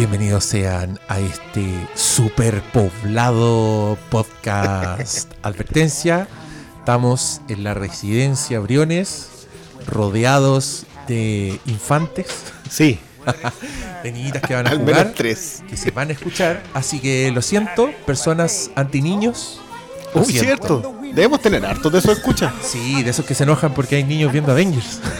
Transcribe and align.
Bienvenidos 0.00 0.46
sean 0.46 0.98
a 1.08 1.20
este 1.20 1.86
superpoblado 1.94 3.98
podcast 4.08 5.30
Advertencia. 5.42 6.26
Estamos 6.78 7.42
en 7.50 7.64
la 7.64 7.74
residencia 7.74 8.60
Briones, 8.60 9.28
rodeados 9.86 10.86
de 11.06 11.60
infantes, 11.66 12.28
Sí, 12.70 12.98
de 14.02 14.12
niñitas 14.12 14.40
que 14.40 14.54
van 14.54 14.68
a 14.68 14.70
al 14.70 14.78
jugar, 14.78 14.96
menos 14.96 15.14
tres. 15.16 15.62
que 15.68 15.76
se 15.76 15.90
van 15.90 16.08
a 16.08 16.12
escuchar. 16.12 16.62
Así 16.72 16.98
que 16.98 17.30
lo 17.30 17.42
siento, 17.42 17.90
personas 18.06 18.70
antiniños. 18.76 19.60
lo 20.14 20.22
Uy, 20.22 20.32
siento. 20.32 20.80
cierto. 20.80 20.94
Debemos 21.12 21.42
tener 21.42 21.66
hartos 21.66 21.92
de 21.92 21.98
eso 21.98 22.10
escucha. 22.10 22.54
Sí, 22.62 23.02
de 23.02 23.10
esos 23.10 23.26
que 23.26 23.34
se 23.34 23.42
enojan 23.42 23.74
porque 23.74 23.96
hay 23.96 24.04
niños 24.04 24.32
viendo 24.32 24.50
Avengers. 24.50 24.98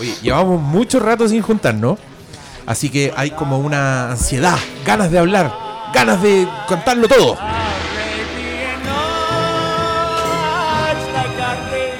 Oye, 0.00 0.14
llevamos 0.22 0.60
mucho 0.60 0.98
rato 0.98 1.28
sin 1.28 1.42
juntarnos. 1.42 1.98
Así 2.66 2.88
que 2.88 3.12
hay 3.16 3.32
como 3.32 3.58
una 3.58 4.12
ansiedad, 4.12 4.56
ganas 4.84 5.10
de 5.10 5.18
hablar, 5.18 5.52
ganas 5.92 6.22
de 6.22 6.48
contarlo 6.66 7.06
todo. 7.08 7.36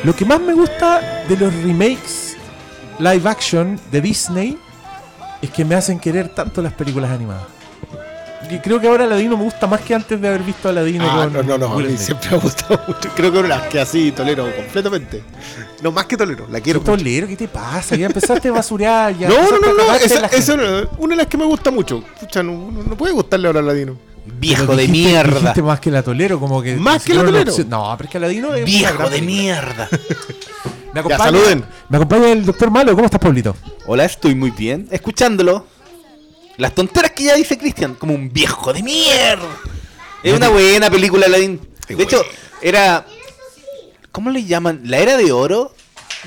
Lo 0.02 0.16
que 0.16 0.24
más 0.24 0.40
me 0.40 0.54
gusta 0.54 1.24
de 1.28 1.36
los 1.36 1.52
remakes 1.62 2.36
live 2.98 3.28
action 3.28 3.78
de 3.90 4.00
Disney 4.00 4.58
es 5.42 5.50
que 5.50 5.64
me 5.64 5.74
hacen 5.74 5.98
querer 5.98 6.28
tanto 6.30 6.62
las 6.62 6.72
películas 6.72 7.10
animadas. 7.10 7.59
Y 8.48 8.58
creo 8.58 8.80
que 8.80 8.88
ahora 8.88 9.04
Aladino 9.04 9.36
me 9.36 9.44
gusta 9.44 9.66
más 9.66 9.80
que 9.82 9.94
antes 9.94 10.20
de 10.20 10.26
haber 10.28 10.42
visto 10.42 10.68
Aladino 10.68 11.04
Ah, 11.08 11.24
con 11.32 11.46
no, 11.46 11.58
no, 11.58 11.58
no. 11.68 11.74
A 11.74 11.76
mí 11.82 11.96
siempre 11.96 12.30
me 12.30 12.36
ha 12.36 12.40
gustado 12.40 12.80
mucho. 12.88 13.08
Creo 13.14 13.30
que 13.32 13.38
una 13.38 13.48
de 13.48 13.60
las 13.60 13.68
que 13.68 13.80
así 13.80 14.12
tolero 14.12 14.44
completamente. 14.56 15.22
No, 15.82 15.92
más 15.92 16.06
que 16.06 16.16
tolero. 16.16 16.46
La 16.50 16.58
¿Qué 16.58 16.64
quiero 16.64 16.80
mucho. 16.80 16.92
tolero? 16.96 17.26
¿Qué 17.28 17.36
te 17.36 17.48
pasa? 17.48 17.96
Ya 17.96 18.06
empezaste 18.06 18.48
a 18.48 18.52
basurear. 18.52 19.16
Ya 19.16 19.28
No, 19.30 19.36
no, 19.50 19.58
no, 19.74 19.82
a 19.82 19.86
no. 19.88 19.94
Esa, 19.94 20.26
esa 20.26 20.54
una 20.98 21.10
de 21.14 21.16
las 21.16 21.26
que 21.26 21.36
me 21.36 21.44
gusta 21.44 21.70
mucho. 21.70 22.02
Pucha, 22.18 22.42
no, 22.42 22.70
no- 22.70 22.82
no 22.82 22.96
puede 22.96 23.12
gustarle 23.12 23.46
ahora 23.46 23.60
a 23.60 23.62
Ladino. 23.62 23.96
Viejo 24.38 24.74
de 24.76 24.86
mierda. 24.88 25.38
Dijiste 25.40 25.62
más 25.62 25.80
que 25.80 25.90
la 25.90 26.02
tolero, 26.02 26.38
como 26.40 26.62
que. 26.62 26.76
¿Más 26.76 27.04
que 27.04 27.14
la 27.14 27.24
tolero? 27.24 27.52
No, 27.68 27.94
pero 27.96 28.06
es 28.06 28.10
que 28.10 28.18
Aladino 28.18 28.54
es. 28.54 28.64
Viejo 28.64 29.08
de 29.10 29.22
mierda. 29.22 29.88
Me 30.92 31.00
acompaña, 31.00 31.24
saluden. 31.24 31.64
Me 31.88 31.96
acompaña 31.98 32.32
el 32.32 32.44
doctor 32.44 32.70
Malo. 32.70 32.92
¿Cómo 32.94 33.04
estás, 33.04 33.20
Pablito? 33.20 33.54
Hola, 33.86 34.04
estoy 34.04 34.34
muy 34.34 34.50
bien. 34.50 34.88
Escuchándolo. 34.90 35.66
Las 36.60 36.74
tonteras 36.74 37.10
que 37.12 37.24
ya 37.24 37.34
dice 37.34 37.56
Cristian, 37.58 37.94
como 37.94 38.14
un 38.14 38.32
viejo 38.32 38.72
de 38.72 38.82
mierda. 38.82 39.48
Es 40.22 40.34
una 40.34 40.48
buena 40.50 40.90
película, 40.90 41.26
Aladdin. 41.26 41.60
De 41.88 42.02
hecho, 42.02 42.22
era. 42.62 43.06
¿Cómo 44.12 44.30
le 44.30 44.44
llaman? 44.44 44.82
La 44.84 44.98
era 44.98 45.16
de 45.16 45.32
oro 45.32 45.74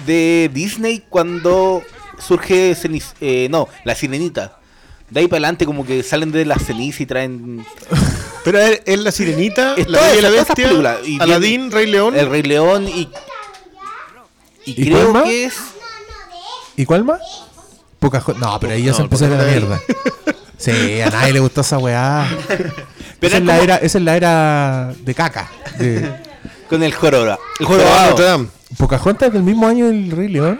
de 0.05 0.49
Disney 0.53 1.03
cuando 1.09 1.83
surge 2.17 2.75
Ceniz- 2.75 3.13
eh, 3.21 3.47
no, 3.51 3.67
la 3.83 3.93
sirenita. 3.95 4.57
De 5.09 5.19
ahí 5.19 5.27
para 5.27 5.37
adelante, 5.37 5.65
como 5.65 5.85
que 5.85 6.01
salen 6.01 6.31
de 6.31 6.45
la 6.45 6.57
ceniza 6.57 7.03
y 7.03 7.05
traen 7.05 7.63
Pero 8.43 8.57
es, 8.59 8.99
la 8.99 9.11
sirenita, 9.11 9.75
Es 9.77 9.87
la 9.87 10.01
bella 10.01 10.15
y 10.17 10.21
la 10.21 10.29
bestia. 10.29 10.99
Y 11.05 11.39
bien- 11.39 11.71
Rey 11.71 11.85
León. 11.87 12.15
el 12.17 12.29
Rey 12.29 12.41
León 12.43 12.87
y. 12.87 13.09
Y, 14.65 14.81
¿Y 14.81 14.85
creo 14.85 15.11
cuál 15.11 15.13
más? 15.13 15.23
que 15.23 15.45
es. 15.45 15.53
¿Y 16.77 16.85
cuál 16.85 17.03
más? 17.03 17.21
Pocahontas. 18.03 18.37
No, 18.37 18.59
pero 18.59 18.73
ahí 18.73 18.83
ya 18.83 18.91
No, 18.91 18.97
se 18.97 19.03
empezó 19.03 19.25
a 19.25 19.29
la 19.29 19.43
mierda. 19.43 19.81
Sí, 20.57 21.01
a 21.01 21.09
nadie 21.09 21.33
le 21.33 21.39
gustó 21.39 21.61
esa 21.61 21.77
weá. 21.77 22.27
Pero 22.47 23.27
esa, 23.27 23.37
es 23.37 23.43
la 23.43 23.59
era, 23.59 23.75
esa 23.77 23.97
es 23.97 24.03
la 24.03 24.15
era 24.17 24.93
de 25.03 25.13
caca. 25.15 25.49
De... 25.79 26.13
Con 26.69 26.83
el 26.83 26.93
jorobado. 26.93 27.39
El 27.59 27.65
jorobado. 27.65 28.09
Notre 28.11 28.25
Dame. 28.25 28.47
Pocahontas 28.77 29.27
es 29.27 29.33
del 29.33 29.43
mismo 29.43 29.67
año 29.67 29.87
del 29.87 30.11
Rey 30.11 30.27
León. 30.29 30.59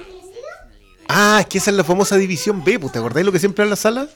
Ah, 1.07 1.37
es 1.41 1.47
que 1.47 1.57
esa 1.57 1.71
es 1.71 1.77
la 1.77 1.83
famosa 1.83 2.15
división 2.17 2.63
B, 2.63 2.79
pues, 2.79 2.91
¿te 2.93 2.99
acordáis 2.99 3.25
lo 3.25 3.31
que 3.31 3.39
siempre 3.39 3.63
en 3.63 3.69
la 3.69 3.75
sala? 3.75 4.07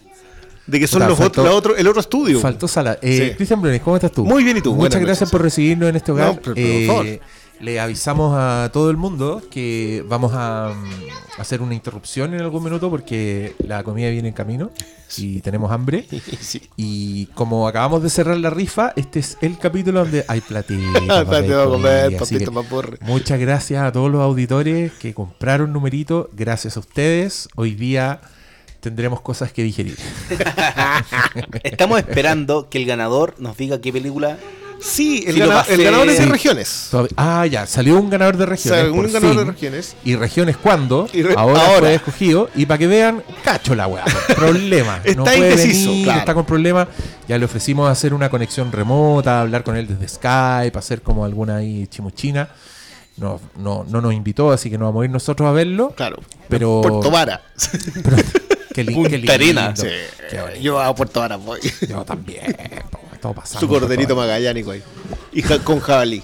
De 0.65 0.79
que 0.79 0.87
son 0.87 0.99
Puta, 0.99 1.09
los 1.09 1.17
faltó- 1.19 1.27
otros, 1.41 1.45
la 1.45 1.51
otro, 1.53 1.75
el 1.77 1.87
otro 1.87 2.01
estudio. 2.01 2.39
Faltó 2.39 2.67
sala. 2.67 2.97
Eh, 3.01 3.29
Sí. 3.31 3.35
Cristian 3.35 3.61
Brunes, 3.61 3.81
¿cómo 3.81 3.95
estás 3.95 4.11
tú? 4.11 4.25
Muy 4.25 4.43
bien, 4.43 4.57
¿y 4.57 4.61
tú? 4.61 4.71
Muchas 4.73 4.89
Buenas 4.95 5.01
gracias 5.01 5.21
noches. 5.21 5.31
por 5.31 5.41
recibirnos 5.41 5.89
en 5.89 5.95
este 5.95 6.11
hogar. 6.11 6.27
No, 6.27 6.33
pero- 6.41 6.55
pero 6.55 6.67
Eh, 6.67 6.85
por 6.87 6.95
favor. 6.97 7.19
Le 7.59 7.79
avisamos 7.79 8.35
a 8.37 8.69
todo 8.71 8.89
el 8.89 8.97
mundo 8.97 9.41
que 9.49 10.03
vamos 10.07 10.31
a 10.35 10.73
mm, 10.75 11.39
hacer 11.41 11.61
una 11.61 11.73
interrupción 11.73 12.33
en 12.33 12.41
algún 12.41 12.63
minuto 12.63 12.89
porque 12.89 13.55
la 13.59 13.83
comida 13.83 14.09
viene 14.09 14.29
en 14.29 14.33
camino 14.33 14.71
y 15.17 15.41
tenemos 15.41 15.71
hambre. 15.71 16.05
Sí. 16.39 16.61
Y 16.77 17.25
como 17.27 17.67
acabamos 17.67 18.03
de 18.03 18.09
cerrar 18.09 18.37
la 18.37 18.49
rifa, 18.49 18.93
este 18.95 19.19
es 19.19 19.37
el 19.41 19.57
capítulo 19.57 20.01
donde 20.01 20.23
hay 20.27 20.39
comer, 21.71 22.17
papito 22.17 22.45
que 22.45 22.51
maporre. 22.51 22.97
Muchas 23.01 23.39
gracias 23.39 23.83
a 23.83 23.91
todos 23.91 24.09
los 24.11 24.21
auditores 24.21 24.93
que 24.93 25.13
compraron 25.13 25.73
numerito. 25.73 26.29
Gracias 26.33 26.77
a 26.77 26.79
ustedes. 26.79 27.49
Hoy 27.55 27.75
día 27.75 28.21
tendremos 28.79 29.19
cosas 29.21 29.51
que 29.51 29.63
digerir. 29.63 29.97
Estamos 31.63 31.99
esperando 31.99 32.69
que 32.69 32.77
el 32.77 32.85
ganador 32.85 33.35
nos 33.39 33.57
diga 33.57 33.81
qué 33.81 33.91
película. 33.91 34.37
Sí, 34.79 35.23
el, 35.27 35.39
gana- 35.39 35.65
ganador 35.67 36.07
es 36.09 36.19
de 36.19 36.25
regiones. 36.27 36.89
Ah, 37.15 37.45
ya, 37.47 37.65
salió 37.65 37.97
un 37.99 38.09
ganador 38.09 38.37
de 38.37 38.45
regiones. 38.45 38.79
sea, 38.81 38.91
un 38.91 38.97
por 38.97 39.11
ganador 39.11 39.35
de 39.37 39.43
fin. 39.45 39.53
regiones. 39.53 39.95
¿Y 40.05 40.15
regiones 40.15 40.57
cuándo? 40.57 41.07
Y 41.13 41.23
re- 41.23 41.33
ahora, 41.37 41.65
ahora. 41.65 41.79
fue 41.79 41.95
escogido. 41.95 42.49
Y 42.55 42.65
para 42.65 42.77
que 42.77 42.87
vean, 42.87 43.23
cacho 43.43 43.73
la 43.75 43.87
weá. 43.87 44.03
Problema. 44.35 44.97
Está 45.03 45.15
no 45.17 45.23
puede 45.23 45.37
indeciso, 45.51 45.89
venir, 45.89 46.03
claro. 46.05 46.19
está 46.19 46.33
con 46.33 46.45
problemas. 46.45 46.87
Ya 47.27 47.37
le 47.37 47.45
ofrecimos 47.45 47.89
hacer 47.89 48.13
una 48.13 48.29
conexión 48.29 48.71
remota, 48.71 49.41
hablar 49.41 49.63
con 49.63 49.75
él 49.75 49.87
desde 49.87 50.07
Skype, 50.07 50.77
hacer 50.77 51.01
como 51.01 51.25
alguna 51.25 51.57
ahí 51.57 51.87
chimuchina. 51.87 52.49
No, 53.17 53.41
no, 53.57 53.83
no 53.89 53.99
nos 53.99 54.13
invitó, 54.13 54.51
así 54.51 54.69
que 54.69 54.77
no 54.77 54.85
vamos 54.85 55.01
a 55.01 55.05
ir 55.05 55.11
nosotros 55.11 55.49
a 55.49 55.51
verlo. 55.51 55.89
Claro. 55.97 56.17
Pero- 56.49 56.81
Puerto 56.81 57.09
Vara. 57.09 57.41
Pero, 58.03 58.17
qué, 58.75 58.83
li- 58.83 59.03
qué 59.09 59.17
lindo. 59.17 59.31
Arena. 59.33 59.75
Sí. 59.75 59.87
Qué 60.29 60.39
bonito. 60.39 60.59
Yo 60.61 60.79
a 60.79 60.93
Puerto 60.93 61.19
Vara 61.21 61.35
voy. 61.37 61.59
Yo 61.89 62.05
también. 62.05 62.55
Todo 63.21 63.33
pasando. 63.33 63.59
Su 63.59 63.67
corderito 63.67 64.15
magallánico 64.15 64.71
ahí. 64.71 64.83
Y 65.33 65.41
ja- 65.41 65.59
con 65.59 65.79
jabalí. 65.79 66.21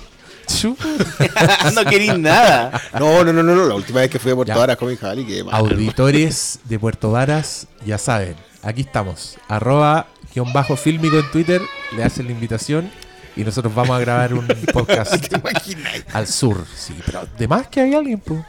no 1.73 1.85
queréis 1.85 2.17
nada. 2.17 2.81
No, 2.99 3.23
no, 3.23 3.33
no, 3.33 3.41
no, 3.43 3.55
no. 3.55 3.65
La 3.65 3.75
última 3.75 4.01
vez 4.01 4.09
que 4.09 4.19
fui 4.19 4.31
a 4.31 4.35
Puerto 4.35 4.53
Ya. 4.53 4.57
Vara 4.59 4.75
comí 4.75 4.95
jabalí. 4.95 5.25
Que 5.25 5.43
mal. 5.43 5.55
Auditores 5.55 6.59
de 6.65 6.79
Puerto 6.79 7.11
Varas, 7.11 7.67
ya 7.85 7.97
saben, 7.97 8.35
aquí 8.61 8.81
estamos. 8.81 9.37
Arroba 9.47 10.07
guion 10.33 10.51
bajo 10.53 10.75
fílmico 10.75 11.17
en 11.17 11.29
Twitter, 11.31 11.61
le 11.95 12.03
hacen 12.03 12.25
la 12.25 12.31
invitación 12.31 12.91
y 13.35 13.43
nosotros 13.43 13.73
vamos 13.73 13.95
a 13.95 13.99
grabar 13.99 14.33
un 14.33 14.47
podcast 14.73 15.15
¿Te 15.27 15.37
imaginas? 15.37 15.93
al 16.13 16.27
sur. 16.27 16.65
Sí, 16.75 16.93
pero 17.05 17.25
de 17.37 17.47
más 17.47 17.67
que 17.67 17.81
hay 17.81 17.93
alguien, 17.95 18.19
pues. 18.19 18.41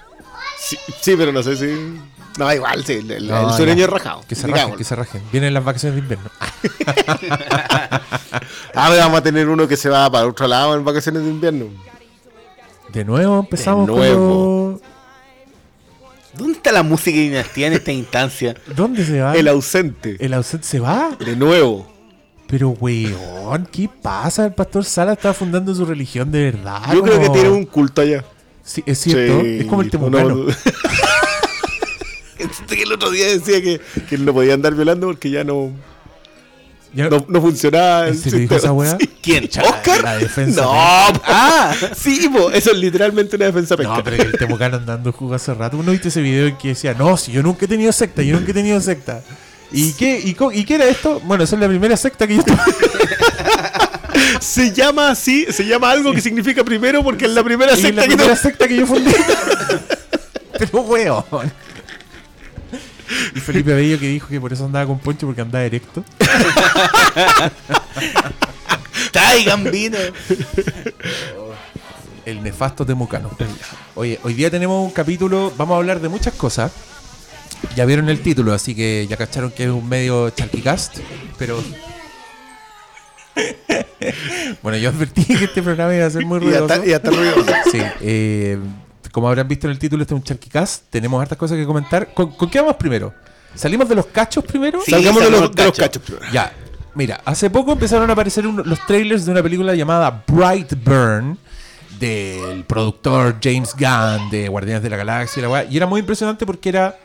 Sí, 0.59 0.76
sí, 1.00 1.15
pero 1.16 1.32
no 1.32 1.43
sé 1.43 1.56
si. 1.56 2.00
No, 2.39 2.53
igual, 2.53 2.84
sí. 2.84 2.95
El, 2.95 3.11
el- 3.11 3.28
No, 3.28 3.49
el 3.50 3.55
sureño 3.56 3.78
ya. 3.78 3.84
es 3.84 3.91
rajado. 3.91 4.22
Que 4.28 4.34
se 4.34 4.47
rajen, 4.47 4.75
que 4.77 4.84
se 4.84 4.97
rajen. 4.97 5.22
Vienen 5.31 5.55
las 5.55 5.65
vacaciones 5.65 5.95
de 5.97 6.00
invierno. 6.03 6.31
Ah, 8.77 8.89
pero 8.91 9.00
vamos 9.03 9.19
a 9.21 9.22
tener 9.22 9.49
uno 9.49 9.69
que 9.69 9.77
se 9.77 9.89
va 9.89 10.11
para 10.11 10.27
otro 10.27 10.49
lado 10.49 10.75
en 10.75 10.84
vacaciones 10.84 11.23
de 11.23 11.31
invierno. 11.31 11.67
De 12.93 13.05
nuevo 13.05 13.39
empezamos 13.41 13.87
De 13.87 13.93
nuevo. 13.94 14.81
con 14.81 16.39
¿Dónde 16.39 16.55
está 16.55 16.73
la 16.73 16.83
música 16.83 17.17
de 17.17 17.23
dinastía 17.23 17.69
en 17.69 17.75
esta 17.75 17.93
instancia? 17.93 18.56
¿Dónde 18.75 19.05
se 19.05 19.21
va? 19.21 19.37
El 19.37 19.47
ausente. 19.47 20.17
El 20.19 20.34
ausente 20.34 20.67
se 20.67 20.81
va. 20.81 21.17
De 21.25 21.37
nuevo. 21.37 21.87
Pero, 22.49 22.71
weón, 22.71 23.69
¿qué 23.71 23.89
pasa? 24.03 24.47
El 24.47 24.55
pastor 24.55 24.84
Sala 24.84 25.12
está 25.12 25.33
fundando 25.33 25.73
su 25.75 25.84
religión 25.84 26.31
de 26.33 26.50
verdad. 26.50 26.83
Yo 26.93 27.03
creo 27.03 27.21
que 27.21 27.28
tiene 27.31 27.49
un 27.50 27.65
culto 27.67 28.03
allá. 28.03 28.25
Sí, 28.65 28.83
es 28.87 28.99
cierto. 28.99 29.41
Sí, 29.43 29.59
es 29.61 29.67
como 29.67 29.83
el 29.83 29.87
no, 29.87 29.91
temucano. 29.93 30.28
no. 30.34 30.47
Que 32.69 32.82
el 32.82 32.93
otro 32.93 33.10
día 33.10 33.27
decía 33.27 33.60
que, 33.62 33.81
que 34.09 34.15
él 34.15 34.25
no 34.25 34.32
podía 34.32 34.55
andar 34.55 34.75
violando 34.75 35.06
porque 35.06 35.31
ya 35.31 35.44
no, 35.44 35.71
Ya- 36.93 37.09
no, 37.09 37.25
no 37.28 37.41
funcionaba. 37.41 38.09
¿En 38.09 38.15
el 38.15 38.19
serio 38.21 38.38
dijo 38.41 38.56
esa 38.56 38.72
weá? 38.72 38.97
Sí. 39.00 39.10
¿Quién? 39.22 39.44
¿Oscar? 39.62 40.03
la 40.03 40.16
defensa 40.19 40.62
No, 40.62 40.71
ah, 40.75 41.75
sí, 41.97 42.28
po, 42.28 42.50
eso 42.50 42.72
es 42.72 42.78
literalmente 42.78 43.37
una 43.37 43.47
defensa 43.47 43.77
penca. 43.77 43.97
No, 43.97 44.05
pero 44.05 44.16
que 44.19 44.22
el 44.22 44.32
Temucano 44.38 44.77
andando 44.77 45.12
jugo 45.12 45.34
hace 45.34 45.53
rato. 45.55 45.76
¿Uno 45.79 45.93
viste 45.93 46.08
ese 46.08 46.20
video 46.20 46.46
en 46.46 46.56
que 46.56 46.69
decía, 46.69 46.94
no, 46.94 47.17
si 47.17 47.32
yo 47.32 47.43
nunca 47.43 47.64
he 47.64 47.69
tenido 47.69 47.91
secta, 47.93 48.23
yo 48.23 48.37
nunca 48.37 48.50
he 48.50 48.55
tenido 48.55 48.81
secta? 48.81 49.23
¿Y 49.73 49.93
qué, 49.94 50.20
y, 50.23 50.35
co- 50.35 50.52
¿Y 50.52 50.64
qué 50.64 50.76
era 50.76 50.85
esto? 50.87 51.20
Bueno, 51.25 51.43
esa 51.44 51.56
es 51.56 51.61
la 51.62 51.69
primera 51.69 51.97
secta 51.97 52.26
que 52.29 52.37
yo 52.37 52.43
tuve. 52.44 52.58
Se 54.40 54.73
llama 54.73 55.11
así, 55.11 55.47
se 55.50 55.64
llama 55.67 55.90
algo 55.90 56.12
que 56.12 56.20
significa 56.20 56.62
primero 56.64 57.02
porque 57.02 57.25
es 57.25 57.32
la 57.32 57.43
primera 57.43 57.73
Y 57.73 57.76
la 57.76 57.82
secta 57.82 58.02
que 58.02 58.08
primera 58.08 58.29
no. 58.35 58.37
secta 58.37 58.69
que 58.69 58.76
yo 58.76 58.87
fundé. 58.87 59.14
Pero 60.58 60.82
weón. 60.82 61.25
Y 63.35 63.41
Felipe 63.41 63.75
Bello 63.75 63.99
que 63.99 64.09
dijo 64.09 64.29
que 64.29 64.41
por 64.41 64.53
eso 64.53 64.65
andaba 64.65 64.87
con 64.87 64.99
Poncho 64.99 65.27
porque 65.27 65.41
andaba 65.43 65.65
erecto. 65.65 66.05
Traigan 69.12 69.65
vino. 69.71 69.99
El 72.25 72.43
nefasto 72.43 72.87
temucano. 72.87 73.31
Oye, 73.95 74.19
hoy 74.23 74.35
día 74.35 74.51
tenemos 74.51 74.85
un 74.85 74.91
capítulo, 74.93 75.53
vamos 75.56 75.75
a 75.75 75.79
hablar 75.79 76.01
de 76.01 76.09
muchas 76.09 76.35
cosas. 76.35 76.73
Ya 77.77 77.85
vieron 77.85 78.09
el 78.09 78.21
título, 78.21 78.53
así 78.53 78.75
que 78.75 79.07
ya 79.09 79.17
cacharon 79.17 79.50
que 79.50 79.65
es 79.65 79.71
un 79.71 79.89
medio 79.89 80.31
charquicast, 80.31 80.99
pero... 81.39 81.62
bueno, 84.62 84.79
yo 84.79 84.91
advertí 84.91 85.25
que 85.25 85.45
este 85.45 85.62
programa 85.62 85.95
iba 85.95 86.07
a 86.07 86.11
ser 86.11 86.25
muy 86.25 86.39
Y 86.39 86.41
ruidoso. 86.45 86.85
y 86.85 86.89
ya 86.91 86.97
está 86.97 87.11
ruidoso. 87.11 87.53
Sí, 87.71 87.81
eh, 88.00 88.59
como 89.14 89.28
habrán 89.28 89.46
visto 89.46 89.69
en 89.69 89.70
el 89.70 89.78
título, 89.78 90.02
este 90.02 90.12
es 90.12 90.19
un 90.20 90.25
Charquicast. 90.25 90.87
Tenemos 90.90 91.22
hartas 91.22 91.38
cosas 91.38 91.56
que 91.56 91.64
comentar. 91.64 92.12
¿Con, 92.12 92.32
con 92.32 92.50
qué 92.50 92.58
vamos 92.61 92.75
primero? 92.75 93.14
¿Salimos 93.55 93.88
de 93.88 93.94
los 93.94 94.06
cachos 94.06 94.43
primero? 94.43 94.81
Sí, 94.84 94.90
Salgamos 94.90 95.22
de 95.22 95.31
los, 95.31 95.55
de 95.55 95.72
cachos. 95.72 96.02
primero. 96.02 96.26
Ya, 96.32 96.52
mira, 96.96 97.20
hace 97.25 97.49
poco 97.49 97.70
empezaron 97.70 98.11
a 98.11 98.12
aparecer 98.14 98.44
un- 98.44 98.62
los 98.69 98.84
trailers 98.87 99.25
de 99.25 99.31
una 99.31 99.40
película 99.44 99.72
llamada 99.76 100.25
Brightburn 100.26 101.38
del 102.00 102.64
productor 102.64 103.37
James 103.40 103.72
Gunn 103.78 104.31
de 104.31 104.49
Guardianes 104.49 104.82
de 104.82 104.90
la 104.90 104.96
Galaxia 104.96 105.38
y 105.38 105.43
la 105.43 105.49
weá, 105.49 105.64
y 105.64 105.76
era 105.76 105.87
muy 105.87 106.00
impresionante 106.00 106.44
porque 106.44 106.69
era 106.70 106.99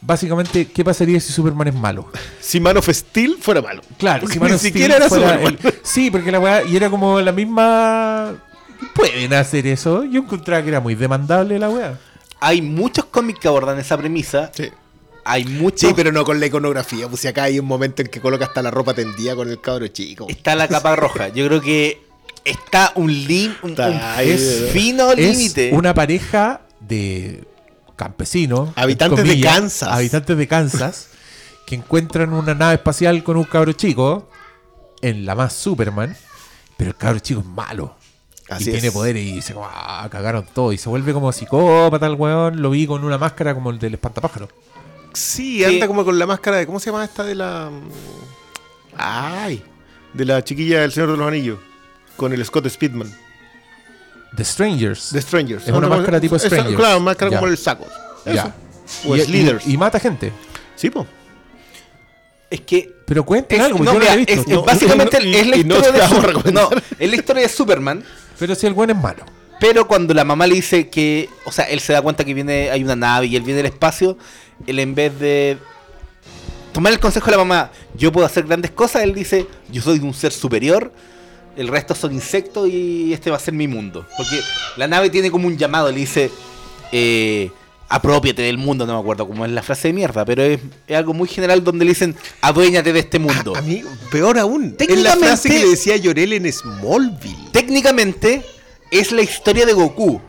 básicamente 0.00 0.66
qué 0.66 0.84
pasaría 0.84 1.20
si 1.20 1.32
Superman 1.32 1.68
es 1.68 1.74
malo. 1.74 2.10
Si 2.40 2.58
Man 2.58 2.76
of 2.76 2.88
Steel 2.88 3.36
fuera 3.40 3.62
malo. 3.62 3.82
Claro, 3.98 4.22
Porque 4.22 4.34
si 4.34 4.40
Man 4.40 4.48
ni 4.48 4.54
of 4.56 4.60
Steel 4.60 4.72
siquiera 4.72 4.96
era 4.96 5.08
fuera 5.08 5.34
Superman. 5.38 5.58
el- 5.62 5.74
Sí, 5.84 6.10
porque 6.10 6.32
la 6.32 6.40
weá, 6.40 6.64
y 6.64 6.76
era 6.76 6.90
como 6.90 7.20
la 7.20 7.30
misma... 7.30 8.34
Pueden 8.94 9.32
hacer 9.34 9.66
eso. 9.66 10.04
Yo 10.04 10.20
encontraba 10.22 10.62
que 10.62 10.68
era 10.68 10.80
muy 10.80 10.94
demandable 10.94 11.58
la 11.58 11.68
weá. 11.68 11.98
Hay 12.40 12.62
muchos 12.62 13.06
cómics 13.06 13.40
que 13.40 13.48
abordan 13.48 13.78
esa 13.78 13.96
premisa. 13.96 14.50
Sí. 14.54 14.68
Hay 15.24 15.44
muchos. 15.44 15.80
Sí, 15.80 15.92
pero 15.94 16.12
no 16.12 16.24
con 16.24 16.40
la 16.40 16.46
iconografía. 16.46 17.08
Pues 17.08 17.20
si 17.20 17.28
acá 17.28 17.44
hay 17.44 17.58
un 17.58 17.66
momento 17.66 18.02
en 18.02 18.08
que 18.08 18.20
coloca 18.20 18.44
hasta 18.46 18.62
la 18.62 18.70
ropa 18.70 18.94
tendida 18.94 19.34
con 19.36 19.48
el 19.50 19.60
cabro 19.60 19.86
chico. 19.88 20.26
Está 20.28 20.54
la 20.54 20.68
capa 20.68 20.96
roja. 20.96 21.28
Yo 21.28 21.46
creo 21.46 21.60
que 21.60 22.00
está 22.44 22.92
un, 22.94 23.12
lim, 23.12 23.52
un, 23.62 23.70
Está 23.70 23.88
un 23.88 24.00
ahí, 24.00 24.30
es 24.30 24.70
fino 24.72 25.12
Es 25.12 25.18
límite. 25.18 25.70
una 25.74 25.92
pareja 25.92 26.62
de 26.80 27.44
campesinos, 27.96 28.70
Habitantes 28.76 29.24
de 29.24 29.40
Kansas. 29.40 29.88
habitantes 29.92 30.36
de 30.36 30.46
Kansas, 30.46 31.08
que 31.66 31.74
encuentran 31.74 32.32
una 32.32 32.54
nave 32.54 32.74
espacial 32.76 33.22
con 33.24 33.36
un 33.36 33.44
cabro 33.44 33.72
chico 33.72 34.30
en 35.02 35.26
la 35.26 35.34
más 35.34 35.52
Superman, 35.52 36.16
pero 36.76 36.90
el 36.90 36.96
cabro 36.96 37.18
chico 37.18 37.40
es 37.40 37.46
malo. 37.46 37.96
Así 38.48 38.70
y 38.70 38.72
tiene 38.72 38.88
es. 38.88 38.92
poder 38.94 39.16
y 39.16 39.32
dice, 39.32 39.54
ah, 39.62 40.08
cagaron 40.10 40.46
todo. 40.54 40.72
Y 40.72 40.78
se 40.78 40.88
vuelve 40.88 41.12
como 41.12 41.30
psicópata 41.32 42.06
el 42.06 42.14
weón. 42.14 42.62
Lo 42.62 42.70
vi 42.70 42.86
con 42.86 43.04
una 43.04 43.18
máscara 43.18 43.54
como 43.54 43.70
el 43.70 43.78
del 43.78 43.94
espantapájaro. 43.94 44.48
Sí, 45.12 45.64
anda 45.64 45.86
como 45.86 46.04
con 46.04 46.18
la 46.18 46.26
máscara 46.26 46.56
de. 46.58 46.66
¿Cómo 46.66 46.80
se 46.80 46.90
llama 46.90 47.04
esta 47.04 47.24
de 47.24 47.34
la. 47.34 47.70
Ay. 48.96 49.62
De 50.14 50.24
la 50.24 50.42
chiquilla 50.42 50.80
del 50.80 50.92
Señor 50.92 51.10
de 51.12 51.16
los 51.18 51.28
Anillos. 51.28 51.58
Con 52.16 52.32
el 52.32 52.44
Scott 52.44 52.68
Speedman. 52.68 53.12
The 54.36 54.44
Strangers. 54.44 55.10
The 55.12 55.22
Strangers. 55.22 55.62
Es 55.64 55.68
una 55.70 55.80
¿Cómo 55.82 55.88
se 55.94 55.96
máscara 55.98 56.20
tipo 56.20 56.36
Esa- 56.36 56.46
Strangers. 56.48 56.76
Claro, 56.76 57.00
máscara 57.00 57.30
Ya. 57.30 57.38
como 57.38 57.50
el 57.52 57.58
saco. 57.58 57.86
Ya. 58.26 58.54
O 59.06 59.16
Y- 59.16 59.20
Slithers. 59.20 59.66
y, 59.66 59.72
y 59.72 59.76
mata 59.76 60.00
gente. 60.00 60.32
Sí, 60.76 60.90
po. 60.90 61.06
Es 62.50 62.60
que. 62.62 62.90
Pero 63.06 63.24
cuenten 63.24 63.60
algo, 63.60 63.78
no, 63.78 63.84
yo 63.84 63.92
no 63.94 63.98
mira, 64.00 64.14
lo 64.14 64.20
he 64.20 64.24
visto. 64.24 64.32
es- 64.32 64.38
es 64.40 64.48
No, 64.48 64.62
básicamente 64.64 65.16
es 65.18 65.46
la 65.46 65.56
historia 65.56 65.92
de 65.92 66.52
no, 66.52 66.70
es 66.98 67.10
la 67.10 67.16
historia 67.16 67.42
de 67.42 67.48
Superman. 67.48 68.04
Pero 68.38 68.54
si 68.54 68.66
el 68.66 68.72
weón 68.72 68.90
es 68.90 68.96
malo. 68.96 69.24
Pero 69.60 69.88
cuando 69.88 70.14
la 70.14 70.24
mamá 70.24 70.46
le 70.46 70.54
dice 70.54 70.88
que, 70.88 71.28
o 71.44 71.50
sea, 71.50 71.64
él 71.64 71.80
se 71.80 71.92
da 71.92 72.00
cuenta 72.00 72.24
que 72.24 72.32
viene, 72.32 72.70
hay 72.70 72.84
una 72.84 72.94
nave 72.94 73.26
y 73.26 73.36
él 73.36 73.42
viene 73.42 73.58
del 73.58 73.72
espacio, 73.72 74.16
él 74.66 74.78
en 74.78 74.94
vez 74.94 75.18
de 75.18 75.58
tomar 76.72 76.92
el 76.92 77.00
consejo 77.00 77.26
de 77.26 77.32
la 77.32 77.38
mamá, 77.38 77.70
yo 77.94 78.12
puedo 78.12 78.24
hacer 78.24 78.44
grandes 78.44 78.70
cosas, 78.70 79.02
él 79.02 79.14
dice, 79.14 79.46
yo 79.70 79.82
soy 79.82 79.98
un 79.98 80.14
ser 80.14 80.30
superior, 80.30 80.92
el 81.56 81.66
resto 81.66 81.96
son 81.96 82.12
insectos 82.12 82.68
y 82.68 83.12
este 83.12 83.30
va 83.30 83.36
a 83.36 83.40
ser 83.40 83.52
mi 83.52 83.66
mundo. 83.66 84.06
Porque 84.16 84.40
la 84.76 84.86
nave 84.86 85.10
tiene 85.10 85.28
como 85.28 85.48
un 85.48 85.58
llamado, 85.58 85.90
le 85.90 85.98
dice, 85.98 86.30
eh, 86.92 87.50
apropiate 87.88 88.42
del 88.42 88.58
mundo, 88.58 88.86
no 88.86 88.94
me 88.94 89.00
acuerdo 89.00 89.26
cómo 89.26 89.44
es 89.46 89.50
la 89.50 89.62
frase 89.62 89.88
de 89.88 89.94
mierda, 89.94 90.24
pero 90.24 90.42
es, 90.42 90.60
es 90.86 90.96
algo 90.96 91.14
muy 91.14 91.28
general 91.28 91.64
donde 91.64 91.84
le 91.84 91.92
dicen, 91.92 92.14
aduéñate 92.42 92.92
de 92.92 93.00
este 93.00 93.18
mundo. 93.18 93.54
A 93.56 93.62
mí, 93.62 93.82
peor 94.10 94.38
aún. 94.38 94.76
Es 94.78 94.98
la 95.00 95.16
frase 95.16 95.48
que 95.48 95.58
le 95.60 95.68
decía 95.70 95.96
Llorel 95.96 96.32
en 96.34 96.52
Smallville. 96.52 97.50
Técnicamente 97.52 98.44
es 98.90 99.10
la 99.12 99.22
historia 99.22 99.64
de 99.66 99.72
Goku. 99.72 100.20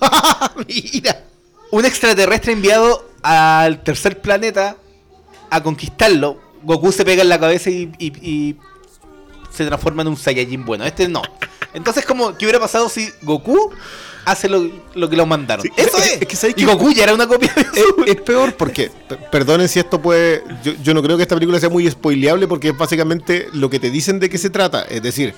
Mira. 0.68 1.24
un 1.70 1.84
extraterrestre 1.84 2.52
enviado 2.52 3.08
al 3.22 3.82
tercer 3.82 4.20
planeta 4.20 4.76
a 5.50 5.62
conquistarlo. 5.62 6.40
Goku 6.62 6.92
se 6.92 7.04
pega 7.04 7.22
en 7.22 7.28
la 7.28 7.38
cabeza 7.40 7.70
y, 7.70 7.90
y- 7.98 8.12
y 8.28 8.56
se 9.50 9.66
transforma 9.66 10.02
en 10.02 10.08
un 10.08 10.16
Saiyajin 10.16 10.64
bueno. 10.64 10.84
Este 10.84 11.08
no. 11.08 11.22
Entonces, 11.74 12.04
como, 12.04 12.36
¿qué 12.36 12.44
hubiera 12.46 12.60
pasado 12.60 12.88
si 12.88 13.08
Goku 13.22 13.70
hace 14.24 14.48
lo, 14.48 14.70
lo 14.94 15.08
que 15.10 15.16
lo 15.16 15.26
mandaron? 15.26 15.62
Sí, 15.64 15.70
Eso 15.76 15.98
es- 15.98 16.06
es. 16.14 16.22
es 16.22 16.28
que 16.28 16.36
¿sabes 16.36 16.54
y? 16.58 16.64
Goku 16.64 16.92
ya 16.92 17.04
era 17.04 17.14
una 17.14 17.26
copia 17.26 17.52
de 17.54 17.62
Es, 17.62 17.86
es 18.06 18.20
peor 18.22 18.54
porque, 18.56 18.90
perdonen 19.30 19.68
si 19.68 19.78
esto 19.78 20.00
puede. 20.00 20.42
Yo, 20.64 20.72
yo 20.82 20.94
no 20.94 21.02
creo 21.02 21.16
que 21.16 21.22
esta 21.22 21.34
película 21.36 21.58
sea 21.60 21.68
muy 21.68 21.90
spoileable 21.90 22.46
porque 22.48 22.68
es 22.70 22.76
básicamente 22.76 23.48
lo 23.52 23.68
que 23.70 23.78
te 23.78 23.90
dicen 23.90 24.18
de 24.20 24.28
qué 24.30 24.38
se 24.38 24.50
trata. 24.50 24.82
Es 24.82 25.02
decir, 25.02 25.34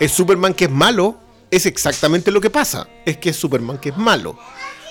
es 0.00 0.12
Superman 0.12 0.54
que 0.54 0.66
es 0.66 0.70
malo, 0.70 1.18
es 1.50 1.66
exactamente 1.66 2.30
lo 2.30 2.40
que 2.40 2.50
pasa. 2.50 2.88
Es 3.04 3.16
que 3.16 3.30
es 3.30 3.36
Superman 3.36 3.78
que 3.78 3.90
es 3.90 3.96
malo. 3.96 4.38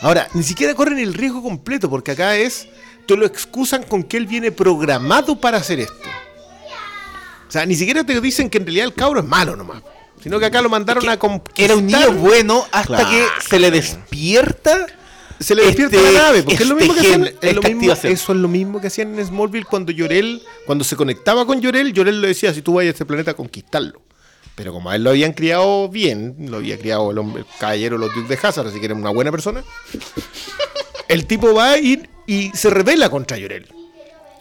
Ahora, 0.01 0.27
ni 0.33 0.43
siquiera 0.43 0.73
corren 0.75 0.99
el 0.99 1.13
riesgo 1.13 1.41
completo 1.43 1.89
porque 1.89 2.11
acá 2.11 2.35
es. 2.35 2.67
Te 3.07 3.15
lo 3.15 3.25
excusan 3.25 3.83
con 3.83 4.03
que 4.03 4.17
él 4.17 4.27
viene 4.27 4.51
programado 4.51 5.39
para 5.39 5.57
hacer 5.59 5.79
esto. 5.79 6.09
O 7.47 7.51
sea, 7.51 7.65
ni 7.65 7.75
siquiera 7.75 8.03
te 8.03 8.19
dicen 8.19 8.49
que 8.49 8.57
en 8.57 8.65
realidad 8.65 8.87
el 8.87 8.93
cabro 8.93 9.21
es 9.21 9.25
malo 9.25 9.55
nomás. 9.55 9.81
Sino 10.21 10.39
que 10.39 10.45
acá 10.45 10.61
lo 10.61 10.69
mandaron 10.69 11.03
que 11.03 11.09
a 11.09 11.17
conquistar. 11.19 11.65
Era 11.65 11.75
un 11.75 11.85
niño 11.85 12.11
bueno 12.13 12.65
hasta 12.71 12.97
Claro. 12.97 13.09
que 13.09 13.23
se 13.47 13.59
le 13.59 13.71
despierta. 13.71 14.87
Se 15.39 15.53
le 15.53 15.63
despierta 15.65 15.95
este- 15.97 16.11
la 16.11 16.19
nave, 16.23 16.43
porque 16.43 16.63
es 16.63 16.67
lo 16.67 16.77
este 16.79 16.87
mismo 16.87 16.93
que 16.95 16.99
hacían, 17.01 17.23
es 17.41 17.53
lo 17.55 17.61
mismo- 17.61 17.93
eso 17.93 18.07
es 18.31 18.37
lo 18.39 18.47
mismo 18.47 18.81
que 18.81 18.87
hacían 18.87 19.19
en 19.19 19.25
Smallville 19.25 19.65
cuando 19.65 19.91
Llorel, 19.91 20.41
cuando 20.65 20.83
se 20.83 20.95
conectaba 20.95 21.45
con 21.45 21.61
Llorel, 21.61 21.93
Llorel 21.93 22.21
le 22.21 22.29
decía, 22.29 22.51
si 22.53 22.63
tú 22.63 22.73
vas 22.73 22.85
a 22.85 22.89
este 22.89 23.05
planeta 23.05 23.31
a 23.31 23.33
conquistarlo. 23.35 24.01
Pero 24.55 24.73
como 24.73 24.89
a 24.89 24.95
él 24.95 25.03
lo 25.03 25.11
habían 25.11 25.33
criado 25.33 25.87
bien, 25.89 26.35
lo 26.49 26.57
había 26.57 26.79
criado 26.79 27.11
el, 27.11 27.19
hombre, 27.19 27.41
el 27.43 27.47
caballero 27.59 27.99
los 27.99 28.11
Dukes 28.15 28.27
de 28.29 28.39
Hazard, 28.47 28.67
así 28.69 28.79
que 28.79 28.85
era 28.87 28.95
una 28.95 29.11
buena 29.11 29.29
persona, 29.29 29.63
el 31.07 31.27
tipo 31.27 31.53
va 31.53 31.71
a 31.73 31.77
ir 31.77 32.09
y 32.25 32.49
se 32.55 32.71
revela 32.71 33.09
contra 33.11 33.37
Llorel. 33.37 33.67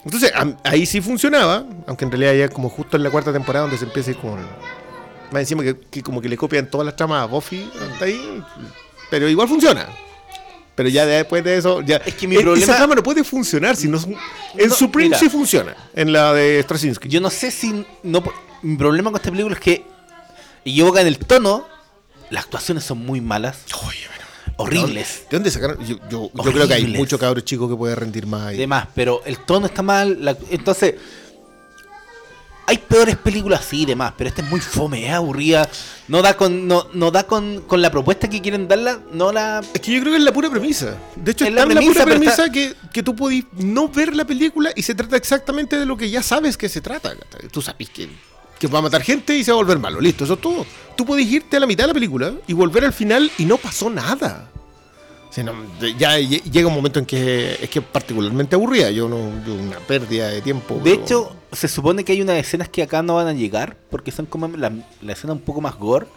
Entonces, 0.03 0.31
ahí 0.63 0.85
sí 0.87 1.01
funcionaba, 1.01 1.65
aunque 1.85 2.05
en 2.05 2.11
realidad 2.11 2.33
ya 2.33 2.49
como 2.53 2.69
justo 2.69 2.97
en 2.97 3.03
la 3.03 3.11
cuarta 3.11 3.31
temporada 3.31 3.63
donde 3.63 3.77
se 3.77 3.85
empieza 3.85 4.09
a 4.09 4.13
ir. 4.13 4.19
Más 5.31 5.41
encima 5.41 5.63
que, 5.63 5.77
que 5.91 6.01
como 6.01 6.21
que 6.21 6.29
le 6.29 6.37
copian 6.37 6.69
todas 6.69 6.85
las 6.85 6.95
tramas 6.95 7.21
a 7.23 7.25
Buffy 7.25 7.69
hasta 7.91 8.05
ahí, 8.05 8.41
pero 9.09 9.27
igual 9.29 9.47
funciona. 9.47 9.87
Pero 10.75 10.89
ya 10.89 11.05
después 11.05 11.43
de 11.43 11.57
eso, 11.57 11.81
ya. 11.81 11.97
Es 11.97 12.13
que 12.13 12.27
mi 12.27 12.35
problema- 12.37 12.63
Esa 12.63 12.75
trama 12.77 12.93
no 12.95 13.01
puede 13.03 13.23
funcionar. 13.23 13.75
Si 13.75 13.87
no, 13.87 13.97
en 14.55 14.69
No, 14.69 14.75
Supreme 14.75 15.09
mira. 15.09 15.19
sí 15.19 15.27
funciona. 15.29 15.75
En 15.95 16.13
la 16.13 16.33
de 16.33 16.61
Straczynski. 16.61 17.09
Yo 17.09 17.19
no 17.19 17.29
sé 17.31 17.49
si. 17.51 17.83
No, 18.03 18.23
mi 18.61 18.77
problema 18.77 19.09
con 19.11 19.17
esta 19.19 19.31
película 19.31 19.55
es 19.55 19.61
que 19.61 19.83
equivoca 20.63 21.01
en 21.01 21.07
el 21.07 21.17
tono. 21.17 21.65
Las 22.29 22.43
actuaciones 22.45 22.83
son 22.83 22.99
muy 22.99 23.21
malas. 23.21 23.57
horribles. 24.57 25.23
¿De 25.29 25.37
dónde 25.37 25.51
sacaron? 25.51 25.77
Yo, 25.85 25.97
yo- 26.09 26.31
yo 26.33 26.51
creo 26.51 26.67
que 26.67 26.73
hay 26.73 26.81
Horribles. 26.81 26.99
muchos 26.99 27.19
cabros 27.19 27.43
chicos 27.45 27.69
que 27.69 27.75
puede 27.75 27.95
rendir 27.95 28.25
más 28.25 28.41
ahí. 28.47 28.57
Demás, 28.57 28.87
pero 28.95 29.21
el 29.25 29.37
tono 29.39 29.65
está 29.67 29.81
mal. 29.81 30.17
la- 30.23 30.37
entonces. 30.49 30.95
Hay 32.69 32.79
peores 32.79 33.15
películas, 33.15 33.63
sí, 33.63 33.85
demás, 33.85 34.11
pero 34.17 34.27
esta 34.27 34.41
es 34.41 34.49
muy 34.49 34.59
fome, 34.59 35.07
es 35.07 35.13
aburrida. 35.13 35.69
No 36.09 36.21
da 36.21 36.35
con, 36.35 36.67
no, 36.67 36.87
no 36.93 37.11
da 37.11 37.23
con, 37.25 37.61
con 37.61 37.81
la 37.81 37.89
propuesta 37.89 38.29
que 38.29 38.41
quieren 38.41 38.67
darla, 38.67 38.99
no 39.13 39.31
la. 39.31 39.61
Es 39.73 39.79
que 39.79 39.93
yo 39.93 40.01
creo 40.01 40.11
que 40.11 40.17
es 40.19 40.23
la 40.25 40.33
pura 40.33 40.49
premisa. 40.49 40.97
De 41.15 41.31
hecho, 41.31 41.45
Es 41.45 41.51
está 41.51 41.65
la 41.65 41.71
en 41.71 41.75
la 41.75 41.81
pura 41.81 42.03
premisa 42.03 42.31
está- 42.45 42.51
que, 42.51 42.75
que 42.91 43.03
tú 43.03 43.15
podís 43.15 43.45
no 43.53 43.87
ver 43.87 44.13
la 44.13 44.25
película 44.25 44.71
y 44.75 44.81
se 44.81 44.93
trata 44.95 45.15
exactamente 45.15 45.77
de 45.79 45.85
lo 45.85 45.95
que 45.95 46.09
ya 46.09 46.21
sabes 46.21 46.57
que 46.57 46.67
se 46.67 46.81
trata. 46.81 47.13
Tú 47.51 47.61
sabes 47.61 47.89
que, 47.89 48.09
que 48.59 48.67
va 48.67 48.79
a 48.79 48.81
matar 48.81 49.01
gente 49.01 49.37
y 49.37 49.45
se 49.45 49.51
va 49.51 49.55
a 49.55 49.61
volver 49.63 49.79
malo. 49.79 50.01
Listo, 50.01 50.25
eso 50.25 50.33
es 50.33 50.41
todo. 50.41 50.65
Tú 50.97 51.05
podés 51.05 51.25
irte 51.25 51.55
a 51.55 51.61
la 51.61 51.67
mitad 51.67 51.85
de 51.85 51.87
la 51.89 51.93
película 51.93 52.33
y 52.47 52.51
volver 52.53 52.83
al 52.83 52.91
final 52.93 53.31
y 53.37 53.45
no 53.45 53.55
pasó 53.57 53.89
nada. 53.89 54.51
No, 55.43 55.53
ya 55.97 56.17
lle- 56.19 56.41
llega 56.43 56.67
un 56.67 56.73
momento 56.73 56.99
en 56.99 57.05
que 57.05 57.57
es 57.61 57.69
que 57.69 57.79
es 57.79 57.85
particularmente 57.85 58.55
aburrida. 58.55 58.89
Yo 58.91 59.07
no, 59.09 59.17
yo 59.45 59.53
una 59.53 59.77
pérdida 59.79 60.27
de 60.29 60.41
tiempo. 60.41 60.75
De 60.75 60.81
pero- 60.91 61.01
hecho, 61.03 61.35
se 61.51 61.67
supone 61.67 62.03
que 62.03 62.11
hay 62.13 62.21
unas 62.21 62.37
escenas 62.37 62.69
que 62.69 62.83
acá 62.83 63.01
no 63.03 63.15
van 63.15 63.27
a 63.27 63.33
llegar, 63.33 63.77
porque 63.89 64.11
son 64.11 64.25
como 64.25 64.47
la, 64.49 64.71
la 65.01 65.13
escena 65.13 65.33
un 65.33 65.39
poco 65.39 65.61
más 65.61 65.75
gore. 65.75 66.07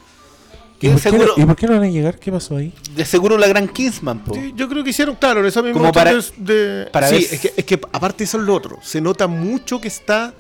¿Y 0.83 0.89
por, 0.89 0.97
qué, 0.97 1.03
seguro, 1.03 1.35
no- 1.37 1.43
¿Y 1.43 1.47
por 1.47 1.57
qué 1.57 1.67
no 1.67 1.73
van 1.75 1.83
a 1.83 1.89
llegar? 1.89 2.19
¿Qué 2.19 2.33
pasó 2.33 2.57
ahí? 2.57 2.73
de 2.95 3.05
seguro 3.05 3.37
la 3.37 3.47
gran 3.49 3.69
Kingsman, 3.69 4.25
po. 4.25 4.35
Sí, 4.35 4.55
yo 4.57 4.67
creo 4.67 4.83
que 4.83 4.89
hicieron, 4.91 5.15
claro, 5.17 5.47
esa 5.47 5.61
misma 5.61 5.79
Como 5.79 5.93
para- 5.93 6.15
de, 6.39 6.89
para 6.91 7.09
sí, 7.09 7.17
es 7.31 7.39
que, 7.41 7.53
es 7.55 7.65
que 7.67 7.75
aparte 7.93 8.25
eso 8.25 8.39
es 8.39 8.45
lo 8.45 8.55
otro. 8.55 8.79
Se 8.83 8.99
nota 9.01 9.27
mucho 9.27 9.79
que 9.79 9.89
está 9.89 10.33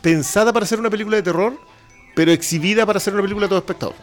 pensada 0.00 0.52
para 0.52 0.66
ser 0.66 0.78
una 0.78 0.88
película 0.88 1.16
de 1.16 1.24
terror, 1.24 1.58
pero 2.14 2.30
exhibida 2.30 2.86
para 2.86 3.00
ser 3.00 3.12
una 3.14 3.22
película 3.22 3.46
de 3.46 3.48
todo 3.48 3.58
espectador. 3.58 3.94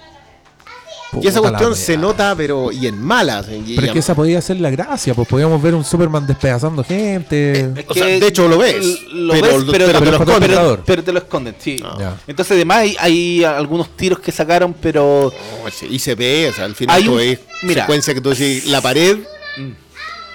Y 1.21 1.27
esa 1.27 1.39
cuestión 1.39 1.75
se 1.75 1.95
nota, 1.97 2.35
pero 2.35 2.71
y 2.71 2.87
en 2.87 3.01
malas. 3.01 3.45
y- 3.47 3.75
Pero 3.75 3.85
y 3.85 3.89
es 3.89 3.93
que 3.93 3.99
esa 3.99 4.15
podía 4.15 4.41
ser 4.41 4.59
la 4.59 4.69
gracia, 4.69 5.13
pues 5.13 5.27
podíamos 5.27 5.61
ver 5.61 5.73
un 5.73 5.85
Superman 5.85 6.27
despedazando 6.27 6.83
gente. 6.83 7.51
Es 7.75 7.85
O 7.87 7.93
sea, 7.93 8.05
de 8.05 8.27
hecho 8.27 8.47
lo 8.47 8.57
ves, 8.57 9.01
Lo 9.13 9.33
pero- 9.33 9.45
ves, 9.45 9.65
pero 9.71 9.85
pero, 9.85 9.87
te 9.87 9.93
lo 9.93 9.99
pero- 9.99 10.17
esconden. 10.17 10.49
pero- 10.51 10.83
pero 10.85 11.03
te 11.03 11.11
lo 11.13 11.19
esconden, 11.19 11.55
sí. 11.59 11.77
Ah. 11.83 12.15
Entonces, 12.27 12.51
además, 12.55 12.79
hay, 12.79 12.95
hay 12.99 13.43
algunos 13.43 13.95
tiros 13.95 14.19
que 14.19 14.31
sacaron, 14.31 14.73
pero. 14.81 15.31
No, 15.63 15.71
sí, 15.71 15.87
y 15.89 15.99
se 15.99 16.15
ve, 16.15 16.49
o 16.49 16.53
sea, 16.53 16.65
al 16.65 16.75
final 16.75 16.95
Hay 16.97 17.07
un- 17.07 17.37
mira. 17.67 17.83
secuencia 17.83 18.13
que 18.13 18.21
tú 18.21 18.29
decís, 18.31 18.65
la 18.65 18.81
pared 18.81 19.17
Mm. 19.57 19.71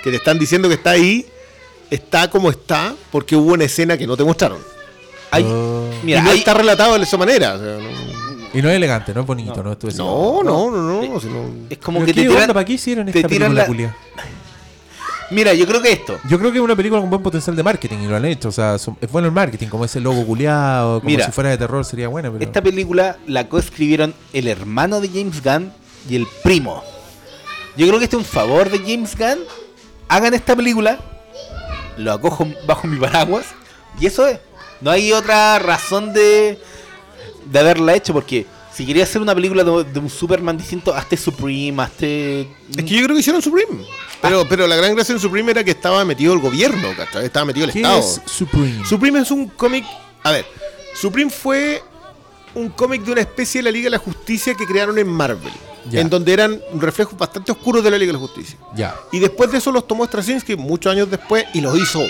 que 0.02 0.10
te 0.10 0.16
están 0.16 0.38
diciendo 0.38 0.68
que 0.68 0.74
está 0.76 0.92
ahí, 0.92 1.26
está 1.90 2.30
como 2.30 2.48
está, 2.50 2.94
porque 3.12 3.36
hubo 3.36 3.52
una 3.52 3.64
escena 3.64 3.98
que 3.98 4.06
no 4.06 4.16
te 4.16 4.24
mostraron. 4.24 4.58
Hay, 5.32 5.44
Oh. 5.46 5.84
mira, 6.02 6.20
y 6.20 6.22
no 6.22 6.30
hay, 6.30 6.38
está 6.38 6.54
relatado 6.54 6.96
de 6.96 7.04
esa 7.04 7.16
manera. 7.16 7.54
o 7.54 7.58
sea, 7.58 7.76
no- 7.78 8.09
Y 8.52 8.62
no 8.62 8.68
es 8.68 8.76
elegante, 8.76 9.14
no 9.14 9.20
es 9.20 9.26
bonito, 9.26 9.62
no, 9.62 9.76
No, 9.96 10.42
no, 10.42 10.70
no, 10.70 11.02
no. 11.02 11.20
si 11.20 11.26
no- 11.28 11.66
Es 11.70 11.78
como 11.78 12.00
que 12.00 12.06
te 12.06 12.14
¿qué 12.14 12.28
tiran... 12.28 12.48
¿Para 12.48 12.64
qué 12.64 12.72
hicieron 12.72 13.08
esta 13.08 13.28
tiran 13.28 13.54
película? 13.54 13.96
Mira, 15.30 15.54
yo 15.54 15.64
creo 15.66 15.80
que 15.80 15.92
esto. 15.92 16.18
Yo 16.28 16.38
creo 16.40 16.50
que 16.50 16.58
es 16.58 16.64
una 16.64 16.74
película 16.74 17.00
con 17.00 17.08
buen 17.08 17.22
potencial 17.22 17.54
de 17.54 17.62
marketing 17.62 17.98
y 17.98 18.06
lo 18.08 18.16
han 18.16 18.24
hecho. 18.24 18.48
O 18.48 18.52
sea, 18.52 18.78
son- 18.78 18.96
es 19.00 19.10
bueno 19.10 19.28
el 19.28 19.32
marketing, 19.34 19.68
como 19.68 19.84
ese 19.84 20.00
logo 20.00 20.26
culiado, 20.26 20.98
como 21.00 21.06
Mira, 21.10 21.26
si 21.26 21.30
fuera 21.30 21.50
de 21.50 21.58
terror 21.58 21.84
sería 21.84 22.08
bueno. 22.08 22.32
Pero... 22.32 22.44
Esta 22.44 22.60
película 22.60 23.16
la 23.28 23.48
coescribieron 23.48 24.12
el 24.32 24.48
hermano 24.48 25.00
de 25.00 25.08
James 25.08 25.40
Gunn 25.42 25.72
y 26.08 26.16
el 26.16 26.26
primo. 26.42 26.82
Yo 27.76 27.86
creo 27.86 27.98
que 27.98 28.04
este 28.06 28.16
es 28.16 28.20
un 28.22 28.24
favor 28.28 28.68
de 28.70 28.78
James 28.80 29.16
Gunn. 29.16 29.38
Hagan 30.08 30.34
esta 30.34 30.56
película, 30.56 30.98
lo 31.96 32.12
acojo 32.12 32.48
bajo 32.66 32.88
mi 32.88 32.98
paraguas 32.98 33.46
y 34.00 34.06
eso 34.06 34.26
es. 34.26 34.40
No 34.80 34.90
hay 34.90 35.12
otra 35.12 35.60
razón 35.60 36.12
de, 36.12 36.58
de 37.50 37.58
haberla 37.58 37.94
hecho 37.94 38.12
porque 38.12 38.46
si 38.72 38.86
quería 38.86 39.02
hacer 39.04 39.20
una 39.20 39.34
película 39.34 39.64
de, 39.64 39.84
de 39.84 39.98
un 39.98 40.08
Superman 40.08 40.56
distinto, 40.56 40.94
hazte 40.94 41.16
Supreme, 41.16 41.82
hazte... 41.82 42.42
Es 42.42 42.76
que 42.76 42.84
yo 42.84 43.02
creo 43.04 43.14
que 43.14 43.20
hicieron 43.20 43.42
Supreme. 43.42 43.84
Pero, 44.22 44.46
pero 44.48 44.66
la 44.66 44.76
gran 44.76 44.94
gracia 44.94 45.12
en 45.12 45.18
Supreme 45.20 45.50
era 45.50 45.64
que 45.64 45.72
estaba 45.72 46.04
metido 46.04 46.32
el 46.32 46.38
gobierno. 46.40 46.88
Estaba 47.22 47.46
metido 47.46 47.66
el 47.66 47.72
¿Qué 47.72 47.80
Estado. 47.80 47.98
es 47.98 48.20
Supreme? 48.26 48.84
Supreme 48.84 49.18
es 49.20 49.30
un 49.30 49.48
cómic. 49.48 49.84
A 50.22 50.30
ver, 50.30 50.46
Supreme 50.94 51.30
fue 51.30 51.82
un 52.54 52.68
cómic 52.68 53.02
de 53.02 53.12
una 53.12 53.20
especie 53.22 53.60
de 53.60 53.64
la 53.64 53.70
Liga 53.70 53.84
de 53.84 53.90
la 53.90 53.98
Justicia 53.98 54.54
que 54.54 54.66
crearon 54.66 54.98
en 54.98 55.08
Marvel. 55.08 55.52
Ya. 55.90 56.00
En 56.00 56.10
donde 56.10 56.32
eran 56.32 56.60
reflejos 56.74 57.16
bastante 57.18 57.50
oscuros 57.52 57.82
de 57.82 57.90
la 57.90 57.96
Liga 57.98 58.10
de 58.10 58.18
la 58.18 58.18
Justicia. 58.18 58.58
ya. 58.76 58.94
Y 59.10 59.18
después 59.18 59.50
de 59.50 59.58
eso 59.58 59.72
los 59.72 59.86
tomó 59.88 60.04
Straczynski 60.04 60.54
muchos 60.54 60.92
años 60.92 61.10
después 61.10 61.44
y 61.54 61.60
los 61.62 61.76
hizo 61.78 62.02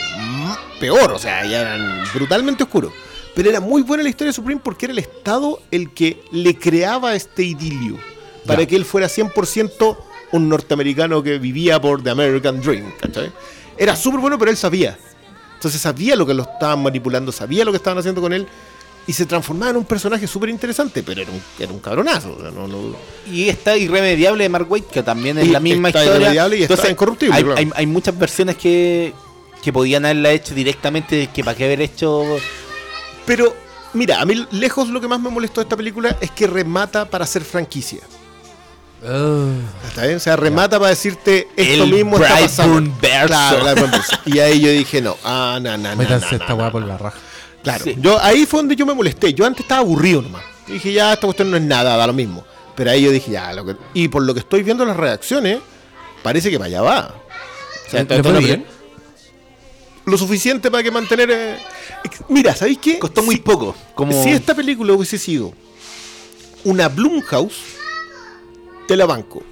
peor, 0.81 1.13
o 1.13 1.19
sea, 1.19 1.45
ya 1.47 1.61
eran 1.61 2.03
brutalmente 2.13 2.65
oscuros. 2.65 2.93
Pero 3.41 3.49
era 3.53 3.61
muy 3.61 3.81
buena 3.81 4.03
la 4.03 4.11
historia 4.11 4.29
de 4.29 4.35
Supreme 4.35 4.61
porque 4.63 4.85
era 4.85 4.93
el 4.93 4.99
Estado 4.99 5.63
el 5.71 5.95
que 5.95 6.23
le 6.31 6.59
creaba 6.59 7.15
este 7.15 7.43
idilio 7.43 7.97
para 8.47 8.61
Ya. 8.61 8.67
que 8.67 8.77
él 8.77 8.85
fuera 8.85 9.09
100% 9.09 9.97
un 10.33 10.47
norteamericano 10.51 11.23
que 11.23 11.39
vivía 11.39 11.81
por 11.81 12.03
The 12.03 12.11
American 12.11 12.61
Dream, 12.61 12.93
¿cachai? 13.01 13.33
Era 13.79 13.97
súper 13.97 14.21
bueno, 14.21 14.39
pero 14.39 14.51
él 14.51 14.59
sabía. 14.59 14.99
Entonces 15.55 15.81
sabía 15.81 16.17
lo 16.17 16.27
que 16.27 16.35
lo 16.35 16.43
estaban 16.43 16.83
manipulando, 16.83 17.33
sabía 17.33 17.65
lo 17.65 17.71
que 17.73 17.79
estaban 17.79 17.97
haciendo 17.97 18.21
con 18.21 18.35
él 18.35 18.47
y 19.07 19.13
se 19.15 19.25
transformaba 19.25 19.71
en 19.71 19.79
un 19.79 19.85
personaje 19.87 20.27
súper 20.27 20.51
interesante, 20.51 21.03
pero 21.03 21.23
era 21.23 21.31
un, 21.31 21.41
era 21.59 21.73
un 21.73 21.79
cabronazo. 21.79 22.37
o 22.39 22.43
sea, 22.43 22.51
no- 22.51 22.69
no- 22.69 22.95
Y 23.33 23.49
está 23.49 23.75
Irremediable 23.75 24.45
de 24.45 24.49
Mark 24.51 24.71
Waid, 24.71 24.83
que 24.85 25.03
también 25.03 25.39
es 25.39 25.47
Y 25.47 25.51
la 25.51 25.61
misma 25.61 25.89
está 25.89 26.01
historia. 26.01 26.19
Irremediable 26.21 26.59
y 26.59 26.63
está 26.65 26.91
Incorruptible, 26.91 27.35
Hay, 27.35 27.43
claro. 27.43 27.59
hay- 27.59 27.71
hay 27.75 27.87
muchas 27.87 28.19
versiones 28.19 28.57
que, 28.57 29.15
que 29.63 29.73
podían 29.73 30.05
haberla 30.05 30.31
hecho 30.33 30.55
directamente, 30.55 31.31
que 31.33 31.43
para 31.43 31.57
qué 31.57 31.65
haber 31.65 31.81
hecho... 31.81 32.23
Pero, 33.31 33.55
mira, 33.93 34.21
a 34.21 34.25
mí 34.25 34.45
lejos 34.51 34.89
lo 34.89 35.01
que 35.01 35.07
más 35.07 35.21
me 35.21 35.31
molestó 35.31 35.61
de 35.61 35.67
esta 35.67 35.77
película 35.77 36.17
es 36.21 36.33
que 36.33 36.49
remata 36.49 37.05
para 37.09 37.23
hacer 37.23 37.45
franquicia. 37.45 38.01
Oh. 39.07 39.51
¿Está 39.87 40.03
bien? 40.03 40.17
O 40.17 40.21
sea, 40.21 40.35
remata 40.35 40.79
para 40.81 40.91
decirte 40.91 41.47
esto 41.57 41.85
El 41.85 41.93
mismo 41.93 42.19
está 42.19 42.41
pasando. 42.41 42.91
Claro. 43.01 43.89
Y 44.27 44.41
ahí 44.41 44.61
yo 44.61 44.71
dije, 44.71 45.01
no, 45.01 45.17
ah. 45.23 45.59
Métanse 45.63 46.27
no, 46.27 46.31
no, 46.33 46.37
esta 46.39 46.55
weá 46.55 46.73
por 46.73 46.83
la 46.83 46.99
raja. 46.99 47.19
Claro, 47.63 47.85
Sí. 47.85 47.95
yo, 48.01 48.19
ahí 48.21 48.47
fue 48.47 48.59
donde 48.59 48.75
yo 48.75 48.85
me 48.85 48.95
molesté. 48.95 49.33
Yo 49.33 49.47
antes 49.47 49.61
estaba 49.63 49.83
aburrido 49.83 50.23
nomás. 50.23 50.43
Y 50.67 50.73
dije, 50.73 50.93
ya, 50.93 51.13
esta 51.13 51.27
cuestión 51.29 51.53
no 51.53 51.57
es 51.57 51.63
nada, 51.63 51.97
da 51.97 52.07
lo 52.09 52.13
mismo. 52.13 52.45
Pero 52.75 52.91
ahí 52.91 53.03
yo 53.03 53.13
dije, 53.13 53.31
ya, 53.31 53.53
lo 53.53 53.65
que... 53.65 53.77
y 53.95 54.09
por 54.09 54.23
lo 54.25 54.35
que 54.35 54.41
estoy 54.41 54.65
viendo 54.65 54.85
las 54.85 54.97
reacciones, 54.97 55.61
parece 56.25 56.51
que 56.51 56.59
para 56.59 56.67
allá 56.67 56.83
va. 56.83 57.15
O 57.87 57.91
sea, 57.91 58.03
¿Le- 58.03 58.17
esto- 58.17 58.33
le 58.33 58.39
bien? 58.41 58.67
Lo 60.05 60.19
suficiente 60.19 60.69
para 60.69 60.83
que 60.83 60.91
mantener. 60.91 61.31
eh, 61.31 61.59
Mira, 62.29 62.55
¿sabéis 62.55 62.79
qué? 62.79 62.99
Costó 62.99 63.23
muy 63.23 63.37
Si- 63.37 63.41
poco. 63.43 63.75
Como... 63.95 64.23
Si 64.23 64.31
esta 64.31 64.55
película 64.55 64.93
hubiese 64.95 65.19
sido 65.19 65.53
una 66.65 66.89
Blumhouse, 66.89 67.57
te 68.89 68.97
la 68.97 69.07
banco. 69.07 69.43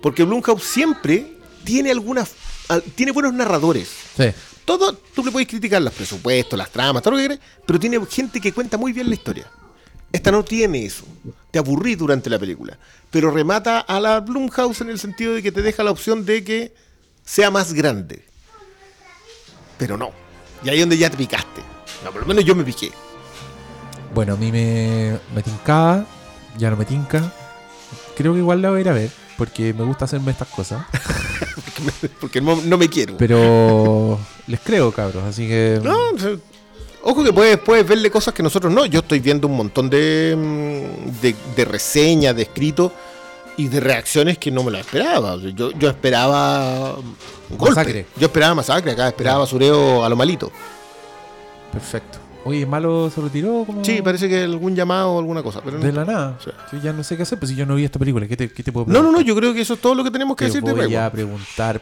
Porque 0.00 0.24
Blumhouse 0.24 0.62
siempre 0.64 1.36
tiene 1.64 1.90
algunas. 1.90 2.32
al- 2.68 2.82
tiene 2.82 3.12
buenos 3.12 3.32
narradores. 3.34 3.88
Sí. 4.16 4.24
Todo, 4.64 4.94
tú 4.94 5.24
le 5.24 5.30
puedes 5.32 5.48
criticar 5.48 5.82
los 5.82 5.92
presupuestos, 5.92 6.56
las 6.58 6.70
tramas, 6.70 7.02
todo 7.02 7.12
lo 7.12 7.18
que 7.18 7.26
quieras, 7.28 7.44
pero 7.66 7.80
tiene 7.80 8.00
gente 8.06 8.40
que 8.40 8.52
cuenta 8.52 8.78
muy 8.78 8.92
bien 8.92 9.08
la 9.08 9.14
historia. 9.14 9.50
Esta 10.12 10.30
no 10.30 10.44
tiene 10.44 10.84
eso. 10.84 11.04
Te 11.50 11.58
aburrí 11.58 11.94
durante 11.96 12.30
la 12.30 12.38
película. 12.38 12.78
Pero 13.10 13.30
remata 13.30 13.80
a 13.80 13.98
la 13.98 14.20
Blumhouse 14.20 14.80
en 14.82 14.90
el 14.90 14.98
sentido 14.98 15.34
de 15.34 15.42
que 15.42 15.50
te 15.52 15.62
deja 15.62 15.82
la 15.82 15.90
opción 15.90 16.24
de 16.24 16.44
que 16.44 16.74
sea 17.24 17.50
más 17.50 17.72
grande. 17.72 18.24
Pero 19.78 19.96
no. 19.96 20.10
Y 20.64 20.68
ahí 20.68 20.76
es 20.76 20.82
donde 20.82 20.98
ya 20.98 21.10
te 21.10 21.16
picaste. 21.16 21.60
No, 22.04 22.10
por 22.10 22.22
lo 22.22 22.26
menos 22.26 22.44
yo 22.44 22.54
me 22.54 22.64
piqué. 22.64 22.92
Bueno, 24.14 24.34
a 24.34 24.36
mí 24.36 24.52
me, 24.52 25.18
me 25.34 25.42
tincaba, 25.42 26.04
ya 26.58 26.70
no 26.70 26.76
me 26.76 26.84
tinca. 26.84 27.32
Creo 28.16 28.32
que 28.32 28.40
igual 28.40 28.60
la 28.60 28.70
voy 28.70 28.78
a 28.78 28.80
ir 28.82 28.88
a 28.88 28.92
ver, 28.92 29.10
porque 29.38 29.72
me 29.72 29.84
gusta 29.84 30.04
hacerme 30.04 30.32
estas 30.32 30.48
cosas. 30.48 30.84
Porque 32.20 32.40
no, 32.40 32.56
no 32.62 32.78
me 32.78 32.88
quiero. 32.88 33.16
Pero 33.16 34.18
les 34.46 34.60
creo, 34.60 34.92
cabros, 34.92 35.24
así 35.24 35.48
que... 35.48 35.80
No, 35.82 35.96
ojo 37.02 37.24
que 37.24 37.32
puedes, 37.32 37.58
puedes 37.58 37.86
verle 37.86 38.10
cosas 38.10 38.32
que 38.34 38.42
nosotros 38.42 38.72
no. 38.72 38.86
Yo 38.86 39.00
estoy 39.00 39.18
viendo 39.18 39.48
un 39.48 39.56
montón 39.56 39.90
de, 39.90 40.34
mm, 40.36 41.20
de, 41.20 41.34
de 41.56 41.64
reseñas, 41.64 42.36
de 42.36 42.42
escritos 42.42 42.92
y 43.56 43.68
de 43.68 43.80
reacciones 43.80 44.38
que 44.38 44.50
no 44.50 44.62
me 44.62 44.70
las 44.70 44.82
esperaba. 44.82 45.36
Yo, 45.36 45.72
yo 45.72 45.88
esperaba 45.88 46.94
un 46.94 47.58
golpe. 47.58 47.74
Masacre. 47.74 48.06
Yo 48.16 48.26
esperaba 48.26 48.54
masacre, 48.54 48.92
acá 48.92 49.08
esperaba 49.08 49.40
basureo 49.40 50.04
a 50.04 50.08
lo 50.08 50.16
malito. 50.16 50.52
Perfecto. 51.72 52.18
Oye, 52.44 52.66
¿Malo 52.66 53.08
se 53.08 53.20
retiró? 53.20 53.62
Como 53.64 53.84
Sí, 53.84 54.02
parece 54.02 54.28
que 54.28 54.42
algún 54.42 54.74
llamado 54.74 55.12
o 55.12 55.18
alguna 55.20 55.42
cosa. 55.44 55.60
Pero 55.64 55.78
no, 55.78 55.84
De 55.84 55.92
la 55.92 56.04
nada. 56.04 56.38
Sí. 56.44 56.50
Sí, 56.70 56.78
ya 56.82 56.92
no 56.92 57.02
sé 57.04 57.16
qué 57.16 57.22
hacer, 57.22 57.38
pues 57.38 57.50
si 57.50 57.56
yo 57.56 57.64
no 57.66 57.76
vi 57.76 57.84
esta 57.84 57.98
película, 58.00 58.26
¿qué 58.26 58.36
te, 58.36 58.52
qué 58.52 58.62
te 58.64 58.72
puedo 58.72 58.86
no, 58.86 58.92
no, 58.94 58.98
preguntar? 59.00 59.20
no, 59.22 59.26
yo 59.28 59.36
creo 59.36 59.54
que 59.54 59.60
eso 59.60 59.74
es 59.74 59.80
todo 59.80 59.94
lo 59.94 60.02
que 60.04 60.10
tenemos 60.10 60.36
que 60.36 60.44
Te 60.44 60.48
decir 60.48 60.62
de 60.64 60.72
voy 60.72 60.80
Rainbow. 60.82 61.02
a 61.04 61.10
preguntar. 61.10 61.80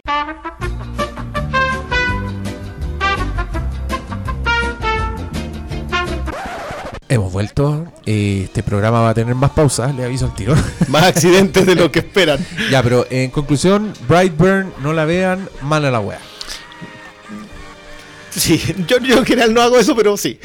Hemos 7.08 7.32
vuelto. 7.32 7.86
eh, 8.06 8.42
Este 8.44 8.62
programa 8.62 9.00
va 9.00 9.10
a 9.10 9.14
tener 9.14 9.34
más 9.34 9.50
pausas, 9.50 9.94
le 9.94 10.04
aviso 10.04 10.26
al 10.26 10.34
tiro. 10.34 10.54
Más 10.88 11.02
accidentes 11.04 11.66
de 11.66 11.74
lo 11.74 11.90
que 11.90 11.98
esperan. 12.00 12.38
ya, 12.70 12.82
pero 12.82 13.04
en 13.10 13.30
conclusión, 13.30 13.92
Brightburn, 14.08 14.72
no 14.82 14.92
la 14.92 15.04
vean, 15.04 15.48
mala 15.62 15.90
la 15.90 16.00
wea. 16.00 16.20
Sí, 18.30 18.60
yo, 18.86 18.98
yo 18.98 19.18
en 19.18 19.24
general 19.26 19.52
no 19.54 19.60
hago 19.62 19.78
eso, 19.78 19.94
pero 19.96 20.16
sí. 20.16 20.38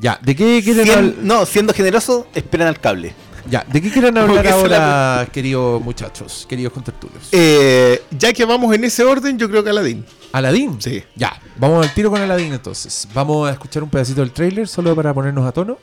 Ya, 0.00 0.18
¿de 0.22 0.34
qué 0.36 0.60
quieren 0.62 0.90
hablar? 0.90 1.14
no, 1.22 1.46
siendo 1.46 1.72
generoso, 1.72 2.26
esperan 2.34 2.68
al 2.68 2.78
cable. 2.80 3.14
Ya, 3.48 3.64
¿de 3.68 3.82
qué 3.82 3.90
quieren 3.90 4.16
hablar 4.18 4.44
la- 4.44 4.52
ahora, 4.52 5.28
queridos 5.32 5.82
muchachos, 5.82 6.46
queridos 6.48 6.72
contertulios? 6.72 7.28
Eh, 7.32 8.02
ya 8.10 8.32
que 8.32 8.44
vamos 8.44 8.72
en 8.74 8.84
ese 8.84 9.02
orden, 9.04 9.36
yo 9.38 9.48
creo 9.50 9.64
que 9.64 9.70
Aladdin. 9.70 10.04
¿Aladín? 10.32 10.80
Sí. 10.80 11.02
Ya, 11.16 11.40
vamos 11.56 11.84
al 11.86 11.92
tiro 11.92 12.10
con 12.10 12.20
Aladín 12.20 12.52
entonces. 12.52 13.08
Vamos 13.12 13.48
a 13.48 13.52
escuchar 13.52 13.82
un 13.82 13.90
pedacito 13.90 14.20
del 14.20 14.30
tráiler 14.32 14.68
solo 14.68 14.94
para 14.94 15.12
ponernos 15.12 15.44
a 15.46 15.52
tono 15.52 15.76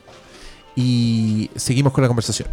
y 0.74 1.50
seguimos 1.54 1.92
con 1.92 2.02
la 2.02 2.08
conversación. 2.08 2.48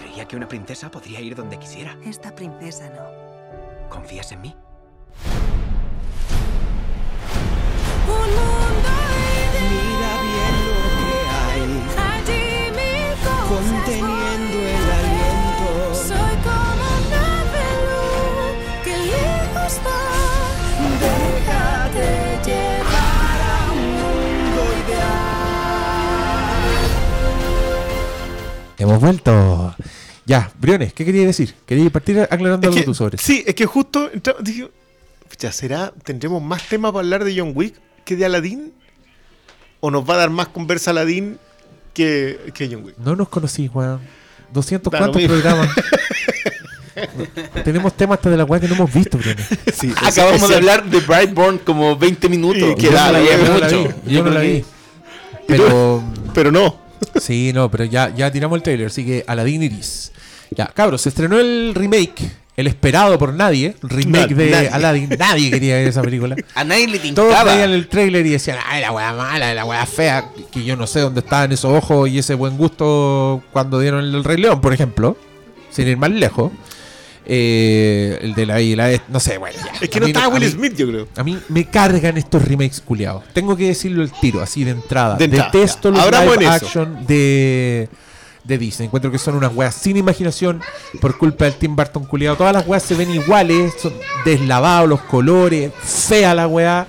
Creía 0.00 0.26
que 0.26 0.36
una 0.36 0.46
princesa 0.48 0.90
podría 0.90 1.20
ir 1.20 1.34
donde 1.34 1.58
quisiera. 1.58 1.96
Esta 2.06 2.34
princesa 2.34 2.90
no. 2.90 3.88
¿Confías 3.90 4.30
en 4.32 4.40
mí? 4.42 4.54
Hemos 28.78 29.00
vuelto. 29.00 29.74
Ya, 30.24 30.50
Briones, 30.60 30.92
¿qué 30.92 31.04
querías 31.04 31.26
decir? 31.26 31.54
Querías 31.66 31.90
partir 31.90 32.20
aclarando 32.20 32.60
Es 32.60 32.66
algo 32.68 32.76
que- 32.76 32.84
tú 32.84 32.94
sobre 32.94 33.16
eso? 33.16 33.24
Sí, 33.26 33.42
es 33.46 33.54
que 33.54 33.66
justo 33.66 34.10
dije, 34.40 34.70
pucha, 35.28 35.50
¿será? 35.52 35.92
¿Tendremos 36.04 36.42
más 36.42 36.68
temas 36.68 36.92
para 36.92 37.00
hablar 37.00 37.24
de 37.24 37.36
John 37.38 37.52
Wick 37.54 37.74
que 38.08 38.16
de 38.16 38.24
Aladdin? 38.24 38.72
¿O 39.80 39.90
nos 39.90 40.08
va 40.08 40.14
a 40.14 40.16
dar 40.16 40.30
más 40.30 40.48
conversa 40.48 40.90
Aladdin 40.92 41.38
que, 41.92 42.50
que 42.54 42.68
John 42.72 42.84
Wick? 42.84 42.96
No 42.98 43.14
nos 43.14 43.28
conocí, 43.28 43.68
weón. 43.72 44.00
200 44.52 44.90
Da 44.90 45.06
mismo. 45.08 45.28
programas. 45.28 45.68
Tenemos 47.64 47.94
temas 47.96 48.16
hasta 48.18 48.30
de 48.30 48.36
la 48.38 48.44
weá 48.44 48.60
que 48.60 48.66
no 48.66 48.74
hemos 48.74 48.92
visto, 48.92 49.18
Briones. 49.18 49.46
Sí, 49.74 49.92
Acabamos 50.02 50.48
de 50.48 50.56
hablar 50.56 50.84
de 50.88 51.00
Brightburn 51.00 51.58
como 51.58 51.96
20 51.96 52.28
minutos. 52.28 52.70
Y 52.72 52.74
que 52.74 52.86
Yo 52.86 52.92
da, 52.92 53.12
no 53.12 53.18
mucho. 53.54 53.94
vi, 54.04 54.14
Yo 54.14 54.24
no 54.24 54.30
la 54.30 54.40
vi. 54.40 54.64
Pero... 55.46 56.02
Pero 56.34 56.50
no. 56.50 56.80
Sí, 57.20 57.52
no, 57.54 57.70
pero 57.70 57.84
ya, 57.84 58.12
ya 58.14 58.30
tiramos 58.32 58.56
el 58.56 58.62
trailer, 58.62 58.86
así 58.88 59.04
que 59.04 59.22
Aladdin 59.26 59.62
Iris. 59.62 60.12
Ya, 60.50 60.66
cabros, 60.66 61.02
se 61.02 61.10
estrenó 61.10 61.38
el 61.38 61.72
remake 61.74 62.32
el 62.58 62.66
esperado 62.66 63.16
por 63.18 63.32
nadie, 63.32 63.74
el 63.82 63.88
remake 63.88 64.34
de 64.34 64.50
nadie. 64.50 64.68
Aladdin. 64.68 65.08
Nadie 65.18 65.50
quería 65.50 65.76
ver 65.76 65.86
esa 65.88 66.02
película. 66.02 66.36
A 66.54 66.64
nadie 66.64 66.88
le 66.88 66.98
Todos 66.98 67.28
tincaba. 67.28 67.54
veían 67.54 67.70
el 67.70 67.86
trailer 67.88 68.26
y 68.26 68.30
decían, 68.30 68.58
ay, 68.66 68.82
la 68.82 68.92
weá 68.92 69.12
mala, 69.14 69.54
la 69.54 69.64
weá 69.64 69.86
fea. 69.86 70.28
Que 70.50 70.64
yo 70.64 70.74
no 70.76 70.86
sé 70.86 71.00
dónde 71.00 71.20
estaban 71.20 71.52
esos 71.52 71.72
ojos 71.72 72.08
y 72.10 72.18
ese 72.18 72.34
buen 72.34 72.56
gusto 72.58 73.42
cuando 73.52 73.78
dieron 73.80 74.04
el 74.04 74.24
Rey 74.24 74.36
León, 74.38 74.60
por 74.60 74.72
ejemplo. 74.74 75.16
Sin 75.70 75.86
ir 75.88 75.96
más 75.96 76.10
lejos. 76.10 76.50
Eh, 77.30 78.18
el 78.22 78.34
de 78.34 78.46
la 78.46 78.60
isla, 78.60 78.88
no 79.08 79.20
sé, 79.20 79.36
bueno. 79.36 79.54
ya. 79.62 79.70
Es 79.82 79.90
que 79.90 79.98
A 79.98 80.00
no 80.00 80.06
mí 80.06 80.12
estaba 80.12 80.28
Will 80.28 80.42
mí- 80.44 80.48
Smith, 80.50 80.74
yo 80.76 80.88
creo. 80.88 81.08
A 81.16 81.22
mí 81.22 81.38
me 81.50 81.66
cargan 81.66 82.16
estos 82.16 82.42
remakes 82.42 82.80
culiados. 82.80 83.22
Tengo 83.34 83.54
que 83.54 83.66
decirlo 83.68 84.02
el 84.02 84.10
tiro, 84.10 84.40
así 84.40 84.64
de 84.64 84.70
entrada. 84.70 85.16
De 85.16 85.26
entrada, 85.26 85.50
Detesto 85.52 85.90
ya. 85.90 85.96
los 85.96 86.04
Abramos 86.06 86.36
live 86.38 86.48
action 86.50 87.06
de, 87.06 87.88
de 88.48 88.58
Disney. 88.58 88.86
Encuentro 88.86 89.12
que 89.12 89.18
son 89.18 89.36
unas 89.36 89.54
weas 89.54 89.74
sin 89.74 89.96
imaginación 89.96 90.60
por 91.00 91.16
culpa 91.16 91.44
del 91.44 91.54
Tim 91.54 91.76
Burton 91.76 92.04
culiado. 92.04 92.36
Todas 92.36 92.52
las 92.52 92.66
weas 92.66 92.82
se 92.82 92.94
ven 92.94 93.10
iguales, 93.10 93.74
son 93.78 93.92
deslavados 94.24 94.88
los 94.88 95.00
colores, 95.02 95.72
fea 95.80 96.34
la 96.34 96.48
wea. 96.48 96.88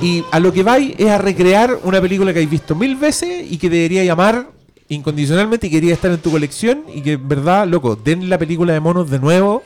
Y 0.00 0.24
a 0.30 0.38
lo 0.38 0.52
que 0.52 0.62
vais 0.62 0.94
es 0.98 1.08
a 1.08 1.18
recrear 1.18 1.78
una 1.82 2.00
película 2.00 2.32
que 2.32 2.38
habéis 2.38 2.50
visto 2.50 2.74
mil 2.74 2.96
veces 2.96 3.50
y 3.50 3.58
que 3.58 3.70
debería 3.70 4.04
llamar 4.04 4.50
incondicionalmente 4.88 5.68
y 5.68 5.70
quería 5.70 5.94
estar 5.94 6.10
en 6.10 6.18
tu 6.18 6.30
colección. 6.30 6.84
Y 6.94 7.00
que, 7.00 7.12
en 7.12 7.28
verdad, 7.28 7.66
loco, 7.66 7.96
den 7.96 8.28
la 8.28 8.38
película 8.38 8.72
de 8.72 8.80
monos 8.80 9.10
de 9.10 9.18
nuevo. 9.18 9.64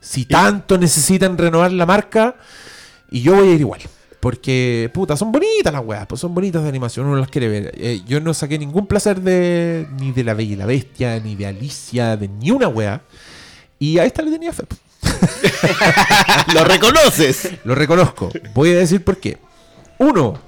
Si 0.00 0.24
tanto 0.24 0.78
necesitan 0.78 1.36
renovar 1.36 1.72
la 1.72 1.84
marca, 1.84 2.36
y 3.10 3.22
yo 3.22 3.34
voy 3.34 3.48
a 3.48 3.54
ir 3.54 3.60
igual. 3.60 3.80
Porque, 4.26 4.90
puta, 4.92 5.16
son 5.16 5.30
bonitas 5.30 5.72
las 5.72 5.84
weas, 5.84 6.04
pues 6.08 6.20
son 6.20 6.34
bonitas 6.34 6.60
de 6.60 6.68
animación, 6.68 7.06
uno 7.06 7.14
las 7.14 7.28
quiere 7.28 7.46
ver. 7.46 7.72
Eh, 7.76 8.02
yo 8.08 8.20
no 8.20 8.34
saqué 8.34 8.58
ningún 8.58 8.88
placer 8.88 9.20
de 9.20 9.86
ni 10.00 10.10
de 10.10 10.24
La 10.24 10.34
Bella 10.34 10.52
y 10.52 10.56
la 10.56 10.66
Bestia, 10.66 11.20
ni 11.20 11.36
de 11.36 11.46
Alicia, 11.46 12.16
de 12.16 12.26
ni 12.26 12.50
una 12.50 12.66
wea. 12.66 13.02
Y 13.78 13.98
a 13.98 14.04
esta 14.04 14.22
le 14.22 14.32
tenía 14.32 14.52
fe. 14.52 14.64
Lo 16.54 16.64
reconoces. 16.64 17.50
Lo 17.62 17.76
reconozco. 17.76 18.28
Voy 18.52 18.70
a 18.70 18.78
decir 18.78 19.04
por 19.04 19.18
qué. 19.18 19.38
Uno, 19.98 20.40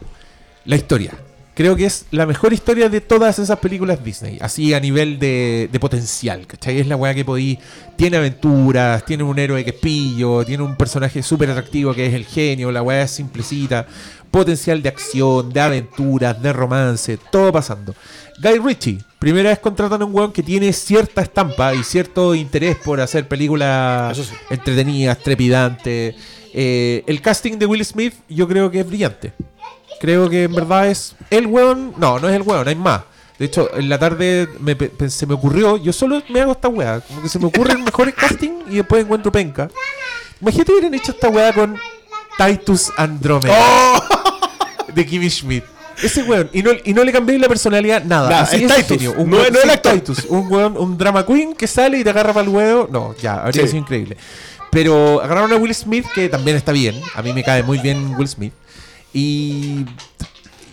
la 0.65 0.75
historia. 0.75 1.13
Creo 1.59 1.75
que 1.75 1.87
es 1.87 2.07
la 2.13 2.25
mejor 2.25 2.53
historia 2.53 2.89
de 2.89 3.01
todas 3.01 3.41
esas 3.41 3.59
películas 3.59 4.05
Disney. 4.05 4.39
Así 4.41 4.75
a 4.75 4.79
nivel 4.79 5.19
de, 5.19 5.69
de 5.73 5.81
potencial. 5.81 6.47
¿Cachai? 6.47 6.79
Es 6.79 6.87
la 6.87 6.95
weá 6.95 7.13
que 7.15 7.25
podí. 7.25 7.59
Tiene 7.97 8.17
aventuras, 8.17 9.05
tiene 9.05 9.25
un 9.25 9.37
héroe 9.41 9.65
que 9.65 9.71
es 9.71 9.77
pillo, 9.77 10.45
tiene 10.45 10.63
un 10.63 10.77
personaje 10.77 11.21
súper 11.21 11.51
atractivo 11.51 11.93
que 11.93 12.07
es 12.07 12.15
el 12.15 12.27
genio, 12.27 12.71
la 12.71 12.81
weá 12.81 13.03
es 13.03 13.11
simplecita. 13.11 13.89
Potencial 14.31 14.81
de 14.83 14.89
acción, 14.89 15.53
de 15.53 15.61
aventuras, 15.61 16.41
de 16.41 16.53
romance, 16.53 17.19
todo 17.33 17.51
pasando. 17.51 17.93
Guy 18.41 18.61
Ritchie, 18.61 18.99
primera 19.19 19.51
vez 19.51 19.59
contratan 19.59 20.01
a 20.03 20.05
un 20.05 20.15
weón 20.15 20.31
que 20.31 20.45
tiene 20.45 20.73
cierta 20.73 21.23
estampa 21.23 21.75
y 21.75 21.83
cierto 21.83 22.37
interés 22.37 22.77
por 22.77 23.01
hacer 23.01 23.27
películas 23.27 24.17
sí. 24.17 24.33
entretenidas, 24.49 25.19
trepidantes. 25.19 26.15
Eh, 26.55 27.03
el 27.09 27.21
casting 27.21 27.59
de 27.59 27.67
Will 27.67 27.85
Smith 27.85 28.15
yo 28.29 28.47
creo 28.47 28.71
que 28.71 28.79
es 28.79 28.87
brillante. 28.87 29.33
Creo 30.01 30.29
que 30.31 30.45
en 30.45 30.55
verdad 30.55 30.89
es 30.89 31.15
el 31.31 31.47
weón. 31.47 31.95
No, 31.97 32.19
no 32.19 32.29
es 32.29 32.37
el 32.37 32.43
weón, 32.43 32.67
hay 32.69 32.75
más. 32.77 33.03
De 33.39 33.47
hecho, 33.47 33.71
en 33.77 33.89
la 33.89 33.99
tarde 33.99 34.49
me, 34.61 34.77
se 35.09 35.27
me 35.27 35.35
ocurrió, 35.35 35.77
yo 35.77 35.93
solo 35.93 36.21
me 36.29 36.41
hago 36.41 36.53
esta 36.53 36.69
weá. 36.69 37.01
Como 37.01 37.23
que 37.23 37.29
se 37.29 37.39
me 37.39 37.47
ocurren 37.47 37.85
mejores 37.85 38.15
casting 38.15 38.63
y 38.69 38.77
después 38.77 39.05
encuentro 39.05 39.31
penca. 39.31 39.69
Imagínate 40.41 40.73
hubieran 40.73 40.95
hecho 40.95 41.13
esta 41.13 41.29
weá 41.29 41.53
con 41.53 41.77
Titus 42.37 42.93
Andromeda 42.97 43.55
¡Oh! 43.59 44.03
de 44.93 45.07
Kimmy 45.07 45.31
Schmidt. 45.31 45.65
Ese 46.03 46.23
weón, 46.23 46.49
y 46.53 46.63
no, 46.63 46.71
y 46.85 46.93
no 46.95 47.03
le 47.03 47.13
cambié 47.13 47.39
la 47.41 47.49
personalidad, 47.49 48.05
nada. 48.05 48.29
Nada, 48.31 48.43
Así 48.43 48.63
es 48.65 48.71
es 48.71 48.87
Titus. 48.87 49.15
Un 49.17 49.31
no- 49.31 49.37
weón- 49.39 49.53
no 49.53 49.59
el 49.59 49.65
sí, 49.65 49.71
actor. 49.71 49.93
Titus, 49.95 50.25
un 50.29 50.53
weón, 50.53 50.77
un 50.77 50.97
drama 50.99 51.27
queen 51.27 51.55
que 51.55 51.67
sale 51.67 51.99
y 51.99 52.05
te 52.05 52.11
agarra 52.11 52.33
para 52.33 52.47
el 52.47 52.55
huevo. 52.55 52.89
No, 52.91 53.15
ya, 53.21 53.35
habría 53.43 53.63
Sí. 53.63 53.69
sido 53.69 53.79
increíble. 53.81 54.17
Pero 54.71 55.21
agarraron 55.23 55.53
a 55.53 55.57
Will 55.57 55.75
Smith, 55.75 56.07
que 56.15 56.29
también 56.29 56.57
está 56.57 56.73
bien. 56.73 57.01
A 57.15 57.23
mí 57.23 57.33
me 57.33 57.43
cae 57.43 57.63
muy 57.65 57.79
bien 57.79 58.15
Will 58.17 58.29
Smith. 58.29 58.53
Y, 59.13 59.85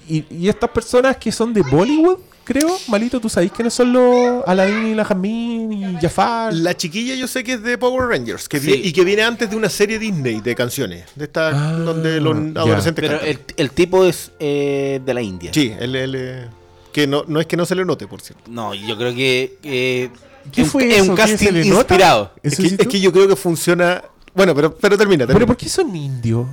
y, 0.07 0.25
y 0.29 0.49
estas 0.49 0.69
personas 0.69 1.17
que 1.17 1.31
son 1.31 1.53
de 1.53 1.61
Bollywood, 1.61 2.17
creo, 2.43 2.69
Malito, 2.89 3.19
tú 3.19 3.27
sabes 3.29 3.51
quiénes 3.51 3.73
son 3.73 3.91
los 3.93 4.43
Aladdin 4.45 4.87
y 4.87 4.93
la 4.95 5.03
Jasmine 5.05 5.73
y 5.93 5.97
Jafar. 6.01 6.53
La 6.53 6.75
chiquilla 6.75 7.15
yo 7.15 7.27
sé 7.27 7.43
que 7.43 7.53
es 7.53 7.63
de 7.63 7.77
Power 7.77 8.07
Rangers 8.09 8.47
que 8.47 8.59
Sí. 8.59 8.67
vi- 8.67 8.87
y 8.89 8.93
que 8.93 9.03
viene 9.03 9.23
antes 9.23 9.49
de 9.49 9.55
una 9.55 9.69
serie 9.69 9.97
Disney 9.97 10.41
de 10.41 10.53
canciones, 10.53 11.05
de 11.15 11.25
esta 11.25 11.47
Ah, 11.69 11.71
donde 11.73 12.19
los 12.21 12.35
adolescentes 12.55 12.93
Pero 13.07 13.17
cantan. 13.19 13.27
el, 13.29 13.39
el 13.57 13.71
tipo 13.71 14.05
es 14.05 14.31
eh, 14.39 15.01
de 15.03 15.13
la 15.13 15.21
India. 15.21 15.51
Sí, 15.53 15.73
él, 15.79 15.95
él, 15.95 16.15
eh, 16.15 16.47
que 16.93 17.07
no, 17.07 17.23
no 17.27 17.39
es 17.39 17.47
que 17.47 17.57
no 17.57 17.65
se 17.65 17.73
le 17.75 17.83
note, 17.83 18.05
por 18.07 18.21
cierto. 18.21 18.43
No, 18.51 18.73
yo 18.75 18.95
creo 18.97 19.13
que 19.15 19.57
eh, 19.63 20.09
¿Qué 20.51 20.61
es 20.61 20.67
un- 20.67 20.71
fue 20.71 20.87
es 20.89 20.95
eso? 21.01 21.09
un 21.11 21.15
¿Qué 21.17 21.21
casting 21.23 21.55
inspirado. 21.55 22.31
Es 22.43 22.53
¿Eso 22.53 22.61
que, 22.61 22.69
sí 22.69 22.75
es 22.77 22.83
tú? 22.83 22.89
que 22.89 22.99
yo 22.99 23.11
creo 23.11 23.27
que 23.27 23.35
funciona. 23.35 24.03
Bueno, 24.35 24.53
pero, 24.53 24.75
pero 24.75 24.97
termina. 24.97 25.25
¿Pero 25.25 25.39
termina. 25.39 25.47
por 25.47 25.57
qué 25.57 25.67
son 25.69 25.95
indios? 25.95 26.45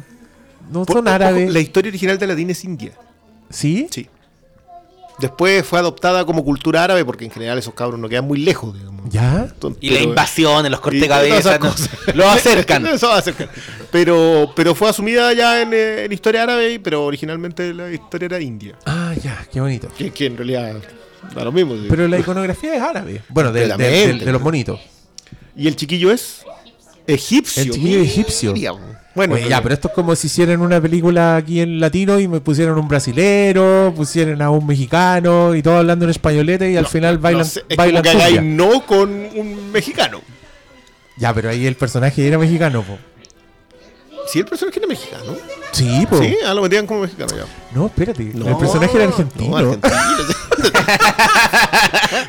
No 0.72 0.84
Por- 0.84 0.96
son 0.98 1.08
árabes. 1.08 1.52
La 1.52 1.60
historia 1.60 1.90
original 1.90 2.18
de 2.18 2.24
Aladdin 2.24 2.50
es 2.50 2.64
india. 2.64 2.92
¿Sí? 3.50 3.86
Sí. 3.90 4.08
Después 5.18 5.64
fue 5.64 5.78
adoptada 5.78 6.24
como 6.24 6.42
cultura 6.42 6.82
árabe 6.82 7.04
porque 7.04 7.24
en 7.24 7.30
general 7.30 7.58
esos 7.58 7.74
cabros 7.74 8.00
no 8.00 8.08
quedan 8.08 8.24
muy 8.26 8.38
lejos, 8.40 8.74
digamos. 8.76 9.08
¿Ya? 9.10 9.42
Entonces, 9.52 9.78
Y 9.82 9.90
la 9.90 10.00
invasión, 10.00 10.68
los 10.70 10.80
cortes 10.80 11.06
cabeza, 11.06 11.58
no- 11.58 11.74
lo 12.14 12.28
acercan. 12.30 12.86
Eso 12.94 13.08
va 13.08 13.16
a 13.16 13.18
acercar. 13.18 13.50
Pero, 13.90 14.50
pero 14.56 14.74
fue 14.74 14.88
asumida 14.88 15.32
ya 15.34 15.60
en, 15.60 15.72
eh, 15.74 16.04
en 16.06 16.12
historia 16.12 16.42
árabe, 16.44 16.80
pero 16.80 17.04
originalmente 17.04 17.72
la 17.74 17.92
historia 17.92 18.26
era 18.26 18.40
india. 18.40 18.74
Ah, 18.86 19.14
ya, 19.22 19.46
qué 19.52 19.60
bonito. 19.60 19.88
Que, 19.96 20.10
que 20.10 20.26
en 20.26 20.36
realidad 20.36 20.76
da 21.34 21.44
lo 21.44 21.52
mismo. 21.52 21.76
Pero 21.88 22.08
la 22.08 22.18
iconografía 22.18 22.74
es 22.74 22.82
árabe. 22.82 23.22
Bueno, 23.28 23.52
de, 23.52 23.68
de- 23.76 24.14
de 24.14 24.32
los 24.32 24.40
monitos. 24.42 24.80
Y 25.54 25.68
el 25.68 25.76
chiquillo 25.76 26.10
es 26.10 26.44
egipcio. 27.06 27.62
El 27.62 27.70
chiquillo 27.70 28.00
egipcio. 28.00 28.54
Bueno, 29.14 29.34
Oye, 29.34 29.48
ya, 29.48 29.60
pero 29.62 29.74
esto 29.74 29.88
es 29.88 29.94
como 29.94 30.16
si 30.16 30.28
hicieran 30.28 30.62
una 30.62 30.80
película 30.80 31.36
aquí 31.36 31.60
en 31.60 31.78
latino 31.80 32.18
y 32.18 32.28
me 32.28 32.40
pusieran 32.40 32.78
un 32.78 32.88
brasilero, 32.88 33.92
pusieran 33.94 34.40
a 34.40 34.48
un 34.48 34.66
mexicano 34.66 35.54
y 35.54 35.62
todo 35.62 35.76
hablando 35.76 36.06
en 36.06 36.12
españolete 36.12 36.70
y 36.70 36.76
al 36.76 36.86
final 36.86 37.18
bailan, 37.18 37.40
no 37.40 37.44
sé, 37.44 37.62
es 37.68 37.76
bailan 37.76 38.02
como 38.02 38.18
que 38.24 38.40
no 38.40 38.86
con 38.86 39.10
un 39.10 39.70
mexicano. 39.70 40.22
Ya, 41.18 41.34
pero 41.34 41.50
ahí 41.50 41.66
el 41.66 41.74
personaje 41.74 42.26
era 42.26 42.38
mexicano, 42.38 42.82
po. 42.82 42.96
Si 44.32 44.38
el 44.38 44.46
personaje 44.46 44.78
era 44.78 44.88
mexicano. 44.88 45.36
Sí, 45.72 46.06
po. 46.08 46.18
Sí, 46.18 46.34
ah, 46.46 46.54
lo 46.54 46.62
metían 46.62 46.86
como 46.86 47.00
mexicano 47.02 47.36
ya. 47.36 47.44
No, 47.74 47.86
espérate. 47.86 48.24
No, 48.34 48.48
el 48.48 48.56
personaje 48.56 48.96
era 48.96 49.04
argentino. 49.04 49.50
No, 49.50 49.56
argentino. 49.58 49.94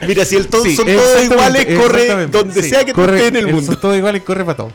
Mira, 0.07 0.25
si 0.25 0.35
el 0.35 0.47
ton 0.47 0.63
Sí, 0.63 0.75
son 0.75 0.85
todos 0.87 1.23
iguales, 1.23 1.79
corre 1.79 2.27
donde 2.27 2.61
Sí, 2.63 2.69
sea 2.69 2.85
que 2.85 2.93
corre- 2.93 3.15
estés 3.17 3.29
en 3.29 3.35
el 3.37 3.47
mundo. 3.53 3.71
Son 3.71 3.81
todos 3.81 3.97
iguales, 3.97 4.21
corre 4.23 4.43
para 4.43 4.57
todo. 4.57 4.71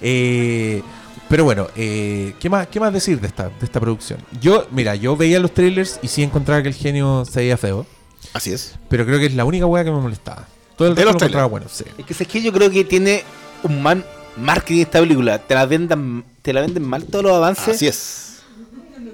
Eh, 0.00 0.82
pero 1.28 1.44
bueno, 1.44 1.66
eh, 1.76 2.34
¿qué, 2.40 2.48
más, 2.48 2.66
¿qué 2.68 2.80
más 2.80 2.92
decir 2.92 3.20
de 3.20 3.26
esta, 3.26 3.44
de 3.48 3.64
esta 3.64 3.80
producción? 3.80 4.20
Yo, 4.40 4.66
mira, 4.70 4.94
yo 4.94 5.16
veía 5.16 5.38
los 5.40 5.52
trailers 5.52 5.98
y 6.02 6.08
sí 6.08 6.22
encontraba 6.22 6.62
que 6.62 6.68
el 6.68 6.74
genio 6.74 7.24
se 7.30 7.40
veía 7.40 7.56
feo, 7.56 7.86
Así 8.32 8.52
es. 8.52 8.76
pero 8.88 9.04
creo 9.04 9.18
que 9.18 9.26
es 9.26 9.34
la 9.34 9.44
única 9.44 9.66
weá 9.66 9.84
que 9.84 9.90
me 9.90 10.00
molestaba. 10.00 10.46
Todo 10.76 10.88
el 10.88 10.94
De 10.94 11.02
resto 11.02 11.12
los 11.12 11.20
lo 11.20 11.26
encontraba 11.26 11.46
bueno, 11.48 11.66
sí. 11.70 11.84
Es 11.98 12.04
que, 12.06 12.22
es 12.24 12.28
que 12.28 12.40
yo 12.40 12.52
creo 12.52 12.70
que 12.70 12.84
tiene 12.84 13.24
un 13.64 13.82
mal 13.82 14.04
marketing 14.40 14.82
esta 14.82 15.00
película. 15.00 15.38
Te 15.38 15.54
la 15.54 15.66
vendan, 15.66 16.24
te 16.42 16.52
la 16.52 16.60
venden 16.60 16.82
mal 16.84 17.04
todos 17.04 17.24
los 17.24 17.32
avances. 17.34 17.68
Así 17.76 17.86
es. 17.86 18.36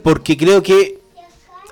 Porque 0.02 0.36
creo 0.36 0.62
que 0.62 0.98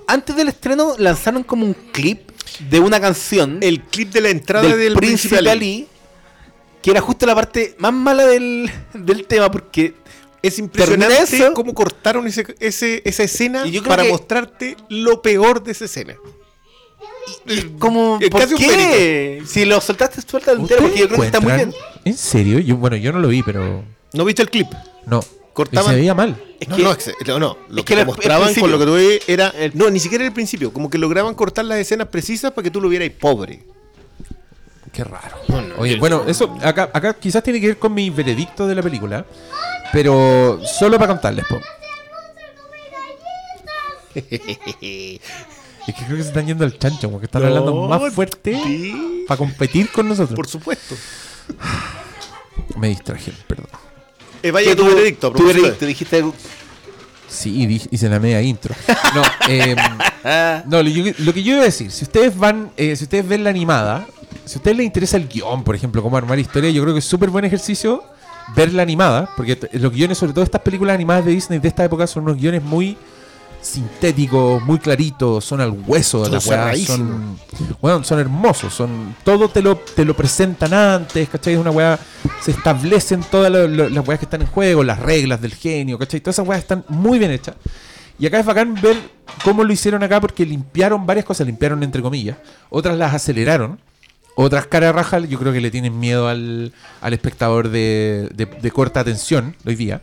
antes 0.06 0.34
del 0.36 0.48
estreno 0.48 0.94
lanzaron 0.98 1.42
como 1.42 1.64
un 1.64 1.74
clip 1.92 2.30
de 2.68 2.80
una 2.80 3.00
canción 3.00 3.58
El 3.62 3.80
clip 3.82 4.10
de 4.12 4.20
la 4.20 4.28
entrada 4.30 4.68
del, 4.68 4.78
del, 4.78 4.94
príncipe 4.94 5.38
Ali, 5.48 5.86
que 6.82 6.90
era 6.90 7.00
justo 7.00 7.24
la 7.26 7.34
parte 7.34 7.74
más 7.78 7.92
mala 7.92 8.26
del, 8.26 8.70
del 8.94 9.26
tema 9.26 9.50
porque 9.50 9.94
Es 10.42 10.58
impresionante 10.58 11.52
cómo 11.54 11.72
cortaron 11.74 12.26
ese, 12.26 12.44
ese- 12.58 13.00
esa 13.04 13.22
escena 13.22 13.64
para 13.86 14.02
que- 14.02 14.08
mostrarte 14.10 14.76
lo 14.88 15.22
peor 15.22 15.62
de 15.62 15.72
esa 15.72 15.84
escena. 15.86 16.16
Es 17.46 17.66
como 17.78 18.18
Es 18.20 18.30
¿por 18.30 18.46
qué? 18.56 19.42
Si 19.46 19.64
lo 19.64 19.80
soltaste 19.80 20.20
suelta 20.22 20.52
entero 20.52 20.82
porque 20.82 20.98
yo 20.98 21.08
creo 21.08 21.20
que 21.20 21.26
está 21.26 21.40
muy 21.40 21.52
bien. 21.52 21.72
¿En 22.04 22.16
serio? 22.16 22.58
Yo, 22.58 22.76
bueno, 22.76 22.96
yo 22.96 23.12
no 23.12 23.20
lo 23.20 23.28
vi, 23.28 23.42
pero 23.42 23.84
¿No 24.12 24.24
viste 24.24 24.42
el 24.42 24.50
clip? 24.50 24.68
no. 25.06 25.20
Cortaban- 25.54 25.84
Y 25.84 25.88
se 25.90 25.96
veía 25.96 26.14
mal. 26.14 26.42
Es 26.60 26.66
no, 26.68 26.76
que- 26.76 26.82
no, 26.82 26.88
no, 27.26 27.38
no, 27.38 27.58
lo 27.68 27.80
es 27.80 27.84
que, 27.84 27.84
que 27.84 27.94
te 27.96 28.00
el- 28.00 28.06
mostraban 28.06 28.54
con 28.54 28.70
lo 28.70 28.78
que 28.78 28.86
tú 28.86 28.92
veías 28.94 29.20
era. 29.28 29.48
El- 29.50 29.72
no, 29.74 29.90
ni 29.90 30.00
siquiera 30.00 30.24
el 30.24 30.32
principio. 30.32 30.72
Como 30.72 30.88
que 30.88 30.96
lograban 30.96 31.34
cortar 31.34 31.66
las 31.66 31.76
escenas 31.78 32.08
precisas 32.08 32.52
para 32.52 32.62
que 32.62 32.70
tú 32.70 32.80
lo 32.80 32.88
vieras 32.88 33.10
pobre. 33.20 33.62
Qué 34.94 35.04
raro. 35.04 35.36
Oye, 35.76 35.96
bueno, 35.96 36.24
eso 36.26 36.56
acá, 36.62 36.88
acá 36.94 37.12
quizás 37.14 37.42
tiene 37.42 37.60
que 37.60 37.66
ver 37.66 37.78
con 37.78 37.92
mi 37.92 38.08
veredicto 38.08 38.66
de 38.66 38.74
la 38.74 38.82
película, 38.82 39.26
pero 39.92 40.58
solo 40.64 40.98
para 40.98 41.08
contarles, 41.12 41.44
po. 41.44 41.60
Es 45.86 45.94
que 45.94 46.04
creo 46.04 46.16
que 46.16 46.22
se 46.22 46.28
están 46.28 46.46
yendo 46.46 46.64
al 46.64 46.78
chancho, 46.78 47.10
porque 47.10 47.26
están 47.26 47.44
hablando 47.44 47.74
más 47.88 48.14
fuerte 48.14 48.60
Sí, 48.62 49.24
para 49.26 49.38
competir 49.38 49.90
con 49.90 50.08
nosotros. 50.08 50.36
por 50.36 50.46
supuesto. 50.46 50.94
Me 52.76 52.88
distraje, 52.88 53.32
perdón. 53.46 53.66
Eh, 54.42 54.50
vaya 54.50 54.70
¿Qué 54.70 54.76
tu 54.76 54.86
veredicto. 54.86 55.32
Tu 55.32 55.46
veredicto, 55.46 55.86
dijiste 55.86 56.16
algo. 56.16 56.34
Sí, 57.28 57.80
hice 57.90 58.08
la 58.08 58.20
media 58.20 58.42
intro. 58.42 58.74
No, 59.14 59.22
em, 59.48 59.76
no 60.66 60.82
lo, 60.82 61.32
que 61.32 61.42
yo 61.42 61.54
iba 61.54 61.62
a 61.62 61.64
decir, 61.64 61.90
si 61.90 62.04
ustedes 62.04 62.36
van, 62.36 62.70
eh, 62.76 62.94
si 62.94 63.04
ustedes 63.04 63.26
ven 63.26 63.42
la 63.42 63.50
animada, 63.50 64.06
si 64.44 64.54
a 64.54 64.58
ustedes 64.58 64.76
les 64.76 64.86
interesa 64.86 65.16
el 65.16 65.28
guion, 65.28 65.64
por 65.64 65.74
ejemplo, 65.74 66.02
cómo 66.02 66.16
armar 66.16 66.38
historia, 66.38 66.70
yo 66.70 66.82
creo 66.82 66.94
que 66.94 66.98
es 66.98 67.04
súper 67.06 67.30
buen 67.30 67.44
ejercicio 67.44 68.04
ver 68.54 68.72
la 68.72 68.82
animada, 68.82 69.30
porque 69.36 69.58
los 69.72 69.92
guiones, 69.92 70.18
sobre 70.18 70.32
todo 70.32 70.44
estas 70.44 70.60
películas 70.60 70.94
animadas 70.94 71.24
de 71.24 71.32
Disney 71.32 71.58
de 71.58 71.68
esta 71.68 71.84
época, 71.84 72.06
son 72.06 72.24
unos 72.24 72.36
guiones 72.36 72.62
muy 72.62 72.98
sintéticos, 73.62 74.60
muy 74.62 74.78
claritos, 74.78 75.44
son 75.44 75.60
al 75.60 75.70
hueso, 75.86 76.28
las 76.28 76.44
weas, 76.46 76.60
cerradísimos. 76.60 76.98
son, 76.98 77.38
weón, 77.80 78.04
son 78.04 78.18
hermosos, 78.18 78.74
son 78.74 79.14
todo 79.24 79.48
te 79.48 79.62
lo, 79.62 79.76
te 79.76 80.04
lo 80.04 80.14
presentan 80.14 80.74
antes, 80.74 81.28
¿cachai? 81.28 81.54
Es 81.54 81.60
una 81.60 81.70
weá, 81.70 81.98
se 82.40 82.50
establecen 82.50 83.20
todas 83.30 83.50
lo- 83.50 83.68
lo- 83.68 83.88
las 83.88 84.06
weas 84.06 84.18
que 84.18 84.26
están 84.26 84.42
en 84.42 84.48
juego, 84.48 84.82
las 84.84 84.98
reglas 84.98 85.40
del 85.40 85.54
genio, 85.54 85.98
¿cachai? 85.98 86.20
Todas 86.20 86.34
esas 86.36 86.46
weas 86.48 86.60
están 86.60 86.84
muy 86.88 87.18
bien 87.18 87.30
hechas. 87.30 87.54
Y 88.18 88.26
acá 88.26 88.38
es 88.40 88.46
bacán 88.46 88.74
ver 88.82 88.96
cómo 89.44 89.64
lo 89.64 89.72
hicieron 89.72 90.02
acá 90.02 90.20
porque 90.20 90.44
limpiaron 90.44 91.06
varias 91.06 91.24
cosas, 91.24 91.46
limpiaron 91.46 91.82
entre 91.82 92.02
comillas, 92.02 92.36
otras 92.68 92.96
las 92.98 93.14
aceleraron, 93.14 93.78
otras 94.34 94.66
cara 94.66 94.92
raja 94.92 95.18
yo 95.20 95.38
creo 95.38 95.52
que 95.52 95.60
le 95.60 95.70
tienen 95.70 95.98
miedo 95.98 96.28
al, 96.28 96.72
al 97.00 97.12
espectador 97.14 97.68
de, 97.68 98.28
de- 98.34 98.46
de 98.46 98.70
corta 98.70 99.00
atención 99.00 99.56
hoy 99.64 99.76
día. 99.76 100.02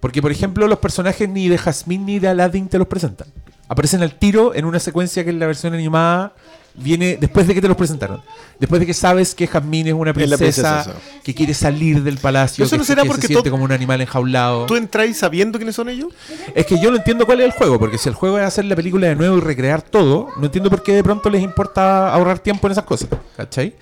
Porque, 0.00 0.22
por 0.22 0.30
ejemplo, 0.30 0.66
los 0.68 0.78
personajes 0.78 1.28
ni 1.28 1.48
de 1.48 1.58
Jasmine 1.58 2.04
ni 2.04 2.18
de 2.18 2.28
Aladdin 2.28 2.68
te 2.68 2.78
los 2.78 2.86
presentan. 2.86 3.28
Aparecen 3.68 4.02
al 4.02 4.14
tiro 4.14 4.54
en 4.54 4.64
una 4.64 4.78
secuencia 4.78 5.24
que 5.24 5.30
en 5.30 5.38
la 5.38 5.46
versión 5.46 5.74
animada 5.74 6.32
viene 6.74 7.18
después 7.20 7.46
de 7.46 7.54
que 7.54 7.60
te 7.60 7.68
los 7.68 7.76
presentaron. 7.76 8.22
Después 8.58 8.80
de 8.80 8.86
que 8.86 8.94
sabes 8.94 9.34
que 9.34 9.46
Jasmine 9.46 9.90
es 9.90 9.94
una 9.94 10.10
Es 10.10 10.16
princesa, 10.16 10.94
que 11.22 11.34
quiere 11.34 11.52
salir 11.52 12.02
del 12.02 12.18
palacio, 12.18 12.64
¿Eso 12.64 12.76
que, 12.76 12.78
no 12.78 12.84
será 12.84 13.02
que 13.02 13.08
porque 13.08 13.22
se 13.22 13.28
siente 13.28 13.50
como 13.50 13.64
un 13.64 13.72
animal 13.72 14.00
enjaulado. 14.00 14.66
¿Tú 14.66 14.76
entráis 14.76 15.18
sabiendo 15.18 15.58
quiénes 15.58 15.74
son 15.74 15.88
ellos? 15.88 16.12
Es 16.54 16.64
que 16.66 16.80
yo 16.80 16.90
no 16.90 16.96
entiendo 16.96 17.26
cuál 17.26 17.40
es 17.40 17.46
el 17.46 17.52
juego, 17.52 17.78
porque 17.78 17.98
si 17.98 18.08
el 18.08 18.14
juego 18.14 18.38
es 18.38 18.44
hacer 18.44 18.64
la 18.64 18.76
película 18.76 19.08
de 19.08 19.16
nuevo 19.16 19.36
y 19.38 19.40
recrear 19.40 19.82
todo, 19.82 20.28
no 20.38 20.46
entiendo 20.46 20.70
por 20.70 20.82
qué 20.82 20.92
de 20.92 21.02
pronto 21.02 21.28
les 21.28 21.42
importa 21.42 22.12
ahorrar 22.12 22.38
tiempo 22.38 22.68
en 22.68 22.72
esas 22.72 22.84
cosas, 22.84 23.08
¿cachai? 23.36 23.74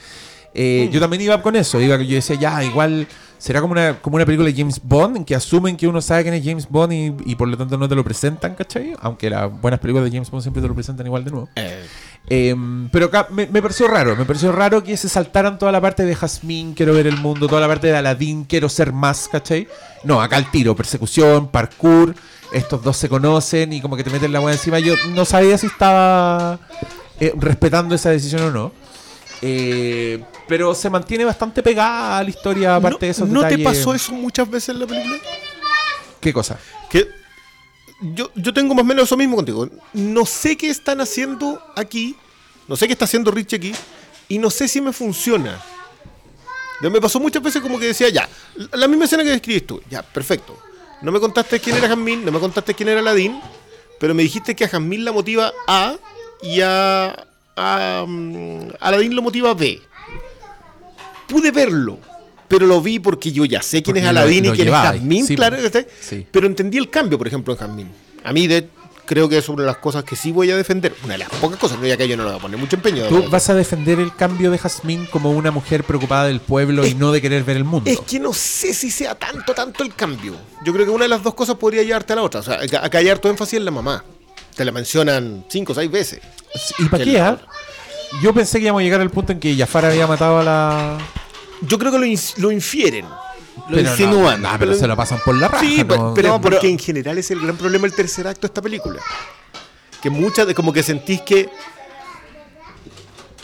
Eh, 0.55 0.89
Yo 0.91 1.01
también 1.01 1.21
iba 1.21 1.41
con 1.43 1.55
eso, 1.55 1.81
iba, 1.81 1.97
yo 1.99 2.15
decía, 2.15 2.37
ya, 2.37 2.65
igual 2.65 3.07
será 3.39 3.61
como 3.61 3.73
una, 3.73 4.01
como 4.01 4.17
una 4.17 4.25
película 4.25 4.49
de 4.49 4.57
James 4.57 4.81
Bond, 4.83 5.17
en 5.19 5.25
que 5.25 5.35
asumen 5.35 5.77
que 5.77 5.87
uno 5.87 6.01
sabe 6.01 6.23
quién 6.23 6.35
es 6.35 6.45
James 6.45 6.69
Bond 6.69 6.93
y, 6.93 7.15
y 7.25 7.35
por 7.35 7.49
lo 7.49 7.57
tanto 7.57 7.77
no 7.77 7.89
te 7.89 7.95
lo 7.95 8.05
presentan, 8.05 8.55
¿cachai? 8.55 8.95
Aunque 9.01 9.31
las 9.31 9.51
buenas 9.61 9.81
películas 9.81 10.11
de 10.11 10.17
James 10.17 10.31
Bond 10.31 10.43
siempre 10.43 10.63
te 10.63 10.69
lo 10.69 10.75
presentan 10.75 11.07
igual 11.07 11.25
de 11.25 11.31
nuevo. 11.31 11.49
Em, 12.29 12.89
pero 12.91 13.07
acá 13.07 13.29
me, 13.31 13.47
me 13.47 13.63
pareció 13.63 13.87
raro, 13.87 14.17
me 14.17 14.25
pareció 14.25 14.51
raro 14.51 14.83
que 14.83 14.97
se 14.97 15.09
saltaran 15.09 15.59
toda 15.59 15.71
la 15.71 15.81
parte 15.81 16.05
de 16.05 16.15
Jasmine, 16.15 16.75
quiero 16.75 16.93
ver 16.93 17.07
el 17.07 17.17
mundo, 17.19 17.47
toda 17.47 17.61
la 17.61 17.69
parte 17.69 17.87
de 17.87 17.97
Aladdin, 17.97 18.45
quiero 18.45 18.69
ser 18.69 18.93
más, 18.93 19.29
¿cachai? 19.29 19.69
No, 20.03 20.21
acá 20.21 20.37
el 20.37 20.51
tiro, 20.51 20.75
persecución, 20.75 21.49
parkour, 21.49 22.15
estos 22.53 22.83
dos 22.83 22.97
se 22.97 23.09
conocen 23.09 23.73
y 23.73 23.81
como 23.81 23.97
que 23.97 24.05
te 24.05 24.11
meten 24.11 24.33
la 24.33 24.41
hueá 24.41 24.55
encima. 24.55 24.79
Yo 24.79 24.95
no 25.15 25.25
sabía 25.25 25.57
si 25.59 25.67
estaba 25.67 26.59
eh, 27.21 27.33
respetando 27.37 27.95
esa 27.95 28.11
decisión 28.11 28.43
o 28.43 28.51
no. 28.51 28.86
Eh, 29.43 30.25
pero 30.49 30.75
se 30.75 30.89
mantiene 30.89 31.25
bastante 31.25 31.63
pegada 31.63 32.19
a 32.19 32.23
la 32.23 32.31
historia, 32.31 32.77
aparte 32.77 32.97
¿No, 32.97 33.07
de 33.07 33.09
esos 33.11 33.29
¿no 33.29 33.47
te 33.47 33.59
pasó 33.59 33.95
eso 33.95 34.13
muchas 34.13 34.49
veces 34.49 34.71
en 34.71 34.81
la 34.81 34.87
película? 34.87 35.19
¿Qué 36.21 36.33
cosa? 36.33 36.59
Que 36.89 37.09
yo, 38.01 38.31
yo 38.35 38.53
tengo 38.53 38.75
más 38.75 38.83
o 38.83 38.87
menos 38.87 39.05
eso 39.05 39.17
mismo 39.17 39.37
contigo. 39.37 39.69
No 39.93 40.27
sé 40.27 40.57
qué 40.57 40.69
están 40.69 41.01
haciendo 41.01 41.63
aquí. 41.75 42.17
No 42.69 42.77
sé 42.77 42.87
qué 42.87 42.93
está 42.93 43.05
haciendo 43.05 43.31
Rich 43.31 43.55
aquí. 43.55 43.73
Y 44.29 44.39
no 44.39 44.51
sé 44.51 44.69
si 44.69 44.81
me 44.81 44.93
funciona. 44.93 45.61
Me 46.81 47.01
pasó 47.01 47.19
muchas 47.21 47.43
veces 47.43 47.63
como 47.63 47.79
que 47.79 47.87
decía, 47.87 48.09
ya, 48.11 48.29
la 48.73 48.87
misma 48.87 49.07
escena 49.07 49.23
que 49.23 49.31
describís 49.31 49.67
tú. 49.67 49.81
Ya, 49.89 50.03
perfecto. 50.03 50.59
No 51.01 51.11
me 51.11 51.21
contaste 51.21 51.59
quién 51.59 51.77
era 51.77 51.89
Jasmine, 51.89 52.25
no 52.25 52.33
me 52.33 52.39
contaste 52.39 52.75
quién 52.75 52.89
era 52.89 53.01
Aladdin. 53.01 53.41
Pero 53.99 54.15
me 54.15 54.23
dijiste 54.23 54.55
que 54.55 54.65
a 54.65 54.69
Jasmine 54.69 55.05
la 55.05 55.13
motiva 55.13 55.53
A 55.67 55.97
y 56.43 56.61
a, 56.61 57.26
a 57.57 58.07
Aladdin 58.81 59.17
lo 59.17 59.23
motiva 59.23 59.55
B. 59.55 59.81
Pude 61.27 61.51
verlo. 61.51 61.99
Pero 62.49 62.67
lo 62.67 62.81
vi 62.81 63.01
porque 63.01 63.33
yo 63.33 63.45
ya 63.45 63.61
sé 63.61 63.83
quién 63.83 63.95
Porque 63.95 64.01
es 64.01 64.07
Aladdin 64.07 64.47
lo 64.47 64.53
y 64.53 64.57
quién 64.57 64.69
es 64.69 64.73
llevaba. 64.73 64.93
Jasmine, 64.93 65.27
Sí, 65.27 65.35
claro. 65.37 65.57
Sí. 66.01 66.27
Pero 66.31 66.47
entendí 66.47 66.79
el 66.79 66.91
cambio, 66.91 67.19
por 67.19 67.27
ejemplo, 67.27 67.53
en 67.53 67.59
Jasmine. 67.59 67.91
A 68.23 68.33
mí 68.33 68.47
de, 68.47 68.69
creo 69.05 69.29
que 69.29 69.39
es 69.39 69.49
una 69.49 69.63
de 69.63 69.67
las 69.67 69.79
cosas 69.79 70.05
que 70.05 70.15
sí 70.15 70.31
voy 70.31 70.51
a 70.51 70.57
defender. 70.57 70.95
Una 71.03 71.15
de 71.15 71.19
las 71.19 71.29
pocas 71.29 71.59
cosas, 71.59 71.79
ya 71.83 71.97
que 71.97 72.07
yo 72.07 72.17
no 72.17 72.25
le 72.25 72.31
voy 72.31 72.39
a 72.39 72.43
poner 72.43 72.59
mucho 72.59 72.77
empeño. 72.77 73.07
Tú 73.07 73.29
vas 73.31 73.49
a 73.51 73.55
defender 73.55 73.99
el 73.99 74.15
cambio 74.15 74.51
de 74.51 74.59
Jasmine 74.59 75.09
como 75.11 75.33
una 75.33 75.51
mujer 75.51 75.83
preocupada 75.83 76.27
del 76.27 76.41
pueblo 76.41 76.87
y 76.87 76.95
no 76.95 77.11
de 77.11 77.21
querer 77.21 77.43
ver 77.43 77.57
el 77.57 77.65
mundo. 77.65 77.91
Es 77.91 78.01
que 78.01 78.21
no 78.21 78.33
sé 78.33 78.75
si 78.75 78.91
sea 78.91 79.17
tanto, 79.17 79.55
tanto 79.55 79.83
el 79.83 79.95
cambio. 79.95 80.37
Yo 80.65 80.73
creo 80.73 80.85
que 80.85 80.93
una 80.93 81.05
de 81.05 81.09
las 81.09 81.23
dos 81.23 81.35
cosas 81.35 81.57
podría 81.57 81.83
llevarte 81.83 82.13
a 82.13 82.17
la 82.17 82.23
otra. 82.23 82.41
O 82.41 82.43
sea, 82.45 82.61
acá 82.83 82.99
hay 82.99 83.09
harto 83.09 83.29
énfasis 83.29 83.55
en 83.55 83.65
la 83.65 83.71
mamá. 83.71 84.05
Te 84.57 84.65
la 84.65 84.73
mencionan 84.73 85.45
cinco 85.49 85.73
o 85.73 85.75
seis 85.75 85.91
veces. 85.91 86.21
¿Y 86.79 86.87
para 86.87 87.05
qué? 87.05 87.13
la- 87.13 87.29
ah? 87.29 87.39
Yo 88.23 88.33
pensé 88.33 88.59
que 88.59 88.65
íbamos 88.65 88.81
a 88.81 88.85
llegar 88.85 89.01
al 89.01 89.11
punto 89.11 89.33
en 89.33 89.41
que 89.41 89.55
Jafar 89.57 89.85
había 89.85 90.07
matado 90.07 90.39
a 90.39 90.43
la. 90.43 90.99
Yo 91.63 91.79
creo 91.79 91.93
que 91.93 91.99
lo, 91.99 92.07
lo 92.39 92.51
infieren. 92.53 93.05
Lo 93.69 93.81
insinúan. 93.81 94.41
No, 94.43 94.53
no, 94.53 94.59
pero 94.59 94.75
se 94.75 94.87
lo 94.87 94.97
pasan 94.97 95.19
por 95.25 95.35
la 95.35 95.49
raja. 95.49 95.65
Sí, 95.65 95.79
¿no? 95.79 95.87
pero, 95.89 96.15
pero 96.15 96.29
pero- 96.41 96.41
porque 96.41 96.69
en 96.69 96.79
general 96.79 97.19
es 97.19 97.31
el 97.31 97.41
gran 97.41 97.57
problema 97.57 97.83
del 97.87 97.95
tercer 97.95 98.27
acto 98.27 98.43
de 98.43 98.47
esta 98.47 98.63
película. 98.63 99.01
Que 100.03 100.09
muchas 100.11 100.47
de 100.47 100.55
como 100.55 100.73
que 100.73 100.83
sentís 100.83 101.21
que 101.23 101.49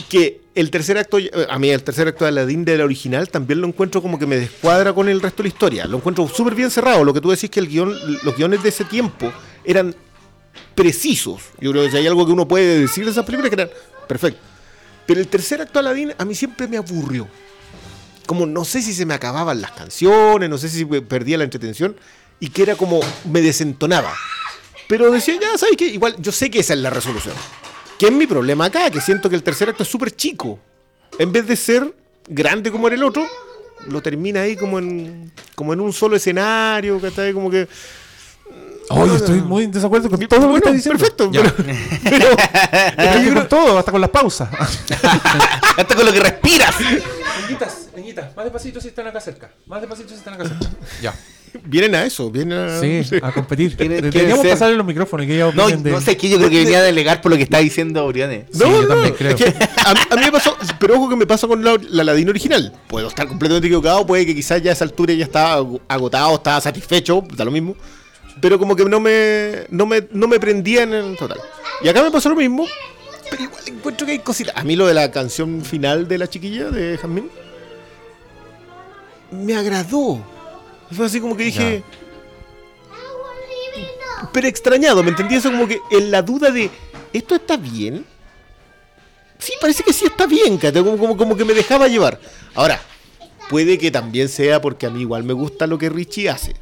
que 0.09 0.41
el 0.55 0.69
tercer 0.69 0.97
acto, 0.99 1.17
a 1.49 1.57
mí 1.57 1.69
el 1.69 1.83
tercer 1.83 2.07
acto 2.07 2.25
de 2.25 2.29
Aladdin 2.29 2.63
de 2.65 2.77
la 2.77 2.83
original 2.83 3.29
también 3.29 3.61
lo 3.61 3.67
encuentro 3.67 4.01
como 4.01 4.19
que 4.19 4.27
me 4.27 4.37
descuadra 4.37 4.93
con 4.93 5.09
el 5.09 5.19
resto 5.21 5.37
de 5.41 5.49
la 5.49 5.53
historia. 5.53 5.85
Lo 5.87 5.97
encuentro 5.97 6.27
súper 6.27 6.53
bien 6.53 6.69
cerrado. 6.69 7.03
Lo 7.03 7.13
que 7.13 7.21
tú 7.21 7.31
decís 7.31 7.49
que 7.49 7.59
el 7.59 7.67
guion, 7.67 7.95
los 8.23 8.35
guiones 8.37 8.61
de 8.61 8.69
ese 8.69 8.85
tiempo 8.85 9.31
eran 9.63 9.95
precisos. 10.75 11.41
Yo 11.59 11.71
creo 11.71 11.83
que 11.83 11.91
si 11.91 11.97
hay 11.97 12.07
algo 12.07 12.25
que 12.25 12.31
uno 12.31 12.47
puede 12.47 12.79
decir 12.79 13.05
de 13.05 13.11
esas 13.11 13.25
películas 13.25 13.49
que 13.49 13.61
eran 13.61 13.69
perfecto. 14.07 14.41
Pero 15.05 15.19
el 15.19 15.27
tercer 15.27 15.61
acto 15.61 15.73
de 15.73 15.79
Aladdin 15.79 16.13
a 16.17 16.25
mí 16.25 16.35
siempre 16.35 16.67
me 16.67 16.77
aburrió. 16.77 17.27
Como 18.25 18.45
no 18.45 18.63
sé 18.63 18.81
si 18.81 18.93
se 18.93 19.05
me 19.05 19.13
acababan 19.13 19.61
las 19.61 19.71
canciones, 19.71 20.49
no 20.49 20.57
sé 20.57 20.69
si 20.69 20.85
perdía 20.85 21.37
la 21.37 21.43
entretención 21.43 21.95
y 22.39 22.49
que 22.49 22.63
era 22.63 22.75
como 22.75 22.99
me 23.29 23.41
desentonaba. 23.41 24.13
Pero 24.87 25.11
decía, 25.11 25.37
ya, 25.39 25.57
¿sabes 25.57 25.75
qué? 25.77 25.87
Igual 25.87 26.15
yo 26.19 26.31
sé 26.31 26.49
que 26.49 26.59
esa 26.59 26.73
es 26.73 26.79
la 26.79 26.89
resolución. 26.89 27.35
¿Qué 27.97 28.07
es 28.07 28.11
mi 28.11 28.27
problema 28.27 28.65
acá? 28.65 28.89
Que 28.89 29.01
siento 29.01 29.29
que 29.29 29.35
el 29.35 29.43
tercer 29.43 29.69
acto 29.69 29.83
es 29.83 29.89
súper 29.89 30.15
chico. 30.15 30.59
En 31.19 31.31
vez 31.31 31.47
de 31.47 31.55
ser 31.55 31.93
grande 32.27 32.71
como 32.71 32.87
era 32.87 32.95
el 32.95 33.03
otro, 33.03 33.25
lo 33.87 34.01
termina 34.01 34.41
ahí 34.41 34.55
como 34.55 34.79
en, 34.79 35.31
como 35.55 35.73
en 35.73 35.79
un 35.79 35.93
solo 35.93 36.15
escenario, 36.15 36.99
que 36.99 37.21
ahí 37.21 37.33
como 37.33 37.49
que... 37.49 37.67
Oye, 38.89 39.15
estoy 39.15 39.41
muy 39.41 39.63
en 39.65 39.71
desacuerdo 39.71 40.09
con 40.09 40.19
todo 40.19 40.39
lo 40.39 40.45
que 40.45 40.51
Bueno, 40.51 40.57
estás 40.57 40.73
diciendo. 40.73 40.99
perfecto, 40.99 41.31
Ya. 41.31 41.41
pero, 41.41 41.55
pero- 42.03 43.09
Es 43.17 43.25
que 43.27 43.33
con 43.33 43.47
todo, 43.49 43.77
hasta 43.77 43.91
con 43.91 44.01
las 44.01 44.09
pausas. 44.09 44.49
Hasta 45.77 45.95
con 45.95 46.05
lo 46.05 46.11
que 46.13 46.19
respiras. 46.19 46.75
Niñitas, 47.47 47.87
niñitas, 47.95 48.35
más 48.35 48.45
despacito 48.45 48.79
si 48.79 48.89
están 48.89 49.07
acá 49.07 49.19
cerca. 49.19 49.51
Más 49.65 49.81
despacito 49.81 50.09
si 50.09 50.15
están 50.15 50.35
acá 50.35 50.43
cerca. 50.47 50.67
Ya. 51.01 51.13
vienen 51.65 51.95
a 51.95 52.03
eso, 52.05 52.29
vienen 52.29 52.57
a... 52.59 52.79
Sí, 52.79 53.01
a 53.23 53.31
competir. 53.31 53.75
Deberíamos 53.75 54.45
pasarle 54.45 54.75
los 54.75 54.85
micrófonos 54.85 55.25
que 55.25 55.37
No, 55.55 55.67
de- 55.67 55.91
no 55.91 56.01
sé, 56.01 56.15
que 56.17 56.29
yo 56.29 56.37
creo 56.37 56.49
que 56.49 56.63
venía 56.63 56.79
a 56.79 56.83
delegar 56.83 57.21
por 57.21 57.31
lo 57.31 57.37
que 57.37 57.43
está 57.43 57.57
diciendo 57.59 58.07
Briones. 58.07 58.45
Sí, 58.51 58.59
yo 58.59 58.87
también 58.87 59.13
creo. 59.15 59.31
es 59.31 59.35
que 59.35 59.47
a, 59.47 59.91
a 59.91 60.15
mí 60.15 60.21
me 60.25 60.31
pasó, 60.31 60.55
pero 60.79 60.95
ojo 60.95 61.09
que 61.09 61.15
me 61.15 61.25
pasa 61.25 61.47
con 61.47 61.63
la, 61.63 61.75
la 61.89 62.03
Ladino 62.03 62.29
original. 62.29 62.73
Puedo 62.87 63.07
estar 63.07 63.27
completamente 63.27 63.67
equivocado, 63.67 64.05
puede 64.05 64.25
que 64.25 64.35
quizás 64.35 64.61
ya 64.61 64.69
a 64.71 64.73
esa 64.73 64.83
altura 64.85 65.13
ya 65.13 65.25
estaba 65.25 65.59
ag- 65.61 65.81
agotado, 65.87 66.35
estaba 66.35 66.61
satisfecho, 66.61 67.23
da 67.35 67.45
lo 67.45 67.51
mismo. 67.51 67.75
Pero 68.43 68.59
como 68.59 68.75
que 68.75 68.83
no 68.83 68.99
me, 68.99 69.67
no 69.69 69.85
me, 69.85 70.05
no 70.11 70.27
me 70.27 70.37
prendía 70.37 70.83
en 70.83 70.93
el 70.93 71.15
total. 71.15 71.39
Y 71.81 71.87
acá 71.87 72.03
me 72.03 72.11
pasó 72.11 72.27
lo 72.27 72.35
mismo, 72.35 72.65
pero 73.29 73.43
igual 73.43 73.63
encuentro 73.67 74.05
que 74.05 74.11
hay 74.11 74.19
cositas. 74.19 74.53
A 74.57 74.65
mí 74.65 74.75
lo 74.75 74.85
de 74.85 74.93
la 74.93 75.09
canción 75.11 75.63
final 75.63 76.09
de 76.09 76.17
la 76.17 76.29
chiquilla 76.29 76.69
de 76.69 76.97
Jasmine 76.97 77.29
me 79.31 79.55
agradó. 79.55 80.21
Fue 80.91 81.05
así 81.05 81.21
como 81.21 81.37
que 81.37 81.45
dije. 81.45 81.83
Pero 84.33 84.45
extrañado, 84.45 85.01
¿me 85.03 85.11
entendí? 85.11 85.35
Eso 85.35 85.49
como 85.49 85.65
que 85.65 85.79
en 85.89 86.11
la 86.11 86.21
duda 86.21 86.51
de. 86.51 86.69
¿Esto 87.13 87.35
está 87.35 87.55
bien? 87.55 88.05
Sí, 89.39 89.53
parece 89.61 89.83
que 89.83 89.93
sí 89.93 90.03
está 90.03 90.25
bien, 90.25 90.57
como, 90.57 90.97
como, 90.97 91.15
como 91.15 91.37
que 91.37 91.45
me 91.45 91.53
dejaba 91.53 91.87
llevar. 91.87 92.19
Ahora, 92.55 92.81
puede 93.49 93.77
que 93.77 93.89
también 93.89 94.27
sea 94.27 94.59
porque 94.61 94.85
a 94.85 94.89
mí 94.89 94.99
igual 94.99 95.23
me 95.23 95.31
gusta 95.31 95.65
lo 95.65 95.77
que 95.77 95.87
Richie 95.87 96.27
hace. 96.27 96.53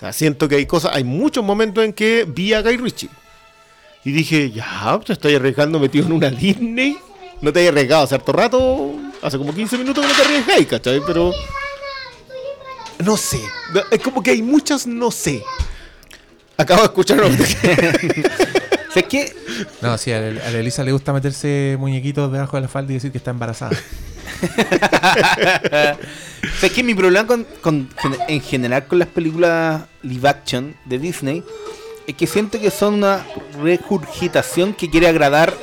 O 0.00 0.02
sea, 0.02 0.12
siento 0.14 0.48
que 0.48 0.54
hay 0.56 0.64
cosas, 0.66 0.92
hay 0.94 1.04
muchos 1.04 1.44
momentos 1.44 1.84
en 1.84 1.92
que 1.92 2.24
vi 2.26 2.54
a 2.54 2.62
Guy 2.62 2.78
Richie. 2.78 3.10
Y 4.02 4.12
dije, 4.12 4.50
ya, 4.50 4.98
te 5.04 5.12
estoy 5.12 5.34
arriesgando 5.34 5.78
metido 5.78 6.06
en 6.06 6.12
una 6.12 6.30
Disney. 6.30 6.96
No 7.42 7.52
te 7.52 7.60
hayas 7.60 7.72
arriesgado 7.72 8.04
hace 8.04 8.14
harto 8.14 8.32
rato, 8.32 8.94
hace 9.20 9.36
como 9.36 9.54
15 9.54 9.76
minutos 9.76 10.02
que 10.04 10.10
no 10.10 10.16
te 10.16 10.22
arriesgáis, 10.22 10.66
¿cachai? 10.66 11.02
Pero... 11.06 11.32
No 13.04 13.16
sé, 13.16 13.40
es 13.90 14.00
como 14.00 14.22
que 14.22 14.30
hay 14.30 14.42
muchas 14.42 14.86
no 14.86 15.10
sé. 15.10 15.42
Acabo 16.56 16.80
de 16.80 16.86
escuchar 16.86 17.22
una- 17.22 17.36
¿Sabes 18.88 19.04
qué? 19.08 19.32
No, 19.82 19.96
sí, 19.98 20.12
a 20.12 20.18
a 20.18 20.20
la 20.20 20.58
Elisa 20.58 20.82
le 20.82 20.92
gusta 20.92 21.12
meterse 21.12 21.76
muñequitos 21.78 22.30
debajo 22.32 22.56
de 22.56 22.62
la 22.62 22.68
falda 22.68 22.92
y 22.92 22.94
decir 22.94 23.12
que 23.12 23.18
está 23.18 23.30
embarazada. 23.30 23.76
¿Sabes 26.58 26.72
qué? 26.74 26.82
Mi 26.82 26.94
problema 26.94 27.26
con, 27.26 27.44
con- 27.60 27.88
en 28.28 28.40
general 28.40 28.86
con 28.86 28.98
las 28.98 29.08
películas 29.08 29.82
live 30.02 30.28
action 30.28 30.74
de 30.84 30.98
Disney 30.98 31.42
es 32.06 32.14
que 32.14 32.26
siento 32.26 32.60
que 32.60 32.70
son 32.70 32.94
una 32.94 33.26
regurgitación 33.62 34.72
que 34.74 34.90
quiere 34.90 35.06
agradar 35.08 35.54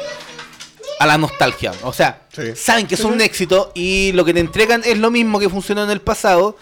a 1.00 1.06
la 1.06 1.18
nostalgia. 1.18 1.72
O 1.84 1.94
sea, 1.94 2.22
Sí. 2.34 2.56
saben 2.56 2.86
que 2.88 2.96
son 2.98 3.14
un 3.14 3.22
éxito 3.22 3.72
y 3.74 4.12
lo 4.14 4.24
que 4.24 4.34
te 4.34 4.40
entregan 4.40 4.82
es 4.86 4.98
lo 4.98 5.10
mismo 5.12 5.40
que 5.40 5.50
funcionó 5.50 5.84
en 5.84 5.90
el 5.90 6.02
pasado, 6.02 6.56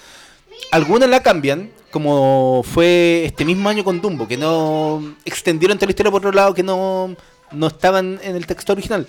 algunas 0.71 1.10
la 1.10 1.21
cambian, 1.21 1.69
como 1.91 2.63
fue 2.63 3.23
este 3.25 3.43
mismo 3.45 3.67
año 3.69 3.84
con 3.84 4.01
Dumbo, 4.01 4.27
que 4.27 4.38
no 4.38 5.15
extendieron 5.25 5.77
toda 5.77 5.88
la 5.88 5.91
historia 5.91 6.12
por 6.12 6.19
otro 6.21 6.31
lado, 6.31 6.53
que 6.53 6.63
no, 6.63 7.15
no 7.51 7.67
estaban 7.67 8.19
en 8.23 8.36
el 8.38 8.45
texto 8.45 8.71
original. 8.73 9.05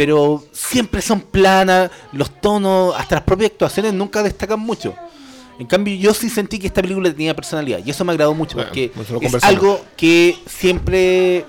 Pero 0.00 0.42
siempre 0.50 1.02
son 1.02 1.20
planas, 1.20 1.90
los 2.12 2.40
tonos, 2.40 2.94
hasta 2.96 3.16
las 3.16 3.24
propias 3.24 3.50
actuaciones 3.50 3.92
nunca 3.92 4.22
destacan 4.22 4.58
mucho. 4.58 4.94
En 5.58 5.66
cambio, 5.66 5.94
yo 5.94 6.14
sí 6.14 6.30
sentí 6.30 6.58
que 6.58 6.68
esta 6.68 6.80
película 6.80 7.10
tenía 7.10 7.36
personalidad 7.36 7.80
y 7.84 7.90
eso 7.90 8.02
me 8.02 8.12
agradó 8.12 8.32
mucho 8.32 8.56
Bueno, 8.56 8.70
porque 8.70 8.90
es 9.20 9.44
algo 9.44 9.84
que 9.98 10.38
siempre 10.46 11.44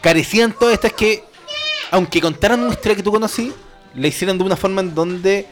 carecían 0.00 0.52
todas 0.52 0.74
estas 0.74 0.94
que, 0.94 1.22
aunque 1.92 2.20
contaran 2.20 2.58
una 2.58 2.72
historia 2.72 2.96
que 2.96 3.04
tú 3.04 3.12
conocí, 3.12 3.52
la 3.94 4.08
hicieran 4.08 4.36
de 4.36 4.42
una 4.42 4.56
forma 4.56 4.80
en 4.80 4.92
donde 4.92 5.46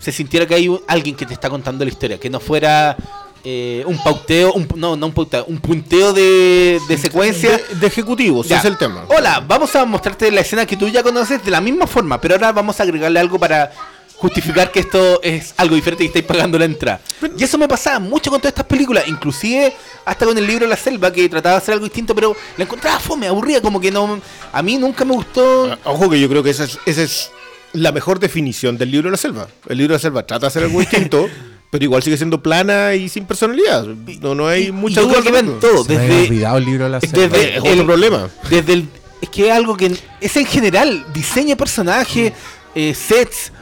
se 0.00 0.10
sintiera 0.10 0.46
que 0.46 0.56
hay 0.56 0.76
alguien 0.88 1.14
que 1.14 1.24
te 1.24 1.34
está 1.34 1.48
contando 1.48 1.84
la 1.84 1.90
historia, 1.92 2.18
que 2.18 2.28
no 2.28 2.40
fuera 2.40 2.96
eh, 3.44 3.82
un 3.86 4.02
pauteo, 4.02 4.52
un, 4.52 4.68
no, 4.76 4.96
no 4.96 5.06
un 5.06 5.12
pauteo, 5.12 5.44
un 5.46 5.58
punteo 5.58 6.12
de, 6.12 6.80
de 6.88 6.98
secuencia. 6.98 7.50
De, 7.70 7.76
de 7.76 7.86
ejecutivo, 7.86 8.40
ese 8.42 8.50
Ya. 8.50 8.58
es 8.58 8.64
el 8.66 8.76
tema. 8.76 9.04
Hola, 9.08 9.42
vamos 9.46 9.74
a 9.76 9.84
mostrarte 9.84 10.30
la 10.30 10.40
escena 10.42 10.66
que 10.66 10.76
tú 10.76 10.88
ya 10.88 11.02
conoces 11.02 11.42
de 11.44 11.50
la 11.50 11.60
misma 11.60 11.86
forma, 11.86 12.20
pero 12.20 12.34
ahora 12.34 12.52
vamos 12.52 12.78
a 12.80 12.82
agregarle 12.82 13.18
algo 13.20 13.38
para 13.38 13.70
justificar 14.16 14.70
que 14.70 14.80
esto 14.80 15.22
es 15.22 15.54
algo 15.56 15.74
diferente 15.74 16.04
y 16.04 16.08
estáis 16.08 16.26
pagando 16.26 16.58
la 16.58 16.66
entrada. 16.66 17.00
Y 17.38 17.42
eso 17.42 17.56
me 17.56 17.66
pasaba 17.66 17.98
mucho 17.98 18.30
con 18.30 18.38
todas 18.38 18.50
estas 18.50 18.66
películas, 18.66 19.04
inclusive 19.08 19.72
hasta 20.04 20.26
con 20.26 20.36
el 20.36 20.46
libro 20.46 20.66
La 20.66 20.76
Selva, 20.76 21.10
que 21.10 21.26
trataba 21.30 21.54
de 21.54 21.58
hacer 21.62 21.72
algo 21.72 21.84
distinto, 21.86 22.14
pero 22.14 22.36
la 22.58 22.64
encontraba 22.64 23.00
fome, 23.00 23.26
aburrida, 23.26 23.62
como 23.62 23.80
que 23.80 23.90
no... 23.90 24.20
A 24.52 24.62
mí 24.62 24.76
nunca 24.76 25.06
me 25.06 25.14
gustó... 25.14 25.72
Ah, 25.72 25.78
Ojo 25.84 26.10
que 26.10 26.20
yo 26.20 26.28
creo 26.28 26.42
que 26.42 26.50
esa 26.50 26.64
es, 26.64 26.78
esa 26.84 27.02
es 27.02 27.30
la 27.72 27.92
mejor 27.92 28.18
definición 28.20 28.76
del 28.76 28.90
libro 28.90 29.06
de 29.08 29.12
la 29.12 29.16
selva. 29.16 29.48
El 29.68 29.78
libro 29.78 29.92
de 29.94 29.98
la 29.98 30.02
selva 30.02 30.26
trata 30.26 30.40
de 30.42 30.46
hacer 30.48 30.64
algo 30.64 30.80
distinto, 30.80 31.26
pero 31.70 31.84
igual 31.84 32.02
sigue 32.02 32.16
siendo 32.16 32.42
plana 32.42 32.94
y 32.94 33.08
sin 33.08 33.24
personalidad. 33.24 33.84
No, 34.20 34.34
no 34.34 34.48
hay 34.48 34.66
y- 34.66 34.72
mucha 34.72 35.00
y 35.00 35.04
duda 35.04 35.18
al 35.38 35.58
todo, 35.60 35.84
Se 35.84 35.94
me 35.96 35.98
desde... 36.06 36.22
olvidado 36.28 36.58
el 36.58 36.64
libro 36.64 36.84
de 36.84 36.90
la 36.90 37.00
selva. 37.00 37.18
desde 37.28 37.56
Es 37.56 37.60
otro 37.62 37.86
problema. 37.86 38.28
Desde 38.50 38.72
el, 38.72 38.88
es 39.20 39.28
que 39.28 39.46
es 39.48 39.52
algo 39.54 39.76
que 39.76 39.94
es 40.20 40.36
en 40.36 40.46
general, 40.46 41.06
diseño 41.14 41.50
de 41.50 41.56
personaje, 41.56 42.32
eh, 42.74 42.94
sets. 42.94 43.52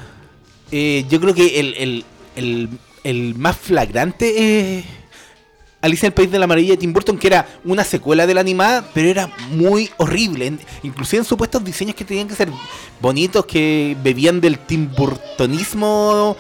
eh, 0.73 1.05
yo 1.11 1.21
creo 1.21 1.35
que 1.35 1.61
el, 1.61 1.75
el, 1.77 2.05
el, 2.37 2.69
el 3.05 3.35
más 3.35 3.57
flagrante 3.57 4.79
es 4.79 4.85
Alicia 5.81 6.07
en 6.07 6.11
el 6.11 6.15
País 6.15 6.31
de 6.31 6.39
la 6.39 6.47
Maravilla 6.47 6.73
de 6.73 6.79
Tim 6.79 6.93
Burton, 6.93 7.17
que 7.19 7.27
era 7.29 7.47
una 7.65 7.85
secuela 7.85 8.27
de 8.27 8.35
la 8.35 8.41
animada, 8.41 8.89
pero 8.95 9.09
era 9.09 9.31
muy 9.51 9.91
horrible. 9.99 10.47
En- 10.47 10.61
inclusive 10.83 11.21
en 11.21 11.25
supuestos 11.25 11.63
diseños 11.63 11.95
que 11.95 12.05
tenían 12.05 12.27
que 12.27 12.35
ser 12.35 12.49
bonitos, 13.01 13.45
que 13.47 13.97
bebían 14.03 14.41
del 14.41 14.59
Tim 14.61 14.89
Burtonismo. 14.97 16.37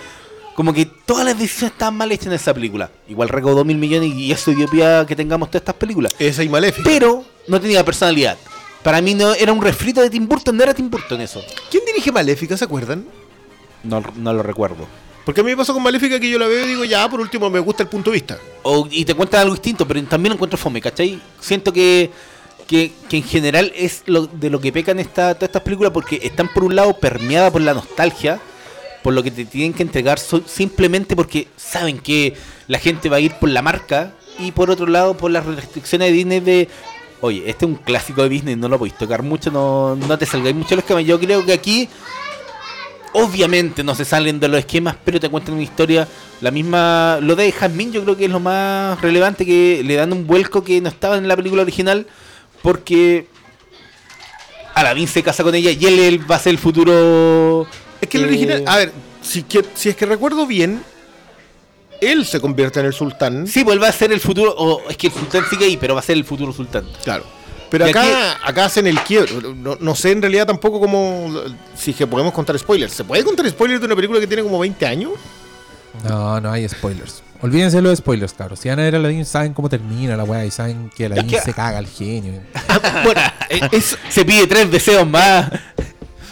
Como 0.59 0.73
que 0.73 0.87
todas 0.87 1.25
las 1.25 1.38
decisiones 1.38 1.75
estaban 1.75 1.94
mal 1.97 2.11
hechas 2.11 2.27
en 2.27 2.33
esa 2.33 2.53
película. 2.53 2.90
Igual 3.09 3.29
recaudó 3.29 3.64
mil 3.64 3.77
millones 3.79 4.12
y 4.12 4.33
eso 4.33 4.51
dio 4.51 4.66
pie 4.66 4.85
a 4.85 5.07
que 5.07 5.14
tengamos 5.14 5.49
todas 5.51 5.61
estas 5.62 5.77
películas 5.77 6.12
Esa 6.18 6.42
y 6.42 6.49
maléfica. 6.49 6.83
pero 6.85 7.25
no 7.47 7.61
tenía 7.61 7.85
personalidad. 7.85 8.37
Para 8.83 9.01
mí 9.01 9.14
no 9.14 9.35
era 9.35 9.53
un 9.53 9.62
refrito 9.62 10.01
de 10.01 10.11
Tim 10.11 10.27
Burton, 10.27 10.57
no 10.57 10.64
era 10.64 10.75
Tim 10.75 10.90
Burton 10.90 11.21
eso. 11.21 11.44
¿Quién 11.71 11.85
dirige 11.87 12.11
Maléfica, 12.11 12.57
se 12.57 12.64
acuerdan? 12.64 13.05
No, 13.85 14.03
no 14.16 14.33
lo 14.33 14.42
recuerdo. 14.42 14.85
Porque 15.25 15.42
a 15.42 15.44
mí 15.44 15.51
me 15.53 15.57
pasó 15.59 15.73
con 15.75 15.83
Maléfica 15.83 16.18
que 16.18 16.29
yo 16.29 16.40
la 16.40 16.49
veo 16.49 16.64
y 16.64 16.68
digo, 16.71 16.85
ya, 16.85 17.09
por 17.09 17.21
último 17.21 17.49
me 17.51 17.61
gusta 17.61 17.85
el 17.85 17.88
punto 17.88 18.11
de 18.11 18.14
vista. 18.14 18.38
O- 18.64 18.88
y 18.90 19.05
te 19.05 19.14
cuentan 19.14 19.42
algo 19.42 19.55
distinto, 19.55 19.87
pero 19.87 20.03
también 20.05 20.31
lo 20.31 20.35
encuentro 20.35 20.59
fome, 20.59 20.81
¿cachai? 20.81 21.21
Siento 21.38 21.73
que, 21.73 22.11
que, 22.66 22.90
que 23.09 23.18
en 23.18 23.23
general 23.23 23.71
es 23.77 24.03
lo, 24.07 24.27
de 24.27 24.51
lo 24.51 24.61
que 24.61 24.73
pecan 24.73 24.99
esta, 24.99 25.35
todas 25.35 25.51
estas 25.51 25.62
películas 25.62 25.92
porque 25.92 26.18
están 26.21 26.49
por 26.53 26.64
un 26.64 26.75
lado 26.75 26.94
permeadas 26.99 27.53
por 27.53 27.61
la 27.61 27.75
nostalgia, 27.75 28.40
por 29.02 29.14
lo 29.14 29.22
que 29.22 29.30
te 29.30 29.44
tienen 29.44 29.72
que 29.72 29.82
entregar 29.82 30.18
simplemente 30.18 31.16
porque 31.16 31.48
saben 31.56 31.98
que 31.98 32.34
la 32.66 32.78
gente 32.78 33.08
va 33.08 33.16
a 33.16 33.20
ir 33.20 33.32
por 33.34 33.48
la 33.48 33.62
marca 33.62 34.12
y 34.38 34.52
por 34.52 34.70
otro 34.70 34.87
lado 34.87 35.16
por 35.16 35.30
las 35.30 35.44
restricciones 35.46 36.08
de 36.08 36.14
Disney 36.14 36.40
de... 36.40 36.68
Oye, 37.20 37.42
este 37.50 37.64
es 37.64 37.70
un 37.70 37.76
clásico 37.76 38.22
de 38.22 38.28
Disney, 38.28 38.54
no 38.54 38.68
lo 38.68 38.78
podéis 38.78 38.96
tocar 38.96 39.24
mucho, 39.24 39.50
no, 39.50 39.96
no 39.96 40.18
te 40.18 40.24
salgáis 40.24 40.54
mucho 40.54 40.76
los 40.76 40.84
esquemas. 40.84 41.04
Yo 41.04 41.18
creo 41.18 41.44
que 41.44 41.52
aquí 41.52 41.88
obviamente 43.12 43.82
no 43.82 43.94
se 43.94 44.04
salen 44.04 44.40
de 44.40 44.48
los 44.48 44.61
esquemas, 44.61 44.96
pero 45.04 45.20
te 45.20 45.28
cuentan 45.28 45.54
una 45.54 45.62
historia. 45.62 46.06
La 46.40 46.50
misma. 46.50 47.18
Lo 47.20 47.34
de 47.37 47.50
Jasmine, 47.50 47.92
yo 47.92 48.02
creo 48.04 48.16
que 48.16 48.26
es 48.26 48.30
lo 48.30 48.40
más 48.40 49.00
relevante 49.00 49.44
que 49.44 49.82
le 49.84 49.94
dan 49.94 50.12
un 50.12 50.26
vuelco 50.26 50.62
que 50.62 50.80
no 50.80 50.88
estaba 50.88 51.16
en 51.16 51.28
la 51.28 51.37
película 51.37 51.62
original. 51.62 52.06
Porque 52.62 53.26
Aladdin 54.74 55.08
se 55.08 55.22
casa 55.22 55.42
con 55.42 55.54
ella 55.54 55.70
y 55.70 55.84
él 55.84 56.30
va 56.30 56.37
a 56.37 56.38
ser 56.38 56.50
el 56.50 56.58
futuro. 56.58 57.66
Es 58.00 58.08
que 58.08 58.18
el 58.18 58.24
eh, 58.24 58.26
original, 58.28 58.64
a 58.66 58.76
ver, 58.76 58.92
si, 59.22 59.42
que- 59.42 59.64
si 59.74 59.88
es 59.88 59.96
que 59.96 60.06
recuerdo 60.06 60.46
bien, 60.46 60.82
él 62.00 62.24
se 62.26 62.40
convierte 62.40 62.80
en 62.80 62.87
el 62.87 62.92
sultán. 62.92 63.46
Sí, 63.46 63.64
pues 63.64 63.74
él 63.76 63.82
va 63.82 63.88
a 63.88 63.92
ser 63.92 64.12
el 64.12 64.20
futuro. 64.20 64.54
O 64.56 64.88
es 64.88 64.96
que 64.96 65.08
el 65.08 65.12
sultán 65.12 65.44
sigue 65.50 65.64
ahí, 65.64 65.76
pero 65.76 65.94
va 65.94 66.00
a 66.00 66.02
ser 66.04 66.16
el 66.16 66.24
futuro 66.24 66.52
sultán. 66.52 66.84
Claro. 67.02 67.24
Pero 67.70 67.87
Y 67.87 67.90
acá, 67.90 68.38
acá 68.44 68.64
hacen 68.66 68.87
el 68.87 68.98
quiebre. 69.02 69.32
No, 69.56 69.76
no 69.80 69.94
sé 69.94 70.12
en 70.12 70.22
realidad 70.22 70.46
tampoco 70.46 70.80
cómo. 70.80 71.30
Si 71.76 71.90
es 71.90 71.96
que 71.96 72.06
podemos 72.06 72.32
contar 72.32 72.58
spoilers. 72.58 72.92
¿Se 72.94 73.04
puede 73.04 73.24
contar 73.24 73.48
spoilers 73.50 73.80
de 73.80 73.87
una 73.87 73.96
película 73.96 74.20
que 74.20 74.26
tiene 74.26 74.42
como 74.42 74.58
20 74.61 74.87
años? 74.87 75.12
No, 76.08 76.40
no 76.40 76.50
hay 76.52 76.68
spoilers. 76.68 77.22
Olvídense 77.42 77.76
de 77.76 77.82
los 77.82 77.98
spoilers, 77.98 78.32
claro. 78.32 78.56
Si 78.56 78.68
van 78.68 78.78
a 78.80 78.82
ver 78.82 78.94
a 78.94 78.98
Aladdin, 78.98 79.24
saben 79.24 79.52
cómo 79.52 79.68
termina 79.68 80.16
la 80.16 80.24
weá 80.24 80.44
y 80.44 80.50
saben 80.50 80.90
que 80.96 81.06
Aladdin 81.06 81.26
que- 81.28 81.40
se 81.40 81.52
caga 81.52 81.78
al 81.78 81.87
genio. 81.87 82.40
bueno, 83.04 83.20
eh, 83.50 83.61
es, 83.72 83.96
Se 84.08 84.24
pide 84.24 84.46
tres 84.46 84.70
deseos 84.70 85.06
más. 85.06 85.50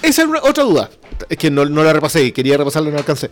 esa 0.03 0.23
es 0.23 0.29
una- 0.29 0.41
otra 0.43 0.65
duda. 0.65 0.91
Es 1.29 1.37
que 1.39 1.51
no, 1.51 1.65
no 1.65 1.83
la 1.85 1.93
repasé 1.93 2.25
y 2.25 2.33
quería 2.33 2.57
repasarla 2.57 2.89
y 2.89 2.93
no 2.93 2.99
alcancé. 2.99 3.31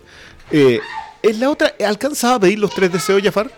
Eh, 0.51 0.81
¿Es 1.23 1.39
la 1.39 1.51
otra? 1.51 1.75
¿Alcanzaba 1.87 2.35
a 2.37 2.41
pedir 2.41 2.59
los 2.59 2.71
tres 2.75 2.93
deseos, 2.93 3.23
Jafar? 3.23 3.51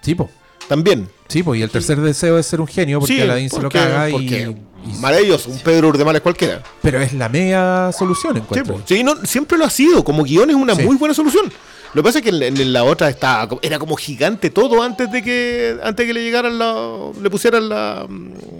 Sí, 0.00 0.14
po. 0.14 0.30
También. 0.68 1.08
Sí, 1.28 1.42
po. 1.42 1.54
Y 1.54 1.62
el 1.62 1.70
tercer 1.70 2.00
deseo 2.00 2.38
es 2.38 2.46
ser 2.46 2.60
un 2.60 2.66
genio 2.66 3.00
porque 3.00 3.14
Sí, 3.14 3.20
Aladdin 3.20 3.50
se 3.50 3.60
lo 3.60 3.68
caga 3.70 4.08
y, 4.10 4.14
y- 4.16 4.56
Maravilloso, 5.00 5.48
un 5.50 5.58
Pedro 5.60 5.88
Urdemales 5.88 6.20
cualquiera. 6.20 6.62
Pero 6.82 7.00
es 7.00 7.14
la 7.14 7.28
media 7.30 7.90
solución, 7.92 8.34
Sí, 8.34 8.40
encuentro. 8.40 8.74
po. 8.76 8.82
Sí, 8.86 9.02
no, 9.02 9.16
siempre 9.24 9.56
lo 9.56 9.64
ha 9.64 9.70
sido. 9.70 10.04
Como 10.04 10.24
guion 10.24 10.50
es 10.50 10.56
una 10.56 10.74
Sí. 10.74 10.82
muy 10.82 10.96
buena 10.96 11.14
solución. 11.14 11.50
Lo 11.94 12.02
que 12.02 12.06
pasa 12.08 12.18
es 12.18 12.22
que 12.24 12.30
en, 12.30 12.40
la- 12.40 12.46
en 12.48 12.72
la 12.72 12.84
otra 12.84 13.08
estaba, 13.08 13.56
era 13.62 13.78
como 13.78 13.96
gigante 13.96 14.50
todo 14.50 14.82
antes 14.82 15.10
de 15.12 15.22
que 15.22 15.78
antes 15.82 16.04
de 16.04 16.08
que 16.08 16.12
le 16.14 16.22
llegaran 16.24 16.58
la, 16.58 16.74
le 17.22 17.30
pusieran 17.30 17.68
la 17.68 18.06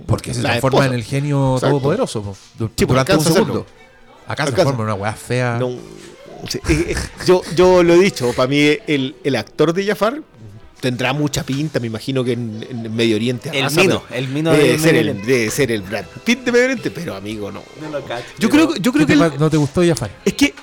Porque 0.07 0.33
se 0.33 0.40
transforma 0.40 0.87
en 0.87 0.94
el 0.94 1.03
genio 1.05 1.55
Exacto. 1.57 1.74
todopoderoso 1.77 2.22
po, 2.22 2.37
du- 2.59 2.66
Sí, 2.68 2.87
pues, 2.87 2.88
durante 2.88 3.16
un 3.16 3.20
segundo. 3.24 3.66
Acá 4.27 4.47
se 4.47 4.61
en 4.63 4.81
una 4.81 4.95
weá 4.95 5.13
fea. 5.13 5.59
No, 5.59 5.77
sí, 6.49 6.59
eh, 6.69 6.87
eh, 6.91 6.97
yo, 7.27 7.43
yo 7.55 7.83
lo 7.83 7.95
he 7.95 7.99
dicho, 7.99 8.33
para 8.33 8.49
mí 8.49 8.59
el, 8.87 9.17
el 9.23 9.37
actor 9.37 9.73
de 9.73 9.85
Jafar 9.87 10.21
tendrá 10.81 11.13
mucha 11.13 11.45
pinta, 11.45 11.81
me 11.81 11.87
imagino 11.87 12.23
que 12.25 12.33
en, 12.33 12.67
en 12.69 12.95
Medio 12.95 13.17
Oriente. 13.17 13.51
El 13.53 13.63
arrasa, 13.65 13.81
Mino, 13.81 14.03
el 14.11 14.29
Mino 14.29 14.53
debe 14.53 14.73
de 14.73 14.79
ser 14.79 14.95
el, 14.97 15.23
debe 15.27 15.51
ser 15.51 15.73
el 15.73 15.83
Brad 15.83 16.05
Pitt 16.25 16.41
de 16.45 16.53
Medio 16.53 16.65
Oriente, 16.67 16.91
pero 16.91 17.15
amigo, 17.17 17.51
no. 17.51 17.63
Yo 18.39 18.49
creo, 18.51 18.69
que- 18.73 18.81
yo 18.81 18.93
¿Qué 18.93 18.99
creo 18.99 19.07
que 19.07 19.17
te 19.17 19.25
él- 19.25 19.31
pa- 19.31 19.37
no 19.39 19.49
te 19.51 19.57
gustó 19.57 19.83
Jafar? 19.87 20.11
es 20.25 20.35
que 20.35 20.55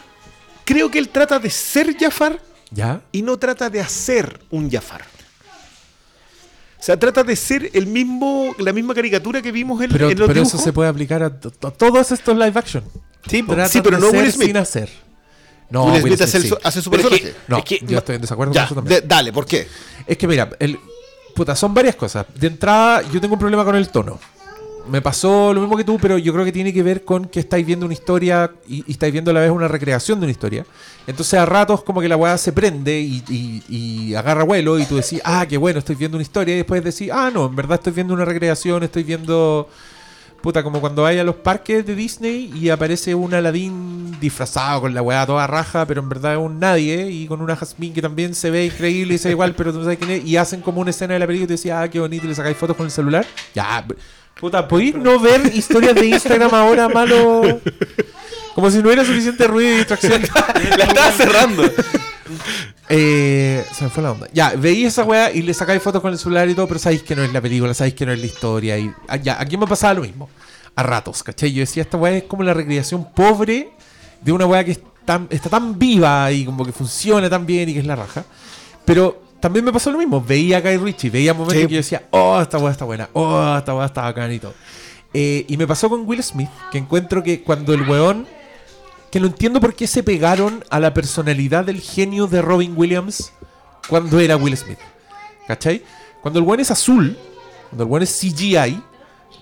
creo 0.63 0.89
que 0.91 0.99
él 0.99 1.09
trata 1.09 1.39
de 1.39 1.49
ser 1.49 1.95
Jafar 1.97 2.39
¿Ya? 2.69 3.01
y 3.11 3.21
no 3.23 3.37
trata 3.37 3.69
de 3.69 3.79
hacer 3.81 4.39
un 4.51 4.69
Jafar. 4.71 5.01
O 6.79 6.83
sea, 6.83 6.97
trata 6.97 7.23
de 7.23 7.35
ser 7.35 7.69
el 7.73 7.85
mismo, 7.85 8.55
la 8.57 8.73
misma 8.73 8.95
caricatura 8.95 9.39
que 9.41 9.51
vimos 9.51 9.79
en, 9.83 9.91
Pero, 9.91 10.09
en 10.09 10.17
los 10.17 10.27
pero 10.27 10.41
eso 10.41 10.57
se 10.57 10.73
puede 10.73 10.89
aplicar 10.89 11.21
a, 11.21 11.29
to- 11.39 11.51
to- 11.51 11.71
todos 11.71 12.11
estos 12.11 12.35
live 12.35 12.53
action. 12.55 12.83
Sí. 13.29 13.43
Tratan 13.43 13.69
sí, 13.69 13.81
pero 13.81 13.97
de 13.97 14.01
no 14.03 14.09
ser 14.09 14.21
Will 14.23 14.31
Smith. 14.31 14.47
sin 14.47 14.57
hacer. 14.57 14.89
No, 15.69 15.85
Will 15.85 15.93
Will 15.93 16.01
Smith 16.01 16.17
Smith 16.17 16.21
hace, 16.27 16.41
sí. 16.41 16.47
su- 16.49 16.57
hace 16.63 16.81
su 16.81 16.89
Pero 16.91 17.03
es 17.03 17.09
que- 17.09 17.15
personaje. 17.17 17.45
No, 17.47 17.57
Es 17.59 17.63
que 17.65 17.79
yo 17.79 17.91
no- 17.91 17.97
estoy 17.99 18.15
en 18.15 18.21
desacuerdo 18.21 18.53
Ya, 18.53 18.61
con 18.61 18.65
eso 18.65 18.75
también. 18.75 19.01
de- 19.01 19.07
dale, 19.07 19.31
¿por 19.31 19.45
qué? 19.45 19.67
Es 20.07 20.17
que 20.17 20.27
mira, 20.27 20.49
el, 20.59 20.77
puta, 21.35 21.55
son 21.55 21.73
varias 21.73 21.95
cosas. 21.95 22.25
De 22.35 22.47
entrada, 22.47 23.01
yo 23.11 23.21
tengo 23.21 23.35
un 23.35 23.39
problema 23.39 23.63
con 23.63 23.75
el 23.75 23.87
tono. 23.89 24.19
Me 24.89 24.99
pasó 24.99 25.53
lo 25.53 25.61
mismo 25.61 25.77
que 25.77 25.83
tú, 25.83 25.99
pero 26.01 26.17
yo 26.17 26.33
creo 26.33 26.43
que 26.43 26.51
tiene 26.51 26.73
que 26.73 26.81
ver 26.81 27.05
con 27.05 27.25
que 27.25 27.39
estáis 27.39 27.63
viendo 27.65 27.85
una 27.85 27.93
historia 27.93 28.49
y, 28.67 28.83
y 28.87 28.91
estáis 28.93 29.13
viendo 29.13 29.29
a 29.29 29.33
la 29.35 29.39
vez 29.41 29.51
una 29.51 29.67
recreación 29.67 30.19
de 30.19 30.25
una 30.25 30.31
historia. 30.31 30.65
Entonces 31.05 31.35
a 31.39 31.45
ratos 31.45 31.83
como 31.83 32.01
que 32.01 32.09
la 32.09 32.17
weá 32.17 32.35
se 32.39 32.51
prende 32.51 32.99
y, 32.99 33.23
y- 33.29 33.63
y 34.09 34.15
agarra 34.15 34.43
vuelo 34.43 34.79
y 34.79 34.85
tú 34.85 34.95
decís, 34.95 35.21
ah, 35.23 35.45
qué 35.47 35.57
bueno, 35.57 35.77
estoy 35.79 35.95
viendo 35.95 36.17
una 36.17 36.23
historia 36.23 36.55
y 36.55 36.57
después 36.57 36.83
decís, 36.83 37.11
ah, 37.13 37.29
no, 37.31 37.45
en 37.45 37.55
verdad 37.55 37.75
estoy 37.77 37.93
viendo 37.93 38.13
una 38.15 38.25
recreación, 38.25 38.81
estoy 38.83 39.03
viendo... 39.03 39.69
Puta, 40.41 40.63
como 40.63 40.81
cuando 40.81 41.03
vaya 41.03 41.21
a 41.21 41.23
los 41.23 41.35
parques 41.35 41.85
de 41.85 41.93
Disney 41.93 42.51
y 42.55 42.69
aparece 42.69 43.13
un 43.13 43.31
Aladdin 43.31 44.19
disfrazado 44.19 44.81
con 44.81 44.93
la 44.93 45.01
weá 45.03 45.25
toda 45.25 45.45
raja, 45.45 45.85
pero 45.85 46.01
en 46.01 46.09
verdad 46.09 46.33
es 46.33 46.39
un 46.39 46.59
nadie, 46.59 47.11
y 47.11 47.27
con 47.27 47.41
una 47.41 47.55
Jasmine 47.55 47.93
que 47.93 48.01
también 48.01 48.33
se 48.33 48.49
ve 48.49 48.65
increíble 48.65 49.13
y 49.13 49.17
se 49.19 49.27
ve 49.27 49.33
igual, 49.33 49.53
pero 49.53 49.71
tú 49.71 49.77
no 49.77 49.83
sabes 49.83 49.99
quién 49.99 50.11
es, 50.11 50.25
y 50.25 50.37
hacen 50.37 50.61
como 50.61 50.81
una 50.81 50.89
escena 50.89 51.13
de 51.13 51.19
la 51.19 51.27
película 51.27 51.45
y 51.45 51.47
te 51.47 51.53
decís, 51.57 51.71
ah, 51.71 51.87
qué 51.89 51.99
bonito, 51.99 52.25
y 52.25 52.29
le 52.29 52.35
sacáis 52.35 52.57
fotos 52.57 52.75
con 52.75 52.87
el 52.87 52.91
celular. 52.91 53.25
Ya, 53.53 53.85
puta, 54.39 54.67
¿podéis 54.67 54.95
no 54.95 55.19
ver 55.19 55.51
historias 55.53 55.93
de 55.93 56.07
Instagram 56.07 56.53
ahora, 56.55 56.89
malo? 56.89 57.61
Como 58.55 58.71
si 58.71 58.77
no 58.79 58.85
hubiera 58.85 59.05
suficiente 59.05 59.45
ruido 59.47 59.73
y 59.73 59.77
distracción. 59.77 60.21
La 60.77 60.85
estaba 60.85 61.11
cerrando. 61.11 61.63
Eh, 62.89 63.63
se 63.73 63.83
me 63.85 63.89
fue 63.89 64.03
la 64.03 64.11
onda. 64.11 64.27
Ya, 64.33 64.53
veis 64.57 64.87
esa 64.87 65.03
weá 65.03 65.31
y 65.31 65.41
le 65.41 65.53
sacáis 65.53 65.81
fotos 65.81 66.01
con 66.01 66.11
el 66.11 66.17
celular 66.19 66.49
y 66.49 66.53
todo, 66.55 66.67
pero 66.67 66.79
sabéis 66.79 67.03
que 67.03 67.15
no 67.15 67.23
es 67.23 67.31
la 67.31 67.41
película, 67.41 67.73
sabéis 67.73 67.95
que 67.95 68.05
no 68.05 68.11
es 68.11 68.19
la 68.19 68.25
historia. 68.25 68.77
Y 68.77 68.91
ah, 69.07 69.17
ya, 69.17 69.39
aquí 69.39 69.57
me 69.57 69.67
pasaba 69.67 69.93
lo 69.95 70.01
mismo. 70.01 70.29
A 70.75 70.83
ratos, 70.83 71.23
¿cachai? 71.23 71.51
Yo 71.51 71.59
decía, 71.61 71.83
esta 71.83 71.97
weá 71.97 72.17
es 72.17 72.23
como 72.23 72.43
la 72.43 72.53
recreación 72.53 73.11
pobre 73.13 73.69
de 74.21 74.31
una 74.31 74.45
weá 74.45 74.63
que 74.63 74.71
es 74.71 74.79
tan- 75.05 75.27
está 75.29 75.49
tan 75.49 75.77
viva 75.77 76.31
y 76.31 76.45
como 76.45 76.65
que 76.65 76.71
funciona 76.71 77.29
tan 77.29 77.45
bien 77.45 77.69
y 77.69 77.73
que 77.73 77.79
es 77.79 77.85
la 77.85 77.95
raja. 77.95 78.23
Pero 78.85 79.21
también 79.39 79.65
me 79.65 79.71
pasó 79.73 79.91
lo 79.91 79.97
mismo. 79.97 80.21
Veía 80.21 80.57
a 80.57 80.61
Guy 80.61 80.77
Ritchie, 80.77 81.09
veía 81.09 81.33
momentos 81.33 81.57
Sí. 81.61 81.67
que 81.67 81.73
yo 81.73 81.77
decía, 81.77 82.03
oh, 82.11 82.39
esta 82.41 82.57
weá 82.57 82.71
está 82.71 82.85
buena, 82.85 83.09
oh, 83.13 83.55
esta 83.57 83.73
weá 83.75 83.85
está 83.85 84.01
bacán 84.03 84.31
y 84.31 84.39
todo. 84.39 84.53
Eh, 85.13 85.45
y 85.49 85.57
me 85.57 85.67
pasó 85.67 85.89
con 85.89 86.07
Will 86.07 86.23
Smith, 86.23 86.49
que 86.71 86.77
encuentro 86.77 87.21
que 87.21 87.41
cuando 87.41 87.73
el 87.73 87.81
weón, 87.81 88.25
que 89.11 89.19
no 89.19 89.27
entiendo 89.27 89.59
por 89.59 89.73
qué 89.75 89.87
se 89.87 90.03
pegaron 90.03 90.63
a 90.69 90.79
la 90.79 90.93
personalidad 90.93 91.65
del 91.65 91.81
genio 91.81 92.27
de 92.27 92.41
Robin 92.41 92.73
Williams 92.75 93.33
cuando 93.89 94.19
era 94.19 94.37
Will 94.37 94.55
Smith. 94.57 94.79
¿Cachai? 95.47 95.83
Cuando 96.21 96.39
el 96.39 96.45
weón 96.45 96.59
es 96.61 96.71
azul, 96.71 97.17
cuando 97.69 97.83
el 97.83 97.89
weón 97.89 98.03
es 98.03 98.17
CGI, 98.19 98.81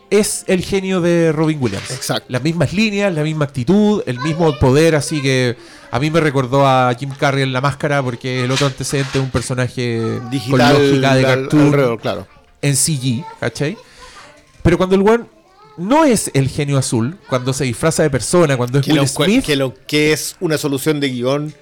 es 0.10 0.44
el 0.48 0.64
genio 0.64 1.02
de 1.02 1.32
Robin 1.32 1.58
Williams. 1.62 1.92
Exacto. 1.92 2.26
Las 2.30 2.42
mismas 2.42 2.74
líneas, 2.74 3.14
la 3.14 3.22
misma 3.22 3.46
actitud, 3.46 4.02
el 4.08 4.20
mismo 4.22 4.58
poder, 4.58 4.96
así 4.96 5.22
que 5.22 5.56
a 5.92 6.00
mí 6.00 6.10
me 6.10 6.20
recordó 6.20 6.66
a 6.68 6.92
Jim 6.98 7.12
Carrey 7.16 7.44
en 7.44 7.54
La 7.54 7.62
Máscara 7.62 8.02
porque 8.02 8.44
el 8.46 8.52
otro 8.52 8.66
antecedente 8.68 9.20
es 9.20 9.24
un 9.24 9.30
personaje 9.30 10.20
Digital 10.32 10.74
con 10.74 10.84
lógica 10.90 11.14
de 11.16 11.26
al- 11.26 11.42
cartoon 11.42 11.64
alrededor, 11.68 12.00
claro. 12.00 12.28
en 12.62 12.76
CG, 12.76 13.24
¿cachai? 13.40 13.78
Pero 14.64 14.78
cuando 14.78 14.96
el 14.96 15.02
weón 15.02 15.28
no 15.80 16.06
es 16.06 16.30
el 16.34 16.48
genio 16.50 16.78
azul, 16.78 17.18
cuando 17.30 17.54
se 17.54 17.64
disfraza 17.64 18.04
de 18.04 18.10
persona, 18.10 18.58
cuando 18.58 18.80
es 18.80 18.86
Que 18.86 18.92
Will 18.92 19.02
lo, 19.02 19.08
Smith, 19.08 19.46
que 19.46 19.56
lo 19.56 19.74
que 19.88 20.14
es 20.14 20.36
una 20.40 20.58
solución 20.58 21.00
de 21.00 21.10
guion 21.10 21.54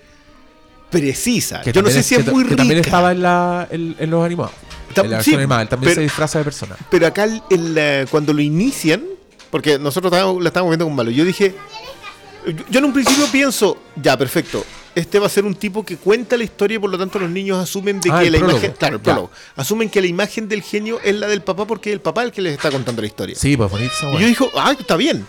precisa. 0.90 1.62
que 1.62 1.72
Yo 1.74 1.82
no 1.82 1.90
sé 1.90 2.02
si 2.04 2.16
es 2.16 2.26
muy 2.28 2.44
que 2.44 2.50
rica. 2.52 2.58
también 2.58 2.80
estaba 2.80 3.12
en, 3.12 3.22
la, 3.22 3.68
en, 3.70 3.96
en 4.00 4.10
los 4.10 4.26
animados. 4.26 4.54
Tam- 4.96 5.06
en 5.06 5.12
la 5.12 5.24
sí, 5.24 5.36
animada, 5.36 5.62
él 5.64 5.68
también 5.70 5.90
pero- 5.92 5.96
se 5.96 6.02
disfraza 6.04 6.40
de 6.40 6.46
persona. 6.46 6.76
Pero 6.90 7.08
acá 7.08 7.26
el- 7.26 7.42
el, 7.78 8.08
cuando 8.10 8.34
lo 8.34 8.42
inician, 8.42 9.04
porque 9.52 9.78
nosotros 9.78 10.12
la 10.12 10.48
estábamos 10.48 10.72
viendo 10.72 10.86
con 10.86 10.96
malo, 10.96 11.12
yo 11.12 11.26
dije, 11.26 11.56
yo 12.70 12.80
en 12.80 12.86
un 12.86 12.94
principio 12.94 13.26
pienso, 13.32 13.78
ya, 14.02 14.18
perfecto, 14.18 14.66
este 15.00 15.20
va 15.20 15.28
a 15.28 15.30
ser 15.30 15.46
un 15.46 15.56
tipo 15.56 15.86
que 15.86 15.98
cuenta 15.98 16.36
la 16.38 16.44
historia 16.44 16.76
y 16.76 16.80
por 16.80 16.90
lo 16.90 16.98
tanto 16.98 17.20
los 17.20 17.30
niños 17.30 17.58
asumen 17.62 18.00
de 18.02 18.10
Ah, 18.12 18.20
que 18.22 18.32
la 18.32 18.38
prólogo. 18.40 18.58
imagen, 18.60 18.74
claro, 18.78 18.96
el 18.96 19.02
Ya. 19.02 19.04
prólogo, 19.04 19.32
asumen 19.56 19.90
que 19.90 20.02
la 20.02 20.08
imagen 20.08 20.48
del 20.50 20.62
genio 20.64 21.00
es 21.04 21.16
la 21.16 21.28
del 21.28 21.42
papá 21.42 21.66
porque 21.68 21.90
es 21.90 21.94
el 21.94 22.02
papá 22.02 22.24
el 22.24 22.32
que 22.32 22.42
les 22.42 22.54
está 22.54 22.72
contando 22.72 23.02
la 23.02 23.08
historia. 23.08 23.36
Sí, 23.36 23.56
pues 23.56 23.70
bonito 23.70 23.92
esa 23.96 24.10
Y 24.12 24.20
yo 24.20 24.28
dije, 24.28 24.46
ah, 24.56 24.74
está 24.78 24.96
bien. 24.96 25.26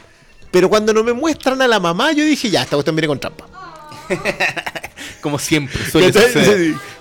Pero 0.51 0.69
cuando 0.69 0.95
no 0.95 1.05
me 1.05 1.13
muestran 1.13 1.61
a 1.61 1.69
la 1.69 1.79
mamá, 1.79 2.13
yo 2.13 2.25
dije, 2.25 2.49
ya, 2.51 2.63
esta 2.63 2.77
cuestión 2.77 2.97
viene 2.97 3.09
con 3.09 3.21
trampa. 3.21 3.47
Como 5.21 5.39
siempre, 5.39 5.79
suele 5.91 6.11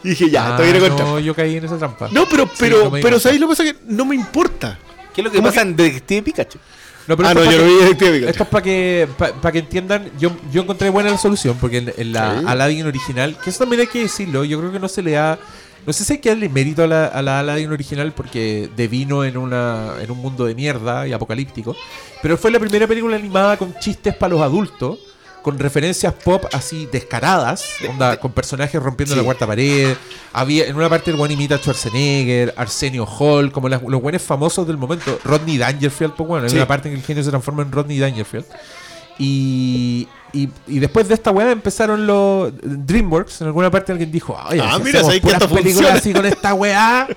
dije, 0.03 0.30
ya, 0.30 0.47
Ah, 0.47 0.49
esta 0.51 0.63
viene 0.63 0.80
con 0.80 0.89
no, 0.89 0.95
trampa. 0.95 1.19
yo 1.19 1.36
caí 1.36 1.56
en 1.58 1.65
esa 1.65 1.77
trampa. 1.77 2.10
No, 2.12 2.27
pero, 2.27 2.45
Sí, 2.45 2.51
pero, 2.60 2.84
no 2.86 2.91
pero. 2.91 3.19
¿sabéis 3.19 3.39
lo 3.41 3.47
que 3.47 3.51
pasa? 3.51 3.63
Que 3.63 3.75
no 3.88 4.06
me 4.06 4.15
importa. 4.15 4.77
¿Qué 5.13 5.21
es 5.21 5.25
lo 5.25 5.32
que 5.32 5.38
¿Cómo 5.38 5.47
pasa 5.49 5.62
en 5.62 5.75
Detective 5.75 6.21
Pikachu? 6.23 6.60
No, 7.08 7.15
pero 7.15 7.30
Ah, 7.30 7.34
no, 7.34 7.43
yo 7.46 7.52
no 7.52 7.58
que- 7.58 7.63
vi 7.65 7.74
Detective. 7.76 8.30
Esto 8.30 8.43
es 8.43 8.50
para 8.50 8.63
que, 8.63 9.08
pa- 9.17 9.32
pa' 9.34 9.52
que 9.52 9.60
entiendan, 9.60 10.12
yo, 10.20 10.32
yo 10.52 10.62
encontré 10.63 10.89
buena 10.89 11.10
la 11.10 11.17
solución, 11.17 11.58
porque 11.60 11.78
en, 11.78 11.93
en 11.96 12.12
la 12.13 12.39
Sí. 12.39 12.46
Aladdin 12.48 12.86
original, 12.86 13.38
que 13.41 13.50
eso 13.50 13.60
también 13.60 13.80
hay 13.82 13.88
que 13.88 14.02
decirlo, 14.02 14.43
yo 14.43 14.60
creo 14.60 14.72
que 14.72 14.80
no 14.80 14.89
se 14.89 15.02
le 15.02 15.12
da, 15.12 15.39
no 15.86 15.93
sé 15.93 16.04
si 16.04 16.13
hay 16.13 16.20
que 16.20 16.30
darle 16.30 16.50
mérito 16.50 16.84
a 16.84 16.88
la, 16.88 17.06
a 17.06 17.22
la 17.22 17.39
Aladdin 17.39 17.72
original 17.72 18.12
porque 18.12 18.70
devino 18.76 19.24
en, 19.24 19.38
una, 19.38 19.93
en 20.02 20.12
un 20.12 20.17
mundo 20.17 20.46
de 20.46 20.54
mierda 20.56 21.08
y 21.08 21.13
apocalíptico, 21.13 21.76
pero 22.22 22.38
fue 22.38 22.52
la 22.52 22.60
primera 22.60 22.86
película 22.88 23.15
animada 23.15 23.56
con 23.56 23.74
chistes 23.80 24.13
para 24.15 24.32
los 24.34 24.41
adultos, 24.41 25.00
con 25.41 25.58
referencias 25.60 26.13
pop 26.13 26.43
así 26.54 26.88
descaradas, 26.91 27.63
onda, 27.89 28.17
con 28.19 28.32
personajes 28.34 28.82
rompiendo 28.82 29.13
Sí. 29.15 29.19
la 29.19 29.23
cuarta 29.26 29.47
pared, 29.47 29.95
había 30.34 30.65
en 30.65 30.76
una 30.76 30.89
parte 30.89 31.12
el 31.12 31.17
buen 31.17 31.32
imita 31.32 31.56
a 31.56 31.58
Schwarzenegger, 31.58 32.54
Arsenio 32.58 33.06
Hall, 33.06 33.52
como 33.52 33.69
las- 33.69 33.82
los 33.82 34.02
buenos 34.02 34.21
famosos 34.21 34.67
del 34.67 34.78
momento, 34.78 35.19
Rodney 35.23 35.58
Dangerfield, 35.58 36.13
pues 36.15 36.28
bueno, 36.28 36.45
en 36.45 36.50
Sí. 36.50 36.56
una 36.58 36.67
parte 36.67 36.89
en 36.89 36.95
que 36.95 37.00
el 37.00 37.06
genio 37.06 37.23
se 37.23 37.30
transforma 37.30 37.63
en 37.63 37.71
Rodney 37.71 37.97
Dangerfield. 38.00 38.45
Y, 39.19 40.08
y, 40.32 40.50
y 40.67 40.78
después 40.78 41.08
de 41.08 41.15
esta 41.15 41.32
weá 41.32 41.50
empezaron 41.52 42.06
los 42.06 42.52
DreamWorks. 42.62 43.41
En 43.41 43.47
alguna 43.47 43.71
parte 43.71 43.91
alguien 43.91 44.12
dijo, 44.12 44.38
oye, 44.47 44.62
Ah, 44.62 44.73
si 44.78 44.84
mira, 44.84 45.00
hacemos 45.00 45.06
¿sabes 45.08 45.21
que 45.21 45.21
puras 45.21 45.39
películas 45.47 45.63
funciona? 45.73 45.93
así 45.95 46.13
con 46.13 46.26
esta 46.28 46.54
weá. 46.54 47.08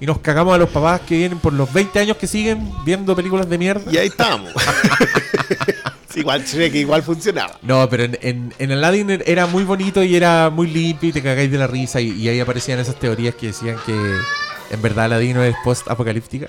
Y 0.00 0.06
nos 0.06 0.18
cagamos 0.18 0.52
a 0.54 0.58
los 0.58 0.70
papás 0.70 1.02
que 1.02 1.16
vienen 1.16 1.38
por 1.38 1.52
los 1.52 1.72
20 1.72 2.00
años 2.00 2.16
que 2.16 2.26
siguen 2.26 2.72
viendo 2.84 3.14
películas 3.14 3.48
de 3.48 3.56
mierda. 3.58 3.88
Y 3.92 3.98
ahí 3.98 4.08
estábamos. 4.08 4.52
Igual 6.20 6.44
que 6.44 6.78
igual 6.78 7.02
funcionaba. 7.02 7.58
No, 7.62 7.88
pero 7.88 8.04
en, 8.04 8.18
en, 8.22 8.54
en 8.58 8.72
Aladdin 8.72 9.08
er- 9.10 9.22
era 9.26 9.46
muy 9.46 9.64
bonito 9.64 10.02
y 10.02 10.14
era 10.16 10.50
muy 10.50 10.66
limpio 10.68 11.08
y 11.08 11.12
te 11.12 11.22
cagáis 11.22 11.50
de 11.50 11.58
la 11.58 11.66
risa. 11.66 12.00
Y, 12.00 12.10
y 12.12 12.28
ahí 12.28 12.40
aparecían 12.40 12.78
esas 12.78 12.96
teorías 12.98 13.34
que 13.34 13.48
decían 13.48 13.76
que 13.86 13.92
en 14.70 14.82
verdad 14.82 15.06
Aladdin 15.06 15.36
es 15.38 15.54
post-apocalíptica. 15.64 16.48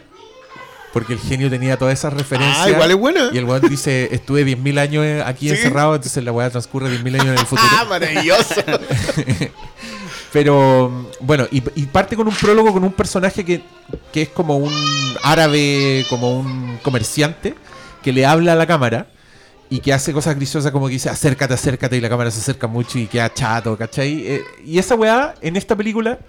Porque 0.93 1.11
el 1.11 1.19
genio 1.19 1.49
tenía 1.49 1.75
todas 1.77 1.93
esas 1.99 2.13
referencias. 2.13 2.57
Ah, 2.67 2.69
igual 2.69 2.89
es 2.89 2.95
buena. 2.95 3.29
Y 3.33 3.37
el 3.37 3.43
weón 3.43 3.67
dice, 3.69 4.07
estuve 4.13 4.45
10.000 4.45 4.79
años 4.79 5.03
eh, 5.05 5.21
aquí 5.25 5.49
Sí. 5.49 5.55
encerrado, 5.55 5.93
entonces 5.93 6.23
la 6.23 6.31
weá 6.31 6.49
transcurre 6.49 6.87
10.000 6.89 7.07
años 7.15 7.25
en 7.25 7.31
el 7.33 7.45
futuro. 7.45 7.67
Ah, 7.77 7.85
maravilloso. 7.89 8.55
Pero 10.31 11.09
bueno, 11.21 11.47
y, 11.51 11.63
y 11.75 11.85
parte 11.85 12.15
con 12.15 12.27
un 12.27 12.35
prólogo 12.35 12.73
con 12.73 12.83
un 12.83 12.91
personaje 12.93 13.45
que, 13.45 13.61
que 14.11 14.23
es 14.23 14.29
como 14.29 14.57
un 14.57 14.73
árabe, 15.23 16.05
como 16.09 16.37
un 16.39 16.77
comerciante, 16.81 17.55
que 18.03 18.11
le 18.11 18.25
habla 18.25 18.53
a 18.53 18.55
la 18.55 18.67
cámara 18.67 19.07
y 19.69 19.79
que 19.79 19.93
hace 19.93 20.13
cosas 20.13 20.35
griciosas 20.35 20.71
como 20.71 20.87
que 20.87 20.93
dice 20.93 21.09
acércate, 21.09 21.53
acércate 21.53 21.97
y 21.97 22.01
la 22.01 22.09
cámara 22.09 22.29
se 22.31 22.39
acerca 22.39 22.67
mucho 22.67 22.99
y 22.99 23.07
queda 23.07 23.33
chato, 23.33 23.77
¿cachai? 23.77 24.27
Eh, 24.27 24.41
y 24.65 24.77
esa 24.77 24.95
weá 24.95 25.33
en 25.41 25.55
esta 25.55 25.75
película 25.75 26.19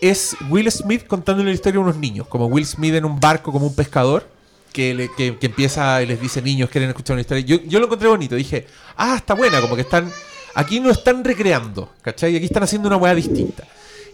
es 0.00 0.36
Will 0.48 0.70
Smith 0.70 1.06
contándole 1.06 1.50
la 1.50 1.54
historia 1.54 1.78
a 1.78 1.82
unos 1.82 1.96
niños, 1.96 2.26
como 2.26 2.46
Will 2.46 2.66
Smith 2.66 2.94
en 2.94 3.04
un 3.04 3.20
barco 3.20 3.52
como 3.52 3.66
un 3.66 3.74
pescador. 3.74 4.26
Que, 4.72 4.94
le- 4.94 5.10
que- 5.16 5.36
que 5.36 5.46
empieza 5.46 6.00
y 6.00 6.06
les 6.06 6.20
dice 6.20 6.40
niños 6.40 6.70
quieren 6.70 6.88
escuchar 6.90 7.14
una 7.14 7.22
historia. 7.22 7.44
Yo, 7.44 7.56
yo 7.66 7.80
lo 7.80 7.86
encontré 7.86 8.06
bonito, 8.08 8.36
dije, 8.36 8.68
ah, 8.96 9.16
está 9.16 9.34
buena, 9.34 9.60
como 9.60 9.74
que 9.74 9.80
están, 9.82 10.08
aquí 10.54 10.78
no 10.78 10.90
están 10.92 11.24
recreando, 11.24 11.90
¿cachai? 12.02 12.36
Aquí 12.36 12.44
están 12.44 12.62
haciendo 12.62 12.86
una 12.86 12.96
weá 12.96 13.12
distinta. 13.12 13.64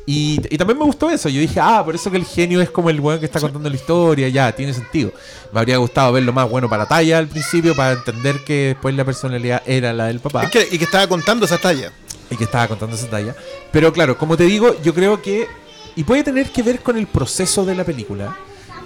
Y, 0.08 0.40
y 0.50 0.56
también 0.56 0.78
me 0.78 0.84
gustó 0.84 1.10
eso, 1.10 1.28
yo 1.28 1.40
dije, 1.40 1.58
ah, 1.60 1.82
por 1.84 1.94
eso 1.96 2.10
que 2.12 2.16
el 2.16 2.24
genio 2.24 2.60
es 2.60 2.70
como 2.70 2.90
el 2.90 3.00
weón 3.00 3.18
que 3.18 3.26
está 3.26 3.40
contando 3.40 3.68
la 3.68 3.74
historia, 3.74 4.28
ya, 4.28 4.52
tiene 4.54 4.72
sentido. 4.72 5.12
Me 5.52 5.58
habría 5.58 5.78
gustado 5.78 6.12
verlo 6.12 6.32
más 6.32 6.48
bueno 6.48 6.68
para 6.68 6.86
talla 6.86 7.18
al 7.18 7.26
principio, 7.26 7.74
para 7.74 7.92
entender 7.94 8.44
que 8.44 8.68
después 8.74 8.94
la 8.94 9.04
personalidad 9.04 9.62
era 9.66 9.92
la 9.92 10.06
del 10.06 10.20
papá 10.20 10.44
Es 10.44 10.50
que- 10.50 10.68
y 10.70 10.78
que 10.78 10.84
estaba 10.84 11.08
contando 11.08 11.44
esa 11.46 11.58
talla. 11.58 11.90
y 12.30 12.36
que 12.36 12.44
estaba 12.44 12.66
contando 12.68 12.94
esa 12.96 13.08
talla. 13.08 13.34
Pero 13.72 13.92
claro, 13.92 14.16
como 14.16 14.36
te 14.36 14.44
digo, 14.44 14.74
yo 14.82 14.92
creo 14.94 15.20
que. 15.22 15.46
Y 15.96 16.04
puede 16.04 16.22
tener 16.24 16.50
que 16.50 16.62
ver 16.62 16.80
con 16.80 16.96
el 16.98 17.06
proceso 17.06 17.64
de 17.64 17.74
la 17.74 17.82
película. 17.84 18.36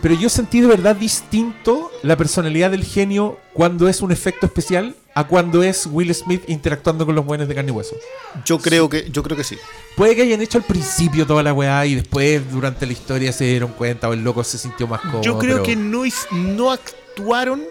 Pero 0.03 0.15
yo 0.15 0.29
sentí 0.29 0.61
de 0.61 0.67
verdad 0.67 0.97
distinto 0.97 1.91
la 2.03 2.17
personalidad 2.17 2.71
del 2.71 2.85
genio 2.85 3.39
cuando 3.53 3.89
es 3.89 4.01
un 4.01 4.13
efecto 4.13 4.47
especial 4.47 4.95
a 5.15 5.25
cuando 5.27 5.63
es 5.63 5.87
Will 5.87 6.15
Smith 6.15 6.43
interactuando 6.49 7.05
con 7.05 7.15
los 7.15 7.25
buenos 7.27 7.49
de 7.49 7.55
carne 7.55 7.71
y 7.71 7.75
hueso. 7.75 7.97
Yo 8.45 8.59
creo 8.59 8.89
que, 8.89 9.11
yo 9.11 9.23
creo 9.23 9.37
que 9.37 9.45
sí. 9.45 9.59
Puede 9.97 10.17
que 10.17 10.23
hayan 10.23 10.41
hecho 10.41 10.57
al 10.57 10.65
principio 10.65 11.27
toda 11.27 11.43
la 11.43 11.53
weá 11.53 11.85
y 11.85 11.97
después 11.97 12.51
durante 12.51 12.87
la 12.87 12.93
historia 12.93 13.33
se 13.33 13.45
dieron 13.45 13.73
cuenta 13.73 14.09
o 14.09 14.13
el 14.15 14.23
loco 14.25 14.43
se 14.43 14.57
sintió 14.57 14.87
más 14.87 15.01
cómodo. 15.03 15.23
Yo 15.23 15.39
creo 15.39 15.57
pero- 15.57 15.65
que 15.65 15.77
no, 15.77 16.05
no 16.33 16.71
actuaron, 16.71 17.63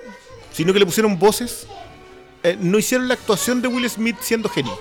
sino 0.52 0.72
que 0.74 0.80
le 0.80 0.86
pusieron 0.86 1.18
voces. 1.18 1.66
Eh, 2.44 2.58
no 2.60 2.78
hicieron 2.78 3.08
la 3.08 3.16
actuación 3.16 3.62
de 3.62 3.68
Will 3.70 3.90
Smith 3.90 4.18
siendo 4.22 4.50
genio. 4.50 4.78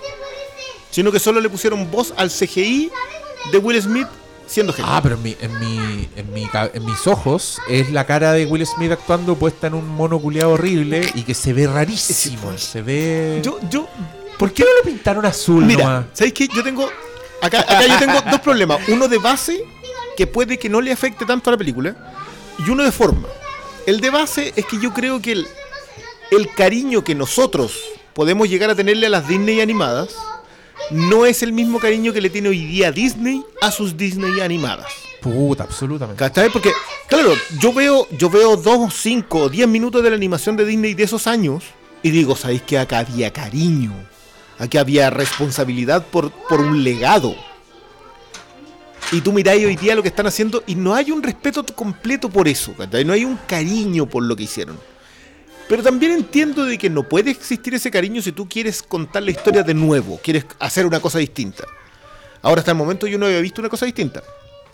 Sino 0.90 1.10
que 1.12 1.18
solo 1.18 1.40
le 1.40 1.48
pusieron 1.48 1.90
voz 1.90 2.12
al 2.16 2.30
CGI 2.30 2.90
de 3.52 3.58
Will 3.58 3.80
Smith 3.80 4.08
siendo 4.48 4.72
genio. 4.72 4.90
Ah, 4.92 5.00
pero 5.02 5.14
en, 5.14 5.22
mi, 5.22 5.36
en, 5.40 5.60
mi, 5.60 6.08
en, 6.16 6.32
mi 6.32 6.48
en 6.52 6.84
mis 6.84 7.06
ojos 7.06 7.60
es 7.68 7.92
la 7.92 8.06
cara 8.06 8.32
de 8.32 8.46
Will 8.46 8.66
Smith 8.66 8.90
actuando 8.90 9.36
puesta 9.36 9.68
en 9.68 9.74
un 9.74 9.86
mono 9.88 10.18
culeado 10.18 10.52
horrible 10.52 11.08
y 11.14 11.22
que 11.22 11.34
se 11.34 11.52
ve 11.52 11.66
rarísimo. 11.66 12.56
Se 12.58 12.82
ve. 12.82 13.40
yo, 13.44 13.58
yo, 13.70 13.86
¿Por 14.38 14.52
qué 14.52 14.62
no 14.62 14.70
lo 14.78 14.82
pintaron 14.84 15.26
azul 15.26 15.64
Mira, 15.64 15.84
nomás? 15.84 16.06
¿sabéis 16.12 16.34
qué? 16.34 16.48
Yo 16.48 16.62
tengo. 16.62 16.88
Acá, 17.42 17.60
acá 17.60 17.86
yo 17.86 17.98
tengo 17.98 18.20
dos 18.30 18.40
problemas. 18.40 18.80
Uno 18.88 19.08
de 19.08 19.18
base, 19.18 19.62
que 20.16 20.26
puede 20.26 20.58
que 20.58 20.68
no 20.68 20.80
le 20.80 20.92
afecte 20.92 21.26
tanto 21.26 21.50
a 21.50 21.52
la 21.52 21.56
película, 21.56 21.94
y 22.64 22.70
uno 22.70 22.84
de 22.84 22.92
forma. 22.92 23.28
El 23.86 24.00
de 24.00 24.10
base 24.10 24.52
es 24.56 24.64
que 24.66 24.78
yo 24.78 24.92
creo 24.92 25.20
que 25.20 25.32
el, 25.32 25.46
el 26.30 26.52
cariño 26.54 27.02
que 27.02 27.14
nosotros 27.14 27.72
podemos 28.12 28.48
llegar 28.48 28.70
a 28.70 28.74
tenerle 28.74 29.06
a 29.06 29.10
las 29.10 29.28
Disney 29.28 29.60
animadas 29.60 30.14
no 30.90 31.26
es 31.26 31.42
el 31.42 31.52
mismo 31.52 31.78
cariño 31.78 32.12
que 32.12 32.20
le 32.20 32.30
tiene 32.30 32.48
hoy 32.48 32.64
día 32.64 32.92
Disney 32.92 33.44
a 33.60 33.70
sus 33.70 33.96
Disney 33.96 34.40
animadas. 34.40 34.86
Puta, 35.20 35.64
absolutamente. 35.64 36.18
¿Cachai? 36.18 36.50
Porque, 36.50 36.72
claro, 37.08 37.32
yo 37.60 37.72
veo, 37.72 38.06
yo 38.12 38.30
veo 38.30 38.56
dos, 38.56 38.94
cinco, 38.94 39.48
diez 39.48 39.66
minutos 39.66 40.02
de 40.02 40.10
la 40.10 40.16
animación 40.16 40.56
de 40.56 40.64
Disney 40.64 40.94
de 40.94 41.04
esos 41.04 41.26
años 41.26 41.64
y 42.02 42.10
digo, 42.10 42.36
¿sabéis 42.36 42.62
que 42.62 42.78
acá 42.78 43.00
había 43.00 43.32
cariño? 43.32 43.92
Aquí 44.58 44.78
había 44.78 45.10
responsabilidad 45.10 46.06
por, 46.06 46.30
por 46.30 46.60
un 46.60 46.82
legado. 46.82 47.34
Y 49.10 49.20
tú 49.20 49.32
miráis 49.32 49.64
hoy 49.64 49.76
día 49.76 49.94
lo 49.94 50.02
que 50.02 50.08
están 50.08 50.26
haciendo 50.26 50.62
y 50.66 50.74
no 50.74 50.94
hay 50.94 51.10
un 51.10 51.22
respeto 51.22 51.64
completo 51.74 52.28
por 52.28 52.46
eso, 52.46 52.74
¿cachai? 52.74 53.04
No 53.04 53.12
hay 53.12 53.24
un 53.24 53.38
cariño 53.46 54.06
por 54.06 54.22
lo 54.22 54.36
que 54.36 54.44
hicieron. 54.44 54.78
Pero 55.68 55.82
también 55.82 56.12
entiendo 56.12 56.64
de 56.64 56.78
que 56.78 56.88
no 56.88 57.02
puede 57.02 57.30
existir 57.30 57.74
ese 57.74 57.90
cariño 57.90 58.22
si 58.22 58.32
tú 58.32 58.48
quieres 58.48 58.82
contar 58.82 59.22
la 59.22 59.30
historia 59.30 59.62
de 59.62 59.74
nuevo, 59.74 60.18
quieres 60.22 60.46
hacer 60.58 60.86
una 60.86 61.00
cosa 61.00 61.18
distinta. 61.18 61.64
Ahora 62.40 62.60
hasta 62.60 62.70
el 62.70 62.76
momento 62.78 63.06
yo 63.06 63.18
no 63.18 63.26
había 63.26 63.40
visto 63.40 63.60
una 63.60 63.68
cosa 63.68 63.84
distinta. 63.84 64.22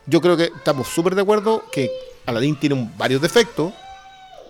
Yo 0.06 0.20
creo 0.20 0.36
que 0.36 0.50
estamos 0.56 0.86
súper 0.86 1.14
de 1.14 1.22
acuerdo 1.22 1.64
que 1.72 1.90
Aladdin 2.26 2.56
tiene 2.60 2.90
varios 2.96 3.20
defectos, 3.20 3.72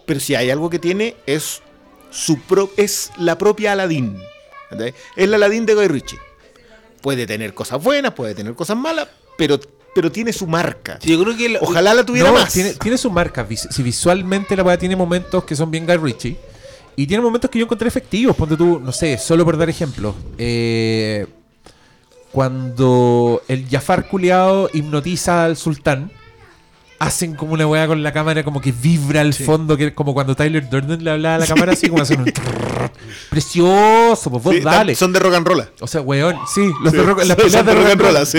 pero 0.04 0.20
si 0.20 0.34
hay 0.34 0.50
algo 0.50 0.68
que 0.68 0.78
tiene 0.78 1.16
es 1.26 1.62
su 2.10 2.38
pro- 2.42 2.70
es 2.76 3.10
la 3.18 3.38
propia 3.38 3.72
Aladdin. 3.72 4.18
¿entendés? 4.70 4.94
Es 5.16 5.28
la 5.28 5.36
Aladdin 5.36 5.64
de 5.64 5.74
Guy 5.74 5.88
Ritchie. 5.88 6.18
Puede 7.00 7.26
tener 7.26 7.54
cosas 7.54 7.82
buenas, 7.82 8.12
puede 8.14 8.34
tener 8.34 8.54
cosas 8.54 8.76
malas, 8.76 9.08
pero, 9.38 9.58
pero 9.94 10.10
tiene 10.10 10.32
su 10.32 10.46
marca. 10.46 10.98
Sí, 11.00 11.10
yo 11.12 11.22
creo 11.22 11.36
que... 11.36 11.48
la- 11.48 11.58
Ojalá 11.60 11.94
la 11.94 12.04
tuviera 12.04 12.28
No, 12.30 12.34
más. 12.34 12.52
Tiene, 12.52 12.74
tiene 12.74 12.98
sus 12.98 13.12
marcas. 13.12 13.48
vis- 13.48 13.68
Si 13.70 13.82
visualmente 13.82 14.56
la 14.56 14.62
weá 14.62 14.76
tiene 14.78 14.96
momentos 14.96 15.44
que 15.44 15.54
son 15.56 15.70
bien 15.70 15.86
Guy 15.86 15.96
Ritchie. 15.96 16.36
Y 16.96 17.06
tiene 17.06 17.22
momentos 17.22 17.50
que 17.50 17.58
yo 17.58 17.64
encontré 17.64 17.88
efectivos. 17.88 18.36
Ponte 18.36 18.56
tú, 18.56 18.78
no 18.80 18.92
sé, 18.92 19.18
solo 19.18 19.44
por 19.44 19.56
dar 19.56 19.68
ejemplos. 19.68 20.14
Eh, 20.38 21.26
cuando 22.32 23.42
el 23.48 23.68
Jafar 23.68 24.08
culiado 24.08 24.68
hipnotiza 24.72 25.44
al 25.44 25.56
sultán. 25.56 26.10
Hacen 27.00 27.34
como 27.34 27.52
una 27.52 27.66
weá 27.66 27.86
con 27.88 28.02
la 28.02 28.12
cámara, 28.12 28.44
como 28.44 28.60
que 28.60 28.72
vibra 28.72 29.20
al 29.20 29.34
fondo, 29.34 29.76
que 29.76 29.88
es 29.88 29.92
como 29.92 30.14
cuando 30.14 30.34
Tyler 30.36 30.70
Durden 30.70 31.02
le 31.04 31.10
hablaba 31.10 31.34
a 31.34 31.38
la 31.40 31.46
cámara, 31.46 31.72
así 31.72 31.88
como 31.88 32.00
hacen 32.02 32.20
un. 32.20 32.32
Precioso, 33.30 34.30
pues 34.30 34.42
vos 34.42 34.54
Sí, 34.54 34.60
dale. 34.60 34.94
Son 34.94 35.12
de 35.12 35.18
rock 35.18 35.34
and 35.34 35.46
roll. 35.46 35.64
O 35.80 35.86
sea, 35.86 36.00
weón, 36.00 36.36
sí, 36.54 36.70
los 36.82 36.92
Sí, 36.92 36.96
de 36.98 37.02
rock, 37.02 37.18
las 37.18 37.26
son- 37.28 37.36
peleas 37.36 37.52
son 37.52 37.66
de 37.66 37.74
rock 37.74 37.86
and 37.90 38.00
roll. 38.00 38.26
sí. 38.26 38.38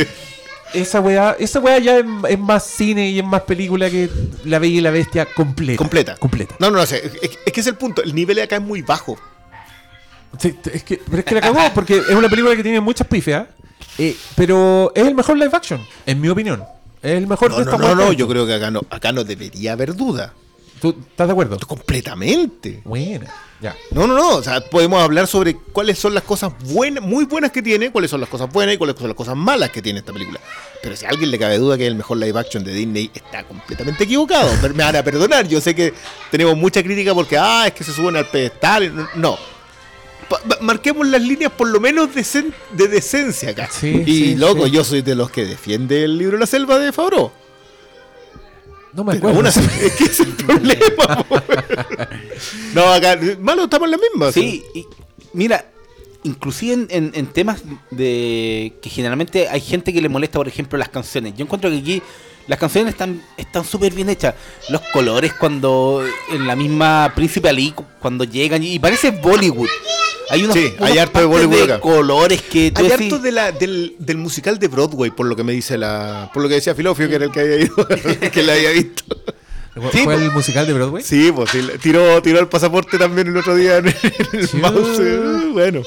Esa 0.74 1.00
weá, 1.00 1.36
esa 1.40 1.60
weá 1.60 1.78
ya 1.80 2.00
es, 2.00 2.06
es 2.30 2.40
más 2.40 2.64
cine 2.66 3.10
y 3.10 3.20
es 3.20 3.26
más 3.26 3.42
película 3.44 3.90
que 3.90 4.10
La 4.44 4.60
Bella 4.60 4.78
y 4.78 4.82
la 4.82 4.92
Bestia 4.92 5.26
completa. 5.26 5.78
Completa. 5.78 6.16
Completa. 6.18 6.56
No, 6.60 6.70
no, 6.70 6.78
no 6.78 6.86
sé. 6.86 6.98
Es, 7.22 7.38
es 7.46 7.54
que 7.54 7.62
es 7.62 7.68
el 7.68 7.76
punto. 7.76 8.02
El 8.04 8.14
nivel 8.14 8.36
de 8.36 8.44
acá 8.44 8.58
es 8.58 8.62
muy 8.62 8.82
bajo. 8.82 9.18
Sí, 10.40 10.54
es 10.74 10.84
que, 10.84 10.98
pero 11.06 11.20
es 11.20 11.24
que 11.26 11.36
la 11.36 11.42
cagó 11.42 11.60
porque 11.74 11.98
es 11.98 12.10
una 12.10 12.28
película 12.28 12.56
que 12.58 12.64
tiene 12.64 12.82
muchas 12.82 13.08
pifias, 13.08 13.48
eh, 13.98 14.18
pero 14.36 14.92
es 14.94 15.06
el 15.08 15.16
mejor 15.16 15.38
live 15.38 15.52
action, 15.54 15.80
en 16.06 16.20
mi 16.20 16.28
opinión. 16.28 16.62
Es 17.02 17.12
el 17.12 17.28
mejor 17.28 17.52
No, 17.52 17.60
de 17.60 17.66
no, 17.66 17.72
esta 17.72 17.82
no, 17.82 17.96
no. 17.96 18.10
que- 18.10 18.16
Yo 18.18 18.28
creo 18.28 18.46
que 18.46 18.54
acá 18.56 18.70
no, 18.70 18.82
acá 18.90 19.14
no 19.14 19.24
debería 19.24 19.72
haber 19.74 19.96
duda. 19.96 20.34
¿Tú 20.82 20.94
estás 21.10 21.28
de 21.28 21.32
acuerdo? 21.32 21.58
Completamente. 21.66 22.82
Buena. 22.84 23.28
Ya. 23.66 23.76
No, 23.92 24.06
no, 24.06 24.14
no. 24.14 24.36
O 24.36 24.44
sea, 24.44 24.62
podemos 24.62 25.02
hablar 25.02 25.26
sobre 25.26 25.56
cuáles 25.56 25.98
son 25.98 26.14
las 26.14 26.24
cosas 26.24 26.54
buenas, 26.66 27.04
muy 27.04 27.26
buenas 27.26 27.52
que 27.52 27.64
tiene, 27.64 27.92
cuáles 27.92 28.12
son 28.12 28.20
las 28.22 28.30
cosas 28.30 28.48
buenas 28.52 28.76
y 28.76 28.78
cuáles 28.78 28.96
son 28.98 29.08
las 29.08 29.16
cosas 29.18 29.36
malas 29.36 29.72
que 29.72 29.82
tiene 29.82 30.00
esta 30.00 30.14
película. 30.14 30.40
Pero 30.84 30.96
si 30.96 31.06
a 31.06 31.10
alguien 31.10 31.32
le 31.32 31.40
cabe 31.40 31.58
duda 31.58 31.76
que 31.76 31.84
es 31.86 31.88
el 31.90 31.96
mejor 31.96 32.18
live 32.18 32.40
action 32.40 32.64
de 32.64 32.72
Disney, 32.74 33.10
está 33.14 33.44
completamente 33.44 34.04
equivocado. 34.04 34.52
Me 34.76 34.84
van 34.84 34.96
a 34.96 35.02
perdonar. 35.04 35.48
Yo 35.48 35.60
sé 35.62 35.74
que 35.74 35.94
tenemos 36.30 36.56
mucha 36.56 36.84
crítica 36.84 37.16
porque, 37.16 37.38
ah, 37.40 37.64
es 37.66 37.74
que 37.74 37.84
se 37.84 37.92
suben 37.92 38.16
al 38.18 38.28
pedestal. 38.28 39.10
No. 39.16 39.38
Pa- 40.30 40.42
marquemos 40.62 41.08
las 41.08 41.22
líneas 41.24 41.52
por 41.52 41.68
lo 41.68 41.80
menos 41.80 42.10
decen- 42.14 42.54
de 42.72 42.88
decencia 42.88 43.50
acá. 43.50 43.68
Sí, 43.72 44.04
y 44.06 44.14
sí, 44.16 44.36
loco, 44.36 44.66
sí. 44.66 44.72
yo 44.72 44.84
soy 44.84 45.02
de 45.02 45.16
los 45.16 45.30
que 45.32 45.46
defiende 45.46 46.04
el 46.04 46.18
libro 46.18 46.38
La 46.38 46.46
Selva 46.46 46.78
de 46.80 46.92
Favreau. 46.92 47.32
No 48.96 49.04
me 49.04 49.14
acuerdo. 49.14 49.42
así, 49.48 49.60
es 49.82 49.92
que 49.94 50.04
es 50.06 50.20
el 50.22 50.34
problema. 50.34 51.26
no, 52.74 52.84
acá, 52.94 53.18
malo, 53.40 53.64
estamos 53.66 53.88
en 53.88 53.92
la 53.92 53.98
misma. 53.98 54.32
Sí, 54.32 54.64
y 54.74 54.86
mira, 55.34 55.66
inclusive 56.24 56.74
en, 56.74 56.88
en- 56.90 57.12
en 57.14 57.28
temas 57.28 57.64
de 57.92 58.74
que 58.82 58.90
generalmente 58.90 59.48
hay 59.50 59.62
gente 59.62 59.92
que 59.94 60.02
le 60.02 60.10
molesta, 60.10 60.40
por 60.40 60.48
ejemplo, 60.48 60.78
las 60.78 60.90
canciones. 60.90 61.34
Yo 61.38 61.44
encuentro 61.46 61.70
que 61.70 61.78
aquí 61.78 62.02
las 62.48 62.60
canciones 62.60 62.94
están 62.94 63.22
están 63.38 63.64
súper 63.66 63.94
bien 63.94 64.10
hechas. 64.10 64.36
Los 64.70 64.82
colores 64.94 65.34
cuando 65.34 66.04
en 66.32 66.46
la 66.48 66.56
misma 66.56 67.12
Príncipe 67.16 67.50
Ali 67.50 67.72
cu- 67.72 67.86
cuando 68.00 68.24
llegan 68.24 68.64
y 68.64 68.80
parece 68.80 69.12
Bollywood. 69.12 69.70
Hay 70.30 70.44
unos, 70.44 70.56
Sí, 70.56 70.74
hay 70.80 70.98
harto 70.98 71.20
de 71.20 71.26
Bollywood 71.26 71.62
acá. 71.64 71.80
colores 71.80 72.42
que 72.42 72.72
tú 72.72 72.82
Hay 72.84 72.90
decís- 72.90 73.14
harto 73.14 73.20
de 73.20 73.32
la, 73.32 73.52
del, 73.52 73.96
del 74.00 74.18
musical 74.18 74.58
de 74.58 74.68
Broadway, 74.68 75.12
por 75.12 75.28
lo 75.28 75.36
que 75.36 75.44
me 75.44 75.54
dice 75.54 75.78
la. 75.78 76.32
Por 76.34 76.42
lo 76.44 76.50
que 76.50 76.56
decía 76.56 76.74
Filofio, 76.74 77.08
que 77.08 77.16
era 77.16 77.26
el 77.26 77.32
que 77.32 77.40
había 77.42 77.58
ido, 77.60 77.76
que 78.34 78.42
le 78.44 78.52
había 78.52 78.72
visto. 78.72 79.04
¿Fue 79.76 79.92
Sí, 79.92 80.04
fue 80.06 80.16
el 80.16 80.32
musical 80.32 80.66
de 80.66 80.74
Broadway? 80.74 81.04
Sí, 81.04 81.32
pues 81.36 81.50
sí, 81.52 81.60
tiró, 81.82 82.22
tiró 82.22 82.40
el 82.40 82.48
pasaporte 82.48 82.98
también 82.98 83.28
el 83.28 83.36
otro 83.38 83.56
día 83.56 83.78
en 83.78 83.88
el 84.34 84.48
Sí. 84.48 84.58
mouse. 84.58 85.00
eh, 85.02 85.50
Bueno, 85.52 85.82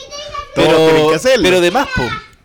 todos 0.55 0.69
tienen 0.69 0.93
pero, 0.95 1.09
que 1.09 1.15
hacerlo. 1.17 1.43
pero 1.43 1.61
de 1.63 1.71
más, 1.71 1.89
po. 1.97 2.03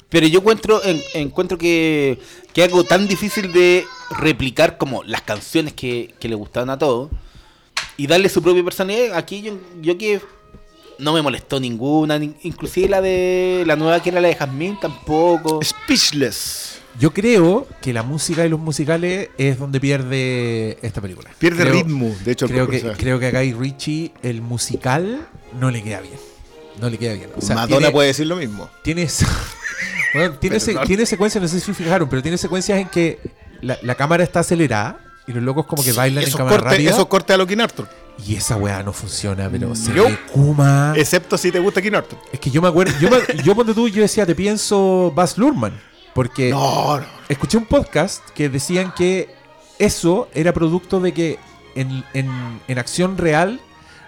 Pero 0.10 0.26
yo 0.28 0.40
encuentro, 0.40 0.82
en- 0.86 1.02
encuentro 1.16 1.58
que, 1.58 2.18
que 2.54 2.64
algo 2.64 2.84
tan 2.84 3.08
difícil 3.08 3.52
de 3.52 3.86
replicar 4.20 4.78
como 4.78 5.04
las 5.04 5.22
canciones 5.22 5.74
que, 5.74 6.14
que 6.20 6.28
le 6.30 6.36
gustaban 6.36 6.70
a 6.70 6.78
todos 6.78 7.10
y 7.98 8.08
darle 8.08 8.30
su 8.30 8.42
propia 8.42 8.64
personalidad. 8.64 9.18
Aquí 9.18 9.42
yo, 9.42 9.58
yo 9.82 9.98
que 9.98 10.22
no 11.00 11.14
me 11.14 11.22
molestó 11.22 11.60
ninguna, 11.60 12.20
ni- 12.20 12.36
inclusive 12.44 12.88
la 12.90 13.02
de 13.02 13.64
la 13.66 13.76
nueva 13.76 14.02
que 14.02 14.10
era 14.10 14.22
la 14.22 14.28
de 14.28 14.36
Jasmine 14.36 14.78
tampoco. 14.80 15.60
Speechless. 15.64 16.80
Yo 17.00 17.12
creo 17.12 17.66
que 17.82 17.92
la 17.92 18.04
música 18.04 18.46
y 18.46 18.50
los 18.50 18.60
musicales 18.60 19.30
es 19.40 19.58
donde 19.58 19.80
pierde 19.80 20.78
esta 20.84 21.02
película. 21.02 21.32
Pierde 21.40 21.64
Creo- 21.64 21.74
ritmo, 21.74 22.16
de 22.24 22.32
hecho, 22.32 22.46
el 22.46 22.52
Creo 22.52 22.68
que, 22.68 22.82
creo 22.82 23.20
que 23.20 23.28
a 23.28 23.32
Guy 23.32 23.54
Ritchie 23.54 24.12
el 24.22 24.44
musical 24.44 25.28
no 25.60 25.72
le 25.72 25.82
queda 25.82 26.02
bien. 26.02 26.14
No 26.80 26.90
le 26.92 27.00
queda 27.00 27.14
bien. 27.14 27.30
O 27.36 27.42
sea, 27.42 27.56
Madonna 27.56 27.78
tiene- 27.80 27.92
puede 27.92 28.08
decir 28.10 28.28
lo 28.28 28.36
mismo. 28.36 28.70
Tienes. 28.84 29.26
bueno, 30.14 30.34
tiene, 30.40 30.60
se- 30.60 30.76
tiene 30.86 31.06
secuencias, 31.06 31.42
no 31.42 31.48
sé 31.48 31.60
si 31.60 31.74
fijaron, 31.74 32.10
pero 32.10 32.22
tiene 32.22 32.38
secuencias 32.38 32.80
en 32.80 32.88
que 32.90 33.20
la, 33.62 33.78
la 33.82 33.96
cámara 33.96 34.24
está 34.24 34.40
acelerada 34.42 35.00
y 35.28 35.32
los 35.32 35.42
locos 35.44 35.66
como 35.66 35.84
que 35.84 35.94
bailan 35.94 36.24
en 36.24 36.32
cámara 36.32 36.58
rápida. 36.58 36.92
esos 36.92 37.06
cortes 37.08 37.34
a 37.34 37.38
lo 37.38 37.48
King 37.48 37.60
Arthur. 37.60 37.88
Y 38.28 38.36
esa 38.36 38.58
weá 38.58 38.84
no 38.84 38.94
funciona, 38.94 39.50
pero 39.50 39.74
se 39.76 39.92
Kuma. 40.32 40.94
Es, 40.96 41.02
Excepto 41.04 41.38
si 41.38 41.52
te 41.52 41.60
gusta 41.60 41.82
King 41.82 41.94
Arthur. 41.96 42.20
que 42.40 42.52
yo 42.52 42.62
me 42.62 42.68
acuerdo. 42.68 42.94
Yo, 43.00 43.10
me- 43.10 43.44
yo 43.44 43.56
cuando 43.56 43.74
tú, 43.74 43.88
yo 43.90 44.02
decía, 44.02 44.26
te 44.26 44.36
pienso 44.36 45.12
Baz 45.16 45.38
Luhrmann. 45.38 45.74
Porque 46.14 46.52
No, 46.52 47.00
no. 47.00 47.06
escuché 47.28 47.58
un 47.58 47.66
podcast 47.66 48.24
que 48.36 48.48
decían 48.50 48.94
que 48.96 49.34
eso 49.80 50.30
era 50.36 50.54
producto 50.54 51.00
de 51.00 51.12
que 51.12 51.40
en, 51.76 52.04
en- 52.14 52.62
en 52.68 52.78
acción 52.78 53.18
real 53.18 53.60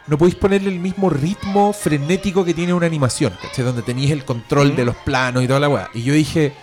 no 0.08 0.18
podéis 0.18 0.36
ponerle 0.36 0.70
el 0.70 0.80
mismo 0.80 1.10
ritmo 1.10 1.74
frenético 1.74 2.46
que 2.46 2.54
tiene 2.54 2.74
una 2.74 2.86
animación, 2.86 3.34
¿cachai? 3.42 3.66
Donde 3.66 3.82
tenéis 3.82 4.12
el 4.12 4.24
control 4.26 4.76
de 4.76 4.86
los 4.86 4.96
planos 4.98 5.44
y 5.44 5.48
toda 5.48 5.60
la 5.60 5.70
weá. 5.70 5.90
Y 5.94 6.04
yo 6.04 6.14
dije, 6.14 6.54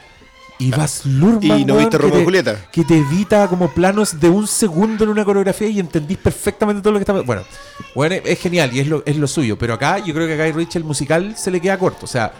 y 0.58 0.70
Baz 0.70 1.04
Luhrmann, 1.06 1.58
¿Y 1.60 1.64
no 1.64 1.76
viste 1.76 1.90
que 1.96 1.98
Romeo 1.98 2.16
y 2.16 2.18
te- 2.20 2.24
Julieta? 2.24 2.56
Que 2.70 2.84
te 2.84 2.98
evita 2.98 3.48
como 3.48 3.68
planos 3.70 4.20
de 4.20 4.28
un 4.28 4.46
segundo 4.46 5.02
en 5.02 5.10
una 5.10 5.24
coreografía 5.24 5.66
y 5.68 5.80
entendís 5.80 6.18
perfectamente 6.18 6.80
todo 6.82 6.92
lo 6.92 6.98
que 7.00 7.02
está 7.02 7.12
Bueno, 7.14 7.42
bueno 7.96 8.14
es, 8.24 8.38
genial 8.38 8.70
y 8.72 8.78
es 8.80 8.86
lo, 8.86 9.02
es 9.04 9.16
lo 9.16 9.26
suyo. 9.26 9.58
Pero 9.58 9.74
acá 9.74 9.98
yo 9.98 10.14
creo 10.14 10.26
que 10.28 10.34
a 10.40 10.44
Guy 10.44 10.52
Ritchie 10.52 10.78
el 10.78 10.84
musical 10.84 11.34
se 11.36 11.50
le 11.50 11.60
queda 11.60 11.76
corto. 11.78 12.04
O 12.04 12.08
sea, 12.08 12.32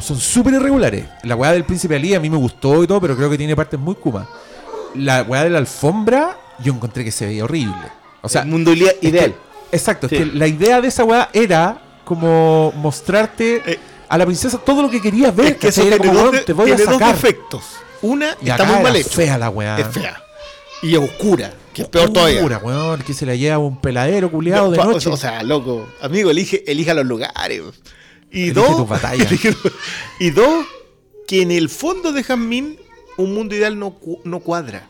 son 0.00 0.18
súper 0.18 0.54
irregulares. 0.54 1.04
La 1.22 1.36
weá 1.36 1.52
del 1.52 1.62
Príncipe 1.64 1.94
Ali 1.94 2.14
a 2.14 2.20
mí 2.20 2.28
me 2.28 2.36
gustó 2.36 2.82
y 2.82 2.88
todo, 2.88 3.00
pero 3.00 3.16
creo 3.16 3.30
que 3.30 3.38
tiene 3.38 3.54
partes 3.54 3.78
muy 3.78 3.94
kuma. 3.94 4.28
La 4.96 5.22
weá 5.22 5.44
de 5.44 5.50
la 5.50 5.58
alfombra, 5.58 6.36
yo 6.64 6.72
encontré 6.74 7.04
que 7.04 7.12
se 7.12 7.26
veía 7.26 7.44
horrible. 7.44 7.76
O 8.22 8.28
sea, 8.28 8.42
el 8.42 8.48
mundo 8.48 8.72
idea- 8.72 8.90
es 8.90 8.98
que- 8.98 9.08
ideal. 9.08 9.34
Exacto, 9.72 10.08
Sí. 10.08 10.16
es 10.16 10.20
que 10.22 10.26
la 10.36 10.46
idea 10.46 10.80
de 10.80 10.88
esa 10.88 11.04
weá 11.04 11.28
era 11.32 11.82
como 12.04 12.72
mostrarte 12.76 13.62
Eh, 13.66 13.78
a 14.08 14.18
la 14.18 14.26
princesa 14.26 14.58
todo 14.58 14.82
lo 14.82 14.90
que 14.90 15.00
querías 15.00 15.34
ver. 15.34 15.52
Es 15.52 15.56
que 15.56 15.68
eso 15.68 15.82
como, 15.98 16.12
dos, 16.12 16.32
de- 16.32 16.40
te 16.40 16.52
voy 16.52 16.70
a 16.70 16.76
tiene 16.76 16.90
dos 16.92 17.00
sacar. 17.00 17.14
defectos. 17.14 17.64
Una, 18.02 18.36
Y 18.42 18.50
está 18.50 18.64
muy 18.64 18.82
mal 18.82 18.96
hecho. 18.96 19.08
fea 19.10 19.38
la 19.38 19.48
weá. 19.48 19.78
Es 19.78 19.86
fea. 19.88 20.22
Y 20.82 20.92
es 20.94 20.98
oscura, 20.98 21.52
que 21.72 21.82
es 21.82 21.88
peor 21.88 22.12
todavía. 22.12 22.40
Pura, 22.42 22.58
weón, 22.58 23.00
que 23.02 23.14
se 23.14 23.24
la 23.24 23.34
lleva 23.36 23.58
un 23.58 23.80
peladero 23.80 24.30
culiado 24.30 24.70
de 24.70 24.76
No, 24.76 24.84
pa- 24.84 24.90
noche. 24.92 25.08
O 25.08 25.16
sea, 25.16 25.42
loco, 25.44 25.88
amigo, 26.02 26.30
elige, 26.30 26.64
elija 26.70 26.92
los 26.94 27.06
lugares. 27.06 27.62
Y 28.30 28.48
Elige 28.48 28.52
dos, 28.54 28.76
y 30.18 30.30
dos, 30.30 30.66
que 31.28 31.42
en 31.42 31.50
el 31.52 31.68
fondo 31.68 32.12
de 32.12 32.24
Jazmín, 32.24 32.78
un 33.16 33.32
mundo 33.34 33.54
ideal 33.54 33.78
no, 33.78 33.96
no 34.24 34.40
cuadra. 34.40 34.88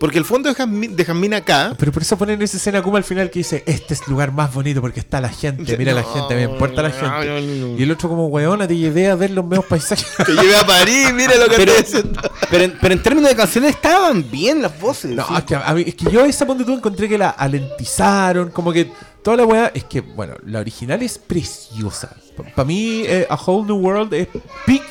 Porque 0.00 0.16
el 0.16 0.24
fondo 0.24 0.48
de 0.52 1.04
Jazmín 1.04 1.34
acá, 1.34 1.74
Pero 1.78 1.92
por 1.92 2.00
eso 2.00 2.16
ponen 2.16 2.40
esa 2.40 2.56
escena 2.56 2.82
como 2.82 2.96
al 2.96 3.04
final 3.04 3.30
que 3.30 3.40
dice, 3.40 3.62
este 3.66 3.92
es 3.92 4.00
el 4.06 4.10
lugar 4.12 4.32
más 4.32 4.52
bonito 4.52 4.80
porque 4.80 4.98
está 4.98 5.20
la 5.20 5.28
gente, 5.28 5.76
mira 5.76 5.92
la 5.92 6.02
gente, 6.02 6.34
me 6.34 6.44
importa 6.44 6.80
la 6.80 6.88
no, 6.88 6.94
gente. 6.94 7.26
no, 7.26 7.66
no. 7.72 7.78
Y 7.78 7.82
el 7.82 7.90
otro 7.90 8.08
como, 8.08 8.26
weón, 8.28 8.66
te 8.66 8.74
llevé 8.76 9.10
a 9.10 9.14
ver 9.14 9.30
los 9.30 9.44
meos 9.44 9.64
paisajes. 9.66 10.06
te 10.26 10.32
llevé 10.32 10.56
a 10.56 10.66
París, 10.66 11.12
mira 11.12 11.36
lo 11.36 11.48
que 11.50 11.56
Pero, 11.56 11.74
te 11.74 11.82
diciendo. 11.82 12.20
pero, 12.50 12.64
en- 12.64 12.78
pero 12.80 12.94
en 12.94 13.02
términos 13.02 13.28
de 13.30 13.36
canciones 13.36 13.70
estaban 13.76 14.24
bien 14.30 14.62
las 14.62 14.80
voces. 14.80 15.10
No, 15.10 15.26
sí. 15.28 15.34
es 15.36 15.44
que, 15.44 15.54
a 15.54 15.74
mí- 15.74 15.84
es 15.86 15.94
que 15.94 16.10
yo 16.10 16.24
esa 16.24 16.46
ponte 16.46 16.64
tú 16.64 16.72
encontré 16.72 17.06
que 17.06 17.18
la 17.18 17.28
alentizaron, 17.30 18.50
como 18.50 18.72
que 18.72 18.90
toda 19.22 19.36
la 19.36 19.44
weá, 19.44 19.70
es 19.74 19.84
que, 19.84 20.00
bueno, 20.00 20.32
la 20.46 20.60
original 20.60 21.02
es 21.02 21.18
preciosa. 21.18 22.16
Para 22.56 22.64
mí, 22.66 23.02
eh, 23.04 23.26
A 23.28 23.34
Whole 23.34 23.66
New 23.66 23.76
World 23.76 24.14
es 24.14 24.28
Big 24.66 24.82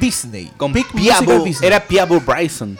Disney. 0.00 0.50
Con 0.56 0.72
Big 0.72 0.86
Piabo, 0.90 1.40
Disney. 1.44 1.66
era 1.66 1.80
Piabo 1.80 2.18
Bryson. 2.18 2.78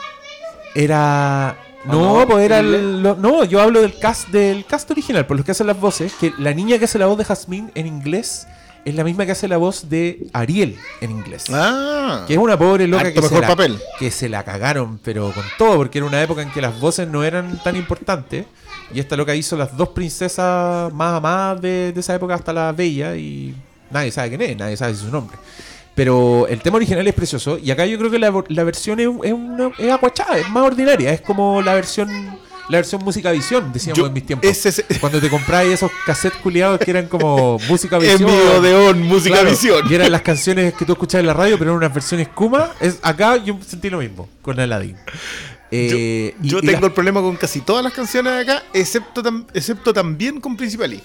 Era. 0.75 1.59
¿O 1.87 1.93
No, 1.93 2.21
no? 2.21 2.27
pues 2.29 2.45
era 2.45 2.59
¿En 2.61 2.67
el. 2.67 3.03
lo- 3.03 3.17
no, 3.17 3.45
yo 3.45 3.61
hablo 3.61 3.81
del 3.81 3.99
cast 3.99 4.29
del 4.29 4.65
cast 4.65 4.91
original, 4.91 5.27
por 5.27 5.37
los 5.37 5.45
que 5.45 5.53
hacen 5.53 5.67
las 5.67 5.79
voces. 5.79 6.13
Que 6.19 6.33
la 6.39 6.53
niña 6.55 6.79
que 6.79 6.87
hace 6.87 6.99
la 6.99 7.07
voz 7.07 7.19
de 7.19 7.25
Jasmine 7.25 7.71
en 7.75 7.87
inglés 7.87 8.47
es 8.85 8.95
la 8.95 9.03
misma 9.05 9.25
que 9.25 9.33
hace 9.33 9.49
la 9.49 9.57
voz 9.57 9.89
de 9.89 10.27
Ariel 10.33 10.77
en 11.01 11.11
inglés. 11.11 11.45
Ah, 11.53 12.25
Que 12.27 12.35
es 12.35 12.39
una 12.39 12.59
pobre 12.59 12.87
loca 12.87 13.13
que 13.13 13.23
se, 13.23 13.41
la, 13.41 13.47
papel. 13.49 13.79
que 13.99 14.11
se 14.11 14.29
la 14.29 14.45
cagaron, 14.45 14.99
pero 15.03 15.33
con 15.33 15.45
todo, 15.57 15.77
porque 15.77 15.99
era 15.99 16.07
una 16.07 16.23
época 16.23 16.43
en 16.43 16.51
que 16.51 16.61
las 16.61 16.79
voces 16.81 17.09
no 17.09 17.25
eran 17.25 17.63
tan 17.63 17.77
importantes. 17.77 18.45
Y 18.93 19.01
esta 19.01 19.17
loca 19.17 19.35
hizo 19.35 19.57
las 19.57 19.75
dos 19.77 19.89
princesas 19.91 20.93
más 20.93 21.17
amadas 21.17 21.61
de, 21.63 21.93
de 21.93 22.01
esa 22.01 22.15
época 22.15 22.35
hasta 22.35 22.53
la 22.53 22.73
bella 22.73 23.17
y 23.17 23.55
nadie 23.91 24.11
sabe 24.13 24.29
quién 24.29 24.43
es, 24.43 24.57
nadie 24.59 24.77
sabe 24.77 24.95
su 24.95 25.11
nombre. 25.11 25.37
Pero 25.95 26.47
el 26.49 26.61
tema 26.61 26.77
original 26.77 27.07
es 27.07 27.15
precioso 27.15 27.57
y 27.63 27.71
acá 27.71 27.87
yo 27.87 27.97
creo 27.99 28.11
que 28.11 28.19
la, 28.19 28.33
la 28.49 28.65
versión 28.65 28.99
es, 28.99 29.09
es, 29.23 29.33
una, 29.33 29.71
es 29.79 29.91
aguachada, 29.93 30.39
es 30.39 30.49
más 30.51 30.65
ordinaria, 30.65 31.13
es 31.13 31.21
como 31.21 31.63
la 31.63 31.75
versión 31.75 32.09
la 32.67 32.79
versión 32.79 33.05
música 33.05 33.31
visión, 33.31 33.71
decíamos 33.75 33.99
Yo- 33.99 34.07
en 34.07 34.13
mis 34.15 34.25
tiempos. 34.25 34.49
ese- 34.51 34.71
ese- 34.71 34.85
Cuando 34.99 35.21
te 35.21 35.29
comprabas 35.29 35.67
esos 35.67 35.91
cassettes 36.07 36.41
culiados 36.41 36.81
que 36.81 36.91
eran 36.91 37.07
como 37.09 37.59
música 37.69 37.97
En 37.97 38.03
visión. 38.03 38.25
vivo 38.31 38.61
de 38.63 38.75
on, 38.75 39.03
música 39.03 39.35
Claro, 39.35 39.51
visión. 39.51 39.85
Y 39.89 39.95
eran 39.95 40.11
las 40.11 40.23
canciones 40.23 40.73
que 40.73 40.87
tú 40.87 40.93
escuchabas 40.93 41.21
en 41.21 41.27
la 41.27 41.35
radio, 41.35 41.59
pero 41.59 41.73
eran 41.73 41.77
unas 41.77 41.93
versiones 41.93 42.29
Kuma. 42.29 42.71
Es, 42.81 42.99
acá 43.03 43.37
yo 43.37 43.59
sentí 43.67 43.91
lo 43.91 43.99
mismo 43.99 44.31
con 44.41 44.59
Aladdin. 44.59 44.97
Eh, 45.71 46.35
Yo 46.41 46.59
y 46.63 46.67
tengo 46.67 46.87
el 46.87 46.93
problema 46.93 47.21
con 47.21 47.37
casi 47.37 47.61
todas 47.61 47.85
las 47.85 47.93
canciones 47.93 48.33
de 48.33 48.41
acá, 48.41 48.63
excepto, 48.73 49.23
tam- 49.23 49.45
excepto 49.53 49.93
también 49.93 50.41
con 50.41 50.57
Principali. 50.57 51.03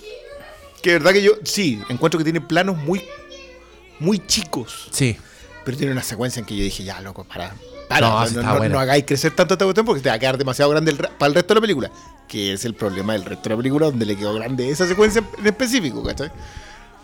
Que 0.81 0.93
verdad 0.93 1.11
que 1.11 1.21
yo, 1.21 1.33
sí, 1.43 1.81
encuentro 1.89 2.17
que 2.17 2.23
tiene 2.23 2.39
planos 2.39 2.77
muy, 2.77 3.01
muy 3.99 4.25
chicos. 4.25 4.87
Sí. 4.91 5.17
Pero 5.65 5.77
tiene 5.77 5.91
una 5.91 6.03
secuencia 6.03 6.39
en 6.39 6.45
que 6.45 6.55
yo 6.55 6.63
dije, 6.63 6.83
ya, 6.83 6.99
loco, 7.01 7.23
para. 7.25 7.53
para, 7.87 8.07
No, 8.41 8.67
no, 8.69 8.79
hagáis 8.79 9.03
crecer 9.05 9.35
tanto 9.35 9.53
esta 9.55 9.65
cuestión 9.65 9.85
porque 9.85 10.01
te 10.01 10.09
va 10.09 10.15
a 10.15 10.19
quedar 10.19 10.37
demasiado 10.37 10.71
grande 10.71 10.91
el 10.91 10.97
para 10.97 11.27
el 11.27 11.35
resto 11.35 11.53
de 11.53 11.55
la 11.55 11.61
película. 11.61 11.91
Que 12.27 12.53
es 12.53 12.65
el 12.65 12.73
problema 12.75 13.13
del 13.13 13.25
resto 13.25 13.43
de 13.43 13.49
la 13.51 13.57
película, 13.57 13.85
donde 13.87 14.05
le 14.05 14.15
quedó 14.15 14.33
grande 14.33 14.69
esa 14.69 14.87
secuencia 14.87 15.23
en 15.37 15.47
específico, 15.47 16.03
¿cachai? 16.03 16.31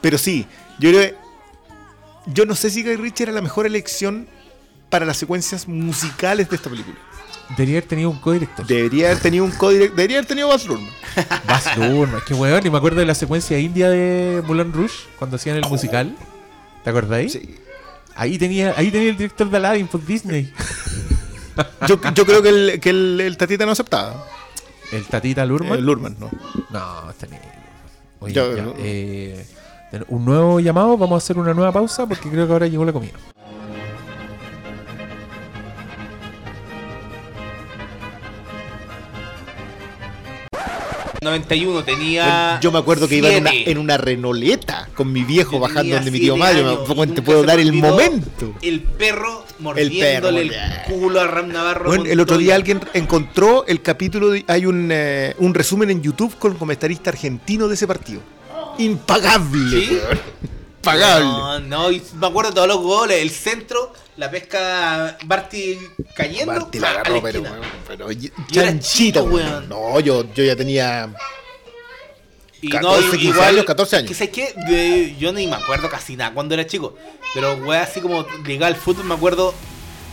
Pero 0.02 0.18
sí, 0.18 0.46
yo 0.80 0.90
creo 0.92 1.02
que- 1.02 1.16
Yo 2.28 2.46
no 2.46 2.56
sé 2.56 2.70
si 2.70 2.84
Guy 2.84 2.96
Ritchie 2.96 3.24
era 3.24 3.32
la 3.34 3.42
mejor 3.42 3.66
elección 3.66 4.28
para 4.90 5.06
las 5.06 5.18
secuencias 5.18 5.68
musicales 5.68 6.50
de 6.50 6.56
esta 6.56 6.70
película. 6.70 6.98
Debería 7.50 7.78
haber 7.78 7.88
tenido 7.90 8.10
un 8.10 8.18
codirector. 8.20 8.66
Debería 8.66 9.08
haber 9.08 9.20
tenido 9.22 9.46
un 9.46 9.52
código. 9.52 9.86
Debería 9.96 10.18
haber 10.18 10.28
tenido 10.28 10.48
Baz 10.48 10.66
Luhrmann. 10.66 10.90
Baz 11.48 11.78
Luhrmann, 11.78 12.22
qué 12.28 12.34
weón. 12.34 12.66
Y 12.66 12.70
me 12.72 12.78
acuerdo 12.78 13.00
de 13.00 13.06
la 13.06 13.14
secuencia 13.14 13.60
india 13.60 13.90
de 13.90 14.42
Moulin 14.48 14.74
Rouge 14.74 14.96
cuando 15.20 15.36
hacían 15.36 15.58
el 15.58 15.66
musical. 15.70 16.16
¿Te 16.86 16.90
acordáis? 16.92 17.34
Sí. 17.34 17.56
Ahí 18.16 18.38
tenía, 18.38 18.74
ahí 18.78 18.92
tenía 18.92 19.10
el 19.10 19.18
director 19.18 19.50
de 19.50 19.58
Aladdin 19.58 19.88
por 19.88 20.06
Disney. 20.06 20.54
Yo, 21.88 22.00
yo 22.14 22.26
creo 22.26 22.42
que 22.42 22.50
el, 22.50 22.80
que 22.82 22.90
el, 22.90 23.22
el 23.22 23.38
Tatita 23.38 23.66
no 23.66 23.72
aceptaba. 23.72 24.26
El 24.92 25.06
Tatita 25.06 25.46
Lurman. 25.46 25.80
El 25.80 25.86
Lurman, 25.86 26.16
no. 26.20 26.30
No, 26.70 27.10
está 27.10 27.28
ni. 27.28 27.38
Oye, 28.20 28.34
Yo- 28.34 28.56
ya, 28.56 28.66
eh, 28.78 29.46
un 30.10 30.26
nuevo 30.26 30.60
llamado, 30.60 30.98
vamos 30.98 31.16
a 31.16 31.18
hacer 31.24 31.38
una 31.38 31.54
nueva 31.54 31.72
pausa 31.72 32.06
porque 32.08 32.30
creo 32.30 32.46
que 32.46 32.52
ahora 32.54 32.68
llegó 32.68 32.84
la 32.84 32.92
comida. 32.94 33.14
91 41.26 41.84
tenía. 41.84 42.60
Yo 42.62 42.72
me 42.72 42.80
acuerdo 42.80 43.08
que 43.10 43.18
iba 43.18 43.30
en 43.30 43.42
una, 43.42 43.52
siete. 43.52 43.72
en 43.72 43.78
una 43.78 43.98
renoleta 43.98 44.88
con 44.96 45.12
mi 45.12 45.24
viejo 45.24 45.54
Yo 45.54 45.60
bajando 45.60 45.96
donde 45.96 46.12
mi 46.12 46.20
tío 46.20 46.38
Mario. 46.38 46.86
años, 46.88 47.14
te 47.14 47.22
puedo 47.22 47.44
dar 47.44 47.60
el 47.60 47.74
momento. 47.74 48.54
El 48.62 48.82
perro 48.82 49.44
mordiéndole 49.60 50.42
el, 50.44 50.50
perro, 50.50 50.84
culo 50.90 51.20
a 51.20 51.28
Ram 51.28 51.50
Navarro. 51.50 51.86
Bueno, 51.88 52.06
el 52.06 52.20
otro 52.20 52.38
día 52.38 52.56
alguien 52.56 52.80
encontró 52.94 53.66
el 53.68 53.82
capítulo, 53.82 54.30
de- 54.30 54.46
hay 54.48 54.66
un, 54.66 54.90
eh, 54.92 55.36
un 55.40 55.54
resumen 55.54 55.90
en 55.90 56.02
YouTube 56.02 56.38
con 56.38 56.54
el 56.54 56.58
comentarista 56.58 57.10
argentino 57.10 57.68
de 57.68 57.74
ese 57.76 57.88
partido. 57.88 58.22
Impagable. 58.78 59.80
¿Sí? 59.80 60.00
Impagable. 60.94 61.26
No, 61.26 61.60
no, 61.60 61.92
y 61.92 62.02
me 62.16 62.28
acuerdo 62.28 62.52
de 62.52 62.56
todos 62.56 62.68
los 62.68 62.78
goles. 62.82 63.22
El 63.22 63.30
centro, 63.32 63.94
la 64.18 64.30
pesca 64.32 65.18
Barty 65.26 65.78
cayendo. 66.16 66.54
Barty 66.54 66.80
la 66.80 66.90
agarró, 66.92 67.22
pero, 67.22 67.42
weón, 67.42 67.62
pero 67.88 68.08
chico, 68.80 69.22
weón. 69.24 69.70
No, 69.70 70.00
yo, 70.00 70.24
yo 70.34 70.44
ya 70.44 70.56
tenía. 70.56 71.14
Y 72.62 72.70
14, 72.70 73.18
15 73.18 73.42
años, 73.44 73.66
14 73.66 73.96
años. 73.98 74.08
Que 74.10 74.16
sé 74.16 74.30
que 74.32 74.54
de- 74.68 75.16
yo 75.20 75.32
ni 75.34 75.46
me 75.46 75.56
acuerdo 75.56 75.90
casi 75.90 76.16
nada 76.16 76.34
cuando 76.34 76.54
era 76.56 76.66
chico. 76.66 76.96
Pero, 77.34 77.54
weón, 77.56 77.82
así 77.82 78.00
como 78.02 78.26
ligado 78.46 78.74
al 78.74 78.80
fútbol, 78.80 79.06
me 79.06 79.14
acuerdo 79.14 79.54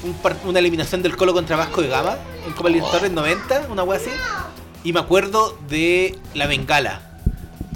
un 0.02 0.14
par- 0.14 0.36
una 0.44 0.58
eliminación 0.58 1.02
del 1.02 1.16
Colo 1.16 1.32
contra 1.32 1.56
Vasco 1.56 1.80
de 1.80 1.88
Gama 1.88 2.18
en 2.46 2.52
Copa 2.52 2.68
Libertadores 2.68 3.12
90, 3.12 3.68
una 3.70 3.84
wea 3.84 3.98
así. 3.98 4.10
Y 4.84 4.92
me 4.92 4.98
acuerdo 5.00 5.56
de 5.68 6.18
la 6.34 6.46
bengala. 6.46 7.11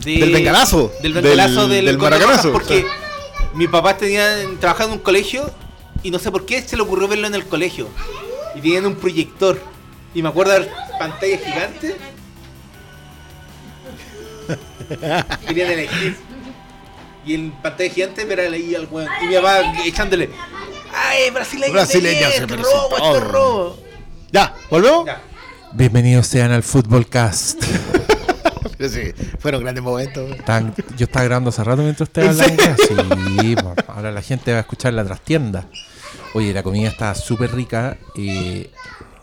De- 0.06 0.18
Del 0.18 0.30
bengalazo. 0.32 0.92
Del 1.02 1.12
bengalazo 1.14 1.62
Del- 1.62 1.70
del, 1.70 1.84
del 1.86 1.98
Colo 1.98 2.10
maracanazo. 2.10 2.52
Porque 2.52 2.86
mi 3.54 3.66
papá 3.66 3.96
tenía 3.96 4.24
trabajando 4.60 4.92
en 4.94 4.98
un 5.00 5.04
colegio 5.04 5.50
y 6.04 6.10
no 6.12 6.18
sé 6.20 6.30
por 6.30 6.46
qué 6.46 6.62
se 6.62 6.76
le 6.76 6.82
ocurrió 6.82 7.08
verlo 7.08 7.26
en 7.26 7.34
el 7.34 7.44
colegio. 7.44 7.88
Y 8.54 8.60
tenían 8.60 8.86
un 8.86 8.94
proyector. 8.94 9.60
Y 10.14 10.22
me 10.22 10.28
acuerdo 10.28 10.52
de 10.52 10.70
pantalla 10.98 11.38
gigante. 11.38 11.96
Querían 15.48 15.70
elegir. 15.72 16.16
Y 17.26 17.34
en 17.34 17.50
pantalla 17.60 17.90
gigante 17.92 18.24
ver 18.24 18.38
ahí 18.40 18.76
al 18.76 18.86
weón. 18.88 19.08
Y 19.22 19.26
mi 19.26 19.34
papá 19.34 19.74
echándole. 19.84 20.30
¡Ay, 20.94 21.30
brasileño! 21.30 21.72
Brasileño, 21.72 22.28
este 22.28 22.40
se 22.40 22.46
merece 22.46 22.70
robo, 22.70 22.96
todo". 22.96 23.16
este 23.16 23.24
robo! 23.28 23.78
Ya, 24.30 24.54
¿volvemos? 24.70 25.04
Ya. 25.06 25.20
Bienvenidos 25.72 26.28
sean 26.28 26.52
al 26.52 26.62
Footballcast. 26.62 27.64
Pero 28.78 28.90
sí, 28.90 29.12
fueron 29.38 29.62
grandes 29.62 29.82
momentos. 29.82 30.36
Yo 30.96 31.04
estaba 31.04 31.24
grabando 31.24 31.50
hace 31.50 31.64
rato 31.64 31.82
mientras 31.82 32.08
ustedes 32.08 32.38
¿En 32.40 32.52
hablaban. 32.60 32.76
Sí, 33.38 33.56
po. 33.56 33.74
ahora 33.88 34.10
la 34.12 34.22
gente 34.22 34.52
va 34.52 34.58
a 34.58 34.60
escuchar 34.60 34.92
la 34.94 35.04
trastienda. 35.04 35.66
Oye, 36.34 36.52
la 36.52 36.62
comida 36.62 36.88
está 36.88 37.14
súper 37.14 37.54
rica. 37.54 37.96
eh, 38.16 38.70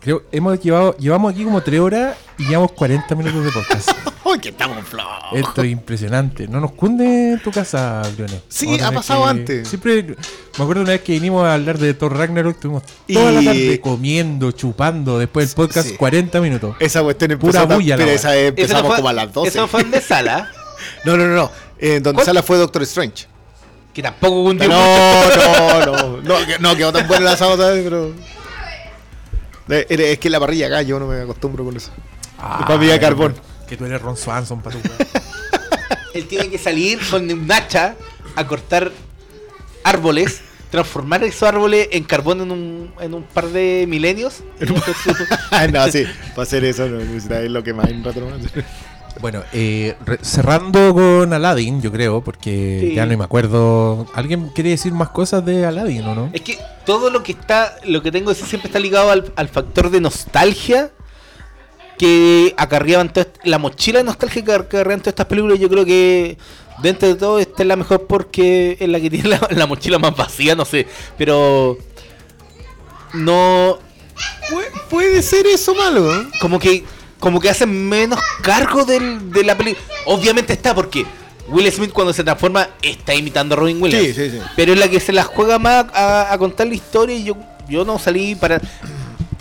creo 0.04 0.24
hemos 0.32 0.60
llevado, 0.60 0.96
llevamos 0.98 1.34
aquí 1.34 1.44
como 1.44 1.62
3 1.62 1.80
horas 1.80 2.18
y 2.38 2.46
llevamos 2.46 2.72
40 2.74 3.16
minutos 3.16 3.44
de 3.46 3.52
podcast. 3.52 3.90
¡Ay, 4.26 4.40
que 4.40 4.50
estamos 4.50 4.84
flojos! 4.88 5.14
Esto 5.34 5.62
es 5.64 5.72
impresionante. 5.72 6.48
No 6.48 6.60
nos 6.60 6.72
cunde 6.74 7.34
en 7.34 7.40
tu 7.42 7.52
casa, 7.52 8.02
Briones. 8.16 8.42
Sí, 8.50 8.80
ha 8.80 8.92
pasado 8.92 9.24
que- 9.24 9.30
antes. 9.30 9.68
Siempre, 9.68 10.04
me 10.04 10.16
acuerdo 10.64 10.82
una 10.82 10.92
vez 10.92 11.02
que 11.02 11.14
vinimos 11.14 11.46
a 11.46 11.54
hablar 11.54 11.78
de 11.78 11.94
Thor 11.94 12.18
Ragnarok, 12.18 12.56
estuvimos 12.56 12.84
toda 13.12 13.32
la 13.32 13.44
tarde 13.44 13.80
comiendo, 13.82 14.52
chupando, 14.52 15.20
después 15.20 15.50
del 15.50 15.56
podcast 15.56 15.90
Sí. 15.90 15.96
40 15.98 16.42
minutos. 16.42 16.76
Esa 16.80 17.02
cuestión 17.04 17.32
empezó 17.32 17.52
Pura 17.64 17.76
bulla 17.76 17.98
la 17.98 18.04
pero 18.04 18.16
esa 18.16 18.32
vez 18.32 18.50
empezamos 18.50 18.84
no 18.84 18.88
fue- 18.90 18.98
como 18.98 19.10
a 19.10 19.14
las 19.14 19.34
12. 19.34 19.50
Eso 19.50 19.68
fue 19.68 19.84
de 19.84 20.02
sala. 20.02 20.50
No, 21.06 21.16
no, 21.16 21.26
no, 21.28 21.36
no. 21.36 21.52
Eh, 21.80 22.00
donde 22.02 22.16
¿Cuál? 22.16 22.26
sala 22.26 22.44
fue 22.44 22.58
Doctor 22.58 22.82
Strange. 22.84 23.26
Que 23.94 24.02
tampoco 24.02 24.42
hundió 24.44 24.68
No, 24.68 24.76
mucho. 24.76 25.86
no, 25.86 25.86
no. 25.86 26.22
No, 26.22 26.46
que- 26.46 26.60
no 26.60 26.76
quedó 26.76 26.92
tan 26.92 27.08
bueno 27.08 27.22
el 27.28 27.34
asado, 27.34 27.56
¿sabes? 27.56 27.84
Pero. 27.84 28.12
Eh, 29.70 29.86
Es 29.90 30.20
que 30.20 30.30
la 30.30 30.40
parrilla 30.40 30.68
acá, 30.68 30.82
yo 30.82 31.00
no 31.00 31.08
me 31.08 31.22
acostumbro 31.22 31.64
con 31.64 31.76
eso. 31.78 31.92
Ah, 32.38 32.64
para 32.68 32.80
mí 32.80 32.88
de 32.88 33.00
carbón. 33.00 33.36
Que 33.68 33.78
tú 33.78 33.86
eres 33.86 34.02
Ron 34.02 34.18
Swanson 34.18 34.62
para 34.62 34.78
tu 34.78 34.90
Él 36.14 36.28
tiene 36.28 36.50
que 36.50 36.58
salir 36.58 37.00
con 37.10 37.32
un 37.32 37.52
hacha 37.52 37.96
a 38.36 38.46
cortar 38.46 38.92
árboles, 39.84 40.42
transformar 40.70 41.24
esos 41.24 41.44
árboles 41.44 41.88
en 41.92 42.04
carbón 42.04 42.42
en 42.42 42.52
un, 42.52 42.94
en 43.00 43.14
un 43.14 43.24
par 43.24 43.48
de 43.50 43.86
milenios. 43.88 44.44
Ah, 45.52 45.68
no, 45.68 45.88
sí. 45.90 46.06
Para 46.30 46.44
hacer 46.44 46.64
eso, 46.66 46.88
no 46.88 46.98
necesitáis 46.98 47.50
lo 47.50 47.64
que 47.64 47.74
más 47.74 47.90
en 47.90 48.04
rato. 48.04 48.22
Bueno, 49.22 49.42
eh, 49.54 49.96
re- 50.06 50.20
cerrando 50.22 50.94
con 50.94 51.32
Aladdin, 51.34 51.82
yo 51.82 51.92
creo, 51.92 52.22
porque 52.22 52.80
Sí. 52.90 52.96
ya 52.96 53.06
no 53.06 53.18
me 53.18 53.24
acuerdo. 53.24 54.06
¿Alguien 54.14 54.50
quiere 54.50 54.72
decir 54.72 54.92
más 54.94 55.10
cosas 55.10 55.46
de 55.46 55.66
Aladdin 55.66 56.04
o 56.06 56.16
no? 56.16 56.30
es 56.34 56.42
que 56.42 56.58
todo 56.86 57.10
lo 57.10 57.24
que 57.24 57.32
está, 57.34 57.76
lo 57.86 58.02
que 58.02 58.12
tengo 58.12 58.26
que 58.28 58.34
decir 58.36 58.48
siempre 58.48 58.68
está 58.68 58.80
ligado 58.80 59.12
al, 59.12 59.32
al 59.36 59.48
factor 59.50 59.90
de 59.92 60.02
nostalgia 60.02 60.92
que 61.98 62.54
acarreaban 62.58 63.14
toda 63.14 63.28
est- 63.28 63.38
la 63.46 63.60
mochila 63.60 64.00
de 64.00 64.04
nostalgia 64.06 64.44
que 64.44 64.52
acarreaban 64.52 65.00
todas 65.00 65.12
estas 65.14 65.28
películas. 65.28 65.60
Yo 65.60 65.70
creo 65.70 65.86
que 65.86 66.38
dentro 66.82 67.08
de 67.08 67.16
todo 67.16 67.40
esta 67.40 67.62
es 67.64 67.68
la 67.68 67.76
mejor 67.76 68.08
porque 68.08 68.76
es 68.80 68.90
la 68.90 69.00
que 69.00 69.10
tiene 69.10 69.30
la, 69.30 69.48
la 69.52 69.68
mochila 69.68 70.00
más 70.00 70.16
vacía, 70.18 70.56
no 70.56 70.66
sé, 70.66 70.88
pero 71.18 71.78
no 73.14 73.78
Pu- 74.50 74.82
Puede 74.90 75.22
ser 75.22 75.46
eso 75.48 75.74
malo, 75.76 76.14
¿eh? 76.14 76.28
como 76.42 76.60
que 76.60 76.84
como 77.24 77.40
que 77.40 77.50
hacen 77.50 77.88
menos 77.88 78.20
cargo 78.42 78.84
del, 78.84 79.32
de 79.32 79.46
la 79.46 79.56
película. 79.58 79.86
Obviamente 80.08 80.52
está 80.52 80.76
porque 80.76 81.06
Will 81.48 81.72
Smith 81.72 81.94
cuando 81.94 82.12
se 82.12 82.22
transforma 82.22 82.68
está 82.82 83.16
imitando 83.16 83.56
a 83.56 83.60
Robin 83.60 83.82
Williams. 83.82 84.08
Sí, 84.08 84.14
sí, 84.14 84.30
sí. 84.32 84.40
Pero 84.58 84.74
es 84.74 84.80
la 84.80 84.90
que 84.90 85.00
se 85.00 85.14
la 85.14 85.24
juega 85.24 85.58
más 85.58 85.86
a, 85.94 86.34
a 86.34 86.38
contar 86.38 86.68
la 86.68 86.74
historia 86.74 87.16
y 87.16 87.24
yo, 87.24 87.38
yo 87.70 87.86
no 87.86 87.98
salí 87.98 88.36
para... 88.36 88.60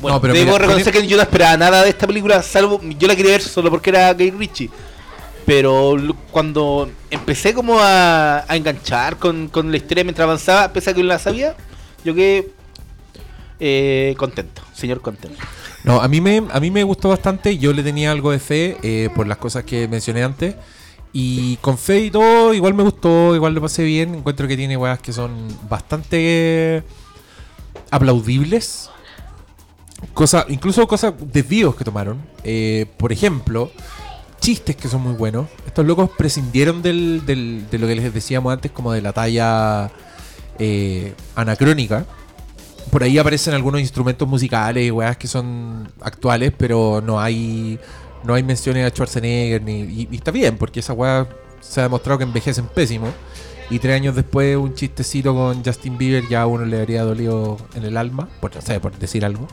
Bueno, 0.01 0.19
No, 0.19 0.21
pero 0.21 0.33
debo 0.33 0.53
mira, 0.53 0.59
reconocer 0.59 0.93
que 0.93 1.05
yo 1.09 1.17
no 1.17 1.25
esperaba 1.25 1.57
nada 1.57 1.83
de 1.83 1.91
esta 1.91 2.07
película, 2.07 2.41
salvo 2.45 2.81
yo 3.01 3.09
la 3.09 3.17
quería 3.17 3.33
ver 3.33 3.43
solo 3.43 3.69
porque 3.69 3.91
era 3.91 4.15
Gay 4.15 4.31
Ritchie. 4.31 4.71
Pero 5.45 5.97
cuando 6.31 6.89
empecé 7.11 7.53
como 7.53 7.81
a, 7.81 8.45
a 8.47 8.57
enganchar 8.57 9.17
con, 9.17 9.49
con 9.49 9.73
la 9.73 9.77
historia 9.77 10.05
mientras 10.05 10.23
avanzaba, 10.23 10.73
pese 10.73 10.91
a 10.91 10.95
que 10.95 11.03
no 11.03 11.09
la 11.09 11.19
sabía, 11.19 11.57
yo 12.05 12.15
quedé 12.15 12.49
eh, 13.59 14.15
contento, 14.19 14.63
señor 14.73 15.01
contento. 15.01 15.43
No, 15.85 16.01
a 16.01 16.09
mí 16.09 16.21
me, 16.21 16.45
a 16.51 16.61
mí 16.61 16.71
me 16.71 16.85
gustó 16.85 17.09
bastante. 17.09 17.59
Yo 17.59 17.73
le 17.73 17.83
tenía 17.83 18.13
algo 18.13 18.31
de 18.31 18.39
fe 18.39 18.77
eh, 18.83 19.11
por 19.15 19.27
las 19.27 19.39
cosas 19.39 19.65
que 19.65 19.89
mencioné 19.89 20.23
antes. 20.23 20.55
Y 21.13 21.57
con 21.57 21.77
fe 21.77 22.01
y 22.01 22.11
todo, 22.11 22.55
igual 22.55 22.75
me 22.75 22.83
gustó, 22.83 23.35
igual 23.35 23.55
lo 23.55 23.61
pasé 23.61 23.85
bien. 23.85 24.15
Encuentro 24.15 24.49
que 24.49 24.57
tiene 24.57 24.77
weas 24.77 25.01
que 25.01 25.13
son 25.13 25.49
bastante 25.69 26.83
aplaudibles. 27.91 28.91
Cosa, 30.15 30.47
incluso 30.49 30.87
cosas, 30.87 31.15
desvíos 31.33 31.75
que 31.75 31.85
tomaron. 31.85 32.21
Eh, 32.45 32.87
por 32.97 33.13
ejemplo, 33.13 33.71
chistes 34.41 34.77
que 34.77 34.89
son 34.89 35.03
muy 35.03 35.15
buenos. 35.15 35.49
Estos 35.67 35.85
locos 35.87 36.11
prescindieron 36.17 36.83
del, 36.83 37.25
de 37.27 37.79
lo 37.79 37.87
que 37.87 37.95
les 37.95 38.15
decíamos 38.15 38.53
antes, 38.53 38.71
como 38.73 38.93
de 38.93 39.03
la 39.03 39.13
talla 39.13 39.91
eh, 40.59 41.15
anacrónica. 41.35 42.07
Por 42.91 43.03
ahí 43.03 43.19
aparecen 43.19 43.55
algunos 43.55 43.81
instrumentos 43.81 44.29
musicales 44.29 44.87
y 44.87 44.91
weas 44.91 45.17
que 45.17 45.29
son 45.29 45.89
actuales, 46.01 46.53
pero 46.57 47.03
no 47.05 47.21
hay 47.21 47.79
no 48.25 48.35
hay 48.35 48.43
menciones 48.43 48.87
a 48.87 48.91
Schwarzenegger 48.91 49.63
ni, 49.63 49.81
y, 49.81 50.09
y 50.11 50.17
está 50.17 50.31
bien, 50.31 50.57
porque 50.57 50.81
esa 50.81 50.93
wea 50.93 51.27
se 51.61 51.81
ha 51.81 51.85
demostrado 51.85 52.19
que 52.19 52.25
envejecen 52.25 52.67
pésimo. 52.67 53.09
Y 53.71 53.79
tres 53.79 53.97
años 53.97 54.15
después, 54.15 54.55
un 54.57 54.75
chistecito 54.75 55.35
con 55.35 55.65
Justin 55.65 55.97
Bieber 55.97 56.29
ya 56.29 56.43
a 56.43 56.47
uno 56.47 56.65
le 56.67 56.79
habría 56.79 57.05
dolido 57.05 57.57
en 57.75 57.85
el 57.85 57.97
alma, 57.97 58.29
por, 58.41 58.55
no 58.55 58.61
sé, 58.61 58.79
por 58.81 58.97
decir 58.99 59.25
algo. 59.25 59.49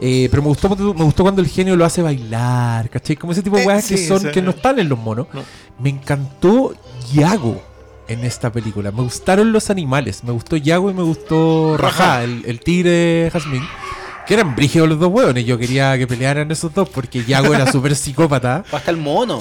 Eh, 0.00 0.28
pero 0.30 0.42
me 0.42 0.48
gustó, 0.48 0.68
me 0.68 1.04
gustó 1.04 1.24
cuando 1.24 1.42
el 1.42 1.48
genio 1.48 1.74
lo 1.74 1.84
hace 1.84 2.00
bailar, 2.00 2.88
¿cachai? 2.88 3.16
Como 3.16 3.32
ese 3.32 3.42
tipo 3.42 3.56
de 3.56 3.64
Eh, 3.64 3.66
weas 3.66 3.88
que 3.88 3.98
son 3.98 4.30
que 4.30 4.42
no 4.42 4.50
están 4.50 4.78
en 4.78 4.88
los 4.88 4.98
monos. 4.98 5.26
no. 5.32 5.42
Me 5.80 5.90
encantó 5.90 6.72
Yago 7.12 7.60
en 8.08 8.24
esta 8.24 8.50
película. 8.52 8.90
Me 8.90 9.02
gustaron 9.02 9.52
los 9.52 9.70
animales. 9.70 10.24
Me 10.24 10.32
gustó 10.32 10.56
Yago 10.56 10.90
y 10.90 10.94
me 10.94 11.02
gustó 11.02 11.76
Rajá, 11.76 12.24
el, 12.24 12.42
el 12.46 12.60
tigre 12.60 13.30
Jazmín. 13.32 13.62
Que 14.26 14.34
eran 14.34 14.54
brígidos 14.56 14.88
los 14.88 14.98
dos 14.98 15.10
hueones. 15.12 15.44
Yo 15.46 15.56
quería 15.58 15.96
que 15.96 16.06
pelearan 16.06 16.50
esos 16.50 16.72
dos 16.74 16.88
porque 16.88 17.24
Yago 17.24 17.54
era 17.54 17.70
súper 17.72 17.94
psicópata. 17.96 18.64
Hasta 18.72 18.90
el 18.90 18.96
mono. 18.98 19.40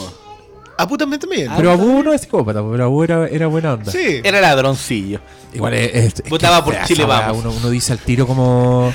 Ah, 0.78 0.88
puta, 0.88 1.06
también. 1.20 1.52
Pero 1.58 1.72
Abu 1.72 2.04
no 2.04 2.14
es 2.14 2.22
psicópata, 2.22 2.62
pero 2.72 2.84
Abu 2.84 3.04
era, 3.04 3.28
era 3.28 3.48
buena 3.48 3.74
onda. 3.74 3.92
Sí. 3.92 4.22
Era 4.24 4.40
ladroncillo. 4.40 5.20
Igual 5.54 5.74
es, 5.74 5.92
es- 5.96 6.20
es 6.24 6.30
Votaba 6.30 6.58
que 6.60 6.64
por 6.66 6.74
fea 6.76 6.86
Chile, 6.86 7.04
esa 7.04 7.10
weá. 7.10 7.28
vamos. 7.28 7.44
Uno, 7.46 7.54
uno 7.58 7.70
dice 7.70 7.94
al 7.94 8.00
tiro 8.00 8.28
como. 8.28 8.94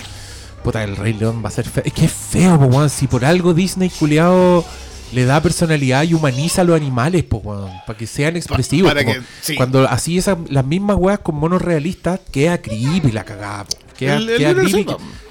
Puta, 0.63 0.85
el 0.85 0.95
Rey 0.97 1.13
León 1.15 1.43
va 1.45 1.49
a 1.49 1.51
ser 1.51 1.69
feo. 1.69 1.83
Es 1.85 1.93
que 1.93 2.05
es 2.05 2.13
feo, 2.13 2.57
po, 2.59 2.67
weón. 2.67 2.89
Si 2.89 3.09
por 3.09 3.25
algo 3.25 3.53
Disney 3.53 3.91
culiado 3.91 4.65
le 5.13 5.25
da 5.25 5.41
personalidad 5.43 6.03
y 6.05 6.15
humaniza 6.15 6.63
a 6.63 6.65
los 6.65 6.77
animales, 6.77 7.23
po, 7.25 7.39
weón. 7.39 7.71
Para 7.87 7.99
que 7.99 8.07
sean 8.07 8.37
expresivos. 8.37 8.91
para 8.91 9.05
como 9.05 9.17
que- 9.17 9.23
sí. 9.41 9.55
Cuando 9.57 9.87
así 9.89 10.19
esas, 10.19 10.39
las 10.49 10.65
mismas 10.65 10.97
weas 10.99 11.19
con 11.21 11.37
monos 11.37 11.61
realistas, 11.63 12.21
queda 12.31 12.61
creepy 12.61 13.13
la 13.13 13.25
cagada, 13.25 13.65
po. 13.65 13.77
Queda, 13.99 14.17
El- 14.17 14.31
el 14.31 14.39
queda 14.39 14.55
de 14.55 14.63
creepy. 14.65 14.87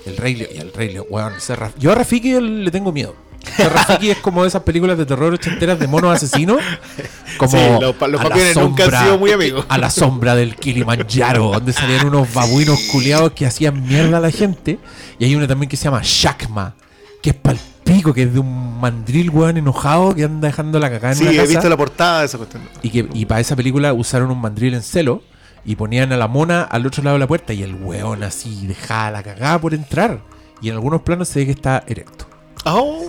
El 0.06 0.18
Rey 0.18 0.36
León, 0.36 0.52
el 0.56 0.74
Rey 0.74 0.94
León, 0.94 1.06
weón. 1.10 1.34
Yo 1.80 1.92
a 1.92 1.96
Rafiki 1.96 2.40
le 2.40 2.72
tengo 2.72 2.92
miedo. 2.92 3.16
Rafiki 3.58 4.12
es 4.12 4.18
como 4.18 4.46
esas 4.46 4.62
películas 4.62 5.00
de 5.00 5.06
terror 5.08 5.34
ochenteras 5.34 5.80
de 5.80 5.88
monos 5.88 6.16
asesinos. 6.16 6.60
Como 7.38 7.52
Sí, 7.58 7.58
los 7.82 7.96
pa- 7.96 8.08
los 8.08 8.22
nunca 8.56 8.84
han 8.86 9.04
sido 9.06 9.18
muy 9.18 9.32
amigos. 9.32 9.66
a 9.68 9.78
la 9.80 9.90
sombra 9.90 10.36
del 10.36 10.56
Kilimanjaro, 10.56 11.52
donde 11.54 11.74
salían 11.74 12.06
unos 12.06 12.32
babuinos 12.32 12.80
culiados 12.92 13.32
que 13.32 13.48
hacían 13.48 13.88
mierda 13.88 14.18
a 14.18 14.20
la 14.20 14.30
gente. 14.30 14.78
Y 15.18 15.26
hay 15.26 15.36
uno 15.36 15.48
también 15.48 15.70
que 15.70 15.76
se 15.78 15.86
llama 15.86 16.02
Shakma, 16.04 16.76
que 17.24 17.32
es 17.32 17.36
palpico, 17.84 18.14
que 18.14 18.24
es 18.24 18.34
de 18.34 18.40
un 18.40 18.80
mandril, 18.80 19.30
weón, 19.30 19.58
enojado 19.58 20.16
que 20.16 20.24
anda 20.24 20.48
dejando 20.48 20.80
la 20.80 20.90
cagada 20.90 21.14
en 21.14 21.20
Sí, 21.20 21.28
he 21.28 21.36
casa. 21.36 21.48
visto 21.50 21.70
la 21.70 21.78
portada 21.78 22.20
de 22.22 22.26
esa 22.26 22.38
cuestión. 22.38 22.64
Y 22.82 22.90
que 22.90 23.08
y 23.14 23.26
para 23.26 23.42
esa 23.42 23.56
película 23.56 23.94
usaron 23.94 24.32
un 24.32 24.40
mandril 24.40 24.74
en 24.74 24.82
celo 24.82 25.24
y 25.66 25.76
ponían 25.76 26.12
a 26.12 26.18
la 26.18 26.28
mona 26.28 26.64
al 26.64 26.86
otro 26.86 27.04
lado 27.04 27.16
de 27.16 27.20
la 27.20 27.28
puerta 27.28 27.54
y 27.54 27.64
el 27.64 27.76
weón 27.76 28.24
así 28.24 28.66
dejaba 28.68 29.12
la 29.12 29.24
cagada 29.24 29.60
por 29.60 29.74
entrar. 29.74 30.22
Y 30.62 30.70
en 30.70 30.76
algunos 30.76 31.02
planos 31.02 31.28
se 31.28 31.40
ve 31.40 31.46
que 31.48 31.52
está 31.52 31.84
erecto. 31.88 32.28
Oh, 32.66 33.04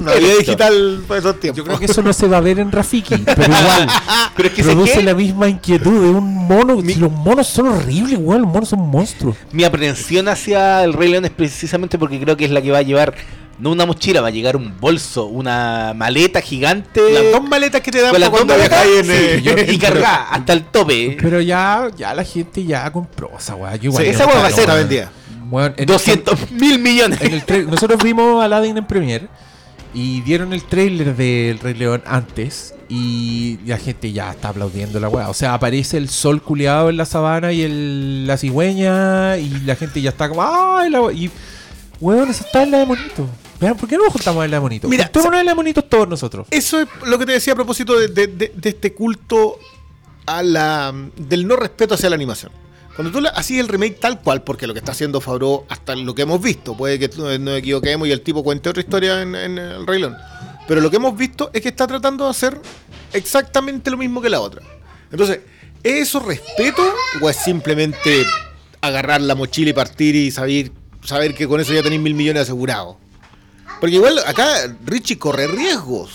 no 0.00 0.10
había 0.10 0.36
digital 0.36 1.02
para 1.08 1.20
esos 1.20 1.40
tiempos. 1.40 1.58
Yo 1.58 1.64
creo 1.64 1.78
que 1.78 1.86
eso 1.86 2.02
no 2.02 2.12
se 2.12 2.28
va 2.28 2.36
a 2.36 2.40
ver 2.40 2.58
en 2.58 2.70
Rafiki, 2.70 3.16
pero 3.18 3.42
igual. 3.44 3.88
Pero 4.36 4.48
es 4.50 4.54
que 4.54 4.62
¿sabes 4.62 4.76
produce 4.76 5.02
la 5.02 5.14
misma 5.14 5.48
inquietud 5.48 6.00
de 6.04 6.10
un 6.10 6.24
mono. 6.46 6.80
Los 6.80 7.10
monos 7.10 7.48
son 7.48 7.68
horribles, 7.68 8.16
weón. 8.20 8.42
Los 8.42 8.50
monos 8.52 8.68
son 8.68 8.80
monstruos. 8.88 9.36
Mi 9.50 9.64
aprensión 9.64 10.28
hacia 10.28 10.84
el 10.84 10.92
Rey 10.92 11.10
León 11.10 11.24
es 11.24 11.32
precisamente 11.32 11.98
porque 11.98 12.20
creo 12.20 12.36
que 12.36 12.44
es 12.44 12.52
la 12.52 12.62
que 12.62 12.70
va 12.70 12.78
a 12.78 12.82
llevar, 12.82 13.14
no 13.58 13.70
una 13.70 13.86
mochila, 13.86 14.20
va 14.20 14.28
a 14.28 14.30
llegar 14.30 14.56
un 14.56 14.74
bolso, 14.80 15.26
una 15.26 15.92
maleta 15.96 16.40
gigante. 16.40 17.00
Las 17.12 17.32
dos 17.32 17.42
maletas 17.48 17.80
que 17.80 17.90
te 17.90 18.00
dan 18.00 18.12
para 18.12 18.30
cuando 18.30 18.54
viajáis 18.56 19.06
sí, 19.06 19.12
eh, 19.12 19.66
y 19.72 19.78
cargada 19.78 20.28
hasta 20.30 20.52
el 20.52 20.64
tope. 20.64 21.16
Pero 21.20 21.40
ya, 21.40 21.88
ya 21.96 22.14
la 22.14 22.24
gente 22.24 22.64
ya 22.64 22.90
compró 22.92 23.30
esa 23.38 23.54
weá. 23.56 23.76
Sí, 23.80 23.88
esa 24.04 24.26
weá 24.26 24.38
va 24.40 24.46
a 24.46 24.50
ser- 24.50 24.68
vendida. 24.70 25.10
Weón, 25.50 25.74
en- 25.76 25.86
200 25.86 26.50
mil 26.52 26.78
millones. 26.78 27.20
en 27.22 27.32
el 27.32 27.44
tra- 27.46 27.64
nosotros 27.70 28.02
vimos 28.02 28.42
Aladdin 28.44 28.76
en 28.76 28.86
Premiere 28.86 29.28
y 29.94 30.20
dieron 30.20 30.52
el 30.52 30.62
trailer 30.64 31.16
del 31.16 31.58
Rey 31.58 31.72
León 31.74 32.02
antes 32.06 32.74
y 32.90 33.58
la 33.66 33.78
gente 33.78 34.12
ya 34.12 34.30
está 34.30 34.50
aplaudiendo 34.50 35.00
la 35.00 35.08
weá. 35.08 35.28
O 35.30 35.34
sea, 35.34 35.54
aparece 35.54 35.96
el 35.96 36.08
sol 36.10 36.42
culeado 36.42 36.90
en 36.90 36.96
la 36.98 37.06
sabana 37.06 37.52
y 37.52 37.62
el, 37.62 38.26
la 38.26 38.36
cigüeña 38.36 39.38
y 39.38 39.48
la 39.64 39.74
gente 39.76 40.00
ya 40.02 40.10
está 40.10 40.28
como 40.28 40.42
¡ay! 40.42 40.90
La, 40.90 41.00
we-". 41.00 41.14
y 41.14 41.30
weón, 42.00 42.28
eso 42.30 42.44
está 42.44 42.62
en 42.62 42.70
la 42.70 42.78
de 42.78 42.86
monito. 42.86 43.26
¿Por 43.58 43.88
qué 43.88 43.96
no 43.96 44.10
juntamos 44.10 44.44
en 44.44 44.50
la 44.50 44.56
de 44.58 44.60
monito? 44.60 44.88
Mira, 44.88 45.10
en 45.14 45.32
la 45.46 45.52
de 45.52 45.54
monitos 45.54 45.88
todos 45.88 46.08
nosotros. 46.08 46.46
Eso 46.50 46.80
es 46.80 46.88
lo 47.06 47.18
que 47.18 47.26
te 47.26 47.32
decía 47.32 47.52
a 47.54 47.56
propósito 47.56 47.98
de, 47.98 48.08
de- 48.08 48.26
de- 48.28 48.52
de 48.54 48.68
este 48.68 48.94
culto 48.94 49.58
a 50.26 50.42
la, 50.42 50.92
del 51.16 51.46
no 51.46 51.56
respeto 51.56 51.94
hacia 51.94 52.08
la 52.10 52.14
animación. 52.16 52.52
Cuando 52.94 53.16
tú 53.20 53.24
hacías 53.34 53.60
el 53.60 53.68
remake 53.68 53.98
tal 54.00 54.20
cual, 54.20 54.42
porque 54.42 54.66
lo 54.66 54.72
que 54.74 54.80
está 54.80 54.92
haciendo 54.92 55.20
Favreau 55.20 55.64
hasta 55.68 55.94
lo 55.94 56.14
que 56.14 56.22
hemos 56.22 56.40
visto, 56.42 56.76
puede 56.76 56.98
que 56.98 57.08
no- 57.16 57.36
nos 57.38 57.58
equivoquemos 57.58 58.08
y 58.08 58.12
el 58.12 58.20
tipo 58.22 58.42
cuente 58.44 58.68
otra 58.68 58.80
historia 58.82 59.22
en, 59.22 59.34
en 59.34 59.58
El 59.58 59.86
Rey 59.86 60.00
León. 60.00 60.16
Pero 60.66 60.80
lo 60.80 60.90
que 60.90 60.96
hemos 60.96 61.16
visto 61.16 61.50
es 61.52 61.62
que 61.62 61.68
está 61.68 61.86
tratando 61.86 62.24
de 62.24 62.30
hacer 62.30 62.60
exactamente 63.12 63.90
lo 63.90 63.96
mismo 63.96 64.20
que 64.20 64.28
la 64.28 64.40
otra. 64.40 64.62
Entonces, 65.10 65.40
¿es 65.82 66.08
eso 66.08 66.20
respeto 66.20 66.82
o 67.20 67.30
es 67.30 67.36
simplemente 67.36 68.24
agarrar 68.80 69.20
la 69.20 69.34
mochila 69.34 69.70
y 69.70 69.72
partir 69.72 70.14
y 70.14 70.30
saber, 70.30 70.70
saber 71.04 71.34
que 71.34 71.48
con 71.48 71.60
eso 71.60 71.72
ya 71.72 71.82
tenéis 71.82 72.02
mil 72.02 72.14
millones 72.14 72.42
asegurados? 72.42 72.96
Porque 73.80 73.96
igual 73.96 74.18
acá 74.26 74.46
Richie 74.84 75.18
corre 75.18 75.46
riesgos. 75.46 76.10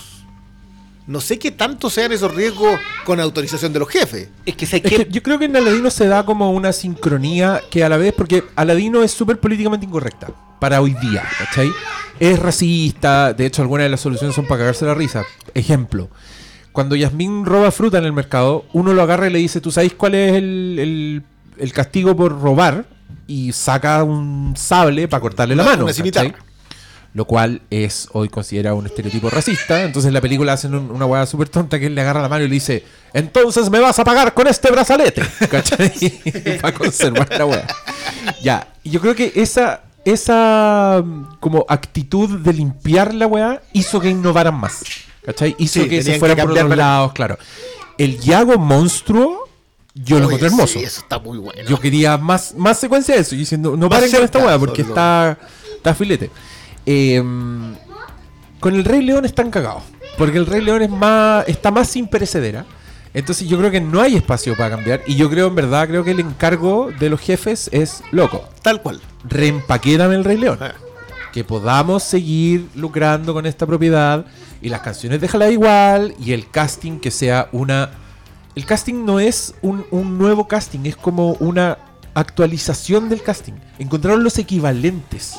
No 1.06 1.20
sé 1.20 1.38
qué 1.38 1.50
tanto 1.50 1.90
sean 1.90 2.12
esos 2.12 2.34
riesgos 2.34 2.78
con 3.04 3.20
autorización 3.20 3.72
de 3.74 3.78
los 3.78 3.88
jefes. 3.88 4.28
Es 4.46 4.56
que 4.56 4.64
sé 4.64 4.76
Es 4.78 4.82
que 4.82 5.06
yo 5.10 5.22
creo 5.22 5.38
que 5.38 5.44
en 5.44 5.54
Aladino 5.56 5.90
se 5.90 6.06
da 6.06 6.24
como 6.24 6.50
una 6.50 6.72
sincronía 6.72 7.60
que 7.70 7.84
a 7.84 7.90
la 7.90 7.98
vez, 7.98 8.14
porque 8.16 8.44
Aladino 8.56 9.02
es 9.02 9.10
súper 9.10 9.38
políticamente 9.38 9.84
incorrecta 9.84 10.28
para 10.58 10.80
hoy 10.80 10.94
día, 10.94 11.22
¿cachai? 11.38 11.70
Es 12.18 12.38
racista, 12.38 13.34
de 13.34 13.44
hecho 13.44 13.60
algunas 13.60 13.84
de 13.84 13.90
las 13.90 14.00
soluciones 14.00 14.34
son 14.34 14.46
para 14.46 14.60
cagarse 14.60 14.86
la 14.86 14.94
risa. 14.94 15.24
Ejemplo, 15.52 16.08
cuando 16.72 16.96
Yasmín 16.96 17.44
roba 17.44 17.70
fruta 17.70 17.98
en 17.98 18.04
el 18.04 18.14
mercado, 18.14 18.64
uno 18.72 18.94
lo 18.94 19.02
agarra 19.02 19.26
y 19.26 19.30
le 19.32 19.40
dice, 19.40 19.60
¿tú 19.60 19.70
sabes 19.70 19.92
cuál 19.92 20.14
es 20.14 20.32
el, 20.36 20.78
el- 20.78 21.22
el 21.58 21.72
castigo 21.74 22.16
por 22.16 22.40
robar? 22.40 22.86
Y 23.26 23.52
saca 23.52 24.02
un 24.04 24.54
sable 24.56 25.06
para 25.06 25.20
cortarle 25.20 25.54
la 25.54 25.64
mano. 25.64 25.84
una. 26.30 26.34
Lo 27.14 27.24
cual 27.26 27.62
es 27.70 28.08
hoy 28.12 28.28
considerado 28.28 28.74
un 28.76 28.86
estereotipo 28.86 29.30
racista. 29.30 29.82
Entonces 29.84 30.08
en 30.08 30.14
la 30.14 30.20
película 30.20 30.52
hacen 30.54 30.74
un- 30.74 30.90
una 30.90 31.06
hueá 31.06 31.24
súper 31.26 31.48
tonta 31.48 31.78
que 31.78 31.86
él 31.86 31.94
le 31.94 32.00
agarra 32.00 32.20
la 32.20 32.28
mano 32.28 32.44
y 32.44 32.48
le 32.48 32.54
dice: 32.54 32.84
Entonces 33.12 33.70
me 33.70 33.78
vas 33.78 33.96
a 34.00 34.04
pagar 34.04 34.34
con 34.34 34.48
este 34.48 34.70
brazalete. 34.72 35.22
¿Cachai? 35.50 35.92
Para 36.60 36.74
conservar 36.76 37.28
la 37.30 37.46
hueá. 37.46 37.66
Ya. 38.42 38.66
Yo 38.82 39.00
creo 39.00 39.14
que 39.14 39.32
esa, 39.36 39.82
esa 40.04 41.02
mm, 41.04 41.36
como 41.38 41.64
actitud 41.68 42.40
de 42.40 42.52
limpiar 42.52 43.14
la 43.14 43.26
weá 43.28 43.62
hizo 43.72 44.00
que 44.00 44.10
innovaran 44.10 44.54
más. 44.58 44.82
¿Cachai? 45.24 45.54
Hizo 45.58 45.82
Sí, 45.84 45.88
que 45.88 46.02
se 46.02 46.18
fueran 46.18 46.36
que 46.36 46.42
por 46.42 46.50
otros 46.50 46.64
para- 46.68 46.76
lados, 46.76 47.12
claro. 47.12 47.38
El 47.96 48.18
Yago 48.18 48.58
monstruo, 48.58 49.48
yo 49.94 50.18
lo 50.18 50.24
encontré 50.24 50.48
hermoso. 50.48 50.80
sí, 50.80 50.84
eso 50.84 51.00
está 51.00 51.20
muy 51.20 51.38
bueno. 51.38 51.62
Yo 51.68 51.78
quería 51.78 52.18
más, 52.18 52.54
más 52.56 52.78
secuencia 52.80 53.14
de 53.14 53.20
eso. 53.20 53.36
Y 53.36 53.38
diciendo, 53.38 53.76
no 53.76 53.88
paren 53.88 54.10
con 54.10 54.24
esta 54.24 54.40
weá 54.44 54.58
porque 54.58 54.82
está, 54.82 55.38
está 55.76 55.94
filete. 55.94 56.28
Eh, 56.86 57.22
con 58.60 58.74
el 58.74 58.84
Rey 58.84 59.02
León 59.02 59.24
están 59.24 59.50
cagados. 59.50 59.82
Porque 60.16 60.38
el 60.38 60.46
Rey 60.46 60.62
León 60.62 60.82
es 60.82 60.90
más, 60.90 61.46
está 61.48 61.70
más 61.70 61.88
sin 61.88 62.06
perecedera. 62.06 62.64
Entonces 63.12 63.48
yo 63.48 63.58
creo 63.58 63.70
que 63.70 63.80
no 63.80 64.00
hay 64.00 64.16
espacio 64.16 64.56
para 64.56 64.70
cambiar. 64.70 65.02
Y 65.06 65.16
yo 65.16 65.30
creo, 65.30 65.48
en 65.48 65.54
verdad, 65.54 65.86
creo 65.88 66.02
que 66.02 66.12
el 66.12 66.20
encargo 66.20 66.90
de 66.98 67.10
los 67.10 67.20
jefes 67.20 67.68
es 67.72 68.02
loco. 68.10 68.48
Tal 68.62 68.82
cual. 68.82 69.00
Reempaquétame 69.24 70.14
el 70.14 70.24
Rey 70.24 70.36
León. 70.36 70.58
Ah. 70.60 70.74
Que 71.32 71.44
podamos 71.44 72.02
seguir 72.02 72.68
lucrando 72.74 73.32
con 73.32 73.46
esta 73.46 73.66
propiedad. 73.66 74.24
Y 74.60 74.68
las 74.68 74.80
canciones 74.80 75.20
déjala 75.20 75.50
igual. 75.50 76.14
Y 76.18 76.32
el 76.32 76.50
casting 76.50 76.98
que 76.98 77.10
sea 77.10 77.48
una. 77.52 77.90
El 78.54 78.66
casting 78.66 79.04
no 79.04 79.20
es 79.20 79.54
un, 79.62 79.84
un 79.90 80.16
nuevo 80.16 80.46
casting, 80.46 80.80
es 80.84 80.96
como 80.96 81.32
una 81.34 81.76
actualización 82.14 83.08
del 83.08 83.20
casting. 83.20 83.54
Encontraron 83.80 84.22
los 84.22 84.38
equivalentes. 84.38 85.34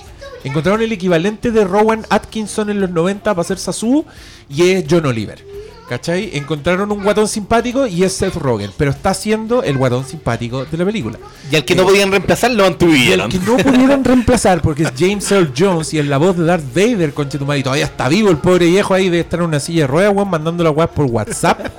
Encontraron 0.46 0.82
el 0.82 0.92
equivalente 0.92 1.52
de 1.52 1.64
Rowan 1.66 2.06
Atkinson 2.10 2.70
en 2.70 2.80
los 2.80 2.90
90 2.92 3.34
para 3.36 3.48
ser 3.48 3.58
Sasu 3.58 4.06
y 4.50 4.70
es 4.72 4.86
John 4.90 5.06
Oliver. 5.06 5.44
¿Cachai? 5.90 6.32
Encontraron 6.36 6.92
un 6.92 7.04
guatón 7.04 7.28
simpático 7.28 7.86
y 7.86 8.04
es 8.04 8.14
Seth 8.14 8.34
Rogen, 8.36 8.72
pero 8.76 8.90
está 8.90 9.14
siendo 9.14 9.62
el 9.62 9.78
guatón 9.78 10.04
simpático 10.04 10.66
de 10.66 10.78
la 10.78 10.86
película. 10.86 11.20
y 11.52 11.56
al 11.58 11.64
que 11.66 11.76
no 11.76 11.84
podían 11.84 12.10
reemplazar 12.10 12.50
lo 12.52 12.64
Y 12.64 12.66
el 12.66 12.70
mantuvieron. 12.72 13.30
que 13.30 13.38
no 13.40 13.58
pudieron 13.58 14.04
reemplazar 14.04 14.62
porque 14.64 14.82
es 14.82 14.92
James 14.98 15.32
Earl 15.32 15.54
Jones 15.56 15.94
y 15.94 16.00
es 16.00 16.08
la 16.08 16.18
voz 16.18 16.38
de 16.38 16.46
Darth 16.46 16.74
Vader, 16.74 17.14
conche 17.14 17.38
tu 17.38 17.46
madre, 17.46 17.60
y 17.60 17.64
todavía 17.64 17.86
está 17.86 18.10
vivo 18.10 18.30
el 18.32 18.38
pobre 18.38 18.66
viejo 18.66 18.96
ahí 18.96 19.10
de 19.10 19.20
estar 19.20 19.40
en 19.42 19.46
una 19.46 19.60
silla 19.60 19.82
de 19.82 19.88
ruedas, 19.88 20.12
weón, 20.16 20.30
mandando 20.30 20.64
la 20.64 20.72
weá 20.72 20.88
por 20.88 21.06
WhatsApp. 21.06 21.60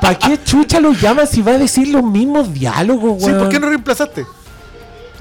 ¿Para 0.00 0.18
qué 0.18 0.38
chucha 0.44 0.78
lo 0.80 0.92
llaman 0.92 1.26
si 1.26 1.40
va 1.42 1.52
a 1.52 1.58
decir 1.58 1.88
los 1.88 2.02
mismos 2.02 2.52
diálogos, 2.52 3.18
Sí, 3.22 3.26
weón? 3.28 3.38
¿por 3.38 3.48
qué 3.48 3.60
no 3.60 3.68
reemplazaste? 3.68 4.26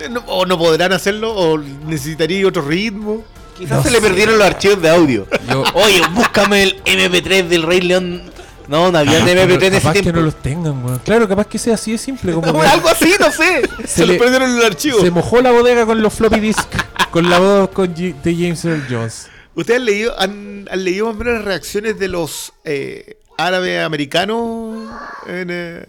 No- 0.09 0.23
o 0.27 0.45
no 0.45 0.57
podrán 0.57 0.93
hacerlo, 0.93 1.33
o 1.35 1.57
necesitaría 1.57 2.47
otro 2.47 2.61
ritmo. 2.61 3.23
Quizás 3.57 3.77
No 3.77 3.83
se 3.83 3.91
le 3.91 3.99
perdieron 3.99 4.37
los 4.37 4.47
archivos 4.47 4.81
de 4.81 4.89
audio. 4.89 5.27
Yo- 5.49 5.63
Oye, 5.73 6.01
búscame 6.13 6.63
el 6.63 6.81
MP3 6.85 7.47
del 7.49 7.63
Rey 7.63 7.81
León 7.81 8.21
No, 8.69 8.91
no 8.91 8.97
había 8.99 9.25
de 9.25 9.35
no- 9.35 9.41
MP3 9.41 9.67
en 9.67 9.73
ese 9.73 9.81
capaz 9.87 9.93
que 10.01 10.13
no 10.13 10.21
los 10.21 10.35
tengan, 10.41 10.85
weón. 10.85 10.99
Claro, 11.03 11.27
capaz 11.27 11.47
que 11.47 11.57
sea 11.57 11.73
así 11.73 11.91
de 11.91 11.97
simple. 11.97 12.31
Como 12.33 12.53
que 12.61 12.67
Algo 12.67 12.87
así, 12.87 13.13
no 13.19 13.31
sé. 13.31 13.61
Se, 13.81 13.87
se, 13.87 14.05
lo 14.05 14.13
le- 14.13 14.19
perdieron 14.19 14.51
en 14.51 14.57
el 14.57 14.63
archivo. 14.65 15.01
se 15.01 15.11
mojó 15.11 15.41
la 15.41 15.51
bodega 15.51 15.85
con 15.85 16.01
los 16.01 16.13
floppy 16.13 16.39
disk. 16.39 16.69
con 17.11 17.29
la 17.29 17.39
voz 17.39 17.69
con 17.71 17.93
G- 17.95 18.15
de 18.21 18.33
James 18.35 18.63
Earl 18.63 18.85
Jones. 18.89 19.27
¿Ustedes 19.55 19.79
han 19.79 19.85
leído, 19.85 20.19
han, 20.19 20.67
han 20.71 20.83
leído 20.85 21.07
más 21.07 21.15
o 21.15 21.17
menos 21.17 21.33
las 21.39 21.43
reacciones 21.45 21.99
de 21.99 22.07
los 22.07 22.53
eh, 22.63 23.17
árabes 23.39 23.83
americanos 23.83 24.89
en, 25.27 25.49
eh, 25.49 25.85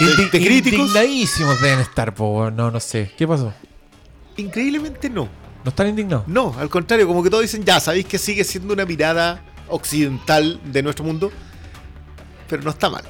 de- 0.00 0.16
de 0.30 0.30
críticos? 0.30 0.78
Indignadísimos 0.80 1.60
deben 1.60 1.80
estar, 1.80 2.14
po. 2.14 2.50
No, 2.50 2.70
no 2.70 2.80
sé. 2.80 3.10
¿Qué 3.16 3.26
pasó? 3.26 3.52
Increíblemente 4.36 5.08
no. 5.10 5.28
¿No 5.64 5.70
están 5.70 5.88
indignados? 5.88 6.28
No, 6.28 6.54
al 6.58 6.68
contrario, 6.68 7.06
como 7.06 7.22
que 7.22 7.30
todos 7.30 7.42
dicen, 7.42 7.64
ya, 7.64 7.80
sabéis 7.80 8.06
que 8.06 8.18
sigue 8.18 8.44
siendo 8.44 8.72
una 8.72 8.84
mirada 8.84 9.42
occidental 9.68 10.60
de 10.64 10.82
nuestro 10.82 11.04
mundo, 11.04 11.32
pero 12.48 12.62
no 12.62 12.70
está 12.70 12.88
mal. 12.88 13.02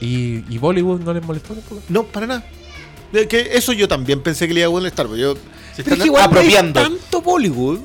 ¿Y, 0.00 0.44
y 0.52 0.58
Bollywood 0.58 1.00
no 1.00 1.14
les 1.14 1.24
molestó 1.24 1.54
tampoco? 1.54 1.80
No, 1.88 2.04
para 2.04 2.26
nada. 2.26 2.44
Que 3.28 3.50
eso 3.56 3.72
yo 3.72 3.88
también 3.88 4.22
pensé 4.22 4.46
que 4.46 4.52
le 4.54 4.60
iba 4.60 4.68
a 4.68 4.72
molestar, 4.72 5.06
pero 5.06 5.16
yo... 5.16 5.34
Se 5.74 5.82
Pero 5.82 5.94
están 5.94 5.94
es 5.94 6.02
que 6.02 6.06
igual 6.08 6.22
no 6.24 6.30
es 6.30 6.36
apropiando. 6.38 6.82
tanto 6.82 7.22
Bollywood. 7.22 7.78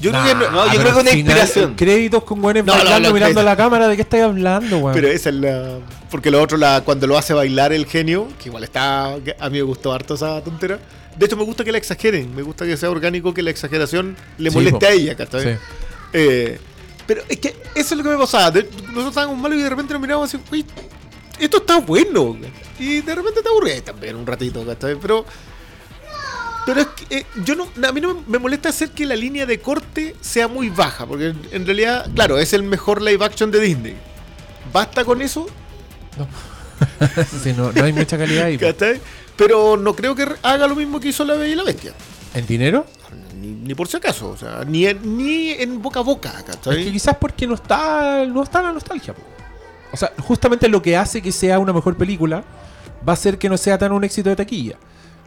Yo 0.00 0.10
creo 0.10 0.24
que 0.24 0.34
no, 0.34 0.50
no, 0.50 0.72
yo 0.72 0.80
creo 0.80 0.94
que 0.94 1.00
una 1.00 1.10
inspiración. 1.12 1.74
Créditos 1.74 2.24
con 2.24 2.40
buenos 2.40 2.64
No, 2.64 2.72
bailando 2.72 3.08
no, 3.08 3.14
mirando 3.14 3.40
a 3.40 3.42
la 3.42 3.56
cámara. 3.56 3.86
¿De 3.88 3.96
qué 3.96 4.02
estáis 4.02 4.22
hablando, 4.24 4.78
weón? 4.78 4.94
Pero 4.94 5.08
esa 5.08 5.28
es 5.28 5.34
la. 5.34 5.78
Porque 6.10 6.30
lo 6.30 6.42
otro, 6.42 6.56
la, 6.58 6.82
cuando 6.84 7.06
lo 7.06 7.16
hace 7.18 7.34
bailar 7.34 7.72
el 7.72 7.86
genio, 7.86 8.28
que 8.42 8.48
igual 8.48 8.64
está. 8.64 9.12
A 9.14 9.50
mí 9.50 9.58
me 9.58 9.62
gustó 9.62 9.92
harto 9.92 10.14
esa 10.14 10.42
tontera. 10.42 10.78
De 11.16 11.26
hecho, 11.26 11.36
me 11.36 11.44
gusta 11.44 11.64
que 11.64 11.72
la 11.72 11.78
exageren. 11.78 12.34
Me 12.34 12.42
gusta 12.42 12.64
que 12.64 12.76
sea 12.76 12.90
orgánico, 12.90 13.34
que 13.34 13.42
la 13.42 13.50
exageración 13.50 14.16
le 14.38 14.50
moleste 14.50 14.86
a 14.86 14.90
ella, 14.92 15.14
¿cachai? 15.16 15.54
Sí. 15.54 15.60
Eh, 16.14 16.58
pero 17.06 17.22
es 17.28 17.38
que 17.38 17.48
eso 17.74 17.94
es 17.94 17.98
lo 17.98 18.02
que 18.02 18.08
me 18.10 18.16
pasaba. 18.16 18.50
De- 18.50 18.62
nosotros 18.64 19.08
estábamos 19.08 19.36
malos 19.38 19.58
y 19.58 19.62
de 19.62 19.68
repente 19.70 19.92
nos 19.92 20.00
mirábamos 20.00 20.32
así, 20.32 20.42
uy, 20.50 20.64
esto 21.38 21.58
está 21.58 21.78
bueno. 21.80 22.36
Y 22.78 23.00
de 23.02 23.14
repente 23.14 23.42
te 23.42 23.48
aburrí 23.48 23.80
también 23.82 24.16
un 24.16 24.26
ratito, 24.26 24.64
¿cachai? 24.64 24.96
Pero. 24.96 25.24
Pero 26.74 26.80
es 26.82 26.86
que 27.06 27.16
eh, 27.18 27.26
yo 27.44 27.54
no, 27.54 27.68
a 27.86 27.92
mí 27.92 28.00
no 28.00 28.22
me 28.26 28.38
molesta 28.38 28.68
hacer 28.68 28.90
que 28.90 29.04
la 29.06 29.16
línea 29.16 29.44
de 29.46 29.60
corte 29.60 30.14
sea 30.20 30.48
muy 30.48 30.68
baja, 30.70 31.06
porque 31.06 31.28
en, 31.28 31.40
en 31.52 31.66
realidad, 31.66 32.08
claro, 32.14 32.38
es 32.38 32.52
el 32.52 32.62
mejor 32.62 33.02
live 33.02 33.24
action 33.24 33.50
de 33.50 33.60
Disney. 33.60 33.96
¿Basta 34.72 35.04
con 35.04 35.20
eso? 35.22 35.46
Sí, 37.42 37.52
no, 37.54 37.72
no 37.72 37.84
hay 37.84 37.92
mucha 37.92 38.16
calidad 38.16 38.46
ahí. 38.46 38.56
¿Cachai? 38.56 39.00
Pero 39.36 39.76
no 39.76 39.94
creo 39.94 40.14
que 40.14 40.26
haga 40.42 40.66
lo 40.66 40.74
mismo 40.74 40.98
que 40.98 41.08
hizo 41.08 41.24
la 41.24 41.34
Bella 41.34 41.52
y 41.52 41.54
la 41.56 41.64
Bestia. 41.64 41.92
¿En 42.34 42.46
dinero? 42.46 42.86
Ni, 43.38 43.48
ni 43.48 43.74
por 43.74 43.86
si 43.86 43.98
acaso, 43.98 44.30
o 44.30 44.36
sea, 44.36 44.64
ni 44.66 44.86
en, 44.86 45.16
ni 45.16 45.50
en 45.50 45.80
boca 45.82 46.00
a 46.00 46.02
boca, 46.02 46.30
Es 46.38 46.44
que 46.44 46.52
¿cachai? 46.52 46.92
quizás 46.92 47.16
porque 47.16 47.46
no 47.46 47.54
está, 47.54 48.24
no 48.26 48.42
está 48.42 48.62
la 48.62 48.72
nostalgia. 48.72 49.14
po. 49.14 49.22
O 49.92 49.96
sea, 49.96 50.12
justamente 50.20 50.68
lo 50.68 50.80
que 50.80 50.96
hace 50.96 51.20
que 51.20 51.32
sea 51.32 51.58
una 51.58 51.72
mejor 51.72 51.96
película 51.96 52.44
va 53.06 53.12
a 53.12 53.16
ser 53.16 53.38
que 53.38 53.48
no 53.48 53.56
sea 53.58 53.76
tan 53.76 53.92
un 53.92 54.04
éxito 54.04 54.30
de 54.30 54.36
taquilla. 54.36 54.76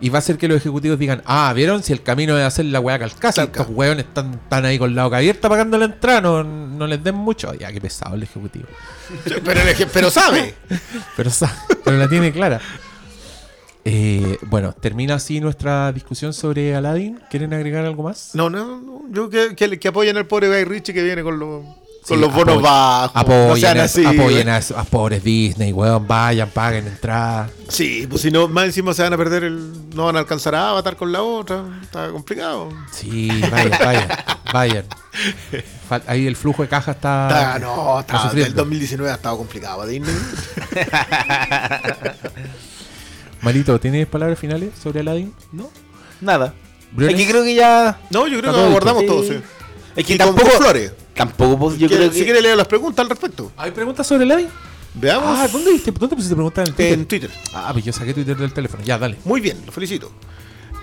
Y 0.03 0.09
va 0.09 0.17
a 0.17 0.19
hacer 0.19 0.37
que 0.37 0.49
los 0.49 0.57
ejecutivos 0.57 0.99
digan, 0.99 1.21
ah, 1.25 1.53
¿vieron? 1.55 1.81
Si 1.81 1.93
el 1.93 2.03
camino 2.03 2.37
es 2.37 2.43
hacer 2.43 2.65
la 2.65 2.81
weá 2.81 2.99
calcasa, 2.99 3.43
Calca. 3.43 3.61
estos 3.61 3.75
weones 3.75 4.05
están, 4.05 4.33
están 4.33 4.65
ahí 4.65 4.77
con 4.77 4.93
la 4.93 5.05
boca 5.05 5.17
abierta 5.17 5.47
pagando 5.47 5.77
la 5.77 5.85
entrada, 5.85 6.19
no, 6.19 6.43
no 6.43 6.85
les 6.87 7.01
den 7.01 7.15
mucho. 7.15 7.53
Ya, 7.53 7.71
qué 7.71 7.79
pesado 7.79 8.15
el 8.15 8.23
ejecutivo. 8.23 8.65
Pero, 9.45 9.61
pero 9.93 10.09
sabe. 10.09 10.55
Pero, 11.15 11.29
sa- 11.29 11.55
pero 11.85 11.97
la 11.97 12.09
tiene 12.09 12.31
clara. 12.33 12.59
Eh, 13.85 14.37
bueno, 14.43 14.73
termina 14.73 15.15
así 15.15 15.39
nuestra 15.39 15.91
discusión 15.91 16.33
sobre 16.33 16.75
Aladdin. 16.75 17.19
¿Quieren 17.29 17.53
agregar 17.53 17.85
algo 17.85 18.03
más? 18.03 18.31
No, 18.33 18.49
no, 18.49 18.81
no, 18.81 19.01
yo 19.11 19.29
que, 19.29 19.55
que, 19.55 19.77
que 19.79 19.87
apoyen 19.87 20.15
al 20.17 20.25
pobre 20.25 20.47
Guy 20.47 20.63
Ritchie 20.63 20.93
que 20.93 21.03
viene 21.03 21.21
con 21.23 21.37
los, 21.39 21.63
con 22.07 22.17
Sí, 22.17 22.21
los 22.21 22.33
bonos 22.33 22.61
bajos. 22.61 23.11
Apoyen, 23.15 23.47
no 23.49 23.55
sean 23.55 23.79
a, 23.79 23.83
así. 23.83 24.05
apoyen 24.05 24.49
a, 24.49 24.57
esos- 24.57 24.77
a 24.77 24.83
pobres 24.83 25.23
Disney, 25.23 25.71
weón. 25.71 26.05
Vayan, 26.07 26.49
paguen 26.49 26.87
entrada. 26.87 27.49
Sí, 27.69 28.05
pues 28.09 28.21
si 28.21 28.29
no, 28.31 28.47
más 28.47 28.65
encima 28.65 28.93
se 28.93 29.03
van 29.03 29.13
a 29.13 29.17
perder 29.17 29.45
el. 29.45 29.89
No 29.95 30.05
van 30.05 30.15
a 30.17 30.19
alcanzar 30.19 30.53
a 30.55 30.69
Avatar 30.71 30.95
con 30.97 31.11
la 31.11 31.21
otra. 31.21 31.63
Está 31.81 32.09
complicado. 32.09 32.69
Sí, 32.91 33.29
vayan, 33.51 33.79
vayan, 33.79 34.07
vayan. 34.53 34.85
Ahí 36.07 36.25
el 36.27 36.35
flujo 36.35 36.63
de 36.63 36.69
caja 36.69 36.91
está. 36.91 37.27
Está, 37.29 37.59
no, 37.59 37.99
está 37.99 38.15
está, 38.17 38.27
sufriendo. 38.27 38.49
el 38.49 38.55
2019 38.55 39.11
ha 39.11 39.15
estado 39.15 39.37
complicado 39.37 39.77
para 39.77 39.89
Disney. 39.89 40.15
Malito, 43.41 43.79
¿tienes 43.79 44.07
palabras 44.07 44.39
finales 44.39 44.71
sobre 44.81 45.01
Aladdin? 45.01 45.33
No, 45.51 45.69
nada. 46.21 46.53
Aquí 47.09 47.25
creo 47.27 47.43
que 47.43 47.55
ya. 47.55 47.99
No, 48.09 48.27
yo 48.27 48.39
creo 48.39 48.53
que 48.53 48.59
abordamos 48.59 49.05
todo, 49.05 49.21
Sí. 49.23 49.29
sí. 49.33 49.41
Es 49.95 50.05
que 50.05 50.13
Y 50.13 50.17
con- 50.17 50.27
tampoco. 50.27 50.49
con 50.51 50.61
flores. 50.61 50.91
Tampoco, 51.15 51.57
pues, 51.59 51.77
yo 51.77 51.87
¿Quiere- 51.87 52.03
creo 52.03 52.11
que. 52.11 52.17
Si 52.19 52.23
quiere 52.25 52.41
leer 52.41 52.57
las 52.57 52.67
preguntas 52.67 53.03
al 53.03 53.09
respecto. 53.09 53.51
¿Hay 53.57 53.71
preguntas 53.71 54.05
sobre 54.07 54.23
Aladdin? 54.23 54.47
Veamos 54.95 55.39
Ah, 55.39 55.47
¿dónde, 55.51 55.71
viste, 55.71 55.91
¿dónde 55.91 56.15
pusiste 56.15 56.35
preguntas 56.35 56.63
en 56.63 56.69
el 56.69 56.75
Twitter? 56.75 56.93
en 56.99 57.05
Twitter. 57.05 57.29
Ah, 57.53 57.69
pues 57.73 57.83
yo 57.85 57.91
saqué 57.93 58.13
Twitter 58.13 58.37
del 58.37 58.53
teléfono. 58.53 58.83
Ya, 58.83 58.97
dale. 58.97 59.17
Muy 59.25 59.41
bien, 59.41 59.57
lo 59.65 59.71
felicito. 59.71 60.11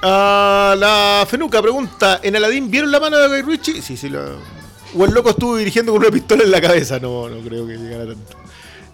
Ah, 0.03 0.75
la 0.79 1.27
Fenuca 1.29 1.61
pregunta: 1.63 2.21
¿En 2.23 2.35
Aladdin 2.37 2.71
vieron 2.71 2.91
la 2.91 2.99
mano 3.01 3.19
de 3.19 3.29
Guy 3.29 3.43
Ritchie? 3.43 3.83
Sí, 3.83 3.97
sí, 3.97 4.09
la. 4.09 4.25
O 4.97 5.05
el 5.05 5.13
loco 5.13 5.31
estuvo 5.31 5.57
dirigiendo 5.57 5.93
con 5.93 6.01
una 6.03 6.11
pistola 6.11 6.43
en 6.43 6.51
la 6.51 6.61
cabeza. 6.61 6.99
No, 6.99 7.29
no 7.29 7.39
creo 7.47 7.67
que 7.67 7.77
llegara 7.77 8.07
tanto. 8.07 8.37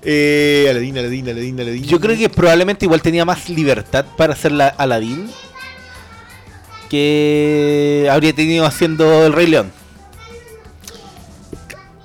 Eh, 0.03 0.67
Aladdin, 0.71 0.99
Aladdin, 0.99 1.29
Aladdin, 1.31 1.61
Aladdin. 1.61 1.85
Yo 1.85 1.99
creo 2.01 2.17
que 2.17 2.29
probablemente 2.29 2.85
igual 2.85 3.01
tenía 3.01 3.25
más 3.25 3.49
libertad 3.49 4.05
para 4.17 4.35
hacer 4.35 4.53
la 4.53 4.69
Aladdin 4.69 5.31
que 6.89 8.09
habría 8.11 8.33
tenido 8.33 8.65
haciendo 8.67 9.27
el 9.27 9.33
Rey 9.33 9.47
León. 9.47 9.73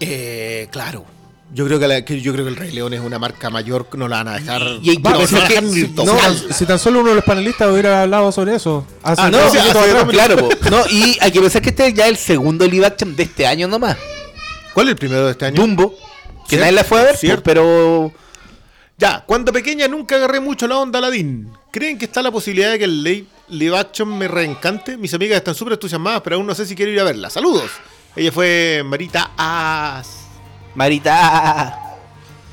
Eh, 0.01 0.67
claro. 0.71 1.05
Yo 1.53 1.65
creo 1.65 1.79
que, 1.79 1.87
la- 1.87 2.05
que 2.05 2.21
yo 2.21 2.31
creo 2.31 2.45
que 2.45 2.51
el 2.51 2.55
Rey 2.55 2.71
León 2.71 2.93
es 2.93 3.01
una 3.01 3.19
marca 3.19 3.49
mayor 3.49 3.87
no 3.97 4.07
la 4.07 4.17
van 4.23 4.27
a 4.29 4.33
dejar. 4.39 4.61
Y- 4.81 4.91
y- 4.91 4.97
no, 4.97 5.09
no 5.09 5.17
a 5.17 5.19
dejar 5.19 5.63
No, 5.63 6.53
si 6.53 6.65
tan 6.65 6.79
solo 6.79 7.01
uno 7.01 7.09
de 7.09 7.15
los 7.15 7.25
panelistas 7.25 7.69
hubiera 7.69 8.03
hablado 8.03 8.31
sobre 8.31 8.55
eso. 8.55 8.85
Hace 9.03 9.21
Ah, 9.21 9.29
no, 9.29 9.37
hace 9.37 9.59
atrás. 9.59 9.73
dos 9.93 10.09
Claro, 10.09 10.37
po. 10.37 10.49
no, 10.71 10.83
y 10.89 11.17
hay 11.19 11.29
que 11.31 11.41
pensar 11.41 11.61
que 11.61 11.69
este 11.71 11.87
es 11.87 11.93
ya 11.93 12.07
el 12.07 12.15
segundo 12.15 12.65
live 12.65 12.85
action 12.85 13.15
de 13.15 13.23
este 13.23 13.45
año 13.45 13.67
nomás. 13.67 13.97
¿Cuál 14.73 14.87
es 14.87 14.91
el 14.91 14.97
primero 14.97 15.25
de 15.25 15.31
este 15.31 15.45
año? 15.45 15.55
Dumbo, 15.61 15.93
que 16.47 16.55
nadie 16.55 16.71
la 16.71 16.83
fue 16.85 17.01
a 17.01 17.03
ver, 17.03 17.17
cierto. 17.17 17.43
pero 17.43 18.13
Ya, 18.97 19.23
cuando 19.25 19.51
pequeña 19.51 19.87
nunca 19.89 20.15
agarré 20.15 20.39
mucho 20.39 20.67
la 20.67 20.77
onda 20.77 20.99
Aladdin. 20.99 21.51
¿Creen 21.71 21.97
que 21.97 22.05
está 22.05 22.21
la 22.21 22.31
posibilidad 22.31 22.71
de 22.71 22.77
que 22.79 22.85
el 22.85 23.03
live, 23.03 23.25
live 23.49 23.77
action 23.77 24.17
me 24.17 24.27
reencante? 24.29 24.95
Mis 24.95 25.13
amigas 25.13 25.37
están 25.37 25.55
súper 25.55 25.73
entusiasmadas, 25.73 26.21
pero 26.21 26.35
aún 26.37 26.45
no 26.47 26.53
sé 26.55 26.65
si 26.65 26.75
quiero 26.75 26.91
ir 26.91 26.99
a 26.99 27.03
verla. 27.03 27.29
Saludos. 27.29 27.71
Ella 28.15 28.31
fue 28.31 28.83
Marita 28.85 29.31
As. 29.37 30.27
Marita. 30.75 31.77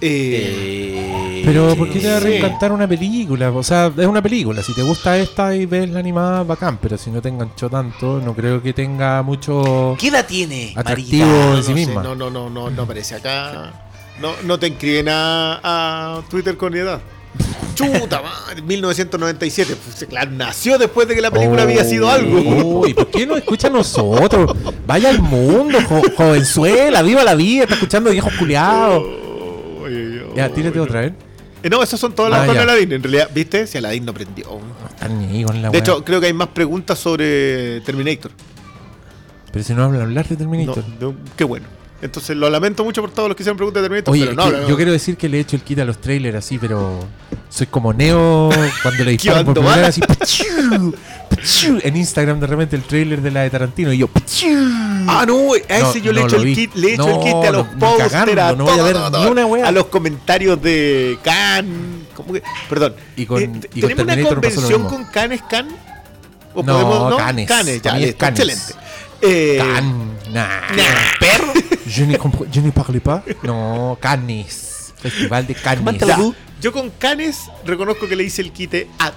Eh, 0.00 1.40
eh, 1.40 1.42
Pero 1.44 1.74
¿por 1.74 1.90
qué 1.90 1.98
te 1.98 2.09
va 2.09 2.18
a 2.18 2.20
reencantar 2.20 2.70
una 2.70 2.86
película? 2.86 3.50
O 3.50 3.62
sea, 3.64 3.92
es 3.96 4.06
una 4.06 4.22
película. 4.22 4.62
Si 4.62 4.72
te 4.72 4.82
gusta 4.82 5.16
esta 5.18 5.54
y 5.56 5.66
ves 5.66 5.90
la 5.90 5.98
animada, 5.98 6.44
bacán. 6.44 6.78
Pero 6.80 6.96
si 6.96 7.11
no 7.11 7.20
te 7.20 7.28
enganchó 7.28 7.68
tanto, 7.68 8.20
no 8.24 8.32
creo 8.34 8.62
que 8.62 8.72
tenga 8.72 9.22
mucho 9.22 9.96
¿Qué 9.98 10.09
edad 10.09 10.24
tiene? 10.26 10.72
atractivo 10.76 11.26
Marita? 11.26 11.56
en 11.56 11.62
sí 11.64 11.70
no 11.70 11.76
sé, 11.76 11.86
misma. 11.86 12.02
no, 12.04 12.14
no, 12.14 12.30
no, 12.30 12.48
no, 12.48 12.70
no 12.70 12.82
aparece 12.82 13.16
acá. 13.16 13.72
No, 14.20 14.30
no 14.44 14.59
te 14.59 14.68
inscriben 14.68 15.09
a, 15.09 15.61
a 16.18 16.22
Twitter 16.30 16.56
con 16.56 16.74
edad. 16.76 17.00
Chuta 17.74 18.20
madre, 18.22 18.61
1997. 18.62 19.76
Pues, 19.85 20.05
claro, 20.09 20.31
nació 20.33 20.79
después 20.79 21.07
de 21.07 21.14
que 21.14 21.20
la 21.20 21.31
película 21.31 21.62
había 21.62 21.85
sido 21.85 22.09
algo. 22.11 22.81
Uy, 22.81 22.93
¿por 22.95 23.09
qué 23.09 23.24
no 23.26 23.37
escucha 23.37 23.68
a 23.68 23.70
nosotros? 23.70 24.57
Vaya 24.87 25.11
al 25.11 25.20
mundo, 25.22 25.79
jo- 25.89 26.03
jovenzuela, 26.16 27.03
viva 27.03 27.22
la 27.22 27.35
vida, 27.37 27.62
está 27.62 27.74
escuchando 27.74 28.11
viejos 28.11 28.33
culiados. 28.39 29.05
Ya, 30.35 30.49
tírate 30.49 30.81
otra 30.81 31.03
vez. 31.03 31.12
Eh, 31.62 31.68
no, 31.70 31.83
esas 31.83 31.99
son 31.99 32.12
todas 32.14 32.31
las 32.31 32.49
Ah, 32.49 32.53
ya. 32.55 32.62
Aladdin. 32.62 32.93
En 32.93 33.03
realidad, 33.03 33.31
¿viste? 33.35 33.66
Si 33.66 33.79
Aladdin 33.79 34.05
no 34.05 34.14
prendió. 34.14 34.47
No 35.09 35.53
la 35.55 35.70
De 35.70 35.79
hecho, 35.79 36.05
creo 36.05 36.20
que 36.20 36.26
hay 36.26 36.33
más 36.33 36.49
preguntas 36.49 36.99
sobre 36.99 37.81
Terminator. 37.83 38.31
Pero 39.53 39.64
si 39.64 39.72
no 39.74 39.85
hablan 39.85 40.03
hablar 40.03 40.26
de 40.26 40.35
No, 40.35 40.39
Terminator. 40.39 40.85
no, 41.01 41.14
qué 41.37 41.45
bueno. 41.45 41.66
Entonces 42.01 42.36
lo 42.36 42.49
lamento 42.49 42.84
mucho 42.84 43.01
por 43.01 43.11
todos 43.11 43.28
los 43.28 43.36
que 43.36 43.42
hicieron 43.42 43.57
preguntas 43.57 43.82
de 43.82 43.88
Terminator. 43.88 44.12
Oye, 44.12 44.26
pero 44.26 44.36
no, 44.36 44.44
que 44.53 44.57
no, 44.62 44.68
yo 44.68 44.76
quiero 44.76 44.92
decir 44.92 45.16
que 45.16 45.28
le 45.28 45.38
he 45.38 45.40
hecho 45.40 45.57
el 45.57 45.62
kit 45.62 45.80
a 45.80 45.84
los 45.84 45.99
trailers 46.01 46.36
así, 46.36 46.57
pero 46.57 47.01
soy 47.49 47.66
como 47.66 47.92
Neo 47.92 48.51
cuando 48.82 49.03
le 49.05 49.11
disparan 49.12 49.44
por 49.44 49.55
primera 49.55 49.76
vez 49.78 49.88
así. 49.88 50.01
¡pachiu! 50.03 50.94
¡pachiu! 51.28 51.78
En 51.82 51.96
Instagram 51.96 52.38
de 52.38 52.46
repente 52.46 52.76
el 52.76 52.82
trailer 52.84 53.20
de 53.20 53.32
la 53.32 53.40
de 53.42 53.51
Tarantino 53.51 53.92
y 53.92 53.99
yo. 53.99 54.07
¡pachiu! 54.07 54.57
Ah, 55.09 55.24
no, 55.26 55.55
a 55.55 55.78
No, 55.80 55.90
ese 55.90 56.01
yo 56.01 56.12
le 56.12 56.20
he 56.20 56.24
hecho 56.24 56.36
el 56.36 56.55
kit, 56.55 56.74
le 56.76 56.90
he 56.90 56.94
hecho 56.94 57.09
el 57.09 57.18
kit 57.18 57.34
a 57.34 57.51
los 57.51 57.66
posters, 57.66 58.14
a 58.14 58.53
no 58.53 58.64
voy 58.64 58.72
a 58.72 58.76
todo, 58.76 58.84
ver 58.84 58.92
todo, 58.94 59.07
ni 59.07 59.12
todo. 59.16 59.30
una 59.32 59.46
wea. 59.46 59.66
a 59.66 59.72
los 59.72 59.86
comentarios 59.86 60.62
de 60.62 61.18
Khan. 61.24 61.66
Perdón. 62.68 62.94
Y 63.16 63.26
con- 63.26 63.42
Eh, 63.42 63.51
y 63.74 63.80
con 63.80 63.90
¿Tenemos 63.90 64.16
una 64.16 64.28
convención 64.28 64.84
con 64.84 65.05
Khan 65.07 65.32
es 65.32 65.42
Khan? 65.42 65.68
¿O 66.55 66.62
No, 66.62 66.72
podemos, 66.72 67.11
no? 67.11 67.16
Cannes. 67.16 67.46
Cannes, 67.49 67.82
ya, 67.82 67.99
es 67.99 68.11
excelente. 68.11 68.74
Eh, 69.22 69.58
Can. 69.58 70.18
Nah. 70.32 70.48
perro. 71.18 71.52
Je 71.86 72.04
ne, 72.04 72.18
je 72.52 72.60
ne 72.60 72.70
parle 72.70 73.00
pas. 73.00 73.22
No, 73.42 73.98
Cannes. 74.00 74.92
Festival 75.00 75.46
de 75.46 75.54
Cannes. 75.54 75.98
Ya, 75.98 76.18
yo 76.60 76.72
con 76.72 76.90
Canes 76.90 77.50
reconozco 77.64 78.08
que 78.08 78.16
le 78.16 78.24
hice 78.24 78.42
el 78.42 78.52
quite 78.52 78.88
a 78.98 79.12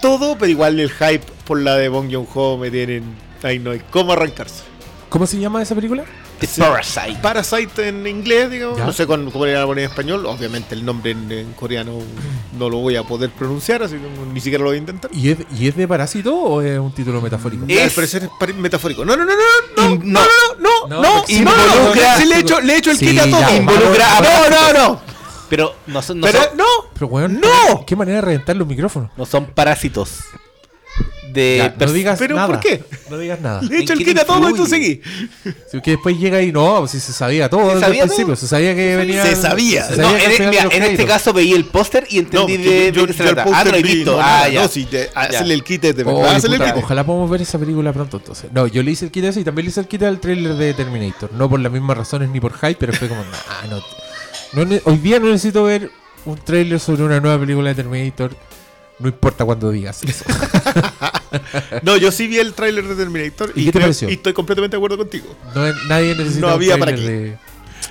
todo, 0.00 0.36
pero 0.36 0.50
igual 0.50 0.78
el 0.80 0.90
hype 0.90 1.24
por 1.44 1.60
la 1.60 1.76
de 1.76 1.88
Bong 1.88 2.12
Joon-ho 2.12 2.58
me 2.58 2.70
tienen... 2.70 3.04
Ahí 3.42 3.58
no 3.60 3.70
hay 3.70 3.80
cómo 3.90 4.12
arrancarse. 4.12 4.62
¿Cómo 5.08 5.26
se 5.26 5.38
llama 5.38 5.62
esa 5.62 5.74
película? 5.74 6.04
Parasite. 6.58 7.18
Parasite 7.22 7.88
en 7.88 8.06
inglés, 8.06 8.50
digamos. 8.50 8.78
Ya. 8.78 8.84
No 8.84 8.92
sé 8.92 9.06
con- 9.06 9.30
cómo 9.30 9.46
le 9.46 9.54
van 9.54 9.62
a 9.62 9.66
poner 9.66 9.84
en 9.84 9.90
español. 9.90 10.26
Obviamente 10.26 10.74
el 10.74 10.84
nombre 10.84 11.12
en, 11.12 11.30
en 11.32 11.52
coreano 11.54 11.98
no 12.58 12.70
lo 12.70 12.78
voy 12.78 12.96
a 12.96 13.02
poder 13.02 13.30
pronunciar, 13.30 13.82
así 13.82 13.94
que 13.96 14.08
ni 14.32 14.40
siquiera 14.40 14.62
lo 14.62 14.70
voy 14.70 14.76
a 14.76 14.80
intentar. 14.80 15.10
¿Y 15.14 15.30
es, 15.30 15.38
¿Y 15.58 15.68
es 15.68 15.76
de 15.76 15.86
Parásito 15.88 16.34
o 16.34 16.62
es 16.62 16.78
un 16.78 16.92
título 16.92 17.20
metafórico? 17.20 17.64
Eh, 17.68 17.80
Al 17.82 17.88
Es- 17.88 17.94
parecer 17.94 18.28
es 18.48 18.54
metafórico. 18.56 19.04
No, 19.04 19.16
no, 19.16 19.24
no, 19.24 19.32
no, 19.32 19.82
no, 19.88 19.94
In- 19.94 20.12
no, 20.12 20.20
no, 20.20 20.26
no, 20.58 20.88
No, 20.88 20.96
no, 20.96 21.02
no, 21.02 21.14
porque 21.16 21.20
no, 21.20 21.26
sí, 21.26 21.44
no, 21.44 21.50
involucra- 21.52 22.24
le 22.24 22.34
he 22.34 22.38
hecho, 22.40 22.60
le 22.60 22.72
he 22.74 22.76
hecho 22.78 22.90
el 22.90 22.98
Sí, 22.98 23.06
kit 23.08 23.18
a 23.20 23.30
todo. 23.30 23.56
Involucra 23.56 24.20
No, 24.20 24.50
no, 24.50 24.72
no. 24.72 25.00
Pero 25.48 25.74
no 25.86 26.02
son, 26.02 26.18
no 26.20 26.26
Pero 26.26 26.42
son, 26.42 26.56
no. 26.56 26.64
Pero, 26.94 27.06
weón, 27.06 27.40
¡No! 27.40 27.84
¿qué 27.86 27.94
manera 27.94 28.16
de 28.16 28.22
reventar 28.22 28.56
los 28.56 28.66
micrófonos? 28.66 29.10
no 29.16 29.24
son 29.26 29.46
parásitos. 29.46 30.18
De 31.36 31.58
Ya, 31.78 31.86
no 31.86 31.92
digas 31.92 32.18
¿Pero 32.18 32.34
nada. 32.34 32.46
por 32.48 32.60
qué? 32.60 32.82
No 33.10 33.18
digas 33.18 33.40
nada. 33.40 33.60
Le 33.62 33.76
he 33.76 33.80
hecho 33.82 33.92
¿En 33.92 33.98
el 33.98 34.04
qué 34.04 34.10
kit 34.12 34.20
a 34.22 34.24
todo 34.24 34.48
y 34.50 34.54
tú 34.54 34.66
seguí. 34.66 35.00
Si 35.70 35.80
que 35.82 35.92
después 35.92 36.18
llega 36.18 36.40
y 36.40 36.50
no, 36.50 36.86
si 36.88 36.98
se 36.98 37.12
sabía 37.12 37.48
todo 37.50 37.60
¿Se 37.60 37.66
desde 37.74 37.80
sabía 37.80 38.02
el 38.02 38.08
principio, 38.08 38.34
todo? 38.34 38.36
se 38.36 38.48
sabía 38.48 38.74
que 38.74 38.96
venía. 38.96 39.22
Se 39.24 39.36
sabía. 39.36 39.84
se 39.84 39.96
No, 39.98 40.10
sabía 40.10 40.24
en, 40.38 40.50
mira, 40.50 40.86
este 40.86 41.04
caso 41.04 41.32
veí 41.32 41.52
el 41.52 41.66
póster 41.66 42.06
y 42.10 42.18
entendí 42.18 42.56
No, 42.58 42.64
de, 42.64 42.92
yo, 42.92 43.02
de 43.02 43.06
qué 43.08 43.12
se 43.12 43.24
yo. 43.24 43.34
Ah, 43.52 43.62
no 43.64 43.70
lo 43.70 43.76
he 43.76 43.82
vi, 43.82 43.94
visto. 43.96 44.12
no, 44.16 44.22
ah, 44.22 44.44
no, 44.46 44.52
ya. 44.52 44.62
no, 44.62 44.68
sí, 44.68 44.88
de- 44.90 45.10
hacerle 45.14 45.54
el 45.54 45.62
kit 45.62 45.82
de 45.82 45.92
verdad. 45.92 46.40
puta, 46.40 46.64
kit. 46.74 46.82
ojalá 46.82 47.04
podamos 47.04 47.28
ver 47.30 47.42
esa 47.42 47.58
película 47.58 47.92
pronto 47.92 48.16
entonces. 48.16 48.50
No, 48.52 48.66
yo 48.66 48.82
le 48.82 48.90
hice 48.92 49.04
el 49.04 49.10
kit 49.10 49.24
a 49.24 49.28
ese 49.28 49.40
y 49.40 49.44
también 49.44 49.66
le 49.66 49.70
hice 49.70 49.80
el 49.80 49.86
kit 49.88 50.02
al 50.04 50.18
trailer 50.20 50.54
de 50.54 50.72
Terminator. 50.74 51.32
No 51.34 51.48
por 51.50 51.60
las 51.60 51.70
mismas 51.70 51.96
razones 51.98 52.30
ni 52.30 52.40
por 52.40 52.54
hype, 52.54 52.76
pero 52.78 52.92
fue 52.94 53.08
como, 53.08 53.20
nah, 53.24 53.68
no. 54.64 54.80
hoy 54.84 54.96
día 54.98 55.20
no 55.20 55.26
necesito 55.26 55.64
ver 55.64 55.90
un 56.24 56.36
trailer 56.38 56.80
sobre 56.80 57.02
una 57.04 57.20
nueva 57.20 57.38
película 57.38 57.68
de 57.68 57.74
Terminator. 57.74 58.34
No 58.98 59.08
importa 59.08 59.44
cuando 59.44 59.70
digas 59.70 60.02
eso. 60.04 60.24
No, 61.82 61.96
yo 61.96 62.10
sí 62.10 62.26
vi 62.26 62.38
el 62.38 62.52
tráiler 62.54 62.86
de 62.86 62.94
Terminator 62.94 63.52
¿Y 63.54 63.70
creo- 63.70 63.88
estoy 63.88 64.32
completamente 64.32 64.76
de 64.76 64.78
acuerdo 64.78 64.96
contigo. 64.98 65.26
No, 65.54 65.72
nadie 65.88 66.14
necesita 66.14 66.40
No 66.42 66.46
un 66.48 66.52
había 66.54 66.78
para 66.78 66.94
qué. 66.94 67.00
de- 67.00 67.38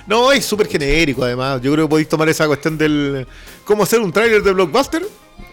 No, 0.06 0.32
es 0.32 0.44
súper 0.44 0.68
genérico 0.68 1.24
además. 1.24 1.60
Yo 1.62 1.72
creo 1.72 1.86
que 1.86 1.90
podéis 1.90 2.08
tomar 2.08 2.28
esa 2.28 2.46
cuestión 2.46 2.76
del... 2.78 3.26
¿Cómo 3.64 3.82
hacer 3.82 4.00
un 4.00 4.12
tráiler 4.12 4.42
de 4.42 4.52
Blockbuster? 4.52 5.02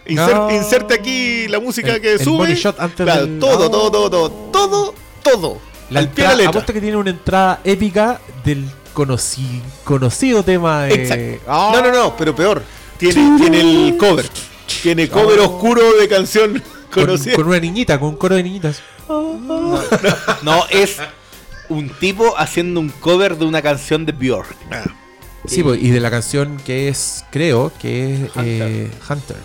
Inser- 0.06 0.34
No. 0.34 0.50
Inserte 0.50 0.94
aquí 0.94 1.48
la 1.48 1.60
música 1.60 1.94
El- 1.94 2.00
que 2.00 2.12
el 2.12 2.20
sube. 2.20 2.36
body 2.38 2.54
shot 2.54 2.78
antes 2.80 3.04
Claro, 3.04 3.26
del- 3.26 3.38
todo, 3.38 3.70
todo, 3.70 3.90
todo, 3.90 4.10
todo, 4.10 4.30
todo, 4.52 4.94
todo. 5.22 5.58
La 5.90 6.00
al 6.00 6.08
pie 6.08 6.24
de 6.24 6.30
entrada, 6.30 6.30
la 6.30 6.36
letra. 6.36 6.50
apuesto 6.50 6.72
que 6.72 6.80
tiene 6.80 6.96
una 6.96 7.10
entrada 7.10 7.60
épica 7.64 8.20
del 8.44 8.64
conoci- 8.94 9.60
conocido 9.84 10.42
tema 10.42 10.84
de. 10.84 10.94
Exacto. 10.94 11.44
Ah. 11.46 11.72
No, 11.74 11.82
no, 11.82 11.92
no, 11.92 12.16
pero 12.16 12.34
peor. 12.34 12.62
Tiene, 12.96 13.36
tiene 13.38 13.60
el 13.60 13.96
cover. 13.98 14.26
Tiene 14.82 15.08
cover 15.08 15.40
oscuro 15.40 15.92
de 15.98 16.08
canción 16.08 16.62
Con, 16.94 17.46
una 17.48 17.58
niñita, 17.60 17.98
con 17.98 18.10
un 18.10 18.16
coro 18.16 18.36
de 18.36 18.42
niñitas. 18.42 18.80
No, 20.42 20.66
es 20.70 20.96
un 21.68 21.88
tipo 21.88 22.34
haciendo 22.38 22.80
un 22.80 22.90
cover 22.90 23.36
de 23.36 23.44
una 23.44 23.62
canción 23.62 24.06
de 24.06 24.12
Björk. 24.12 24.56
Sí, 25.46 25.62
pues, 25.62 25.82
y 25.82 25.90
de 25.90 26.00
la 26.00 26.10
canción 26.10 26.56
que 26.64 26.88
es, 26.88 27.24
creo, 27.30 27.72
que 27.78 28.14
es 28.14 28.30
eh, 28.36 28.90
Hunter. 29.08 29.36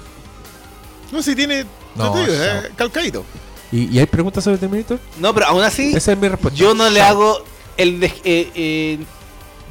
No, 1.12 1.22
si 1.22 1.36
tiene. 1.36 1.66
No, 1.96 2.14
eh, 2.18 2.70
calcadito. 2.76 3.26
¿Y, 3.72 3.86
y 3.96 4.00
hay 4.00 4.06
preguntas 4.06 4.44
sobre 4.44 4.58
Terminator? 4.58 5.00
No, 5.20 5.34
pero 5.34 5.48
aún 5.48 5.64
así, 5.64 5.94
Esa 5.96 6.14
es 6.14 6.18
mi 6.18 6.28
respuesta. 6.28 6.58
yo 6.58 6.74
no 6.74 6.90
le 6.90 7.02
hago 7.02 7.44
el... 7.78 8.00
de- 8.00 8.08
eh, 8.24 8.52
eh, 8.56 9.00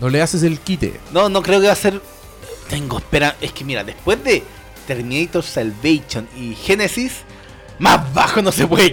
No 0.00 0.08
le 0.08 0.20
haces 0.22 0.42
el 0.42 0.60
quite. 0.60 1.00
no, 1.12 1.28
no 1.28 1.42
creo 1.42 1.60
que 1.60 1.66
va 1.66 1.72
a 1.72 1.76
ser... 1.76 2.00
Tengo 2.68 2.98
espera... 2.98 3.36
Es 3.40 3.52
que 3.52 3.64
mira, 3.64 3.82
después 3.82 4.22
de 4.22 4.42
Terminator 4.86 5.42
Salvation 5.42 6.28
y 6.36 6.54
Genesis, 6.54 7.22
más 7.78 8.12
bajo 8.14 8.42
no 8.42 8.52
se 8.52 8.66
puede 8.66 8.90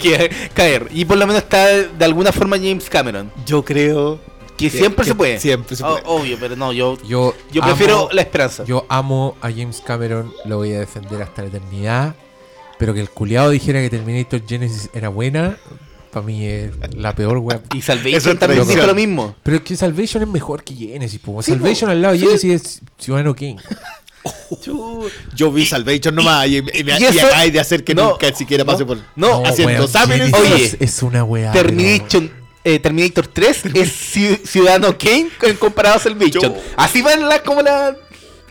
caer. 0.54 0.88
Y 0.92 1.06
por 1.06 1.18
lo 1.18 1.26
menos 1.28 1.44
está 1.44 1.66
de 1.68 2.06
alguna 2.06 2.32
forma 2.32 2.58
James 2.58 2.90
Cameron. 2.90 3.32
Yo 3.46 3.64
creo. 3.64 4.20
Que, 4.58 4.70
Que- 4.72 4.78
siempre 4.78 5.04
que 5.04 5.10
se 5.12 5.16
puede. 5.16 5.40
siempre 5.40 5.76
se 5.76 5.84
O- 5.84 5.90
puede. 5.90 6.04
obvio, 6.06 6.38
pero 6.40 6.56
no, 6.56 6.72
yo... 6.72 6.98
Yo, 7.06 7.34
Yo 7.52 7.62
amo- 7.62 7.72
prefiero 7.76 8.10
la 8.14 8.22
esperanza. 8.22 8.64
Yo 8.64 8.86
amo 8.88 9.36
a 9.42 9.50
James 9.52 9.82
Cameron, 9.86 10.32
lo 10.46 10.58
voy 10.58 10.72
a 10.74 10.80
defender 10.80 11.22
hasta 11.22 11.42
la 11.42 11.50
eternidad. 11.50 12.16
Pero 12.80 12.94
que 12.94 13.02
el 13.02 13.10
culiado 13.10 13.50
dijera 13.50 13.82
que 13.82 13.90
Terminator 13.90 14.42
Genesis 14.48 14.90
era 14.94 15.10
buena, 15.10 15.58
para 16.12 16.26
mí 16.26 16.46
es 16.46 16.72
la 16.96 17.14
peor 17.16 17.38
web. 17.40 17.62
Y 17.74 17.82
Salvation 17.82 18.34
es 18.34 18.40
también 18.40 18.88
lo 18.88 18.96
mismo. 18.96 19.36
Pero 19.44 19.58
es 19.58 19.64
que 19.64 19.76
Salvation 19.76 20.24
es 20.24 20.30
mejor 20.30 20.64
que 20.64 20.74
Genesis, 20.74 21.20
po. 21.20 21.42
Sí, 21.42 21.52
Salvation 21.52 21.88
po. 21.90 21.92
al 21.92 22.02
lado 22.02 22.14
de 22.14 22.20
Sí. 22.22 22.26
Genesis 22.26 22.52
es 22.54 22.82
Ciudadano 22.98 23.36
King. 23.36 23.58
Yo 25.36 25.51
vi 25.51 25.65
Salvation 25.65 26.15
nomás 26.15 26.47
y, 26.47 26.57
y, 26.57 26.61
me- 26.61 26.71
y 26.99 27.01
y 27.01 27.05
eso- 27.05 27.26
acabáis 27.28 27.53
de 27.53 27.59
hacer 27.59 27.84
que 27.84 27.93
no, 27.93 28.11
nunca 28.11 28.34
siquiera 28.34 28.65
pase 28.65 28.80
no, 28.82 28.88
por. 28.88 28.97
no, 29.15 29.43
haciendo 29.45 29.73
weón, 29.73 29.84
exámenes. 29.86 30.34
Oye, 30.34 30.63
es, 30.65 30.78
es 30.80 31.03
una 31.03 31.23
weá. 31.23 31.51
Terminator, 31.51 32.23
eh, 32.63 32.80
Terminator 32.80 33.28
3 33.28 33.61
es 33.73 34.15
Ci- 34.15 34.39
Ciudadano 34.45 34.97
Kane 34.97 35.30
en 35.43 35.55
comparado 35.57 35.97
a 35.97 35.99
Salvation. 35.99 36.41
Yo- 36.43 36.55
Así 36.78 37.01
van 37.01 37.28
las 37.28 37.41
como 37.41 37.61
la... 37.61 37.95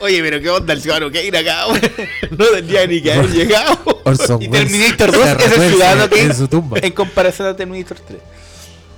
Oye, 0.01 0.21
pero 0.23 0.41
qué 0.41 0.51
onda 0.51 0.73
el 0.75 0.83
ciudadano 0.83 1.11
Kane 1.11 1.37
acá, 1.39 1.67
weón? 1.69 1.81
No 2.39 2.45
tendría 2.47 2.87
ni 2.87 3.01
que 3.03 3.13
haber 3.13 3.31
llegado. 3.31 3.79
Orson 4.05 4.43
Y 4.43 4.49
Terminator 4.49 5.11
se 5.11 5.17
2 5.17 5.29
es 5.29 5.59
el 5.59 5.71
Ciudadano 5.71 6.09
Kane 6.11 6.23
en 6.23 6.35
su 6.37 6.49
tumba. 6.49 6.79
en 6.81 6.93
comparación 6.93 7.49
a 7.49 7.57
Terminator 7.57 7.99
3. 8.07 8.19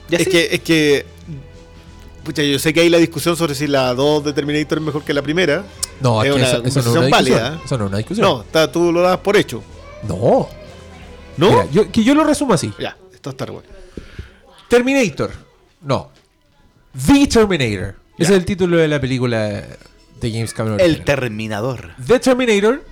Ya 0.09 0.19
Es 0.19 0.29
que, 0.29 0.49
es 0.53 0.61
que. 0.61 1.07
Pucha, 2.27 2.43
yo 2.43 2.59
sé 2.59 2.75
que 2.75 2.81
hay 2.81 2.89
la 2.91 2.99
discusión 2.99 3.37
sobre 3.37 3.55
si 3.55 3.67
la 3.69 3.95
2 3.95 4.25
de 4.25 4.33
Terminator 4.33 4.79
es 4.79 4.85
mejor 4.85 5.05
que 5.05 5.15
la 5.15 5.23
primera. 5.23 5.65
No, 6.01 6.23
es 6.25 6.35
una 6.35 6.45
eso, 6.45 6.63
eso 6.65 6.83
no 6.83 6.91
es 6.91 6.97
una 6.97 7.07
discusión. 7.07 7.11
válida. 7.41 7.61
Eso 7.65 7.79
no 7.79 7.85
es 7.85 7.89
una 7.89 7.99
discusión. 7.99 8.27
No, 8.29 8.41
está- 8.43 8.71
tú 8.73 8.93
lo 8.93 9.01
das 9.03 9.19
por 9.19 9.37
hecho. 9.37 9.63
No. 10.09 10.49
¿No? 11.37 11.51
Mira, 11.51 11.67
yo, 11.71 11.91
que 11.93 12.03
yo 12.03 12.15
lo 12.15 12.25
resumo 12.25 12.53
así. 12.55 12.73
Ya, 12.81 12.97
esto 13.15 13.31
está 13.31 13.45
bueno. 13.47 13.69
Terminator. 14.69 15.31
No. 15.83 16.11
The 17.07 17.27
Terminator. 17.29 17.95
Ese 18.19 18.33
es 18.33 18.39
el 18.39 18.45
título 18.45 18.77
de 18.79 18.89
la 18.89 19.01
película 19.01 19.39
de 20.21 20.31
James 20.33 20.53
Cameron. 20.53 20.81
El. 20.81 21.05
Terminador. 21.05 21.91
The 22.05 22.19
Terminator, 22.19 22.83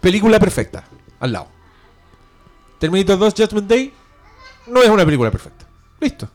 película 0.00 0.38
perfecta. 0.38 0.84
Al 1.18 1.32
lado. 1.32 1.48
Terminator 2.78 3.18
2 3.18 3.34
Judgment 3.36 3.68
Day 3.68 3.92
no 4.68 4.82
es 4.82 4.88
una 4.88 5.04
película 5.04 5.30
perfecta. 5.30 5.66
Listo. 6.00 6.28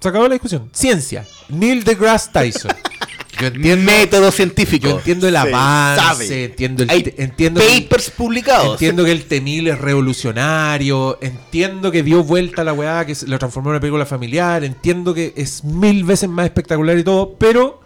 Se 0.00 0.08
acabó 0.08 0.28
la 0.28 0.34
discusión. 0.34 0.68
Ciencia. 0.72 1.26
Neil 1.48 1.84
deGrasse 1.84 2.30
Tyson. 2.32 2.70
Yo 3.40 3.46
entiendo, 3.46 3.84
Método 3.92 4.32
científico. 4.32 4.88
yo 4.88 4.96
entiendo 4.98 5.28
el 5.28 5.34
Se 5.34 5.38
avance, 5.38 6.02
sabe. 6.26 6.44
entiendo 6.46 6.82
el 6.82 6.90
Hay 6.90 7.04
te- 7.04 7.22
entiendo 7.22 7.60
que- 7.60 7.82
papers 7.82 8.10
publicados. 8.10 8.72
Entiendo 8.72 9.04
que 9.04 9.12
el 9.12 9.26
Temil 9.26 9.68
es 9.68 9.78
revolucionario, 9.78 11.18
entiendo 11.20 11.92
que 11.92 12.02
dio 12.02 12.24
vuelta 12.24 12.62
a 12.62 12.64
la 12.64 12.72
weá, 12.72 13.06
que 13.06 13.14
se- 13.14 13.28
lo 13.28 13.38
transformó 13.38 13.68
en 13.70 13.74
una 13.74 13.80
película 13.80 14.04
familiar, 14.06 14.64
entiendo 14.64 15.14
que 15.14 15.34
es 15.36 15.62
mil 15.62 16.02
veces 16.02 16.28
más 16.28 16.46
espectacular 16.46 16.98
y 16.98 17.04
todo, 17.04 17.36
pero 17.38 17.80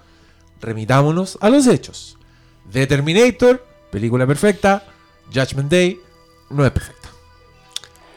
remitámonos 0.62 1.36
a 1.42 1.50
los 1.50 1.66
hechos. 1.66 2.16
The 2.72 2.86
Terminator, 2.86 3.62
película 3.90 4.26
perfecta, 4.26 4.84
Judgment 5.34 5.70
Day, 5.70 6.00
no 6.48 6.64
es 6.64 6.70
perfecta. 6.70 7.10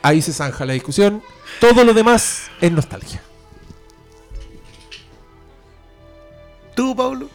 Ahí 0.04 0.22
se 0.22 0.32
zanja 0.32 0.66
la 0.66 0.72
discusión, 0.72 1.22
todo 1.60 1.84
lo 1.84 1.94
demás 1.94 2.44
es 2.62 2.72
nostalgia. 2.72 3.22
¿Tú, 6.76 6.96
Pablo? 6.96 7.30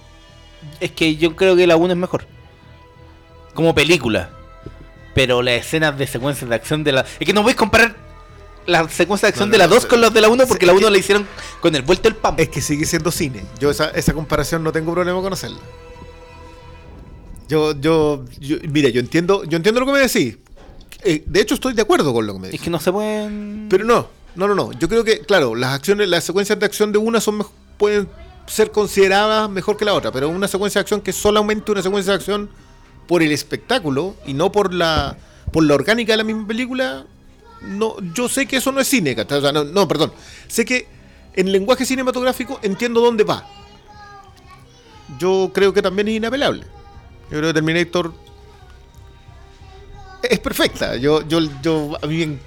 Es 0.78 0.91
que 0.93 1.16
yo 1.16 1.34
creo 1.36 1.57
que 1.57 1.66
la 1.66 1.76
1 1.76 1.93
es 1.93 1.99
mejor. 1.99 2.26
Como 3.55 3.74
película. 3.74 4.30
Pero 5.14 5.43
las 5.43 5.55
escenas 5.66 5.97
de 5.99 6.07
secuencias 6.07 6.49
de 6.49 6.55
acción 6.55 6.84
de 6.84 6.93
la. 6.93 7.01
Es 7.18 7.26
que 7.26 7.32
no 7.32 7.43
voy 7.43 7.53
a 7.53 7.57
comparar 7.57 7.97
la 8.66 8.88
secuencia 8.88 9.26
de 9.26 9.30
acción 9.30 9.49
No, 9.49 9.53
no, 9.53 9.53
de 9.53 9.59
la 9.59 9.66
no, 9.66 9.74
2 9.74 9.82
se- 9.82 9.88
con 9.88 10.01
los 10.01 10.12
de 10.14 10.20
la 10.20 10.28
1 10.28 10.47
porque 10.47 10.66
la 10.66 10.72
es 10.72 10.78
1 10.78 10.86
que- 10.86 10.93
la 10.93 10.99
hicieron 10.99 11.26
con 11.61 11.74
el 11.74 11.82
vuelto 11.82 12.05
del 12.09 12.16
pam. 12.16 12.34
Es 12.38 12.49
que 12.51 12.61
sigue 12.61 12.84
siendo 12.84 13.11
cine. 13.11 13.43
Yo 13.59 13.70
esa, 13.70 13.88
esa 13.91 14.12
comparación 14.12 14.62
no 14.62 14.70
tengo 14.70 14.93
problema 14.93 15.20
con 15.20 15.32
hacerla. 15.32 15.59
Yo, 17.49 17.72
yo, 17.80 18.24
yo, 18.38 18.59
mira, 18.68 18.88
yo 18.91 19.01
entiendo, 19.01 19.43
yo 19.45 19.57
entiendo 19.57 19.80
lo 19.80 19.86
que 19.86 19.93
me 19.93 19.99
decís. 19.99 20.38
Eh, 21.03 21.24
de 21.26 21.41
hecho, 21.41 21.55
estoy 21.55 21.72
de 21.74 21.82
acuerdo 21.82 22.12
con 22.12 22.26
lo 22.26 22.34
que 22.34 22.38
me 22.38 22.47
Es 22.47 22.53
decís. 22.53 22.64
que 22.64 22.70
no 22.70 22.78
se 22.78 22.93
pueden. 22.93 23.66
Pero 23.68 23.84
no, 23.84 24.07
no, 24.36 24.47
no, 24.47 24.55
no. 24.55 24.72
Yo 24.72 24.88
creo 24.88 25.03
que, 25.03 25.20
claro, 25.20 25.55
las 25.57 25.72
acciones, 25.74 26.09
las 26.09 26.22
secuencias 26.22 26.59
de 26.61 26.66
acción 26.66 26.93
de 26.93 26.99
una 26.99 27.20
son 27.20 27.45
pueden 27.76 28.09
ser 28.51 28.72
consideradas 28.72 29.48
mejor 29.48 29.76
que 29.76 29.84
la 29.84 29.94
otra, 29.94 30.11
pero 30.11 30.28
una 30.28 30.48
secuencia 30.48 30.80
de 30.80 30.82
acción 30.82 31.01
que 31.01 31.12
solamente 31.12 31.70
una 31.70 31.82
secuencia 31.82 32.12
de 32.12 32.16
acción 32.16 32.51
por 33.07 33.22
el 33.22 33.30
espectáculo 33.32 34.16
y 34.26 34.34
no 34.34 34.51
por 34.51 34.74
la 34.74 35.16
por 35.53 35.64
la 35.64 35.74
orgánica 35.74 36.12
de 36.12 36.18
la 36.18 36.24
misma 36.24 36.46
película, 36.46 37.07
no, 37.62 37.96
yo 38.14 38.28
sé 38.28 38.46
que 38.46 38.57
eso 38.57 38.72
no 38.72 38.80
es 38.80 38.88
cine. 38.88 39.16
O 39.18 39.40
sea, 39.40 39.53
no, 39.53 39.64
no, 39.64 39.88
perdón. 39.88 40.12
Sé 40.48 40.64
que 40.64 40.86
en 41.34 41.51
lenguaje 41.51 41.84
cinematográfico 41.84 42.59
entiendo 42.62 43.01
dónde 43.01 43.24
va. 43.24 43.46
Yo 45.18 45.51
creo 45.53 45.72
que 45.72 45.82
también 45.82 46.09
es 46.09 46.14
inapelable. 46.14 46.62
Yo 47.30 47.38
creo 47.38 47.48
que 47.48 47.55
Terminator 47.55 48.12
es 50.22 50.38
perfecta. 50.38 50.96
Yo, 50.96 51.26
yo, 51.26 51.40
yo, 51.62 51.96
a 52.01 52.07
mí 52.07 52.26
me 52.26 52.38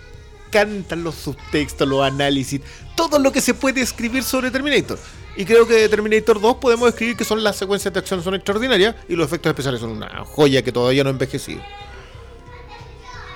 encantan 0.47 1.03
los 1.03 1.15
subtextos, 1.15 1.87
los 1.87 2.03
análisis, 2.03 2.61
todo 2.95 3.19
lo 3.19 3.31
que 3.31 3.41
se 3.41 3.53
puede 3.53 3.81
escribir 3.81 4.23
sobre 4.23 4.51
Terminator. 4.51 4.99
Y 5.35 5.45
creo 5.45 5.65
que 5.67 5.73
de 5.73 5.89
Terminator 5.89 6.39
2 6.39 6.57
podemos 6.57 6.89
escribir 6.89 7.17
que 7.17 7.23
son 7.25 7.43
las 7.43 7.55
secuencias 7.55 7.91
de 7.93 7.99
acción 7.99 8.23
son 8.23 8.35
extraordinarias 8.35 8.95
y 9.09 9.15
los 9.15 9.25
efectos 9.27 9.49
especiales 9.49 9.81
son 9.81 9.89
una 9.91 10.23
joya 10.25 10.61
que 10.61 10.71
todavía 10.71 11.03
no 11.03 11.09
ha 11.09 11.13
envejecido. 11.13 11.61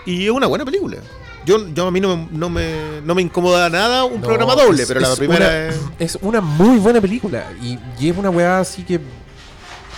Y 0.05 0.25
es 0.25 0.31
una 0.31 0.47
buena 0.47 0.63
película. 0.63 0.97
Yo, 1.45 1.67
yo 1.73 1.87
a 1.87 1.91
mí 1.91 1.99
no 1.99 2.15
me, 2.17 2.27
no 2.31 2.49
me, 2.49 3.01
no 3.03 3.15
me 3.15 3.21
incomoda 3.21 3.69
nada 3.69 4.03
un 4.03 4.21
No, 4.21 4.27
programa 4.27 4.55
doble, 4.55 4.81
es- 4.83 4.87
pero 4.87 4.99
la 4.99 5.11
es 5.13 5.17
primera 5.17 5.45
una- 5.47 5.67
es. 5.69 5.79
es 6.15 6.17
una 6.21 6.41
muy 6.41 6.77
buena 6.77 7.01
película. 7.01 7.45
Y, 7.61 7.77
y 7.99 8.09
es 8.09 8.17
una 8.17 8.29
weá 8.29 8.59
así 8.59 8.83
que. 8.83 8.99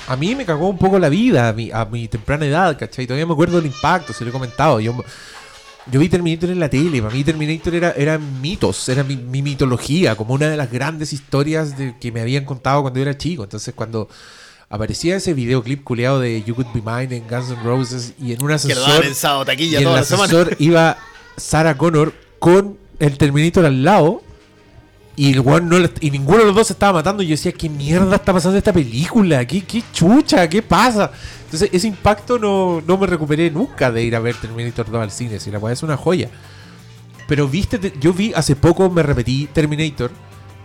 A 0.08 0.16
mí 0.16 0.36
me 0.36 0.44
cagó 0.44 0.68
un 0.70 0.78
poco 0.80 0.98
la 0.98 1.08
vida 1.10 1.50
a 1.50 1.54
mi, 1.54 1.70
a 1.72 1.86
mi 1.86 2.08
temprana 2.08 2.44
edad, 2.46 2.76
¿cachai? 2.80 3.06
Todavía 3.06 3.28
me 3.28 3.34
acuerdo 3.34 3.58
del 3.58 3.68
impacto, 3.68 4.12
se 4.12 4.24
lo 4.24 4.32
he 4.32 4.34
comentado. 4.34 4.80
Yo, 4.80 4.96
yo 5.92 6.00
vi 6.00 6.10
Terminator 6.10 6.50
en 6.50 6.60
la 6.60 6.70
tele. 6.70 7.02
Para 7.02 7.14
mí, 7.14 7.24
Terminator 7.24 7.76
era, 7.76 7.92
era 7.92 8.18
mitos, 8.18 8.88
era 8.90 9.04
mi, 9.04 9.16
mi 9.16 9.42
mitología, 9.42 10.16
como 10.16 10.34
una 10.34 10.50
de 10.50 10.58
las 10.58 10.72
grandes 10.72 11.14
historias 11.14 11.78
de, 11.78 11.96
que 12.00 12.12
me 12.12 12.22
habían 12.22 12.46
contado 12.46 12.82
cuando 12.82 13.00
yo 13.00 13.04
era 13.04 13.18
chico. 13.18 13.44
Entonces, 13.44 13.74
cuando 13.74 14.08
aparecía 14.70 15.16
ese 15.16 15.34
videoclip 15.34 15.84
culeado 15.84 16.20
de 16.20 16.44
You 16.44 16.56
Could 16.56 16.68
Be 16.74 16.82
Mine 16.82 17.18
en 17.18 17.28
Guns 17.28 17.50
N' 17.50 17.64
Roses 17.64 18.14
y 18.22 18.34
en 18.34 18.42
un 18.44 18.48
Que 18.48 18.48
lo 18.48 18.54
ascensor. 18.56 19.06
en 19.06 19.16
sábado 19.16 19.46
Y 19.58 19.76
el 19.76 19.84
la 19.84 20.04
semana. 20.04 20.48
iba 20.60 20.98
Sarah 21.38 21.78
Connor 21.78 22.14
con 22.40 22.78
el 23.00 23.18
Terminator 23.18 23.66
al 23.66 23.84
lado. 23.84 24.22
Y, 25.20 25.34
el 25.34 25.42
weón 25.42 25.68
no 25.68 25.78
y 26.00 26.12
ninguno 26.12 26.38
de 26.40 26.46
los 26.46 26.56
dos 26.56 26.68
se 26.68 26.74
estaba 26.74 26.94
matando. 26.94 27.22
Y 27.22 27.28
yo 27.28 27.32
decía, 27.32 27.52
¿qué 27.52 27.68
mierda 27.68 28.16
está 28.16 28.32
pasando 28.32 28.58
esta 28.58 28.72
película? 28.72 29.46
¿Qué, 29.46 29.62
qué 29.66 29.84
chucha? 29.92 30.48
¿Qué 30.48 30.62
pasa? 30.62 31.12
Entonces, 31.44 31.70
ese 31.74 31.88
impacto 31.88 32.40
no, 32.40 32.82
no 32.88 32.98
me 32.98 33.06
recuperé 33.06 33.52
nunca 33.52 33.92
de 33.92 34.02
ir 34.04 34.16
a 34.16 34.20
ver 34.20 34.36
Terminator 34.36 34.90
2 34.90 35.02
al 35.02 35.12
cine. 35.12 35.40
Si 35.42 35.52
la 35.52 35.60
weá 35.60 35.74
es 35.74 35.84
una 35.84 35.98
joya. 35.98 36.30
Pero 37.28 37.48
viste, 37.50 37.78
te- 37.80 37.94
yo 38.00 38.14
vi 38.14 38.32
hace 38.34 38.56
poco, 38.56 38.90
me 38.90 39.04
repetí 39.04 39.48
Terminator. 39.52 40.12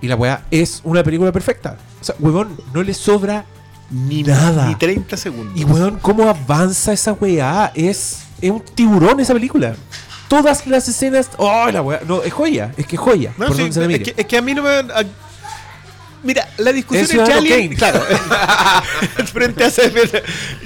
Y 0.00 0.06
la 0.06 0.14
weá 0.16 0.44
es 0.52 0.80
una 0.84 1.02
película 1.02 1.32
perfecta. 1.32 1.76
O 2.00 2.04
sea, 2.04 2.14
weón, 2.20 2.56
no 2.72 2.82
le 2.82 2.94
sobra 2.94 3.44
ni 3.90 4.22
nada. 4.22 4.68
Ni 4.68 4.76
30 4.76 5.16
segundos. 5.16 5.58
Y 5.58 5.64
weón, 5.64 5.98
cómo 6.00 6.28
avanza 6.28 6.92
esa 6.92 7.12
weá. 7.12 7.72
Es, 7.74 8.20
es 8.40 8.50
un 8.52 8.60
tiburón 8.60 9.18
esa 9.18 9.32
película. 9.34 9.74
Todas 10.42 10.66
las 10.66 10.88
escenas. 10.88 11.30
¡Oh, 11.36 11.70
la 11.70 11.80
weá! 11.80 12.00
No, 12.06 12.22
es 12.22 12.32
joya. 12.32 12.72
Es 12.76 12.86
que 12.86 12.96
es 12.96 13.00
joya. 13.00 13.32
No, 13.38 13.46
por 13.46 13.56
sí, 13.56 13.62
donde 13.62 13.74
se 13.74 13.86
la 13.86 13.94
es, 13.94 14.02
que, 14.02 14.14
es 14.20 14.26
que 14.26 14.36
a 14.36 14.42
mí 14.42 14.52
no 14.52 14.62
me. 14.62 14.68
a- 14.70 15.04
mira, 16.24 16.48
la 16.58 16.72
discusión 16.72 17.04
Es 17.04 17.10
entre 17.12 17.24
Ciudadano 17.26 17.54
Alien. 17.54 17.74
Kane. 17.74 17.76
Claro. 17.76 18.02
frente 19.32 19.64
a 19.64 19.70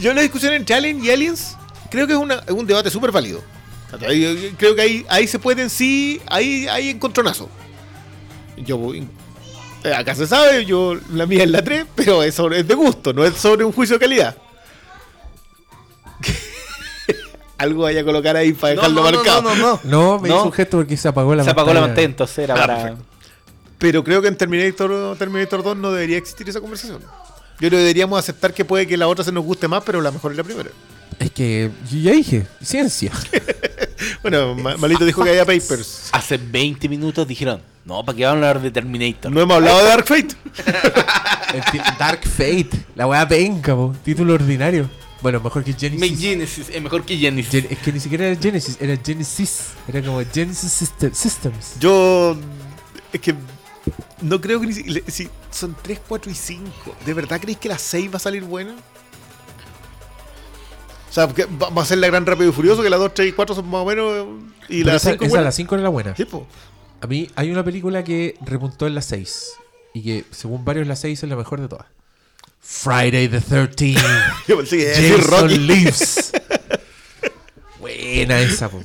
Yo 0.00 0.14
la 0.14 0.22
discusión 0.22 0.54
entre 0.54 0.74
Alien 0.74 1.04
y 1.04 1.10
Aliens 1.10 1.56
creo 1.90 2.06
que 2.06 2.14
es, 2.14 2.18
una- 2.18 2.42
es 2.46 2.50
un 2.52 2.66
debate 2.66 2.90
súper 2.90 3.12
válido. 3.12 3.42
Creo 4.56 4.74
que 4.74 4.82
ahí, 4.82 5.06
ahí 5.08 5.26
se 5.26 5.38
pueden 5.38 5.68
sí. 5.70 6.20
Ahí 6.26 6.66
hay 6.68 6.90
encontronazo. 6.90 7.48
Yo 8.56 8.78
voy. 8.78 9.06
Acá 9.96 10.14
se 10.14 10.26
sabe, 10.26 10.64
yo 10.64 10.98
la 11.12 11.26
mía 11.26 11.44
es 11.44 11.50
la 11.50 11.62
3, 11.62 11.84
pero 11.94 12.22
es, 12.22 12.34
sobre, 12.34 12.60
es 12.60 12.66
de 12.68 12.74
gusto, 12.74 13.12
no 13.12 13.24
es 13.24 13.34
sobre 13.36 13.64
un 13.64 13.72
juicio 13.72 13.96
de 13.96 14.00
calidad. 14.00 14.36
Algo 17.58 17.82
vaya 17.82 18.00
a 18.00 18.04
colocar 18.04 18.36
ahí 18.36 18.52
para 18.52 18.74
No, 18.74 18.80
dejarlo 18.82 19.02
no, 19.02 19.10
no, 19.10 19.16
marcado. 19.16 19.42
no, 19.42 19.54
no, 19.56 19.56
no. 19.56 19.80
No, 19.84 20.18
me 20.20 20.28
No. 20.28 20.36
hizo 20.36 20.44
un 20.44 20.52
gesto 20.52 20.76
porque 20.78 20.96
se 20.96 21.08
apagó 21.08 21.34
la 21.34 21.44
Se 21.44 21.50
apagó 21.50 21.68
la 21.74 21.80
pantalla. 21.80 21.86
pantalla, 21.88 22.06
entonces 22.06 22.38
era 22.38 22.54
Ah, 22.54 22.58
para. 22.58 22.74
perfecto. 22.76 23.04
Pero 23.78 24.02
creo 24.04 24.22
que 24.22 24.28
en 24.28 24.36
Terminator, 24.36 25.16
Terminator 25.18 25.62
2 25.62 25.76
no 25.76 25.92
debería 25.92 26.18
existir 26.18 26.48
esa 26.48 26.60
conversación. 26.60 26.98
Yo 27.00 27.68
creo 27.68 27.70
que 27.70 27.76
deberíamos 27.78 28.18
aceptar 28.18 28.54
que 28.54 28.64
puede 28.64 28.86
que 28.86 28.96
la 28.96 29.08
otra 29.08 29.24
se 29.24 29.32
nos 29.32 29.44
guste 29.44 29.66
más, 29.68 29.82
pero 29.84 30.00
la 30.00 30.10
mejor 30.12 30.30
es 30.32 30.36
la 30.38 30.44
primera. 30.44 30.70
Es 31.18 31.30
que 31.32 31.70
yo 31.90 31.98
ya 31.98 32.12
dije, 32.12 32.46
ciencia. 32.62 33.12
Bueno, 34.22 34.54
Ma- 34.54 34.76
Malito 34.76 35.04
dijo 35.04 35.24
que 35.24 35.30
había 35.30 35.44
papers. 35.44 36.10
Hace 36.12 36.36
20 36.38 36.88
minutos 36.88 37.26
dijeron, 37.26 37.60
no, 37.84 38.04
¿para 38.04 38.16
qué 38.16 38.24
vamos 38.24 38.44
a 38.44 38.48
hablar 38.50 38.62
de 38.62 38.70
Terminator? 38.70 39.30
No 39.32 39.40
hemos 39.40 39.56
hablado 39.56 39.78
de 39.78 39.84
Dark 39.86 40.06
Fate. 40.06 40.28
Dark 41.98 42.20
Fate. 42.24 42.70
La 42.94 43.08
weá 43.08 43.26
penca, 43.26 43.74
po. 43.74 43.94
Título 44.04 44.34
ordinario. 44.34 44.88
Bueno, 45.20 45.40
mejor 45.40 45.64
que 45.64 45.72
Genesis. 45.72 46.20
Genesis 46.20 46.68
es 46.68 46.82
mejor 46.82 47.04
que 47.04 47.16
Genesis. 47.16 47.50
Gen- 47.50 47.66
es 47.70 47.78
que 47.78 47.92
ni 47.92 48.00
siquiera 48.00 48.26
era 48.26 48.40
Genesis, 48.40 48.76
era 48.80 48.96
Genesis. 48.96 49.70
Era 49.88 50.00
como 50.02 50.22
Genesis 50.32 50.70
System- 50.72 51.12
Systems. 51.14 51.78
Yo. 51.80 52.36
Es 53.12 53.20
que. 53.20 53.34
No 54.20 54.40
creo 54.40 54.60
que 54.60 54.66
ni 54.66 54.72
si, 54.74 55.02
si 55.08 55.28
son 55.50 55.76
3, 55.82 56.00
4 56.06 56.30
y 56.30 56.34
5. 56.34 56.70
¿De 57.06 57.14
verdad 57.14 57.40
creéis 57.40 57.58
que 57.58 57.68
la 57.68 57.78
6 57.78 58.10
va 58.12 58.16
a 58.16 58.20
salir 58.20 58.44
buena? 58.44 58.76
O 61.08 61.12
sea, 61.12 61.26
que 61.28 61.46
va 61.46 61.70
va 61.70 61.82
a 61.82 61.86
ser 61.86 61.98
la 61.98 62.06
gran 62.08 62.26
rápido 62.26 62.50
y 62.50 62.52
furioso, 62.52 62.82
que 62.82 62.90
la 62.90 62.96
2, 62.98 63.14
3 63.14 63.28
y 63.30 63.32
4 63.32 63.54
son 63.54 63.68
más 63.68 63.80
o 63.82 63.84
menos. 63.86 64.26
Y 64.68 64.78
Pero 64.82 64.90
la 64.90 64.96
esa, 64.96 65.10
5 65.12 65.24
esa, 65.24 65.40
la 65.40 65.52
5 65.52 65.74
era 65.74 65.84
la 65.84 65.88
buena. 65.90 66.14
A 67.00 67.06
mí 67.06 67.28
hay 67.34 67.50
una 67.50 67.64
película 67.64 68.04
que 68.04 68.34
repuntó 68.44 68.86
en 68.86 68.94
la 68.94 69.02
6 69.02 69.52
y 69.94 70.02
que 70.02 70.24
según 70.30 70.64
varios 70.64 70.86
la 70.86 70.96
6 70.96 71.22
es 71.22 71.28
la 71.28 71.36
mejor 71.36 71.60
de 71.60 71.68
todas. 71.68 71.86
Friday 72.60 73.28
the 73.28 73.40
13th. 73.40 73.98
Yo 74.48 74.56
pensé 74.58 74.76
que 74.76 74.82
iba 74.82 74.92
a 74.92 74.96
decir 74.96 75.16
Jason 75.18 75.40
Rocky. 75.42 75.58
Lives. 75.58 76.32
Buena 77.80 78.40
esa, 78.40 78.68
po. 78.68 78.82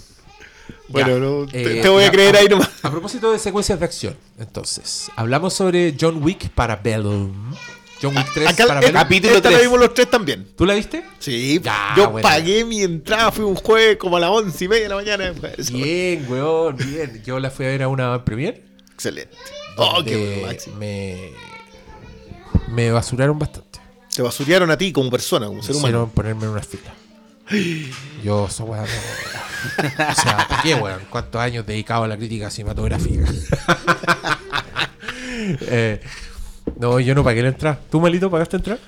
Bueno, 0.88 1.08
Ya, 1.10 1.20
no, 1.20 1.46
te, 1.48 1.80
eh, 1.80 1.82
te 1.82 1.90
voy 1.90 2.04
a 2.04 2.12
creer 2.12 2.36
a- 2.36 2.40
ahí 2.40 2.48
nomás. 2.48 2.70
A 2.84 2.92
propósito 2.92 3.32
de 3.32 3.40
secuencias 3.40 3.80
de 3.80 3.86
acción, 3.86 4.16
entonces, 4.38 5.10
hablamos 5.16 5.54
sobre 5.54 5.96
John 6.00 6.22
Wick 6.22 6.50
para 6.50 6.76
Bellum. 6.76 7.56
John 8.02 8.16
Wick 8.16 8.28
3 8.34 8.48
Acá, 8.50 8.68
para 8.68 8.80
Bellum. 8.82 8.94
Capítulo 8.94 9.36
esta 9.38 9.50
la 9.50 9.58
tres. 9.58 9.68
vimos 9.68 9.80
los 9.80 9.94
tres 9.94 10.10
también. 10.12 10.48
¿Tú 10.56 10.66
la 10.66 10.76
viste? 10.76 11.04
Sí, 11.20 11.60
Ya, 11.64 11.94
yo 11.98 12.12
bueno. 12.12 12.28
pagué 12.28 12.64
mi 12.66 12.84
entrada, 12.84 13.32
fui 13.32 13.44
un 13.46 13.56
jueves 13.56 13.98
como 13.98 14.18
a 14.18 14.20
las 14.20 14.30
once 14.30 14.66
y 14.66 14.68
media 14.68 14.84
de 14.84 14.90
la 14.90 14.96
mañana. 14.96 15.34
Bien, 15.72 16.26
weón, 16.30 16.76
bien. 16.78 17.24
Yo 17.26 17.40
la 17.40 17.50
fui 17.50 17.66
a 17.66 17.70
ver 17.70 17.84
a 17.84 17.88
una 17.88 18.24
premier. 18.24 18.62
Excelente. 18.94 19.36
Oh, 19.78 19.96
donde 19.96 20.12
qué 20.12 20.40
bueno, 20.42 20.78
me, 20.78 21.32
me 22.68 22.92
basuraron 22.92 23.40
bastante. 23.40 23.63
Te 24.16 24.22
basurearon 24.22 24.70
a 24.72 24.78
ti 24.78 24.92
como 24.92 25.10
persona, 25.10 25.48
como 25.48 25.62
ser 25.64 25.76
Hicieron 25.76 26.02
humano. 26.02 26.12
ponerme 26.14 26.44
en 26.46 26.50
una 26.52 26.62
fila. 26.62 26.94
Yo, 28.24 28.46
esa 28.48 28.64
weá, 28.64 28.82
no. 28.82 28.88
O 30.12 30.16
sea, 30.16 30.48
¿para 30.48 30.62
qué, 30.62 30.76
weón? 30.76 31.02
¿Cuántos 31.10 31.42
años 31.42 31.66
dedicado 31.66 32.04
a 32.04 32.08
la 32.08 32.18
crítica 32.18 32.50
cinematográfica? 32.50 33.26
Eh, 35.62 36.00
no, 36.80 37.00
yo 37.00 37.14
no 37.16 37.24
pagué 37.24 37.42
la 37.42 37.50
entrada. 37.50 37.80
¿Tú, 37.92 38.00
malito, 38.00 38.30
pagaste 38.30 38.58
entrada? 38.58 38.80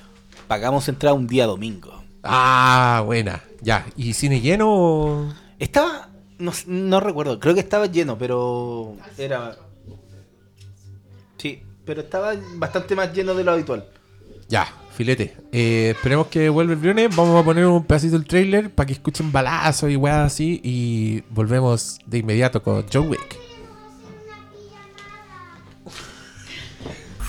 Pagamos 0.48 0.88
entrada 0.88 1.14
un 1.14 1.26
día 1.26 1.44
domingo. 1.46 2.02
Ah, 2.22 3.02
buena. 3.04 3.42
Ya. 3.60 3.84
¿Y 3.96 4.14
cine 4.14 4.40
lleno 4.40 4.66
o...? 4.68 5.34
Estaba, 5.58 6.08
no, 6.38 6.50
s- 6.52 6.64
no 6.66 7.00
recuerdo, 7.00 7.38
creo 7.40 7.52
que 7.54 7.60
estaba 7.60 7.86
lleno, 7.86 8.16
pero 8.16 8.96
era... 9.18 9.56
Sí, 11.36 11.62
pero 11.84 12.00
estaba 12.02 12.34
bastante 12.54 12.94
más 12.96 13.12
lleno 13.12 13.34
de 13.34 13.44
lo 13.44 13.52
habitual. 13.52 13.86
Ya, 14.48 14.66
filete. 14.96 15.36
Eh, 15.52 15.92
esperemos 15.94 16.28
que 16.28 16.48
vuelva 16.48 16.72
el 16.72 16.78
viernes. 16.78 17.14
Vamos 17.14 17.40
a 17.40 17.44
poner 17.44 17.66
un 17.66 17.84
pedacito 17.84 18.18
del 18.18 18.26
trailer 18.26 18.70
para 18.70 18.86
que 18.86 18.94
escuchen 18.94 19.30
balazos 19.30 19.90
y 19.90 19.96
weas 19.96 20.32
así. 20.32 20.60
Y 20.64 21.22
volvemos 21.30 21.98
de 22.06 22.18
inmediato 22.18 22.62
con 22.62 22.84
John 22.92 23.08
Wick. 23.08 23.38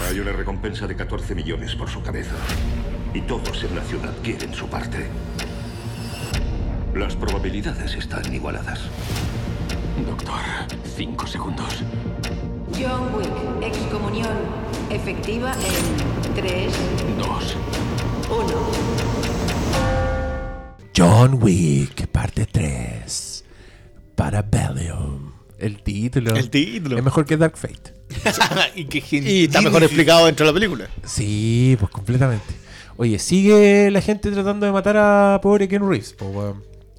Hay 0.09 0.19
una 0.19 0.31
recompensa 0.31 0.87
de 0.87 0.95
14 0.95 1.35
millones 1.35 1.75
por 1.75 1.89
su 1.89 2.01
cabeza. 2.01 2.35
Y 3.13 3.21
todos 3.21 3.63
en 3.63 3.75
la 3.75 3.83
ciudad 3.83 4.13
quieren 4.23 4.53
su 4.53 4.67
parte. 4.67 5.07
Las 6.95 7.15
probabilidades 7.15 7.95
están 7.95 8.33
igualadas. 8.33 8.79
Doctor, 10.05 10.39
cinco 10.95 11.27
segundos. 11.27 11.83
John 12.79 13.13
Wick, 13.15 13.31
excomunión 13.63 14.35
efectiva 14.89 15.53
en 15.53 16.33
3, 16.35 16.73
Dos. 17.17 17.55
1. 18.29 18.47
John 20.95 21.39
Wick, 21.41 22.07
parte 22.07 22.45
3. 22.45 23.43
Para 24.15 24.41
Bellium. 24.41 25.31
El 25.59 25.81
título. 25.81 26.35
El 26.35 26.49
título. 26.49 26.97
Es 26.97 27.03
mejor 27.03 27.25
que 27.25 27.37
Dark 27.37 27.57
Fate. 27.57 27.93
y 28.75 28.85
qué 28.85 29.01
gen- 29.01 29.27
Y 29.27 29.45
está 29.45 29.61
mejor 29.61 29.83
explicado 29.85 30.25
dentro 30.27 30.45
de 30.45 30.51
la 30.51 30.53
película. 30.59 30.87
Sí, 31.03 31.75
pues 31.79 31.91
completamente. 31.91 32.45
Oye, 32.97 33.19
sigue 33.19 33.89
la 33.91 34.01
gente 34.01 34.31
tratando 34.31 34.65
de 34.65 34.71
matar 34.71 34.97
a 34.97 35.39
pobre 35.41 35.67
Ken 35.67 35.87
Reeves. 35.87 36.13
po. 36.13 36.55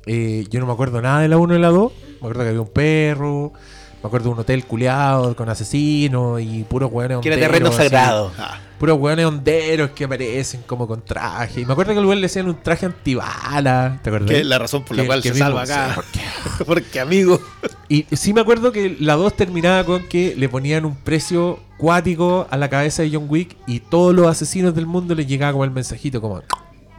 Eh, 0.06 0.46
yo 0.48 0.60
no 0.60 0.66
me 0.66 0.72
acuerdo 0.72 1.02
nada 1.02 1.20
de 1.20 1.28
la 1.28 1.38
1 1.38 1.56
y 1.56 1.58
la 1.58 1.68
2. 1.68 1.92
Me 2.10 2.16
acuerdo 2.18 2.42
que 2.42 2.48
había 2.48 2.60
un 2.60 2.72
perro. 2.72 3.52
Me 4.02 4.06
acuerdo 4.06 4.28
de 4.28 4.34
un 4.34 4.38
hotel 4.40 4.64
culeado 4.64 5.34
con 5.34 5.48
asesinos 5.48 6.40
y 6.40 6.62
puros 6.64 6.90
hueones 6.92 7.18
Que 7.18 7.28
era 7.28 7.36
terreno 7.38 7.68
así. 7.68 7.78
sagrado. 7.78 8.30
Puros 8.78 8.96
hueones 8.96 9.26
honderos 9.26 9.90
que 9.90 10.04
aparecen 10.04 10.62
como 10.66 10.86
con 10.86 11.02
traje. 11.04 11.62
Y 11.62 11.66
me 11.66 11.72
acuerdo 11.72 11.92
que 11.92 11.98
al 11.98 12.04
lugar 12.04 12.18
le 12.18 12.22
decían 12.22 12.46
un 12.48 12.54
traje 12.62 12.86
antibala. 12.86 13.98
¿Te 14.02 14.10
acuerdas? 14.10 14.30
Que 14.30 14.38
es 14.40 14.46
la 14.46 14.58
razón 14.58 14.84
por 14.84 14.96
la 14.96 15.02
Que- 15.02 15.06
cual 15.08 15.22
que 15.22 15.32
se 15.32 15.38
salva 15.40 15.62
acá. 15.62 16.00
Porque, 16.66 17.00
amigo. 17.00 17.40
y 17.88 18.04
sí 18.12 18.32
me 18.32 18.40
acuerdo 18.40 18.70
que 18.70 18.96
la 19.00 19.14
2 19.14 19.34
terminaba 19.34 19.82
con 19.84 20.06
que 20.06 20.34
le 20.36 20.48
ponían 20.48 20.84
un 20.84 20.94
precio 20.94 21.58
cuático 21.76 22.46
a 22.50 22.56
la 22.56 22.68
cabeza 22.70 23.02
de 23.02 23.10
John 23.12 23.26
Wick 23.28 23.56
y 23.66 23.80
todos 23.80 24.14
los 24.14 24.28
asesinos 24.28 24.74
del 24.76 24.86
mundo 24.86 25.14
les 25.16 25.26
llegaba 25.26 25.52
como 25.52 25.64
el 25.64 25.70
mensajito 25.72 26.20
como 26.20 26.40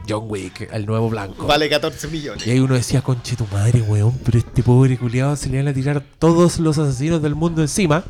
John 0.08 0.24
Wick, 0.28 0.68
el 0.72 0.86
nuevo 0.86 1.08
blanco. 1.08 1.46
Vale 1.46 1.68
14 1.68 2.08
millones. 2.08 2.46
Y 2.46 2.50
ahí 2.50 2.60
uno 2.60 2.74
decía, 2.74 3.02
conche 3.02 3.36
tu 3.36 3.46
madre, 3.46 3.80
weón, 3.82 4.18
pero 4.24 4.38
este 4.38 4.62
pobre 4.62 4.96
culiado 4.98 5.36
se 5.36 5.48
le 5.48 5.58
van 5.58 5.68
a 5.68 5.74
tirar 5.74 6.02
todos 6.18 6.58
los 6.58 6.78
asesinos 6.78 7.22
del 7.22 7.34
mundo 7.34 7.62
encima. 7.62 8.04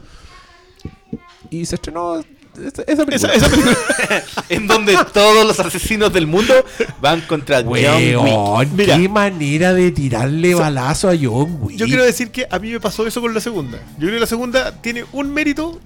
Y 1.51 1.66
se 1.66 1.74
estrenó 1.74 2.22
esa, 2.59 2.82
esa 2.82 3.07
película. 3.07 3.32
Esa, 3.32 3.47
esa 3.47 3.49
película. 3.49 3.76
en 4.49 4.66
donde 4.66 4.97
todos 5.12 5.47
los 5.47 5.59
asesinos 5.61 6.12
del 6.12 6.26
mundo 6.26 6.55
van 7.01 7.20
contra 7.22 7.59
John 7.62 7.68
Wick. 7.68 7.84
Weón, 7.84 8.76
Mira. 8.76 8.97
qué 8.97 9.09
manera 9.09 9.72
de 9.72 9.91
tirarle 9.91 10.55
balazo 10.55 11.09
a 11.09 11.12
John 11.20 11.59
Wick. 11.61 11.76
Yo 11.76 11.86
quiero 11.86 12.05
decir 12.05 12.30
que 12.30 12.47
a 12.51 12.59
mí 12.59 12.70
me 12.70 12.80
pasó 12.80 13.07
eso 13.07 13.20
con 13.20 13.34
la 13.34 13.41
segunda. 13.41 13.78
Yo 13.99 14.07
creo 14.07 14.14
que 14.14 14.20
la 14.20 14.26
segunda 14.26 14.80
tiene 14.82 15.05
un 15.12 15.32
mérito 15.32 15.80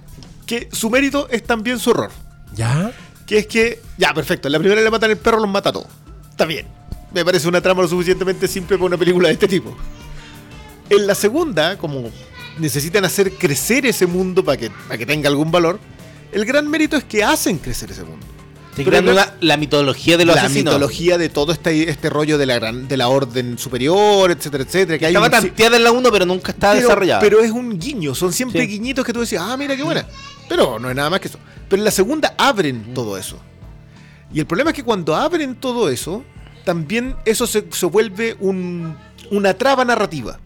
que 0.45 0.69
su 0.71 0.89
mérito 0.89 1.27
es 1.29 1.43
también 1.43 1.79
su 1.79 1.91
horror. 1.91 2.11
¿Ya? 2.55 2.91
Que 3.25 3.39
es 3.39 3.47
que, 3.47 3.81
ya, 3.97 4.13
perfecto. 4.13 4.49
La 4.49 4.59
primera 4.59 4.81
le 4.81 4.89
matan 4.91 5.11
el 5.11 5.17
perro, 5.17 5.39
los 5.39 5.49
mata 5.49 5.69
a 5.69 5.73
todos. 5.73 5.87
Está 6.29 6.45
bien. 6.45 6.67
Me 7.13 7.23
parece 7.23 7.47
una 7.47 7.61
trama 7.61 7.81
lo 7.81 7.87
suficientemente 7.87 8.47
simple 8.47 8.77
para 8.77 8.87
una 8.87 8.97
película 8.97 9.29
de 9.29 9.33
este 9.33 9.47
tipo. 9.47 9.75
En 10.89 11.07
la 11.07 11.15
segunda, 11.15 11.77
como 11.77 12.11
necesitan 12.59 13.05
hacer 13.05 13.31
crecer 13.33 13.85
ese 13.85 14.05
mundo 14.05 14.43
para 14.43 14.57
que, 14.57 14.69
para 14.69 14.97
que 14.97 15.05
tenga 15.05 15.29
algún 15.29 15.51
valor, 15.51 15.79
el 16.31 16.45
gran 16.45 16.69
mérito 16.69 16.97
es 16.97 17.03
que 17.03 17.23
hacen 17.23 17.57
crecer 17.57 17.91
ese 17.91 18.03
mundo. 18.03 18.25
Te 18.75 18.83
Pero 18.83 18.89
crean 19.01 19.05
la- 19.05 19.11
una- 19.13 19.33
la 19.39 19.57
mitología 19.57 20.17
de 20.17 20.25
los 20.25 20.35
la 20.35 20.41
asesinos. 20.43 20.73
mitología 20.73 21.17
de 21.17 21.29
todo 21.29 21.53
este, 21.53 21.89
este 21.89 22.09
rollo 22.09 22.37
de 22.37 22.45
la, 22.45 22.55
gran, 22.55 22.87
de 22.89 22.97
la 22.97 23.07
orden 23.07 23.57
superior, 23.57 24.29
etcétera, 24.31 24.63
etcétera. 24.65 24.97
Que 24.99 25.05
hay 25.05 25.13
Estaba 25.15 25.27
un- 25.27 25.31
tanteada 25.31 25.77
en 25.77 25.83
la 25.85 25.91
1, 25.93 26.11
pero 26.11 26.25
nunca 26.25 26.51
estaba 26.51 26.73
pero, 26.73 26.87
desarrollada. 26.87 27.21
pero 27.21 27.39
es 27.39 27.51
un 27.51 27.79
guiño, 27.79 28.13
son 28.13 28.33
siempre 28.33 28.61
Sí. 28.61 28.67
guiñitos 28.67 29.05
que 29.05 29.13
tú 29.13 29.21
decías, 29.21 29.43
ah, 29.45 29.55
mira 29.55 29.77
qué 29.77 29.83
buena. 29.83 30.05
Pero 30.49 30.77
no 30.77 30.89
es 30.89 30.95
nada 30.95 31.09
más 31.09 31.21
que 31.21 31.29
eso. 31.29 31.39
Pero 31.69 31.79
en 31.81 31.85
la 31.85 31.91
segunda 31.91 32.35
abren 32.37 32.93
todo 32.93 33.17
eso. 33.17 33.39
Y 34.33 34.39
el 34.41 34.45
problema 34.45 34.71
es 34.71 34.75
que 34.75 34.83
cuando 34.83 35.15
abren 35.15 35.55
todo 35.55 35.89
eso, 35.89 36.23
también 36.65 37.15
eso 37.23 37.47
se, 37.47 37.65
se 37.71 37.85
vuelve 37.85 38.35
un- 38.41 38.97
una 39.31 39.53
traba 39.53 39.85
narrativa. 39.85 40.37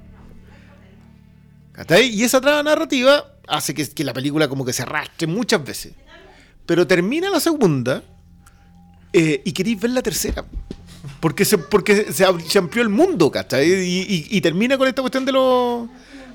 ¿Cachai? 1.72 2.10
Y 2.10 2.24
esa 2.24 2.42
traba 2.42 2.62
narrativa 2.62 3.26
hace 3.48 3.74
que, 3.74 3.90
que 3.90 4.04
la 4.04 4.14
película 4.14 4.48
como 4.48 4.66
que 4.66 4.74
se 4.74 4.84
arrastre 4.84 5.28
muchas 5.28 5.64
veces. 5.64 5.94
Pero 6.66 6.86
termina 6.86 7.30
la 7.30 7.40
segunda 7.40 8.04
eh, 9.14 9.42
y 9.46 9.52
queréis 9.52 9.80
ver 9.80 9.92
la 9.92 10.02
tercera. 10.02 10.46
Porque 11.20 11.44
se, 11.46 11.58
porque 11.58 12.12
se, 12.14 12.26
amplió 12.26 12.82
el 12.84 12.90
mundo, 12.90 13.30
¿cachai? 13.32 13.68
Y, 13.70 14.00
y- 14.02 14.28
y 14.30 14.42
termina 14.42 14.78
con 14.78 14.88
esta 14.88 15.02
cuestión 15.02 15.26
de 15.26 15.32
los, 15.34 15.88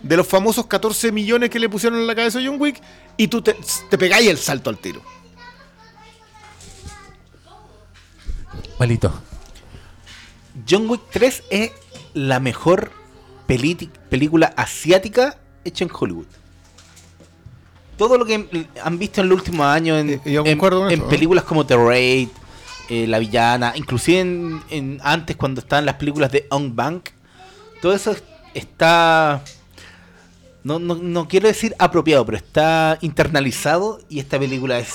de 0.03 0.17
los 0.17 0.27
famosos 0.27 0.67
14 0.67 1.11
millones 1.13 1.49
que 1.51 1.59
le 1.59 1.69
pusieron 1.69 1.99
en 1.99 2.07
la 2.07 2.15
cabeza 2.15 2.39
a 2.39 2.43
John 2.45 2.61
Wick 2.61 2.81
y 3.17 3.29
tú 3.29 3.41
te, 3.43 3.57
te 3.89 3.97
pegáis 3.99 4.29
el 4.29 4.37
salto 4.39 4.69
al 4.71 4.79
tiro. 4.79 5.03
Malito. 8.79 9.13
John 10.69 10.89
Wick 10.89 11.03
3 11.13 11.43
es 11.51 11.71
la 12.15 12.41
mejor 12.41 12.91
película 13.47 14.53
asiática 14.57 15.39
hecha 15.65 15.85
en 15.85 15.91
Hollywood. 15.93 16.27
Todo 17.97 18.19
lo 18.19 18.25
que 18.25 18.67
han 18.83 18.99
visto 18.99 19.21
en 19.21 19.29
los 19.29 19.39
últimos 19.39 19.67
años 19.67 20.01
en, 20.01 20.11
Eh, 20.11 20.21
en- 20.25 20.47
en 20.91 20.99
¿no? 20.99 21.09
películas 21.09 21.45
como 21.45 21.65
The 21.65 21.77
Raid, 21.77 22.29
eh, 22.89 23.07
La 23.07 23.19
Villana, 23.19 23.73
inclusive 23.77 24.21
en, 24.21 24.63
en- 24.71 25.01
antes 25.03 25.37
cuando 25.37 25.61
estaban 25.61 25.87
las 25.87 25.97
películas 25.97 26.31
de 26.33 26.47
On 26.51 26.75
Bank, 26.75 27.11
todo 27.83 27.95
eso 27.95 28.11
es- 28.13 28.23
está... 28.55 29.43
No, 30.63 30.79
no, 30.79 30.95
no 30.95 31.29
quiero 31.29 31.47
decir 31.49 31.75
apropiado, 31.79 32.25
pero 32.25 32.39
está 32.39 32.97
internalizado 33.03 34.01
y 34.09 34.19
esta 34.21 34.39
película 34.39 34.79
es 34.79 34.95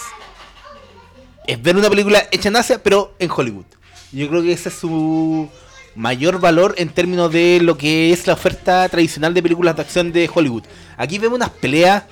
es 1.46 1.62
ver 1.62 1.76
una 1.78 1.90
película 1.90 2.24
hecha 2.32 2.50
en 2.50 2.56
Asia, 2.56 2.82
pero 2.82 3.14
en 3.18 3.30
Hollywood. 3.32 3.66
Yo 4.12 4.28
creo 4.30 4.42
que 4.44 4.52
ese 4.52 4.70
es 4.70 4.76
su 4.76 5.50
mayor 5.96 6.40
valor 6.40 6.76
en 6.78 6.90
términos 6.90 7.32
de 7.32 7.60
lo 7.62 7.76
que 7.78 8.12
es 8.14 8.28
la 8.28 8.34
oferta 8.34 8.88
tradicional 8.90 9.34
de 9.34 9.42
películas 9.42 9.76
de 9.76 9.82
acción 9.82 10.12
de 10.12 10.30
Hollywood. 10.32 10.64
Aquí 10.98 11.18
vemos 11.18 11.38
unas 11.38 11.50
peleas 11.50 12.04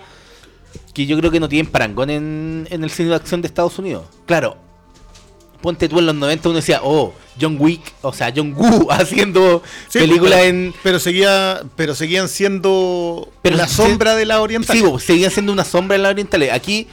que 0.94 1.06
yo 1.06 1.18
creo 1.20 1.30
que 1.30 1.40
no 1.40 1.48
tienen 1.50 1.72
parangón 1.72 2.10
en, 2.10 2.68
en 2.72 2.84
el 2.84 2.90
cine 2.90 3.10
de 3.10 3.16
acción 3.16 3.42
de 3.42 3.48
Estados 3.48 3.78
Unidos. 3.78 4.06
Claro, 4.26 4.58
ponte 5.62 5.90
tú 5.90 6.00
en 6.00 6.06
los 6.06 6.16
90 6.16 6.50
uno 6.50 6.56
decía, 6.58 6.82
oh, 6.84 7.14
John 7.40 7.58
Wick, 7.60 7.82
o 8.02 8.14
sea, 8.14 8.32
John 8.36 8.54
Woo 8.56 8.88
haciendo 8.92 9.62
Sí, 9.90 10.00
películas 10.00 10.40
pero, 10.40 10.50
en... 10.50 10.74
Pero, 10.84 11.00
seguía, 11.00 11.62
pero 11.76 11.96
seguían 11.96 12.30
siendo 12.30 13.30
Pero 13.42 13.58
la 13.58 13.68
se- 13.68 13.76
sombra 13.76 14.16
de 14.16 14.26
la 14.26 14.42
oriental. 14.42 14.76
Sí, 14.78 14.84
bo, 14.84 15.00
seguían 15.00 15.32
siendo 15.32 15.52
una 15.52 15.64
sombra 15.64 15.96
en 15.96 16.04
la 16.04 16.10
oriental. 16.10 16.44
Aquí 16.52 16.88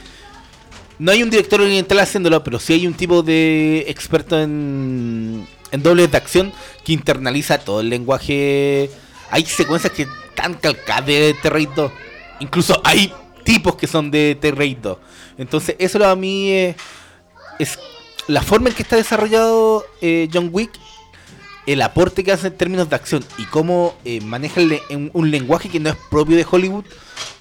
no 0.99 1.11
hay 1.11 1.23
un 1.23 1.29
director 1.29 1.61
oriental 1.61 1.99
haciéndolo, 1.99 2.43
pero 2.43 2.59
sí 2.59 2.73
hay 2.73 2.87
un 2.87 2.93
tipo 2.93 3.21
de 3.23 3.85
experto 3.87 4.39
en, 4.39 5.47
en 5.71 5.83
dobles 5.83 6.09
de 6.11 6.17
acción 6.17 6.53
que 6.83 6.93
internaliza 6.93 7.57
todo 7.59 7.81
el 7.81 7.89
lenguaje. 7.89 8.89
Hay 9.29 9.45
secuencias 9.45 9.91
que 9.93 10.03
están 10.29 10.53
calcadas 10.55 11.05
de 11.07 11.35
2. 11.75 11.91
Incluso 12.39 12.81
hay 12.83 13.11
tipos 13.43 13.75
que 13.75 13.87
son 13.87 14.09
de 14.11 14.37
2. 14.81 14.97
Entonces, 15.37 15.75
eso 15.79 16.03
a 16.05 16.15
mí 16.15 16.49
eh, 16.51 16.75
es 17.59 17.77
la 18.27 18.41
forma 18.41 18.69
en 18.69 18.75
que 18.75 18.83
está 18.83 18.95
desarrollado 18.95 19.85
eh, 20.01 20.27
John 20.33 20.49
Wick 20.51 20.71
el 21.67 21.81
aporte 21.81 22.23
que 22.23 22.31
hace 22.31 22.47
en 22.47 22.57
términos 22.57 22.89
de 22.89 22.95
acción 22.95 23.25
y 23.39 23.43
cómo 23.45 23.95
eh, 24.05 24.21
maneja 24.21 24.61
en 24.89 25.09
un 25.13 25.31
lenguaje 25.31 25.67
que 25.69 25.79
no 25.79 25.89
es 25.89 25.95
propio 26.11 26.37
de 26.37 26.45
Hollywood, 26.49 26.85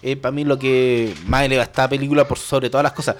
es 0.00 0.16
para 0.16 0.32
mí 0.32 0.44
lo 0.44 0.58
que 0.58 1.14
más 1.26 1.42
eleva 1.44 1.62
esta 1.62 1.86
película 1.88 2.26
por 2.26 2.38
sobre 2.38 2.70
todas 2.70 2.84
las 2.84 2.92
cosas. 2.92 3.16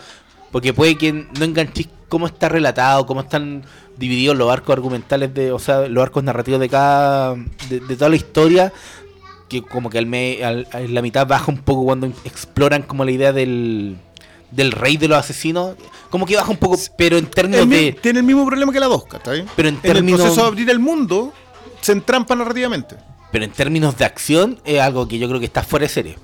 Porque 0.50 0.72
puede 0.72 0.96
que 0.96 1.12
no 1.12 1.44
enganchéis 1.44 1.88
cómo 2.08 2.26
está 2.26 2.48
relatado, 2.48 3.04
cómo 3.04 3.20
están 3.20 3.64
divididos 3.98 4.34
los 4.36 4.50
arcos 4.50 4.72
argumentales, 4.72 5.34
de, 5.34 5.52
o 5.52 5.58
sea, 5.58 5.88
los 5.88 6.02
arcos 6.02 6.24
narrativos 6.24 6.60
de 6.60 6.68
cada. 6.70 7.34
de, 7.68 7.80
toda 7.96 8.08
la 8.08 8.16
historia, 8.16 8.72
que 9.48 9.60
como 9.62 9.90
que 9.90 9.98
al 9.98 10.06
me, 10.06 10.42
al- 10.42 10.66
en 10.72 10.94
la 10.94 11.02
mitad 11.02 11.26
baja 11.26 11.50
un 11.52 11.58
poco 11.58 11.84
cuando 11.84 12.06
exploran 12.24 12.82
como 12.82 13.04
la 13.04 13.10
idea 13.10 13.32
del, 13.32 13.98
del 14.54 14.72
rey 14.72 14.96
de 14.96 15.08
los 15.08 15.18
asesinos. 15.18 15.76
Como 16.10 16.26
que 16.26 16.36
baja 16.36 16.50
un 16.50 16.56
poco, 16.56 16.78
pero 16.96 17.16
en 17.18 17.26
términos 17.26 17.62
El 17.62 17.68
mi- 17.68 17.76
de. 17.76 17.92
Tiene 17.92 18.20
el 18.20 18.24
mismo 18.24 18.46
problema 18.46 18.72
que 18.72 18.80
la 18.80 18.86
2, 18.86 19.04
¿cachai? 19.06 19.44
Pero 19.56 19.68
en 19.68 19.74
el 19.76 19.80
términos- 19.80 20.20
proceso 20.20 20.42
de 20.42 20.46
abrir 20.48 20.70
el 20.70 20.78
mundo, 20.78 21.32
se 21.80 21.92
entrampa 21.92 22.34
narrativamente. 22.34 22.96
Pero 23.32 23.44
en 23.44 23.50
términos 23.50 23.96
de 23.96 24.04
acción, 24.04 24.60
es 24.64 24.80
algo 24.80 25.08
que 25.08 25.18
yo 25.18 25.26
creo 25.28 25.40
que 25.40 25.46
está 25.46 25.62
fuera 25.64 25.84
de 25.84 25.88
serie. 25.88 26.16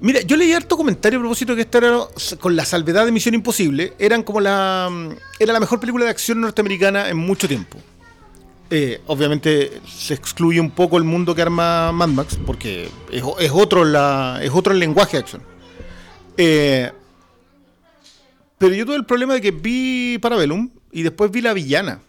Mira, 0.00 0.20
yo 0.22 0.36
leí 0.36 0.52
harto 0.52 0.76
comentario 0.76 1.18
a 1.18 1.22
propósito 1.22 1.56
que 1.56 1.62
esta 1.62 1.78
era 1.78 1.98
con 2.38 2.54
la 2.54 2.64
salvedad 2.64 3.04
de 3.04 3.10
Misión 3.10 3.34
Imposible, 3.34 3.94
eran 3.98 4.22
como 4.22 4.40
la 4.40 4.88
mm, 4.90 5.08
era 5.40 5.52
la 5.52 5.58
mejor 5.60 5.80
película 5.80 6.04
de 6.04 6.10
acción 6.12 6.40
norteamericana 6.40 7.08
en 7.08 7.16
mucho 7.16 7.48
tiempo. 7.48 7.78
Eh, 8.70 9.00
obviamente 9.06 9.80
se 9.88 10.14
excluye 10.14 10.60
un 10.60 10.70
poco 10.70 10.98
el 10.98 11.04
mundo 11.04 11.34
que 11.34 11.42
arma 11.42 11.90
Mad 11.90 12.08
Max 12.08 12.38
porque 12.46 12.88
es, 13.10 13.24
es 13.40 13.50
otro 13.52 13.84
la 13.84 14.38
es 14.42 14.50
otro 14.52 14.72
el 14.72 14.78
lenguaje 14.78 15.16
de 15.16 15.22
acción. 15.22 15.42
Eh, 16.40 16.92
pero 18.58 18.74
yo 18.74 18.86
tuve 18.86 18.96
el 18.96 19.04
problema 19.04 19.34
de 19.34 19.40
que 19.40 19.50
vi 19.50 20.18
Parabellum 20.18 20.70
y 20.92 21.02
después 21.02 21.30
vi 21.30 21.40
La 21.42 21.52
Villana, 21.52 22.00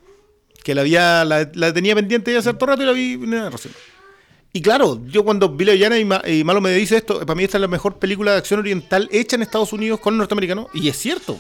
que 0.64 0.76
la 0.76 0.82
había 0.82 1.26
la, 1.26 1.74
tenía 1.74 1.96
pendiente 1.96 2.32
de 2.32 2.38
hace 2.38 2.50
harto 2.50 2.66
rato 2.68 2.84
y 2.84 2.86
la 2.86 2.92
vi. 2.92 3.20
Y 4.54 4.62
claro, 4.62 5.02
yo 5.08 5.24
cuando 5.24 5.50
vi 5.50 5.66
La 5.66 5.74
Villana 5.74 5.98
y 5.98 6.44
Malo 6.44 6.62
me 6.62 6.72
dice 6.72 6.98
esto, 6.98 7.20
para 7.26 7.36
mí 7.36 7.44
esta 7.44 7.58
es 7.58 7.62
la 7.62 7.68
mejor 7.68 7.98
película 7.98 8.32
de 8.32 8.38
acción 8.38 8.60
oriental 8.60 9.10
hecha 9.12 9.36
en 9.36 9.42
Estados 9.42 9.74
Unidos 9.74 10.00
con 10.00 10.16
norteamericanos, 10.16 10.68
y 10.74 10.88
es 10.90 10.98
cierto. 10.98 11.38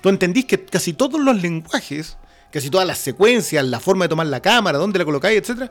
Tú 0.00 0.08
entendís 0.08 0.44
que 0.44 0.64
casi 0.64 0.92
todos 0.92 1.20
los 1.20 1.40
lenguajes, 1.40 2.16
casi 2.52 2.68
todas 2.68 2.86
las 2.86 2.98
secuencias, 2.98 3.64
la 3.64 3.80
forma 3.80 4.04
de 4.04 4.10
tomar 4.10 4.26
la 4.26 4.40
cámara, 4.40 4.76
dónde 4.78 4.98
la 4.98 5.04
colocáis, 5.04 5.38
etcétera, 5.38 5.70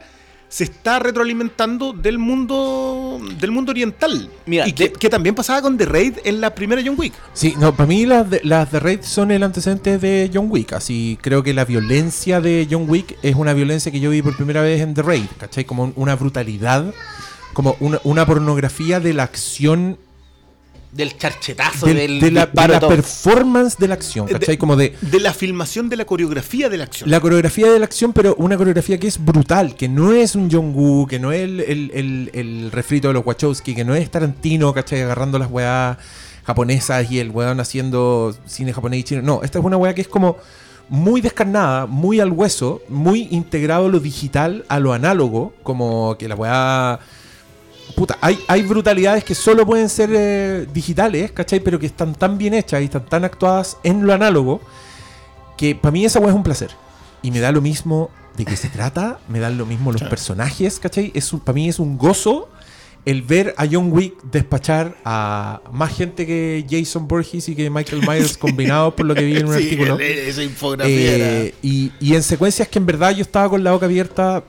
se 0.53 0.65
está 0.65 0.99
retroalimentando 0.99 1.93
del 1.93 2.19
mundo 2.19 3.19
del 3.39 3.49
mundo 3.49 3.71
oriental. 3.71 4.29
Mira, 4.45 4.67
y 4.67 4.73
que, 4.73 4.89
de- 4.89 4.91
que 4.93 5.09
también 5.09 5.33
pasaba 5.33 5.63
con 5.63 5.77
The 5.79 5.85
Raid 5.85 6.13
en 6.25 6.41
la 6.41 6.53
primera 6.53 6.79
John 6.85 6.93
Wick. 6.95 7.13
Sí, 7.33 7.55
no, 7.59 7.75
para 7.75 7.87
mí 7.87 8.05
las 8.05 8.29
de, 8.29 8.39
las 8.43 8.71
de 8.71 8.79
Raid 8.79 8.99
son 9.01 9.31
el 9.31 9.41
antecedente 9.41 9.97
de 9.97 10.29
John 10.31 10.45
Wick. 10.51 10.73
Así 10.73 11.17
creo 11.21 11.41
que 11.41 11.55
la 11.55 11.65
violencia 11.65 12.39
de 12.39 12.67
John 12.69 12.85
Wick 12.87 13.17
es 13.23 13.35
una 13.35 13.53
violencia 13.53 13.91
que 13.91 13.99
yo 13.99 14.11
vi 14.11 14.21
por 14.21 14.35
primera 14.35 14.61
vez 14.61 14.81
en 14.81 14.93
The 14.93 15.01
Raid, 15.01 15.25
¿cachai? 15.39 15.65
Como 15.65 15.85
un- 15.85 15.93
una 15.95 16.15
brutalidad, 16.15 16.93
como 17.53 17.75
una, 17.79 17.99
una 18.03 18.25
pornografía 18.27 18.99
de 18.99 19.13
la 19.13 19.23
acción, 19.23 19.97
Del 20.93 21.17
charchetazo, 21.17 21.87
del- 21.87 22.19
del 22.19 22.19
de 22.19 22.31
la, 22.31 22.45
de 22.45 22.87
performance 22.87 23.77
de 23.77 23.87
la 23.87 23.95
acción, 23.95 24.27
De- 24.27 24.33
¿cachai? 24.33 24.57
Como 24.57 24.75
de 24.75 24.95
De 25.01 25.19
la 25.19 25.33
filmación 25.33 25.89
de 25.89 25.95
la 25.97 26.05
coreografía 26.05 26.69
de 26.69 26.77
la 26.77 26.83
acción. 26.83 27.09
la 27.09 27.19
coreografía 27.19 27.71
de 27.71 27.79
la 27.79 27.85
acción, 27.85 28.13
pero 28.13 28.35
una 28.37 28.57
coreografía 28.57 28.99
que 28.99 29.07
es 29.07 29.23
brutal, 29.23 29.75
que 29.75 29.89
no 29.89 30.13
es 30.13 30.35
un 30.35 30.49
John 30.51 30.71
Woo, 30.75 31.07
que 31.07 31.17
no 31.19 31.31
es 31.31 31.41
el, 31.41 31.59
el, 31.61 31.91
el- 31.93 32.29
el 32.33 32.71
refrito 32.71 33.07
de 33.07 33.15
los 33.15 33.25
Wachowski, 33.25 33.73
que 33.73 33.83
no 33.83 33.95
es 33.95 34.09
Tarantino, 34.11 34.71
¿cachai? 34.73 35.01
Agarrando 35.01 35.39
las 35.39 35.49
weas 35.49 35.97
japonesas 36.45 37.09
y 37.11 37.19
el 37.19 37.31
weón 37.31 37.59
haciendo 37.59 38.35
cine 38.45 38.71
japonés 38.73 38.99
y 38.99 39.03
chino. 39.03 39.21
No, 39.21 39.41
esta 39.43 39.59
es 39.59 39.65
una 39.65 39.77
wea 39.77 39.93
que 39.95 40.01
es 40.01 40.07
como 40.07 40.37
muy 40.89 41.21
descarnada, 41.21 41.85
muy 41.87 42.19
al 42.19 42.31
hueso, 42.31 42.81
muy 42.89 43.29
integrado 43.31 43.89
lo 43.89 43.99
digital 43.99 44.65
a 44.67 44.79
lo 44.79 44.93
análogo, 44.93 45.53
como 45.63 46.17
que 46.19 46.27
la 46.27 46.35
weá... 46.35 46.99
Puta, 47.95 48.17
hay, 48.21 48.39
hay 48.47 48.63
brutalidades 48.63 49.23
que 49.23 49.35
solo 49.35 49.65
pueden 49.65 49.87
ser 49.89 50.09
eh, 50.13 50.67
digitales, 50.73 51.31
¿cachai? 51.31 51.59
Pero 51.59 51.77
que 51.79 51.85
están 51.85 52.15
tan 52.15 52.37
bien 52.37 52.53
hechas 52.53 52.81
y 52.81 52.85
están 52.85 53.05
tan 53.05 53.23
actuadas 53.23 53.77
en 53.83 54.05
lo 54.07 54.13
análogo 54.13 54.61
que 55.57 55.75
para 55.75 55.91
mí 55.91 56.03
esa 56.05 56.19
weá 56.19 56.29
es 56.29 56.35
un 56.35 56.43
placer. 56.43 56.71
Y 57.21 57.31
me 57.31 57.39
da 57.39 57.51
lo 57.51 57.61
mismo 57.61 58.09
de 58.35 58.45
qué 58.45 58.55
se 58.57 58.67
trata, 58.69 59.19
me 59.29 59.39
dan 59.39 59.57
lo 59.57 59.65
mismo 59.65 59.91
los 59.91 60.01
personajes, 60.03 60.79
¿cachai? 60.79 61.11
Es 61.13 61.29
para 61.45 61.53
mí 61.53 61.69
es 61.69 61.77
un 61.79 61.97
gozo 61.97 62.49
el 63.05 63.21
ver 63.21 63.53
a 63.57 63.65
John 63.69 63.91
Wick 63.91 64.15
despachar 64.31 64.95
a 65.05 65.61
más 65.71 65.93
gente 65.95 66.25
que 66.25 66.65
Jason 66.69 67.05
Borges 67.07 67.49
y 67.49 67.55
que 67.55 67.69
Michael 67.69 68.01
Myers 68.07 68.37
combinados 68.37 68.93
por 68.93 69.05
lo 69.05 69.13
que 69.13 69.23
vi 69.25 69.37
en 69.37 69.45
un 69.47 69.53
Sí, 69.57 69.63
artículo. 69.65 69.95
el- 69.95 70.01
esa 70.01 70.41
infografía 70.41 70.95
Eh, 70.95 71.53
y 71.61 71.91
en 72.15 72.23
secuencias 72.23 72.67
que 72.69 72.79
en 72.79 72.85
verdad 72.85 73.11
yo 73.11 73.21
estaba 73.21 73.49
con 73.49 73.63
la 73.63 73.71
boca 73.73 73.85
abierta 73.85 74.41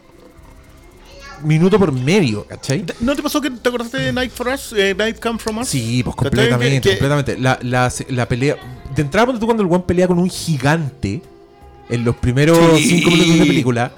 minuto 1.44 1.78
por 1.78 1.92
medio, 1.92 2.44
¿cachai? 2.46 2.84
¿No 3.00 3.14
te 3.14 3.22
pasó 3.22 3.40
que 3.40 3.50
te 3.50 3.68
acordaste 3.68 3.98
de 3.98 4.12
Night 4.12 4.32
for 4.32 4.48
Us? 4.48 4.72
eh, 4.76 4.94
Night 4.96 5.20
Come 5.20 5.38
From 5.38 5.58
Us? 5.58 5.68
Sí, 5.68 6.02
pues 6.02 6.16
completamente, 6.16 6.80
Que- 6.80 6.98
completamente. 6.98 7.38
La, 7.38 7.58
la, 7.62 7.92
la 8.08 8.28
pelea. 8.28 8.56
De 8.94 9.02
entrada, 9.02 9.26
ponte 9.26 9.40
tú 9.40 9.46
cuando 9.46 9.62
el 9.62 9.68
one 9.70 9.84
pelea 9.86 10.06
con 10.08 10.18
un 10.18 10.28
gigante 10.30 11.22
en 11.88 12.04
los 12.04 12.16
primeros 12.16 12.58
Sí. 12.78 12.88
cinco 13.00 13.10
minutos 13.10 13.38
de 13.40 13.46
película 13.46 13.92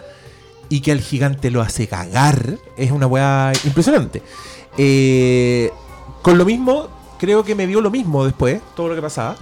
y 0.68 0.81
que 0.81 0.90
al 0.93 1.01
gigante 1.01 1.51
lo 1.51 1.60
hace 1.62 1.86
cagar, 1.86 2.59
es 2.77 2.90
una 2.90 3.06
weá 3.06 3.52
impresionante. 3.64 4.23
Eh, 4.78 5.70
con 6.23 6.36
lo 6.39 6.44
mismo, 6.44 6.89
creo 7.18 7.44
que 7.44 7.55
me 7.55 7.66
dio 7.66 7.81
lo 7.81 7.90
mismo 7.90 8.24
después, 8.24 8.60
todo 8.74 8.89
lo 8.89 8.94
que 8.94 9.02
pasaba. 9.02 9.36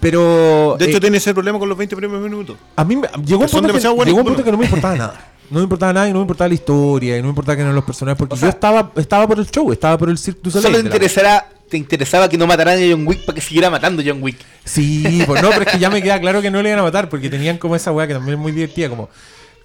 Pero. 0.00 0.76
De 0.78 0.86
hecho, 0.86 0.96
eh, 0.96 1.00
tiene 1.00 1.18
ese 1.18 1.34
problema 1.34 1.58
con 1.58 1.68
los 1.68 1.76
20 1.76 1.94
primeros 1.96 2.22
minutos. 2.22 2.56
a 2.76 2.84
mí 2.84 2.96
me- 2.96 3.08
llegó 3.24 3.42
un 3.42 3.48
punto, 3.50 3.72
que, 3.72 3.80
llegó 3.80 4.18
un 4.18 4.24
punto 4.24 4.42
que 4.44 4.50
no 4.52 4.58
me 4.58 4.64
importaba 4.64 4.96
nada. 4.96 5.26
No 5.50 5.58
me 5.58 5.64
importaba 5.64 5.92
nada 5.92 6.08
y 6.08 6.12
no 6.12 6.18
me 6.18 6.22
importaba 6.22 6.48
la 6.48 6.54
historia 6.54 7.16
y 7.16 7.20
no 7.20 7.24
me 7.24 7.30
importaba 7.30 7.56
que 7.56 7.62
eran 7.62 7.74
los 7.74 7.84
personajes. 7.84 8.16
Porque 8.16 8.36
yo 8.36 8.48
estaba, 8.48 8.92
estaba 8.96 9.26
por 9.26 9.38
el 9.38 9.50
show, 9.50 9.72
estaba 9.72 9.98
por 9.98 10.08
el 10.08 10.16
Cirque 10.16 10.40
du 10.44 10.50
Solo 10.50 10.62
Soleil 10.62 10.76
te 10.76 10.82
de 10.84 10.88
la 10.88 10.96
interesará, 10.96 11.48
te 11.68 11.76
interesaba 11.76 12.28
que 12.28 12.38
no 12.38 12.46
mataran 12.46 12.78
a 12.78 12.80
John 12.88 13.06
Wick 13.06 13.24
para 13.24 13.34
que 13.34 13.40
siguiera 13.40 13.68
matando 13.68 14.00
a 14.00 14.04
John 14.06 14.22
Wick. 14.22 14.38
Sí, 14.64 15.24
pues 15.26 15.42
no, 15.42 15.50
pero 15.50 15.62
es 15.62 15.68
que 15.72 15.78
ya 15.78 15.90
me 15.90 16.02
queda 16.02 16.20
claro 16.20 16.40
que 16.40 16.50
no 16.50 16.62
le 16.62 16.68
iban 16.68 16.78
a 16.78 16.84
matar 16.84 17.08
porque 17.08 17.28
tenían 17.28 17.58
como 17.58 17.74
esa 17.74 17.90
weá 17.90 18.06
que 18.06 18.14
también 18.14 18.34
es 18.34 18.40
muy 18.40 18.52
divertida, 18.52 18.88
como 18.88 19.08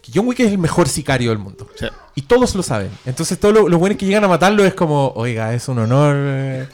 que 0.01 0.11
John 0.13 0.27
Wick 0.27 0.39
es 0.39 0.51
el 0.51 0.57
mejor 0.57 0.87
sicario 0.87 1.29
del 1.29 1.39
mundo. 1.39 1.67
Sí. 1.79 1.87
Y 2.15 2.21
todos 2.23 2.55
lo 2.55 2.63
saben. 2.63 2.89
Entonces 3.05 3.39
todos 3.39 3.53
los 3.53 3.69
lo 3.69 3.77
buenos 3.77 3.97
que 3.97 4.05
llegan 4.05 4.23
a 4.23 4.27
matarlo 4.27 4.63
es 4.65 4.73
como, 4.73 5.09
oiga, 5.15 5.53
es 5.53 5.67
un 5.67 5.79
honor. 5.79 6.15
eh". 6.17 6.67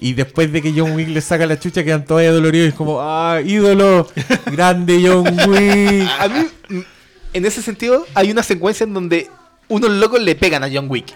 Y 0.00 0.14
después 0.14 0.52
de 0.52 0.60
que 0.62 0.72
John 0.76 0.92
Wick 0.92 1.08
le 1.08 1.20
saca 1.20 1.46
la 1.46 1.58
chucha 1.58 1.84
quedan 1.84 2.04
todos 2.04 2.20
ahí 2.20 2.26
doloridos 2.26 2.66
y 2.66 2.68
es 2.70 2.74
como, 2.74 3.00
ah, 3.00 3.40
ídolo, 3.44 4.08
grande 4.46 5.00
John 5.04 5.26
Wick. 5.48 6.08
A 6.18 6.28
mí, 6.28 6.84
en 7.32 7.44
ese 7.46 7.62
sentido, 7.62 8.06
hay 8.14 8.30
una 8.30 8.42
secuencia 8.42 8.84
en 8.84 8.94
donde 8.94 9.30
unos 9.68 9.90
locos 9.90 10.20
le 10.20 10.34
pegan 10.34 10.62
a 10.64 10.70
John 10.72 10.86
Wick. 10.88 11.12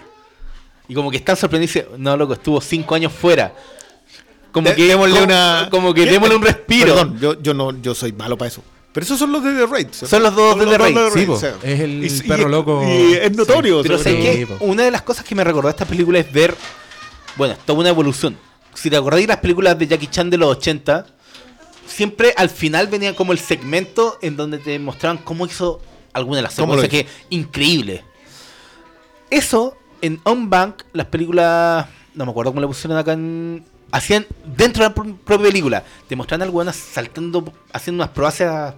Y 0.89 0.95
como 0.95 1.11
que 1.11 1.17
están 1.17 1.37
sorprendidos 1.37 1.77
y 1.77 1.81
dicen, 1.81 2.03
no, 2.03 2.17
loco, 2.17 2.35
estuvo 2.35 2.61
cinco 2.61 2.95
años 2.95 3.13
fuera. 3.13 3.53
Como 4.53 4.69
De- 4.71 4.75
que, 4.77 4.85
démosle 4.87 5.23
una- 5.23 5.69
como 5.71 5.93
que 5.93 6.05
¿Qué? 6.05 6.13
démosle 6.13 6.37
un 6.37 6.43
respiro. 6.43 6.95
Perdón, 6.95 7.19
yo, 7.21 7.43
yo, 7.43 7.55
no, 7.55 7.81
yo 7.83 7.95
soy 7.95 8.13
malo 8.13 8.39
para 8.39 8.49
eso. 8.49 8.63
Pero 8.93 9.05
esos 9.05 9.19
son 9.19 9.31
los 9.31 9.45
de 9.45 9.53
The 9.53 9.67
Raid. 9.67 9.89
Son 9.91 10.23
los 10.23 10.35
dos 10.35 10.59
de 10.59 10.65
The 10.67 10.79
Raid. 10.79 10.97
Sí, 11.13 11.27
po, 11.27 11.33
o 11.35 11.39
sea. 11.39 11.55
es 11.63 11.81
el 11.81 12.03
Y- 12.03 12.07
y- 12.07 12.21
perro 12.29 12.49
loco. 12.49 12.83
Y 12.83 13.13
es 13.15 13.37
notorio. 13.37 13.83
Pero. 13.83 13.99
Sí, 13.99 14.47
po. 14.47 14.65
Una 14.65 14.85
de 14.85 14.91
las 14.91 15.03
cosas 15.03 15.25
que 15.25 15.35
me 15.35 15.45
recordó 15.45 15.69
esta 15.69 15.85
película 15.85 16.19
es 16.19 16.33
ver, 16.33 16.55
bueno, 17.37 17.53
es 17.55 17.61
toda 17.67 17.79
una 17.81 17.91
evolución. 17.91 18.39
Si 18.73 18.89
te 18.89 18.97
acordáis 18.97 19.27
las 19.29 19.39
películas 19.39 19.79
de 19.79 19.87
Jackie 19.87 20.07
Chan 20.07 20.31
de 20.31 20.39
los 20.39 20.57
80, 20.57 21.05
siempre 21.87 22.33
al 22.37 22.49
final 22.49 22.87
venía 22.87 23.15
como 23.15 23.33
el 23.33 23.39
segmento 23.39 24.19
en 24.23 24.37
donde 24.37 24.59
te 24.59 24.79
mostraban 24.79 25.19
cómo 25.19 25.45
hizo 25.47 25.83
alguna 26.17 26.37
de 26.37 26.43
las 26.43 26.55
¿Cómo 26.57 26.75
lo 26.75 26.83
secuencias 26.83 27.13
que 27.13 27.35
increíble. 27.37 28.03
Eso 29.31 29.77
en 30.01 30.21
On 30.25 30.49
Bank, 30.49 30.83
las 30.93 31.07
películas, 31.07 31.87
no 32.15 32.25
me 32.25 32.31
acuerdo 32.31 32.53
cómo 32.53 32.61
le 32.61 32.67
pusieron 32.67 32.97
acá 32.99 33.13
en 33.13 33.65
hacían 33.91 34.27
dentro 34.45 34.83
de 34.83 34.89
la 34.91 34.95
pro- 34.95 35.17
propia 35.25 35.47
película, 35.47 35.85
te 36.09 36.17
mostraban 36.17 36.43
algunas 36.43 36.77
saltando 36.77 37.53
haciendo 37.73 38.03
unas 38.03 38.13
pruebas 38.13 38.75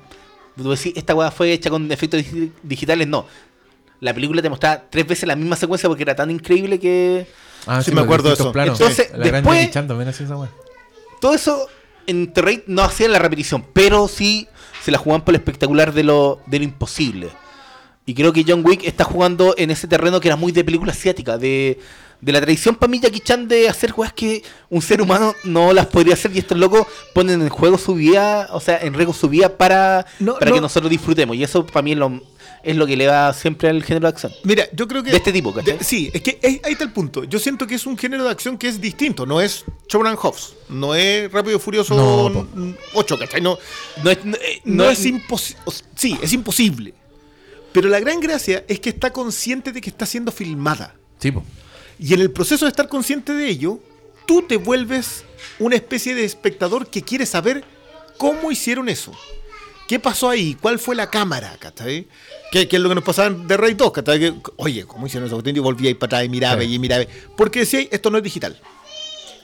tú 0.56 0.70
decís, 0.70 0.93
esta 0.97 1.15
weá 1.15 1.31
fue 1.31 1.52
hecha 1.52 1.70
con 1.70 1.90
efectos 1.90 2.20
digi- 2.20 2.52
digitales, 2.62 3.06
no. 3.09 3.27
La 4.01 4.15
película 4.15 4.43
te 4.43 4.48
mostraba 4.51 4.85
tres 4.90 5.06
veces 5.06 5.27
la 5.27 5.35
misma 5.36 5.56
secuencia 5.56 5.89
porque 5.89 6.02
era 6.02 6.15
tan 6.15 6.31
increíble 6.31 6.78
que 6.78 7.27
Ah, 7.66 7.82
Sí, 7.82 7.90
me 7.90 7.97
los 7.97 8.05
acuerdo 8.05 8.28
de 8.28 8.35
eso. 8.35 8.52
planos. 8.52 8.81
Entonces, 8.81 9.10
la 9.12 9.27
gran 9.27 9.43
después- 9.43 9.59
todo 11.20 11.35
eso 11.35 11.66
en 12.06 12.32
Terrain 12.32 12.62
no 12.66 12.82
hacían 12.82 13.12
la 13.12 13.19
repetición, 13.19 13.65
pero 13.73 14.09
sí 14.09 14.47
se 14.89 14.93
la 14.93 14.97
jugaban 14.98 15.23
por 15.23 15.35
lo 15.35 15.36
espectacular 15.39 15.93
de 15.93 16.02
lo, 16.02 16.40
de 16.47 16.59
lo 16.60 16.65
imposible. 16.65 17.28
Y 18.06 18.15
creo 18.15 18.32
que 18.32 18.43
John 18.48 18.62
Wick 18.65 18.85
está 18.85 19.05
jugando 19.05 19.55
en 19.59 19.70
ese 19.70 19.86
terreno 19.86 20.19
que 20.19 20.28
era 20.28 20.36
muy 20.36 20.51
de 20.51 20.65
película 20.65 20.93
asiática, 20.93 21.36
de, 21.36 21.78
de 22.23 22.32
la 22.32 22.40
tradición 22.40 22.74
para 22.74 22.89
mí 22.90 23.01
Jackie 23.01 23.20
Chan 23.20 23.47
de 23.48 23.69
hacer 23.69 23.90
juegas 23.90 24.15
que 24.15 24.43
un 24.70 24.81
ser 24.81 25.02
humano 25.02 25.35
no 25.44 25.74
las 25.74 25.85
podría 25.89 26.15
hacer 26.15 26.35
y 26.35 26.39
estos 26.39 26.56
locos 26.56 26.86
ponen 27.12 27.43
en 27.43 27.51
juego 27.51 27.77
su 27.77 27.94
vida, 27.94 28.48
o 28.52 28.60
sea, 28.60 28.78
en 28.78 28.94
riesgo 28.94 29.12
su 29.12 29.28
vida 29.28 29.59
para, 29.59 30.06
No, 30.20 30.36
para 30.39 30.48
no. 30.48 30.55
que 30.55 30.60
nosotros 30.62 30.89
disfrutemos. 30.90 31.36
Y 31.36 31.44
eso 31.44 31.66
para 31.66 31.82
mí 31.82 31.93
es 31.93 31.98
lo, 31.98 32.23
es 32.62 32.77
lo 32.77 32.86
que 32.86 32.97
le 32.97 33.06
va 33.09 33.31
siempre 33.35 33.69
al 33.69 33.82
género 33.85 34.06
de 34.06 34.15
acción. 34.15 34.32
Mira, 34.43 34.65
yo 34.73 34.89
creo 34.89 35.02
que. 35.02 35.10
De 35.10 35.19
este 35.19 35.31
tipo, 35.31 35.52
¿cachai? 35.52 35.77
de- 35.77 35.85
sí, 35.85 36.10
es 36.15 36.23
que 36.23 36.39
ahí 36.43 36.60
está 36.73 36.85
el 36.85 36.93
punto. 36.93 37.24
Yo 37.24 37.39
siento 37.39 37.66
que 37.66 37.74
es 37.74 37.85
un 37.85 37.98
género 37.98 38.24
de 38.24 38.31
acción 38.31 38.56
que 38.56 38.69
es 38.69 38.81
distinto. 38.81 39.27
No 39.27 39.39
es 39.43 39.66
Showman 39.89 40.16
Hobbs. 40.16 40.55
No 40.69 40.94
es 40.94 41.31
Rápido 41.32 41.56
y 41.56 41.60
Furioso 41.60 41.94
No, 41.94 42.32
po. 42.32 42.47
8, 42.94 43.19
¿cachai? 43.19 43.40
No, 43.40 43.59
No 44.05 44.10
es, 44.10 44.24
no, 44.24 44.36
eh, 44.36 44.60
no, 44.65 44.85
no 44.85 44.90
es 44.90 45.05
imposible. 45.06 45.62
Sí, 45.97 46.19
es 46.23 46.32
imposible. 46.32 46.94
Pero 47.73 47.89
la 47.89 48.01
gran 48.01 48.20
gracia 48.20 48.65
es 48.69 48.81
que 48.81 48.90
está 48.90 49.12
consciente 49.12 49.73
de 49.73 49.81
que 49.81 49.90
está 49.90 50.05
siendo 50.06 50.31
filmada. 50.32 50.94
Sí, 51.19 51.31
po. 51.32 51.43
Y 51.98 52.15
en 52.15 52.20
el 52.20 52.31
proceso 52.31 52.65
de 52.65 52.70
estar 52.70 52.89
consciente 52.89 53.32
de 53.32 53.48
ello, 53.48 53.81
tú 54.27 54.43
te 54.43 54.56
vuelves 54.56 55.24
una 55.59 55.77
especie 55.77 56.15
de 56.15 56.24
espectador 56.24 56.89
que 56.89 57.02
quiere 57.02 57.27
saber 57.27 57.65
cómo 58.19 58.51
hicieron 58.51 58.89
eso. 58.89 59.12
¿Qué 59.89 59.98
pasó 59.98 60.28
ahí? 60.28 60.55
¿Cuál 60.60 60.78
fue 60.78 60.94
la 60.94 61.09
cámara? 61.09 61.56
¿Cachai? 61.59 62.06
¿Qué, 62.52 62.69
qué 62.69 62.77
es 62.77 62.82
lo 62.82 62.90
que 62.90 62.94
nos 62.94 63.05
pasaba 63.05 63.35
The 63.47 63.56
Raid 63.56 63.77
2? 63.77 63.90
¿cachai? 63.93 64.35
Oye, 64.56 64.85
¿cómo 64.85 65.06
hicieron 65.06 65.27
eso? 65.27 65.43
Y 65.44 65.59
volvía 65.60 65.89
ahí 65.89 65.94
para 65.94 66.09
atrás 66.19 66.24
y 66.27 66.28
miraba 66.28 66.60
Sí. 66.62 66.74
y 66.74 66.78
miraba. 66.78 67.05
Porque 67.36 67.60
decía, 67.60 67.81
esto 67.90 68.10
no 68.10 68.19
es 68.19 68.24
digital. 68.24 68.60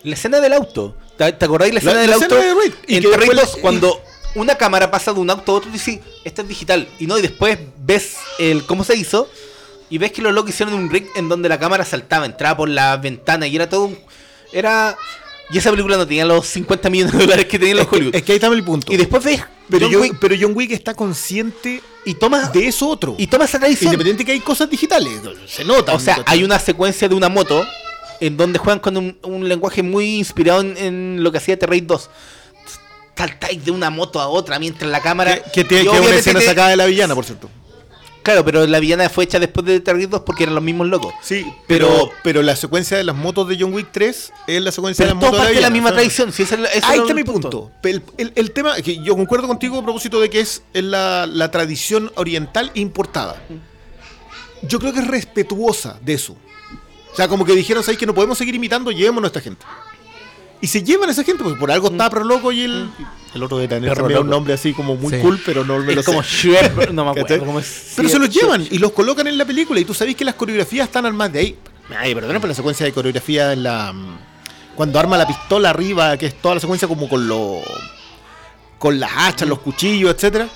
La 0.04 0.14
escena 0.14 0.40
del 0.40 0.52
auto. 0.52 0.96
¿Te, 1.18 1.32
te 1.32 1.44
acordáis 1.44 1.74
la 1.74 1.80
La- 1.80 1.90
escena 1.90 2.00
del 2.00 2.10
la 2.10 2.16
auto? 2.16 2.38
escena 2.38 2.54
de. 2.60 2.72
Y 2.86 2.96
en 2.96 3.02
que 3.02 3.08
después- 3.08 3.36
2, 3.40 3.56
cuando 3.60 4.00
una 4.36 4.56
cámara 4.56 4.90
pasa 4.90 5.12
de 5.12 5.20
un 5.20 5.30
auto 5.30 5.52
a 5.52 5.54
otro, 5.56 5.70
dices, 5.70 6.00
esto 6.24 6.42
es 6.42 6.48
digital. 6.48 6.88
Y 6.98 7.06
no, 7.06 7.18
y 7.18 7.22
después 7.22 7.58
ves 7.78 8.16
el 8.38 8.64
cómo 8.64 8.84
se 8.84 8.96
hizo. 8.96 9.28
Y 9.90 9.98
ves 9.98 10.12
que 10.12 10.22
los 10.22 10.32
locos 10.32 10.50
hicieron 10.50 10.74
un 10.74 10.90
rig 10.90 11.06
en 11.14 11.28
donde 11.28 11.48
la 11.48 11.58
cámara 11.58 11.84
saltaba, 11.84 12.26
entraba 12.26 12.56
por 12.56 12.68
la 12.68 12.96
ventana 12.96 13.46
y 13.46 13.54
era 13.56 13.68
todo 13.68 13.84
un. 13.86 13.98
Era. 14.52 14.96
Y 15.50 15.58
esa 15.58 15.70
película 15.70 15.98
no 15.98 16.06
tenía 16.06 16.24
los 16.24 16.46
50 16.46 16.88
millones 16.88 17.12
de 17.12 17.18
dólares 17.18 17.44
que 17.44 17.58
tenían 17.58 17.76
los 17.76 17.84
Es 17.86 17.90
que, 17.90 17.96
Hollywood. 17.96 18.14
es 18.16 18.22
que 18.22 18.32
ahí 18.32 18.36
está 18.36 18.48
mi 18.50 18.62
punto. 18.62 18.90
y 18.92 18.96
después 18.96 19.22
ves. 19.22 19.42
pero, 19.68 19.86
John 19.86 19.92
John, 19.94 20.02
Wick 20.02 20.16
pero 20.18 20.34
John 20.40 20.52
Wick 20.54 20.70
está 20.72 20.94
consciente 20.94 21.82
y 22.06 22.14
toma. 22.14 22.48
de 22.48 22.66
eso 22.66 22.88
otro. 22.88 23.14
y 23.18 23.26
toma 23.26 23.44
esa 23.44 23.58
tradición. 23.58 23.92
Independiente 23.92 24.24
que 24.24 24.32
hay 24.32 24.40
cosas 24.40 24.70
digitales. 24.70 25.12
Se 25.46 25.64
nota. 25.64 25.92
O 25.94 26.00
sea, 26.00 26.22
hay 26.26 26.42
una 26.44 26.58
secuencia 26.58 27.08
de 27.08 27.14
una 27.14 27.28
moto 27.28 27.64
en 28.26 28.36
donde 28.36 28.58
juegan 28.58 28.78
con 28.80 28.96
un, 28.96 29.18
un 29.22 29.48
lenguaje 29.48 29.82
muy 29.82 30.16
inspirado 30.16 30.60
en, 30.60 30.76
en 30.76 31.22
lo 31.22 31.30
que 31.32 31.38
hacía 31.38 31.56
Raid 31.60 31.84
2. 31.84 32.10
Saltáis 33.16 33.64
de 33.64 33.70
una 33.70 33.90
moto 33.90 34.20
a 34.20 34.28
otra 34.28 34.58
mientras 34.58 34.90
la 34.90 35.00
cámara. 35.00 35.40
Que, 35.52 35.64
tiene- 35.64 35.84
que 35.84 35.90
una 36.00 36.16
escena 36.16 36.40
te- 36.40 36.46
sacada 36.46 36.68
de 36.70 36.76
la 36.76 36.86
villana, 36.86 37.14
por 37.14 37.24
cierto. 37.24 37.48
Claro, 38.24 38.42
pero 38.42 38.66
la 38.66 38.80
villana 38.80 39.10
fue 39.10 39.24
hecha 39.24 39.38
después 39.38 39.66
de 39.66 39.82
Raid 39.84 40.08
2 40.08 40.22
porque 40.22 40.44
eran 40.44 40.54
los 40.54 40.64
mismos 40.64 40.86
locos. 40.88 41.12
Sí, 41.22 41.44
pero, 41.68 41.86
Pero- 41.88 42.10
pero 42.22 42.42
la 42.42 42.56
secuencia 42.56 42.96
de 42.96 43.04
las 43.04 43.14
motos 43.14 43.46
de 43.48 43.56
John 43.60 43.72
Wick 43.74 43.88
3 43.92 44.32
es 44.46 44.62
la 44.62 44.72
secuencia 44.72 45.04
de 45.04 45.10
las 45.12 45.20
motos 45.20 45.38
de 45.38 45.44
la 45.44 45.50
villana, 45.50 45.70
misma 45.70 45.88
o 45.90 45.92
sea, 45.92 45.96
tradición. 45.98 46.32
Si 46.32 46.42
ese 46.44 46.54
es 46.54 46.60
el- 46.60 46.66
ese 46.66 46.80
Ahí 46.86 46.94
es 46.96 47.00
está 47.02 47.12
mi 47.14 47.22
punto. 47.22 47.70
El, 47.82 48.02
el- 48.16 48.32
el 48.34 48.50
tema, 48.52 48.76
que 48.76 49.02
yo 49.02 49.14
concuerdo 49.14 49.46
contigo 49.46 49.78
a 49.78 49.82
propósito 49.84 50.18
de 50.20 50.30
que 50.30 50.40
es, 50.40 50.62
es 50.72 50.82
la, 50.84 51.26
la 51.26 51.50
tradición 51.50 52.10
oriental 52.16 52.70
importada. 52.74 53.36
Yo 54.62 54.78
creo 54.80 54.94
que 54.94 55.00
es 55.00 55.06
respetuosa 55.06 55.98
de 56.00 56.14
eso. 56.14 56.36
O 57.14 57.16
sea, 57.16 57.28
como 57.28 57.44
que 57.44 57.54
dijeron, 57.54 57.82
¿sabes 57.82 57.96
que 57.96 58.06
no 58.06 58.12
podemos 58.14 58.36
seguir 58.36 58.54
imitando? 58.56 58.90
Llevémonos 58.90 59.28
a 59.28 59.30
esta 59.30 59.40
gente. 59.40 59.64
Y 60.60 60.66
se 60.66 60.82
llevan 60.82 61.08
a 61.08 61.12
esa 61.12 61.22
gente, 61.22 61.44
porque 61.44 61.58
por 61.58 61.70
algo 61.70 61.88
está 61.88 62.10
Perro 62.10 62.24
Loco 62.24 62.50
y 62.50 62.62
el, 62.62 62.88
el 63.34 63.42
otro 63.42 63.58
de 63.58 63.68
Perro 63.68 63.94
también 63.94 64.20
un 64.20 64.30
nombre 64.30 64.54
así 64.54 64.72
como 64.72 64.96
muy 64.96 65.12
Sí. 65.12 65.20
cool, 65.20 65.40
pero 65.46 65.64
no 65.64 65.78
me 65.78 65.94
lo 65.94 66.00
Es 66.00 66.06
como. 66.06 66.22
Shrek, 66.22 66.90
no 66.90 67.04
me 67.04 67.20
acuerdo 67.20 67.46
cómo 67.46 67.60
es. 67.60 67.92
Pero 67.96 68.08
se 68.08 68.18
los 68.18 68.28
llevan 68.30 68.66
y 68.68 68.78
los 68.78 68.90
colocan 68.92 69.26
en 69.28 69.38
la 69.38 69.44
película 69.44 69.78
y 69.78 69.84
tú 69.84 69.94
sabes 69.94 70.16
que 70.16 70.24
las 70.24 70.34
coreografías 70.34 70.86
están 70.88 71.06
armadas 71.06 71.32
de 71.34 71.38
ahí. 71.38 71.58
Ay, 71.96 72.14
perdón, 72.14 72.32
pero 72.36 72.48
la 72.48 72.54
secuencia 72.54 72.84
de 72.86 72.92
coreografía 72.92 73.52
en 73.52 73.62
la 73.62 73.92
mm, 73.92 74.18
cuando 74.74 74.98
arma 74.98 75.16
la 75.16 75.26
pistola 75.26 75.70
arriba, 75.70 76.16
que 76.16 76.26
es 76.26 76.40
toda 76.40 76.54
la 76.56 76.60
secuencia 76.60 76.88
como 76.88 77.08
con 77.08 77.28
los 77.28 77.62
con 78.78 78.98
las 78.98 79.10
hachas, 79.14 79.48
los 79.48 79.60
cuchillos, 79.60 80.14
etcétera. 80.14 80.48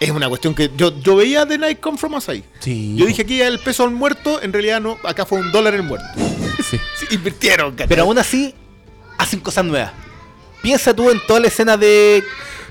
Es 0.00 0.10
una 0.10 0.28
cuestión 0.28 0.54
que 0.54 0.70
yo, 0.76 0.98
yo 1.00 1.16
veía 1.16 1.46
The 1.46 1.56
Night 1.58 1.80
Come 1.80 1.96
From 1.98 2.14
Us 2.14 2.28
ahí. 2.28 2.44
Sí. 2.60 2.94
Yo 2.96 3.06
dije 3.06 3.22
aquí 3.22 3.40
el 3.40 3.58
peso 3.60 3.84
al 3.84 3.90
muerto, 3.90 4.42
en 4.42 4.52
realidad 4.52 4.80
no, 4.80 4.98
acá 5.04 5.24
fue 5.24 5.38
un 5.38 5.52
dólar 5.52 5.74
el 5.74 5.82
muerto. 5.82 6.06
Sí. 6.64 6.78
Sí, 6.98 7.06
invirtieron, 7.10 7.72
¿cachai? 7.72 7.88
Pero 7.88 8.04
aún 8.04 8.16
así, 8.16 8.54
hacen 9.18 9.40
cosas 9.40 9.66
nuevas. 9.66 9.92
Piensa 10.62 10.94
tú 10.94 11.10
en 11.10 11.20
toda 11.26 11.38
la 11.40 11.48
escena 11.48 11.76
de. 11.76 12.24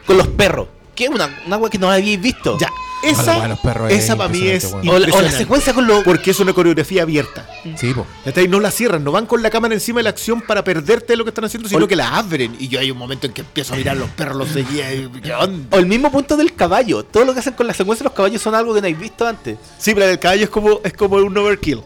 con 0.07 0.17
los 0.17 0.27
perros. 0.29 0.67
Que 0.95 1.03
es 1.03 1.09
una, 1.11 1.29
una 1.45 1.57
wea 1.57 1.69
que 1.69 1.77
no 1.77 1.91
habíais 1.91 2.19
visto. 2.19 2.57
ya, 2.57 2.69
esa, 3.03 3.45
es 3.89 4.03
esa 4.03 4.15
para 4.15 4.29
mí 4.29 4.47
es 4.47 4.65
O 4.65 4.69
la, 4.71 4.77
o 4.79 4.83
la 4.83 4.97
impresionante. 4.99 5.37
secuencia 5.37 5.73
con 5.73 5.87
los. 5.87 6.03
porque 6.03 6.31
es 6.31 6.39
una 6.39 6.53
coreografía 6.53 7.03
abierta. 7.03 7.47
Sí, 7.75 7.93
po. 7.93 8.05
No 8.49 8.59
la 8.59 8.71
cierran, 8.71 9.03
no 9.03 9.11
van 9.11 9.25
con 9.25 9.41
la 9.41 9.49
cámara 9.49 9.73
encima 9.73 9.99
de 9.99 10.03
la 10.03 10.09
acción 10.09 10.41
para 10.41 10.63
perderte 10.63 11.15
lo 11.15 11.23
que 11.23 11.29
están 11.29 11.45
haciendo, 11.45 11.69
sino 11.69 11.87
que 11.87 11.95
la 11.95 12.17
abren. 12.17 12.55
Y 12.59 12.67
yo 12.67 12.79
hay 12.79 12.91
un 12.91 12.97
momento 12.97 13.27
en 13.27 13.33
que 13.33 13.41
empiezo 13.41 13.73
a 13.73 13.77
mirar 13.77 13.97
los 13.97 14.09
perros, 14.11 14.37
los 14.37 14.49
seguía. 14.49 14.93
y, 14.93 15.07
¿Qué 15.21 15.33
onda? 15.33 15.75
O 15.75 15.79
el 15.79 15.85
mismo 15.85 16.11
punto 16.11 16.37
del 16.37 16.53
caballo. 16.55 17.03
Todo 17.03 17.25
lo 17.25 17.33
que 17.33 17.39
hacen 17.39 17.53
con 17.53 17.67
la 17.67 17.73
secuencia 17.73 18.03
de 18.03 18.09
los 18.09 18.13
caballos 18.13 18.41
son 18.41 18.55
algo 18.55 18.73
que 18.73 18.81
no 18.81 18.87
habéis 18.87 18.99
visto 18.99 19.27
antes. 19.27 19.57
Sí, 19.77 19.93
pero 19.93 20.07
el 20.07 20.19
caballo 20.19 20.43
es 20.43 20.49
como, 20.49 20.79
es 20.83 20.93
como 20.93 21.17
un 21.17 21.37
overkill. 21.37 21.81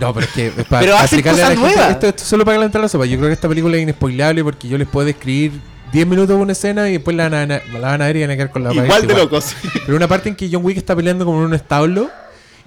No, 0.00 0.14
pero 0.14 0.26
es 0.26 0.32
que 0.32 0.50
para, 0.68 0.80
Pero 0.80 0.96
hacen 0.96 1.22
cosas 1.22 1.56
nuevas. 1.58 1.90
Esto, 1.90 2.06
esto 2.06 2.22
es 2.22 2.28
solo 2.28 2.44
para 2.44 2.56
calentar 2.58 2.80
la 2.80 2.88
sopa. 2.88 3.04
Yo 3.06 3.16
creo 3.16 3.28
que 3.28 3.34
esta 3.34 3.48
película 3.48 3.76
es 3.76 3.82
inespoilable 3.82 4.44
porque 4.44 4.68
yo 4.68 4.78
les 4.78 4.86
puedo 4.86 5.06
describir 5.06 5.60
10 5.92 6.06
minutos 6.06 6.36
de 6.36 6.42
una 6.42 6.52
escena 6.52 6.88
y 6.88 6.92
después 6.92 7.16
la 7.16 7.28
van 7.28 7.52
a, 7.52 7.62
la 7.72 7.80
van 7.80 8.02
a 8.02 8.06
ver 8.06 8.16
y 8.16 8.20
van 8.22 8.30
a 8.30 8.34
quedar 8.36 8.50
con 8.50 8.64
la 8.64 8.72
Igual 8.72 9.06
de 9.06 9.14
locos. 9.14 9.54
Pero 9.86 9.96
una 9.96 10.08
parte 10.08 10.28
en 10.28 10.34
que 10.36 10.48
John 10.50 10.64
Wick 10.64 10.76
está 10.76 10.94
peleando 10.96 11.24
como 11.24 11.38
en 11.38 11.46
un 11.46 11.54
establo 11.54 12.10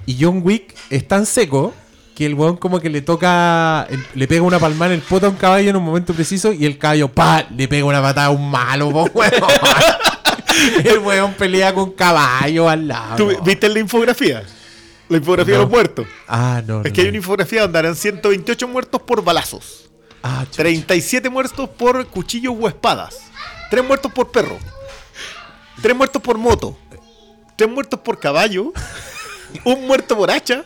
y 0.06 0.18
John 0.20 0.42
Wick 0.44 0.74
es 0.90 1.08
tan 1.08 1.26
seco 1.26 1.74
que 2.16 2.26
el 2.26 2.34
weón 2.34 2.58
como 2.58 2.80
que 2.80 2.90
le 2.90 3.02
toca, 3.02 3.88
le 4.14 4.28
pega 4.28 4.42
una 4.42 4.60
palmada 4.60 4.94
en 4.94 5.00
el 5.00 5.06
poto 5.06 5.28
a 5.28 5.30
un 5.30 5.36
caballo 5.38 5.70
en 5.70 5.76
un 5.76 5.84
momento 5.84 6.14
preciso 6.14 6.52
y 6.52 6.66
el 6.66 6.78
caballo, 6.78 7.08
pa, 7.10 7.46
le 7.56 7.68
pega 7.68 7.86
una 7.86 8.02
patada 8.02 8.28
a 8.28 8.30
un 8.32 8.50
malo, 8.50 8.92
po, 8.92 9.04
weón. 9.14 9.32
el 10.84 11.00
weón 11.00 11.34
pelea 11.34 11.74
con 11.74 11.92
caballo 11.92 12.68
al 12.70 12.88
lado. 12.88 13.16
¿Tú 13.16 13.44
viste 13.44 13.70
la 13.70 13.80
infografía? 13.80 14.44
La 15.08 15.18
infografía 15.18 15.54
No. 15.56 15.60
de 15.60 15.64
los 15.66 15.72
muertos. 15.72 16.08
Ah, 16.28 16.62
no. 16.66 16.80
Es 16.82 16.88
no, 16.88 16.94
que 16.94 17.02
hay 17.02 17.08
una 17.08 17.18
infografía 17.18 17.62
donde 17.64 17.80
harán 17.80 17.96
128 17.96 18.68
muertos 18.68 19.02
por 19.02 19.24
balazos. 19.24 19.89
Ah, 20.24 20.44
chucha. 20.46 20.64
37 20.64 21.30
muertos 21.30 21.70
por 21.70 22.06
cuchillos 22.08 22.54
o 22.60 22.68
espadas. 22.68 23.18
3 23.70 23.84
muertos 23.86 24.12
por 24.12 24.32
perro. 24.32 24.58
3 25.82 25.96
muertos 25.96 26.22
por 26.22 26.38
moto. 26.38 26.78
3 27.56 27.70
muertos 27.70 28.00
por 28.02 28.20
caballo. 28.20 28.74
Un 29.64 29.88
muerto 29.88 30.16
por 30.18 30.30
hacha. 30.32 30.64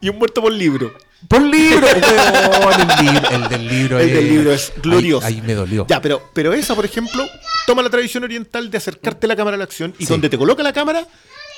Y 0.00 0.08
un 0.08 0.18
muerto 0.18 0.40
por 0.42 0.52
libro. 0.52 0.92
Por 1.28 1.40
libro, 1.42 1.86
el, 1.88 2.00
libro 3.04 3.30
el 3.30 3.48
del 3.48 3.68
libro 3.68 4.00
El 4.00 4.12
del 4.12 4.28
libro 4.28 4.52
es 4.52 4.72
glorioso. 4.82 5.24
Ahí, 5.24 5.34
ahí 5.36 5.42
me 5.42 5.54
dolió. 5.54 5.86
Ya, 5.88 6.00
pero, 6.00 6.30
pero 6.34 6.52
esa, 6.52 6.74
por 6.74 6.84
ejemplo, 6.84 7.24
toma 7.66 7.82
la 7.82 7.90
tradición 7.90 8.24
oriental 8.24 8.68
de 8.70 8.78
acercarte 8.78 9.28
la 9.28 9.36
cámara 9.36 9.54
a 9.54 9.58
la 9.58 9.64
acción 9.64 9.94
y 10.00 10.06
Sí. 10.06 10.12
donde 10.12 10.28
te 10.28 10.36
coloca 10.36 10.62
la 10.64 10.72
cámara, 10.72 11.06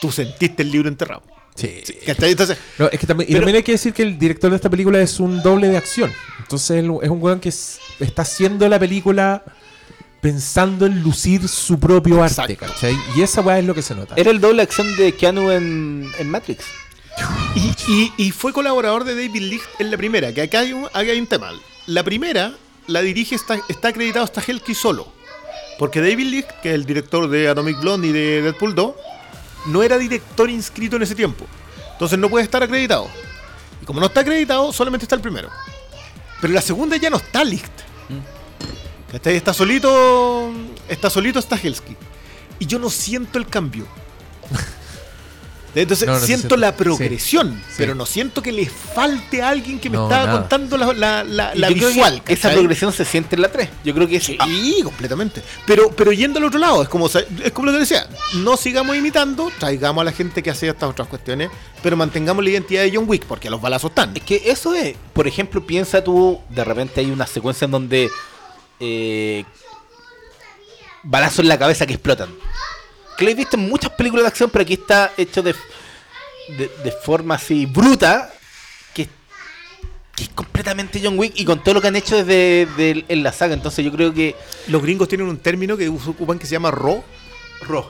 tú 0.02 0.12
sentiste 0.12 0.62
el 0.62 0.70
libro 0.70 0.89
enterrado. 0.90 1.23
Sí. 1.55 1.83
¿Cachai? 2.07 2.33
Entonces, 2.33 2.59
No, 2.79 2.87
es 2.91 2.99
que 2.99 3.07
también, 3.07 3.29
y 3.31 3.33
Pero- 3.33 3.41
también 3.43 3.57
hay 3.57 3.63
que 3.63 3.73
decir 3.73 3.93
que 3.93 4.03
el 4.03 4.19
director 4.19 4.51
de 4.51 4.57
esta 4.57 4.69
película 4.71 5.01
es 5.01 5.21
un 5.21 5.41
doble 5.43 5.69
de 5.69 5.77
acción. 5.77 6.13
Entonces 6.41 6.83
es 6.83 7.11
un 7.11 7.23
weón 7.23 7.39
que 7.41 7.49
es- 7.51 7.79
está 8.01 8.23
haciendo 8.23 8.69
la 8.69 8.79
película 8.79 9.45
pensando 10.21 10.87
en 10.87 11.03
lucir 11.03 11.47
su 11.49 11.79
propio 11.79 12.23
arte, 12.23 12.53
Exacto. 12.55 12.67
¿cachai? 12.73 12.97
Y 13.15 13.23
esa 13.23 13.41
weá 13.43 13.59
es 13.59 13.65
lo 13.65 13.75
que 13.75 13.83
se 13.83 13.95
nota. 13.95 14.15
Era 14.17 14.31
el 14.31 14.41
doble 14.41 14.63
acción 14.63 14.97
de 14.97 15.13
Keanu 15.13 15.51
en, 15.51 16.11
en 16.19 16.31
Matrix. 16.31 16.65
Y, 17.55 17.93
y- 17.93 18.13
y 18.17 18.31
fue 18.33 18.53
colaborador 18.53 19.05
de 19.05 19.15
David 19.15 19.43
Licht 19.43 19.65
en 19.79 19.91
la 19.91 19.97
primera, 19.97 20.33
que 20.33 20.43
acá 20.43 20.61
hay 20.61 20.73
un, 20.73 20.87
acá 20.87 20.99
hay 21.01 21.21
un 21.21 21.27
tema. 21.27 21.53
La 21.87 22.03
primera 22.03 22.55
la 22.89 23.01
dirige, 23.03 23.35
está, 23.37 23.61
está 23.69 23.89
acreditado 23.89 24.25
hasta 24.25 24.41
Helki 24.41 24.75
solo. 24.75 25.07
Porque 25.79 26.01
David 26.01 26.27
Licht, 26.27 26.51
que 26.63 26.71
es 26.71 26.75
el 26.75 26.85
director 26.87 27.29
de 27.29 27.49
Atomic 27.49 27.81
Blonde 27.81 28.09
y 28.09 28.13
de 28.13 28.43
Deadpool 28.43 28.75
2, 28.75 28.95
no 29.66 29.82
era 29.82 29.99
director 29.99 30.51
inscrito 30.51 30.97
en 30.97 31.03
ese 31.03 31.15
tiempo. 31.15 31.47
Entonces 31.93 32.19
no 32.19 32.28
puede 32.28 32.45
estar 32.45 32.62
acreditado. 32.62 33.09
Y 33.81 33.86
como 33.86 34.01
no 34.01 34.07
está 34.07 34.20
acreditado, 34.20 34.73
solamente 34.73 35.05
está 35.05 35.15
el 35.15 35.20
primero. 35.20 35.49
Pero 36.41 36.53
la 36.53 36.61
segunda 36.61 36.97
ya 36.97 37.11
no 37.11 37.16
está 37.16 37.45
Licht. 37.45 37.70
¿Cachai? 39.11 39.36
Está 39.36 39.55
solito. 39.55 40.53
Está 40.89 41.09
solito 41.09 41.41
Stahelski. 41.41 41.97
Y 42.59 42.66
yo 42.66 42.78
no 42.78 42.91
siento 42.91 43.39
el 43.39 43.47
cambio. 43.47 43.86
Entonces 45.75 46.07
No, 46.07 46.15
no 46.15 46.21
se 46.21 46.27
siento 46.27 46.57
la 46.57 46.77
progresión, 46.77 47.61
Sí. 47.69 47.75
pero 47.79 47.95
no 47.95 48.07
siento 48.07 48.41
que 48.43 48.53
le 48.53 48.67
falte 48.67 49.43
a 49.43 49.49
alguien 49.49 49.79
que 49.81 49.91
me 49.91 49.97
estaba 49.97 50.27
nada. 50.27 50.39
contando 50.41 50.77
la, 50.77 50.93
la, 51.25 51.25
la, 51.55 51.69
que 51.69 51.75
visual. 51.75 52.23
esa 52.29 52.51
progresión 52.53 52.93
se 52.93 53.05
siente 53.05 53.35
en 53.37 53.43
la 53.43 53.51
3. 53.51 53.69
Yo 53.85 53.93
creo 53.95 54.07
que 54.07 54.21
sí. 54.21 54.39
Sí, 54.47 54.81
completamente. 54.85 55.43
Pero, 55.67 55.91
pero 55.91 56.13
yendo 56.13 56.39
al 56.39 56.45
otro 56.45 56.61
lado, 56.61 56.83
es 56.83 56.89
como, 56.89 57.07
es 57.09 57.53
como 57.53 57.67
lo 57.67 57.73
que 57.73 57.81
decía, 57.81 58.07
no 58.37 58.57
sigamos 58.57 58.97
imitando, 58.97 59.51
traigamos 59.59 60.03
a 60.03 60.05
la 60.05 60.13
gente 60.13 60.43
que 60.43 60.51
hace 60.51 60.69
estas 60.69 60.91
otras 60.91 61.09
cuestiones, 61.09 61.51
pero 61.83 61.97
mantengamos 61.97 62.45
la 62.45 62.51
identidad 62.51 62.83
de 62.83 62.93
John 62.95 63.05
Wick, 63.09 63.25
porque 63.25 63.51
los 63.51 63.61
balazos 63.61 63.91
están. 63.91 64.17
Es 64.17 64.23
que 64.23 64.43
eso 64.47 64.75
es, 64.75 64.95
por 65.13 65.27
ejemplo, 65.27 65.67
piensa 65.67 66.05
tú, 66.05 66.41
de 66.51 66.63
repente 66.65 67.01
hay 67.01 67.11
una 67.11 67.27
secuencia 67.27 67.65
en 67.65 67.71
donde 67.73 68.11
eh, 68.81 69.45
balazos 71.03 71.41
en 71.41 71.49
la 71.49 71.59
cabeza 71.59 71.87
que 71.87 71.95
explotan. 71.95 72.29
Que 73.16 73.24
lo 73.24 73.31
he 73.31 73.35
visto 73.35 73.57
en 73.57 73.69
muchas 73.69 73.93
películas 73.93 74.24
de 74.24 74.28
acción, 74.28 74.51
pero 74.51 74.62
aquí 74.62 74.74
está 74.74 75.12
hecho 75.16 75.43
de, 75.43 75.55
de, 76.59 76.70
de 76.82 76.93
forma 76.93 77.36
así 77.36 77.65
bruta, 77.66 78.32
que, 78.93 79.09
que 80.16 80.24
es 80.24 80.28
completamente 80.31 81.01
John 81.03 81.19
Wick 81.19 81.32
y 81.36 81.45
con 81.45 81.62
todo 81.62 81.74
lo 81.74 81.81
que 81.81 81.89
han 81.89 81.97
hecho 81.97 82.16
desde 82.16 82.66
de- 82.77 83.05
en 83.09 83.23
la 83.23 83.32
saga. 83.32 83.55
Entonces 83.55 83.85
yo 83.85 83.93
creo 83.93 84.12
que 84.12 84.35
Los 84.69 84.82
gringos 84.82 85.09
tienen 85.09 85.28
un 85.28 85.39
término 85.39 85.77
que 85.77 85.89
ocupan 85.89 86.39
que 86.39 86.47
se 86.47 86.53
llama 86.53 86.70
raw, 86.70 87.03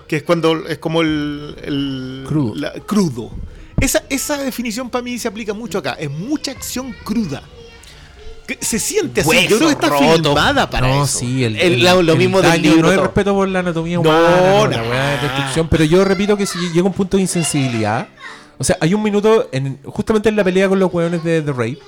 que 0.07 0.17
es 0.17 0.23
cuando 0.23 0.67
es 0.69 0.79
como 0.79 1.01
el, 1.03 1.57
el- 1.65 2.25
Crudo. 2.29 2.55
la- 2.55 2.73
crudo. 2.87 3.31
Esa, 3.81 4.05
esa 4.09 4.37
definición 4.39 4.89
para 4.89 5.03
mí 5.03 5.19
se 5.19 5.27
aplica 5.29 5.53
mucho 5.53 5.79
acá. 5.79 5.95
Es 5.99 6.09
mucha 6.11 6.53
acción 6.53 6.95
cruda. 7.05 7.43
Se 8.61 8.79
siente 8.79 9.23
así. 9.23 9.31
Hueso 9.31 9.49
Yo 9.49 9.57
creo 9.57 9.69
que 9.69 9.75
está 9.75 9.89
roto. 9.89 10.05
filmada 10.31 10.69
para 10.69 10.87
no, 10.89 11.05
eso. 11.05 11.19
sí, 11.21 11.45
el, 11.45 11.57
El- 11.57 11.83
lo- 11.83 12.03
lo 12.03 12.17
mismo 12.17 12.43
del 12.43 12.61
libro, 12.61 12.83
No 12.83 12.89
hay 12.91 12.97
respeto 12.99 13.33
por 13.35 13.49
la 13.49 13.61
anatomía 13.61 13.99
humana, 14.01 14.41
no, 14.41 14.67
la 14.67 15.21
destrucción, 15.23 15.69
pero 15.69 15.85
yo 15.85 16.05
repito 16.05 16.37
que 16.37 16.45
si 16.47 16.59
llega 16.73 16.87
un 16.87 16.93
punto 16.93 17.17
de 17.17 17.23
insensibilidad, 17.23 18.09
o 18.59 18.65
sea, 18.65 18.77
hay 18.81 18.93
un 18.95 19.03
minuto, 19.03 19.49
en, 19.53 19.79
justamente 19.85 20.29
en 20.29 20.37
la 20.37 20.45
pelea 20.45 20.69
con 20.69 20.79
los 20.79 20.93
hueones 20.93 21.25
de 21.25 21.41
The 21.43 21.53
Raid, 21.53 21.79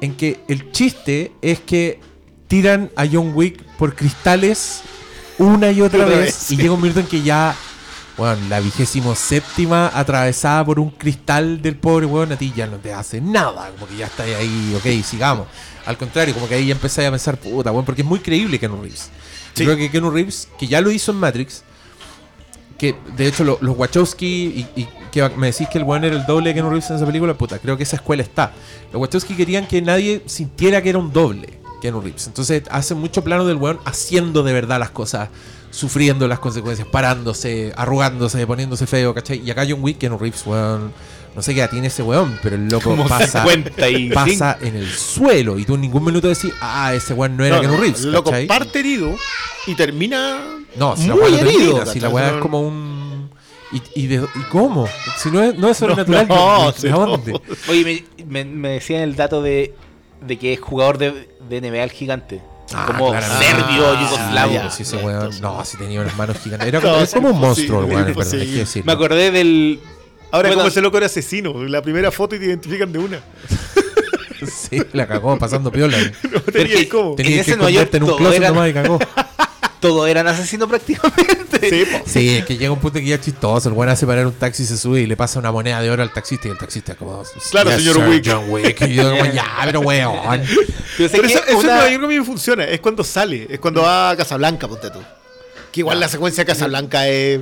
en 0.00 0.14
que 0.14 0.40
el 0.48 0.70
chiste 0.72 1.32
es 1.42 1.60
que 1.60 1.98
tiran 2.46 2.90
a 2.96 3.04
John 3.10 3.32
Wick 3.34 3.62
por 3.78 3.94
cristales 3.94 4.82
una 5.38 5.70
y 5.72 5.80
otra 5.82 6.04
Otra 6.04 6.16
vez, 6.18 6.26
vez, 6.26 6.50
y 6.52 6.56
llega 6.56 6.72
un 6.72 6.80
minuto 6.82 7.00
en 7.00 7.06
que 7.06 7.22
ya, 7.22 7.54
bueno, 8.20 8.36
la 8.50 8.60
vigésimo 8.60 9.14
séptima 9.14 9.90
atravesada 9.94 10.62
por 10.64 10.78
un 10.78 10.90
cristal 10.90 11.62
del 11.62 11.76
pobre 11.76 12.04
hueón, 12.04 12.32
a 12.32 12.36
ti 12.36 12.52
ya 12.54 12.66
no 12.66 12.76
te 12.76 12.92
hace 12.92 13.18
nada, 13.20 13.70
como 13.70 13.86
que 13.88 13.96
ya 13.96 14.06
está 14.06 14.24
ahí, 14.24 14.76
ok, 14.76 15.02
sigamos. 15.04 15.46
Al 15.86 15.96
contrario, 15.96 16.34
como 16.34 16.46
que 16.46 16.54
ahí 16.56 16.66
ya 16.66 16.74
empecé 16.74 17.06
a 17.06 17.10
pensar, 17.10 17.38
puta, 17.38 17.70
bueno, 17.70 17.86
porque 17.86 18.02
es 18.02 18.06
muy 18.06 18.18
creíble 18.20 18.58
Keanu 18.58 18.82
Reeves. 18.82 19.08
Sí. 19.54 19.64
Yo 19.64 19.72
creo 19.72 19.76
que 19.78 19.90
Keanu 19.90 20.10
Reeves, 20.10 20.48
que 20.58 20.66
ya 20.66 20.82
lo 20.82 20.90
hizo 20.90 21.12
en 21.12 21.18
Matrix, 21.18 21.62
que 22.76 22.94
de 23.16 23.26
hecho 23.26 23.42
lo- 23.42 23.58
los 23.62 23.76
Wachowski, 23.76 24.26
y, 24.26 24.80
y 24.82 24.88
que 25.10 25.26
me 25.30 25.46
decís 25.50 25.68
que 25.68 25.78
el 25.78 25.84
weón 25.84 26.04
era 26.04 26.14
el 26.16 26.26
doble 26.26 26.50
de 26.50 26.54
Keanu 26.54 26.68
Reeves 26.70 26.90
en 26.90 26.96
esa 26.96 27.06
película, 27.06 27.32
puta, 27.34 27.58
creo 27.58 27.76
que 27.78 27.82
esa 27.84 27.96
escuela 27.96 28.22
está. 28.22 28.52
Los 28.92 29.00
Wachowski 29.00 29.34
querían 29.34 29.66
que 29.66 29.80
nadie 29.82 30.22
sintiera 30.26 30.82
que 30.82 30.90
era 30.90 30.98
un 30.98 31.10
doble 31.12 31.58
Keanu 31.80 32.02
Reeves. 32.02 32.26
Entonces 32.26 32.64
hacen 32.70 32.98
mucho 32.98 33.24
plano 33.24 33.46
del 33.46 33.56
weón 33.56 33.78
haciendo 33.86 34.42
de 34.42 34.52
verdad 34.52 34.78
las 34.78 34.90
cosas, 34.90 35.30
sufriendo 35.70 36.26
las 36.28 36.38
consecuencias, 36.40 36.86
parándose, 36.88 37.72
arrugándose, 37.76 38.46
poniéndose 38.46 38.86
feo, 38.86 39.14
¿cachai? 39.14 39.40
Y 39.44 39.50
acá 39.50 39.64
John 39.68 39.78
Wick, 39.82 39.98
Keanu 39.98 40.18
Reeves, 40.18 40.44
weón, 40.46 40.92
no 41.34 41.42
sé 41.42 41.54
qué 41.54 41.60
edad 41.60 41.70
tiene 41.70 41.86
ese 41.86 42.02
weón, 42.02 42.38
pero 42.42 42.56
el 42.56 42.68
loco 42.68 42.90
Como 42.90 43.06
pasa, 43.06 43.44
55. 43.44 44.14
pasa 44.14 44.58
en 44.60 44.74
el 44.76 44.88
suelo 44.90 45.58
y 45.58 45.64
tú 45.64 45.76
en 45.76 45.82
ningún 45.82 46.04
minuto 46.04 46.26
decís, 46.28 46.52
ah, 46.60 46.92
ese 46.94 47.14
weón 47.14 47.36
no 47.36 47.44
era 47.44 47.56
No, 47.56 47.60
Keanu 47.62 47.76
no, 47.76 47.80
Reeves, 47.82 48.02
el 48.02 48.12
loco 48.12 48.30
¿cachai? 48.30 48.46
parte 48.46 48.80
herido 48.80 49.14
y 49.66 49.74
termina 49.76 50.40
No, 50.76 50.96
si 50.96 51.06
la 51.06 51.14
muy 51.14 51.22
weá 51.24 51.30
no 51.30 51.36
herido. 51.48 51.72
termina, 51.74 51.86
si 51.92 52.00
la 52.00 52.08
weá 52.08 52.28
es 52.30 52.36
como 52.42 52.60
un. 52.62 53.30
¿Y, 53.72 53.82
y, 54.02 54.06
de- 54.08 54.16
¿y 54.34 54.42
cómo? 54.50 54.88
Si 55.16 55.30
no 55.30 55.40
es, 55.44 55.56
no 55.56 55.68
es 55.68 55.76
sobrenatural, 55.76 56.26
no, 56.26 56.72
¿de- 56.72 56.78
sí, 56.78 56.82
¿de 56.88 56.90
no. 56.90 57.06
dónde? 57.06 57.40
Oye, 57.68 58.04
me, 58.18 58.24
me, 58.24 58.44
me 58.44 58.68
decían 58.70 59.02
el 59.02 59.14
dato 59.14 59.40
de, 59.42 59.72
de 60.26 60.36
que 60.36 60.52
es 60.54 60.60
jugador 60.60 60.98
de, 60.98 61.28
de 61.48 61.60
NBA 61.60 61.84
el 61.84 61.92
gigante. 61.92 62.42
Como 62.86 63.10
claramente. 63.10 63.44
serbio, 63.46 63.86
Ah, 63.88 64.00
yugoslavo. 64.02 64.52
ya, 64.52 64.66
ese 64.66 64.96
weón- 64.96 65.40
no, 65.40 65.64
si 65.64 65.76
tenía 65.76 66.00
unas 66.00 66.16
manos 66.16 66.38
gigantes. 66.38 66.68
Era 66.68 66.80
como, 66.82 66.96
es 66.96 67.02
es 67.04 67.14
como 67.14 67.30
un 67.30 67.40
monstruo, 67.40 67.80
el 67.80 67.86
weón, 67.86 68.02
en 68.04 68.08
imposible. 68.08 68.42
hay 68.44 68.50
que 68.52 68.58
decirlo. 68.58 68.86
Me 68.86 68.92
acordé 68.92 69.30
del. 69.30 69.80
Ahora 70.32 70.48
Bueno, 70.48 70.60
como 70.62 70.68
ese 70.68 70.80
loco 70.80 70.96
era 70.96 71.06
asesino. 71.06 71.52
La 71.64 71.82
primera 71.82 72.10
foto 72.12 72.36
y 72.36 72.38
te 72.38 72.44
identifican 72.46 72.92
de 72.92 72.98
una. 73.00 73.20
Sí, 74.46 74.80
la 74.94 75.06
cagó 75.06 75.38
pasando 75.38 75.70
piola. 75.70 75.98
No 76.32 76.40
tenía 76.40 76.76
que- 76.76 76.88
cómo. 76.88 77.10
En 77.10 77.16
Tenía 77.16 77.34
que 77.36 77.40
ese 77.42 77.56
Nueva 77.56 77.70
York 77.72 77.92
en 77.92 78.04
un 78.04 78.16
closet 78.16 78.38
era- 78.38 78.48
nomás 78.48 78.70
y 78.70 78.72
cagó. 78.72 78.98
Todos 79.80 80.08
eran 80.08 80.28
asesinos 80.28 80.68
prácticamente. 80.68 81.70
Sí. 81.70 81.84
Sí, 82.06 82.28
es 82.36 82.44
que 82.44 82.56
llega 82.58 82.70
un 82.70 82.78
punto 82.80 82.98
que 82.98 83.06
ya 83.06 83.14
es 83.14 83.20
chistoso. 83.22 83.68
El 83.70 83.74
weón 83.74 83.88
hace 83.90 84.06
parar 84.06 84.26
un 84.26 84.32
taxi, 84.34 84.64
se 84.66 84.76
sube 84.76 85.00
y 85.00 85.06
le 85.06 85.16
pasa 85.16 85.38
una 85.38 85.50
moneda 85.50 85.80
de 85.80 85.90
oro 85.90 86.02
al 86.02 86.12
taxista 86.12 86.48
y 86.48 86.50
el 86.50 86.58
taxista 86.58 86.94
como... 86.94 87.22
Claro, 87.50 87.70
señor 87.72 87.96
sir, 87.96 88.08
Wick". 88.08 88.24
John 88.26 88.44
Wick. 88.50 88.80
Y 88.82 88.94
yo 88.94 89.10
como, 89.10 89.24
ya, 89.32 89.46
pero 89.64 89.80
weón. 89.80 90.42
Pero 90.98 91.10
que 91.10 91.26
eso, 91.26 91.44
eso 91.46 91.58
una- 91.58 91.72
Nueva 91.74 91.90
York 91.90 92.04
a 92.04 92.06
mí 92.08 92.18
me 92.18 92.24
funciona. 92.24 92.64
Es 92.64 92.80
cuando 92.80 93.02
sale. 93.04 93.46
Es 93.48 93.58
cuando 93.58 93.82
va 93.82 94.10
a 94.10 94.16
Casablanca, 94.16 94.68
ponte 94.68 94.90
tú. 94.90 95.00
Que 95.72 95.80
igual 95.80 95.98
la 95.98 96.08
secuencia 96.08 96.44
de 96.44 96.46
Casablanca 96.52 97.08
es 97.08 97.40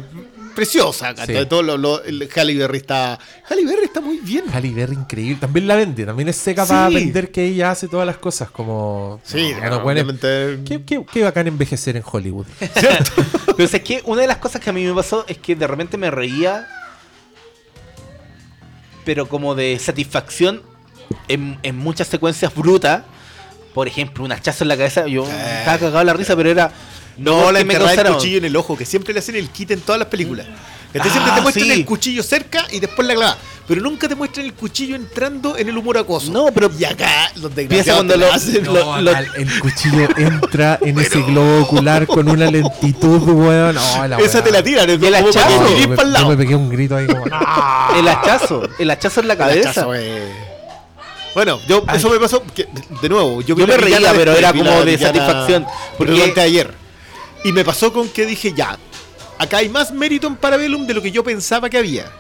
preciosa. 0.59 1.15
Sí. 1.25 1.35
Sí. 1.35 1.47
Todo 1.49 1.63
lo, 1.63 1.77
lo- 1.79 2.03
el 2.03 2.29
Halle 2.35 2.55
Berry 2.57 2.79
está... 2.79 3.19
Halle 3.49 3.65
Berry 3.65 3.85
está 3.85 4.01
muy 4.01 4.19
bien. 4.19 4.45
Halle 4.53 4.71
Berry 4.75 4.95
increíble. 4.97 5.37
También 5.41 5.67
la 5.69 5.77
vende. 5.77 6.05
También 6.05 6.29
es 6.29 6.37
seca 6.37 6.67
para 6.67 6.89
vender 6.89 7.31
que 7.31 7.45
ella 7.47 7.71
hace 7.71 7.87
todas 7.89 8.07
las 8.07 8.19
cosas. 8.19 8.51
Como. 8.51 9.21
Sí, 9.25 9.53
No, 9.63 9.71
no, 9.71 9.81
bueno, 9.83 10.01
obviamente- 10.03 10.59
qué, 10.67 10.83
qué, 10.85 11.05
qué 11.13 11.23
bacán 11.23 11.47
envejecer 11.47 11.97
en 11.97 12.03
Hollywood. 12.05 12.47
Pero 13.57 13.65
es 13.65 13.83
que 13.83 14.03
una 14.05 14.23
de 14.23 14.27
las 14.29 14.39
cosas 14.39 14.61
que 14.61 14.71
a 14.71 14.73
mí 14.73 14.85
me 14.85 14.95
pasó 14.95 15.25
es 15.29 15.39
que 15.39 15.55
de 15.57 15.67
repente 15.67 15.97
me 15.97 16.11
reía, 16.11 16.67
pero 19.05 19.29
como 19.29 19.55
de 19.55 19.79
satisfacción 19.79 20.63
en, 21.29 21.59
en 21.63 21.77
muchas 21.77 22.09
secuencias 22.09 22.55
brutas. 22.55 23.03
Por 23.75 23.87
ejemplo, 23.87 24.25
un 24.25 24.33
hachazo 24.33 24.65
en 24.65 24.69
la 24.69 24.77
cabeza. 24.77 25.07
Yo 25.07 25.25
estaba 25.25 25.79
cagado 25.79 25.99
de 26.01 26.05
la 26.05 26.13
risa, 26.15 26.35
pero 26.37 26.51
era. 26.51 26.73
No, 27.19 27.51
la 27.53 27.61
enterrada 27.61 27.91
del 27.91 27.97
causaron- 27.97 28.15
cuchillo 28.17 28.39
en 28.39 28.45
el 28.45 28.57
ojo, 28.57 28.77
que 28.77 28.85
siempre 28.85 29.13
le 29.13 29.19
hacen 29.21 29.37
el 29.37 29.49
kit 29.51 29.71
en 29.73 29.81
todas 29.81 29.99
las 29.99 30.09
películas. 30.09 30.47
¿Cachai? 30.93 31.11
Siempre 31.11 31.33
Ah, 31.33 31.37
te 31.37 31.41
muestran 31.43 31.67
sí. 31.67 31.73
el 31.73 31.85
cuchillo 31.85 32.23
cerca 32.23 32.65
y 32.71 32.81
después 32.81 33.07
la 33.07 33.15
clavada. 33.15 33.39
Pero 33.67 33.83
nunca 33.83 34.09
te 34.09 34.15
muestran 34.15 34.47
el 34.47 34.55
cuchillo 34.55 34.97
entrando 34.97 35.55
en 35.59 35.69
el 35.69 35.77
humor 35.77 35.99
acoso. 35.99 36.33
No, 36.33 36.47
pero 36.55 36.71
Y 36.79 36.85
acá, 36.87 37.31
los 37.37 37.53
piensa 37.53 37.57
desgraciados 37.61 37.99
cuando 38.07 38.17
lo, 38.17 38.33
hacen. 38.33 38.65
lo- 38.65 39.01
lo- 39.03 39.15
Al- 39.15 39.29
el 39.37 39.61
cuchillo 39.61 40.09
entra 40.17 40.79
en 40.81 40.99
ese 41.01 41.21
globo 41.21 41.61
ocular 41.65 42.07
con 42.07 42.27
una 42.31 42.51
lentitud, 42.51 43.21
weón. 43.29 43.75
No, 43.75 44.09
la 44.09 44.17
Esa 44.19 44.43
te 44.43 44.51
la 44.51 44.63
tiran, 44.63 44.89
el 44.89 44.99
para 44.99 45.23
que 45.23 45.29
hachazo. 45.29 45.77
Yo 45.79 45.89
me, 45.89 45.97
para 45.97 46.09
el 46.09 46.15
yo 46.15 46.19
lado. 46.21 46.29
me 46.31 46.37
pegué 46.39 46.55
un 46.55 46.71
grito 46.71 46.97
ahí 46.97 47.07
como. 47.07 47.25
El 47.99 48.09
hachazo, 48.09 48.63
el 48.79 48.91
hachazo 48.91 49.21
en 49.21 49.29
la 49.29 49.35
El 49.35 49.39
cabeza. 49.39 49.71
hachazo, 49.71 49.95
eh. 49.95 50.33
Bueno, 51.35 51.61
yo, 51.69 51.85
eso 51.95 52.09
me 52.11 52.19
pasó, 52.19 52.43
que, 52.55 52.67
de 53.03 53.09
nuevo, 53.11 53.43
yo, 53.43 53.55
vi 53.55 53.61
Yo 53.63 53.67
me 53.69 53.77
reía, 53.77 54.13
pero 54.15 54.33
era 54.33 54.53
como 54.53 54.85
de 54.85 54.97
satisfacción, 54.99 55.67
porque- 55.99 56.13
durante 56.15 56.41
ayer. 56.41 56.73
Y 57.45 57.53
me 57.53 57.65
pasó 57.65 57.93
con 57.93 58.09
que 58.09 58.27
dije, 58.27 58.53
ya, 58.53 58.79
acá 59.39 59.59
hay 59.59 59.69
más 59.69 59.93
mérito 59.93 60.27
en 60.27 60.37
Parabellum 60.37 60.87
de 60.87 60.95
lo 60.95 61.03
que 61.03 61.11
yo 61.11 61.23
pensaba 61.23 61.71
que 61.71 61.79
había. 61.79 62.11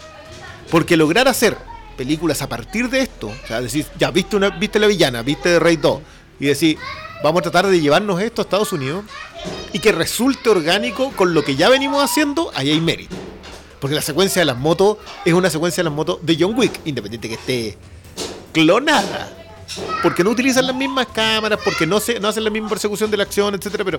Porque 0.70 0.96
lograr 0.96 1.28
hacer 1.28 1.56
películas 1.96 2.42
a 2.42 2.48
partir 2.48 2.88
de 2.88 3.00
esto, 3.00 3.28
o 3.28 3.46
sea, 3.46 3.60
decir, 3.60 3.86
ya, 3.98 4.10
viste, 4.10 4.36
una, 4.36 4.50
viste 4.50 4.78
la 4.78 4.86
villana, 4.86 5.22
viste 5.22 5.58
Raid 5.58 5.80
2, 5.80 6.00
y 6.38 6.46
decir, 6.46 6.78
vamos 7.24 7.40
a 7.40 7.42
tratar 7.42 7.66
de 7.66 7.80
llevarnos 7.80 8.20
esto 8.20 8.40
a 8.40 8.44
Estados 8.44 8.72
Unidos 8.72 9.04
y 9.72 9.80
que 9.80 9.90
resulte 9.90 10.48
orgánico 10.48 11.10
con 11.16 11.34
lo 11.34 11.42
que 11.42 11.56
ya 11.56 11.68
venimos 11.68 12.02
haciendo, 12.02 12.52
ahí 12.54 12.70
hay 12.70 12.80
mérito. 12.80 13.16
Porque 13.80 13.94
la 13.94 14.02
secuencia 14.02 14.40
de 14.40 14.46
las 14.46 14.56
motos 14.56 14.98
es 15.24 15.34
una 15.34 15.50
secuencia 15.50 15.82
de 15.82 15.90
las 15.90 15.96
motos 15.96 16.18
de 16.22 16.36
John 16.38 16.56
Wick, 16.56 16.80
independiente 16.84 17.28
que 17.28 17.34
esté 17.34 17.78
clonada. 18.52 19.30
Porque 20.02 20.24
no 20.24 20.30
utilizan 20.30 20.66
las 20.66 20.74
mismas 20.74 21.06
cámaras, 21.08 21.60
porque 21.64 21.86
no, 21.86 22.00
se, 22.00 22.18
no 22.18 22.28
hacen 22.28 22.44
la 22.44 22.50
misma 22.50 22.68
persecución 22.68 23.10
de 23.10 23.16
la 23.16 23.24
acción, 23.24 23.54
etcétera, 23.54 23.84
pero 23.84 23.98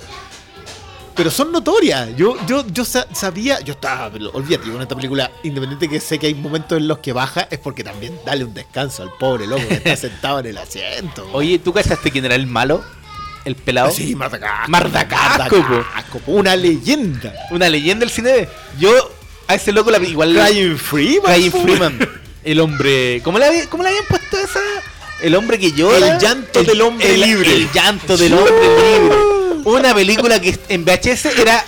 pero 1.19 1.29
son 1.31 1.51
notorias. 1.51 2.15
Yo 2.15 2.37
yo 2.47 2.65
yo 2.67 2.85
sa- 2.85 3.05
sabía, 3.13 3.59
yo 3.59 3.73
estaba, 3.73 4.09
olvídate, 4.31 4.71
con 4.71 4.81
esta 4.81 4.95
película, 4.95 5.29
independiente 5.43 5.89
que 5.89 5.99
sé 5.99 6.17
que 6.17 6.27
hay 6.27 6.33
momentos 6.33 6.77
en 6.77 6.87
los 6.87 6.99
que 6.99 7.11
baja, 7.11 7.47
es 7.51 7.59
porque 7.59 7.83
también 7.83 8.17
dale 8.25 8.45
un 8.45 8.53
descanso 8.53 9.03
al 9.03 9.11
pobre 9.19 9.45
loco 9.45 9.67
que 9.67 9.73
está 9.73 9.95
sentado 10.07 10.39
en 10.39 10.45
el 10.45 10.57
asiento. 10.57 11.27
Oye, 11.33 11.59
¿tú 11.59 11.73
cachaste 11.73 12.09
quién 12.09 12.23
era 12.23 12.35
el 12.35 12.47
malo? 12.47 12.81
El 13.43 13.55
pelado. 13.57 13.91
sí, 13.91 14.15
Marta 14.15 14.39
Casco. 14.39 14.69
Marta 14.71 15.07
Casco, 15.07 15.57
po. 15.57 15.83
Casco, 15.93 16.19
po, 16.19 16.31
una 16.31 16.55
leyenda. 16.55 17.33
Una 17.51 17.67
leyenda 17.67 18.05
del 18.05 18.09
cine. 18.13 18.47
Yo 18.79 18.89
a 19.47 19.55
ese 19.55 19.73
loco 19.73 19.91
la 19.91 19.97
igual 19.99 20.33
Ryan 20.33 20.77
Freeman. 20.77 21.25
Ryan. 21.35 21.51
Freeman. 21.51 22.09
El 22.45 22.59
hombre. 22.61 23.19
¿Cómo 23.25 23.39
le, 23.39 23.45
había- 23.45 23.69
cómo 23.69 23.83
le 23.83 23.89
habían 23.89 24.05
puesto 24.05 24.37
esa? 24.37 24.59
El 25.21 25.35
hombre 25.35 25.59
que 25.59 25.73
llora. 25.73 26.13
El 26.15 26.19
llanto 26.19 26.63
del 26.63 26.79
hombre 26.81 27.13
el- 27.13 27.19
libre. 27.21 27.53
El 27.53 27.69
llanto 27.73 28.15
del 28.15 28.33
hombre 28.33 28.53
libre. 28.53 29.15
Una 29.65 29.93
película 29.93 30.39
que 30.39 30.57
en 30.69 30.85
VHS 30.85 31.25
era 31.37 31.63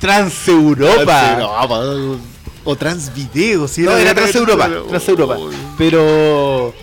Transeuropa. 0.00 1.36
Transeuropa, 1.36 2.18
O 2.64 2.76
Transvideo, 2.76 3.66
sí. 3.68 3.82
No, 3.82 3.96
era 3.96 4.14
Transeuropa. 4.14 4.66
Pero- 4.68 4.84
Transeuropa. 4.84 5.36
Pero. 5.78 6.74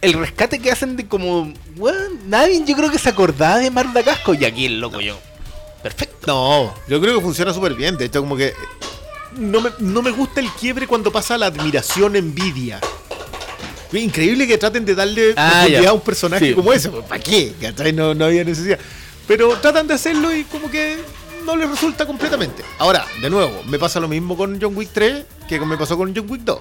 El 0.00 0.14
rescate 0.14 0.58
que 0.58 0.70
hacen 0.70 0.96
de 0.96 1.06
como. 1.06 1.52
Nadie 2.26 2.62
yo 2.66 2.74
creo 2.76 2.90
que 2.90 2.98
se 2.98 3.08
acordaba 3.08 3.58
de 3.58 3.70
Marta 3.70 4.02
Casco. 4.02 4.34
Y 4.34 4.44
aquí 4.44 4.66
el 4.66 4.80
loco 4.80 5.00
yo. 5.00 5.18
Perfecto. 5.82 6.26
No, 6.26 6.74
yo 6.88 7.00
creo 7.00 7.16
que 7.16 7.20
funciona 7.22 7.52
súper 7.52 7.74
bien. 7.74 7.96
De 7.96 8.06
hecho, 8.06 8.20
como 8.20 8.36
que. 8.36 8.52
No 9.36 9.60
me, 9.60 9.70
no 9.78 10.02
me 10.02 10.10
gusta 10.10 10.40
el 10.40 10.50
quiebre 10.50 10.86
cuando 10.86 11.12
pasa 11.12 11.38
la 11.38 11.46
admiración 11.46 12.16
envidia. 12.16 12.80
Increíble 13.92 14.46
que 14.46 14.56
traten 14.56 14.84
de 14.84 14.94
darle 14.94 15.34
Ah, 15.36 15.66
a 15.88 15.92
un 15.92 16.00
personaje 16.00 16.48
Sí. 16.48 16.54
como 16.54 16.72
ese. 16.72 16.88
¿Para 16.90 17.20
qué? 17.20 17.52
No, 17.94 18.14
no 18.14 18.24
había 18.26 18.44
necesidad. 18.44 18.78
Pero 19.26 19.56
tratan 19.58 19.86
de 19.86 19.94
hacerlo 19.94 20.34
y 20.34 20.44
como 20.44 20.70
que 20.70 20.98
no 21.44 21.56
les 21.56 21.68
resulta 21.68 22.06
completamente. 22.06 22.62
Ahora, 22.78 23.04
de 23.20 23.30
nuevo, 23.30 23.62
me 23.66 23.78
pasa 23.78 24.00
lo 24.00 24.08
mismo 24.08 24.36
con 24.36 24.60
John 24.60 24.76
Wick 24.76 24.90
3 24.92 25.24
que 25.48 25.60
me 25.60 25.76
pasó 25.76 25.96
con 25.96 26.14
John 26.14 26.26
Wick 26.28 26.42
2. 26.42 26.60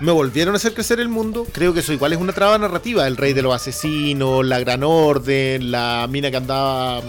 Me 0.00 0.12
volvieron 0.12 0.54
a 0.54 0.58
hacer 0.58 0.74
crecer 0.74 1.00
el 1.00 1.08
mundo. 1.08 1.46
Creo 1.52 1.74
que 1.74 1.80
eso 1.80 1.92
igual 1.92 2.12
es 2.12 2.20
una 2.20 2.32
traba 2.32 2.56
narrativa. 2.56 3.06
El 3.06 3.16
rey 3.16 3.32
de 3.32 3.42
los 3.42 3.54
asesinos, 3.54 4.46
la 4.46 4.60
gran 4.60 4.84
orden, 4.84 5.70
la 5.72 6.06
mina 6.08 6.30
que 6.30 6.36
andaba... 6.36 7.02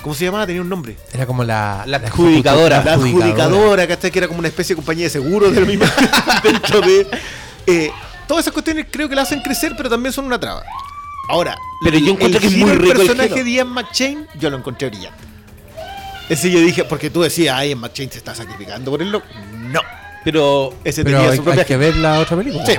¿Cómo 0.00 0.14
se 0.14 0.26
llamaba? 0.26 0.46
Tenía 0.46 0.60
un 0.60 0.68
nombre. 0.68 0.98
Era 1.14 1.24
como 1.24 1.44
la. 1.44 1.82
La 1.86 1.96
adjudicadora. 1.96 2.84
La 2.84 2.92
adjudicadora, 2.94 3.86
¿cachai? 3.88 4.10
Que 4.10 4.18
era 4.18 4.28
como 4.28 4.38
una 4.40 4.48
especie 4.48 4.74
de 4.74 4.76
compañía 4.76 5.04
de 5.04 5.10
seguros 5.10 5.54
de 5.54 5.60
la 5.62 5.66
misma 5.66 5.90
dentro 6.42 6.82
de. 6.82 7.06
eh, 7.66 7.90
todas 8.28 8.44
esas 8.44 8.52
cuestiones 8.52 8.86
creo 8.90 9.08
que 9.08 9.14
la 9.14 9.22
hacen 9.22 9.40
crecer, 9.40 9.72
pero 9.78 9.88
también 9.88 10.12
son 10.12 10.26
una 10.26 10.38
traba. 10.38 10.62
Ahora, 11.28 11.56
Pero 11.82 11.98
yo 11.98 12.12
encuentro 12.12 12.40
que 12.40 12.46
es 12.48 12.56
muy 12.56 12.70
rico 12.72 12.92
el 13.00 13.06
personaje 13.06 13.42
de 13.44 13.50
Ian 13.52 13.68
McShane, 13.68 14.26
yo 14.38 14.50
lo 14.50 14.58
encontré 14.58 14.88
brillante. 14.90 15.24
Ese 16.28 16.50
yo 16.50 16.58
dije, 16.60 16.84
porque 16.84 17.10
tú 17.10 17.22
decías, 17.22 17.56
ay, 17.58 17.70
Ian 17.70 17.78
McShane 17.80 18.10
se 18.10 18.18
está 18.18 18.34
sacrificando 18.34 18.90
por 18.90 19.02
el 19.02 19.10
loco. 19.10 19.26
No. 19.70 19.80
Pero. 20.24 20.74
Ese 20.84 21.04
Pero 21.04 21.18
tenía 21.18 21.30
hay, 21.32 21.36
su 21.36 21.42
hay 21.42 21.46
propia. 21.46 21.64
que 21.64 21.76
ver 21.76 21.96
la 21.96 22.18
otra 22.20 22.36
película. 22.36 22.64
Sí. 22.66 22.74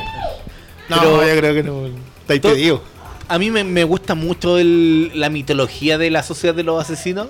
No, 0.89 0.99
Pero- 0.99 1.27
yo 1.27 1.37
creo 1.37 1.53
que 1.53 1.63
no. 1.63 1.87
Está 2.21 2.35
impedido. 2.35 2.81
A 3.27 3.37
mí 3.39 3.49
me, 3.51 3.63
me 3.63 3.83
gusta 3.83 4.13
mucho 4.15 4.57
el- 4.59 5.11
la 5.19 5.29
mitología 5.29 5.97
de 5.97 6.09
la 6.11 6.21
sociedad 6.23 6.53
de 6.55 6.63
los 6.63 6.81
asesinos. 6.81 7.27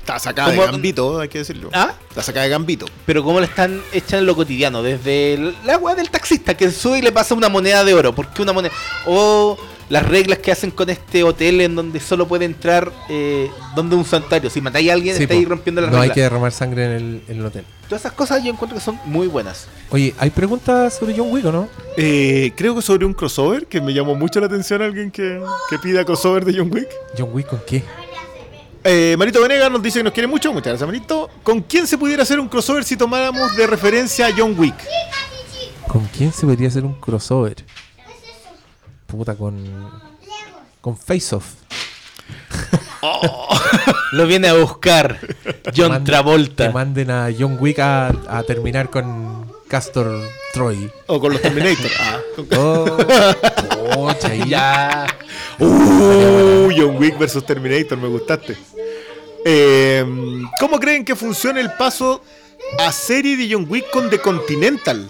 Está 0.00 0.18
sacada 0.18 0.50
de 0.50 0.56
Gambito, 0.56 1.20
hay 1.20 1.28
que 1.28 1.38
decirlo. 1.38 1.68
¿Ah? 1.72 1.92
Está 2.08 2.22
sacada 2.22 2.44
de 2.44 2.50
Gambito. 2.50 2.86
Pero 3.06 3.22
cómo 3.22 3.38
le 3.40 3.46
están 3.46 3.80
hechas 3.92 4.14
en 4.14 4.26
lo 4.26 4.34
cotidiano, 4.34 4.82
desde 4.82 5.34
el, 5.34 5.54
la 5.64 5.76
weá 5.76 5.94
del 5.94 6.10
taxista 6.10 6.56
que 6.56 6.70
sube 6.70 6.98
y 6.98 7.02
le 7.02 7.12
pasa 7.12 7.34
una 7.34 7.48
moneda 7.50 7.84
de 7.84 7.94
oro. 7.94 8.14
¿Por 8.14 8.28
qué 8.28 8.42
una 8.42 8.52
moneda? 8.54 8.72
O 9.06 9.56
las 9.90 10.08
reglas 10.08 10.38
que 10.38 10.50
hacen 10.52 10.70
con 10.70 10.88
este 10.88 11.22
hotel 11.24 11.60
en 11.60 11.74
donde 11.76 12.00
solo 12.00 12.26
puede 12.26 12.46
entrar 12.46 12.90
eh, 13.10 13.50
donde 13.74 13.96
un 13.96 14.04
santuario. 14.06 14.48
Si 14.48 14.60
matáis 14.62 14.88
a 14.88 14.94
alguien, 14.94 15.14
Sí, 15.16 15.24
estáis 15.24 15.46
rompiendo 15.48 15.82
las 15.82 15.90
No 15.90 15.96
hay 15.96 16.02
reglas. 16.08 16.14
que 16.14 16.20
derramar 16.22 16.52
sangre 16.52 16.84
en 16.86 16.90
el, 16.92 17.22
en 17.28 17.38
el 17.40 17.44
hotel. 17.46 17.64
Todas 17.88 18.02
esas 18.02 18.12
cosas 18.12 18.42
yo 18.42 18.50
encuentro 18.52 18.78
que 18.78 18.84
son 18.84 18.98
muy 19.04 19.26
buenas. 19.26 19.66
Oye, 19.90 20.14
¿hay 20.18 20.30
preguntas 20.30 20.94
sobre 20.94 21.14
John 21.16 21.30
Wick 21.32 21.44
o 21.44 21.52
no? 21.52 21.68
Eh, 21.96 22.52
creo 22.56 22.74
que 22.76 22.82
sobre 22.82 23.04
un 23.04 23.12
crossover, 23.12 23.66
que 23.66 23.80
me 23.80 23.92
llamó 23.92 24.14
mucho 24.14 24.38
la 24.40 24.46
atención 24.46 24.80
alguien 24.80 25.10
que, 25.10 25.40
que 25.68 25.78
pida 25.78 26.04
crossover 26.04 26.44
de 26.44 26.54
John 26.56 26.70
Wick. 26.72 26.88
¿John 27.18 27.30
Wick 27.32 27.48
con 27.48 27.60
qué? 27.66 27.82
Eh, 28.84 29.14
Marito 29.18 29.42
Venegas 29.42 29.70
nos 29.70 29.82
dice 29.82 29.98
que 29.98 30.04
nos 30.04 30.12
quiere 30.12 30.26
mucho. 30.28 30.52
Muchas 30.52 30.68
gracias, 30.68 30.86
Marito. 30.86 31.28
¿Con 31.42 31.60
quién 31.62 31.86
se 31.86 31.98
pudiera 31.98 32.22
hacer 32.22 32.38
un 32.40 32.48
crossover 32.48 32.84
si 32.84 32.96
tomáramos 32.96 33.54
de 33.56 33.66
referencia 33.66 34.28
a 34.28 34.30
John 34.36 34.54
Wick? 34.56 34.76
¿Con 35.88 36.04
quién 36.16 36.32
se 36.32 36.46
podría 36.46 36.68
hacer 36.68 36.84
un 36.84 36.94
crossover? 36.94 37.56
Puta, 39.10 39.34
con. 39.34 39.90
Con 40.80 40.96
Face 40.96 41.34
Off. 41.34 41.46
Lo 44.12 44.26
viene 44.26 44.48
a 44.48 44.54
buscar 44.54 45.18
John 45.74 45.90
Manden- 45.92 46.04
Que 46.04 46.10
Travolta. 46.10 46.70
manden 46.70 47.10
a 47.10 47.28
John 47.36 47.56
Wick 47.60 47.78
a, 47.78 48.08
a 48.28 48.42
terminar 48.42 48.90
con 48.90 49.50
Castor 49.68 50.20
Troy. 50.52 50.90
O 51.06 51.20
con 51.20 51.32
los 51.32 51.40
Terminator. 51.40 51.90
Ah, 52.00 52.18
con- 52.36 52.50
Oh, 53.96 54.10
ahí. 54.24 54.48
Ya. 54.48 55.06
Uh, 55.58 56.70
John 56.76 56.96
Wick 56.98 57.18
versus 57.18 57.44
Terminator, 57.44 57.96
me 57.98 58.08
gustaste. 58.08 58.56
Eh, 59.44 60.04
¿Cómo 60.58 60.78
creen 60.78 61.04
que 61.04 61.16
funciona 61.16 61.60
el 61.60 61.72
paso 61.72 62.22
a 62.78 62.92
serie 62.92 63.36
de 63.36 63.48
John 63.52 63.66
Wick 63.68 63.90
con 63.90 64.10
The 64.10 64.18
Continental? 64.20 65.08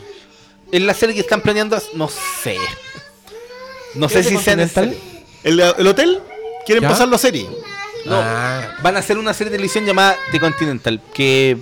En 0.72 0.86
la 0.86 0.94
serie 0.94 1.14
que 1.16 1.22
están 1.22 1.40
planeando, 1.40 1.76
no 1.94 2.08
sé. 2.08 2.56
No 3.94 4.08
sé 4.08 4.22
si 4.22 4.30
sea 4.38 4.54
Continental? 4.56 4.96
¿El, 5.42 5.60
el 5.60 5.86
hotel? 5.86 6.20
¿Quieren 6.66 6.82
¿Ya? 6.82 6.88
pasarlo 6.90 7.16
a 7.16 7.18
serie? 7.18 7.46
No, 8.06 8.16
Ah. 8.16 8.76
van 8.82 8.96
a 8.96 9.00
hacer 9.00 9.18
una 9.18 9.34
serie 9.34 9.50
de 9.50 9.56
televisión 9.58 9.84
llamada 9.84 10.16
The 10.32 10.40
Continental, 10.40 11.00
que 11.12 11.56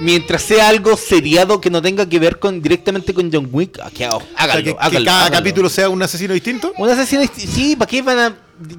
mientras 0.00 0.42
sea 0.42 0.68
algo 0.68 0.96
seriado 0.96 1.60
que 1.60 1.70
no 1.70 1.80
tenga 1.80 2.08
que 2.08 2.18
ver 2.18 2.38
con 2.38 2.60
directamente 2.60 3.14
con 3.14 3.30
John 3.32 3.48
Wick, 3.52 3.78
hago- 3.78 4.22
háganlo, 4.36 4.64
que, 4.64 4.72
que 4.72 4.76
háganlo, 4.80 5.06
cada 5.06 5.30
capítulo 5.30 5.68
sea 5.68 5.88
un 5.88 6.02
asesino 6.02 6.34
distinto. 6.34 6.72
Un 6.76 6.88
asesino, 6.90 7.22
dist- 7.22 7.36
sí, 7.46 7.76
¿para 7.76 7.88
qué 7.88 8.02
van 8.02 8.18
a 8.18 8.36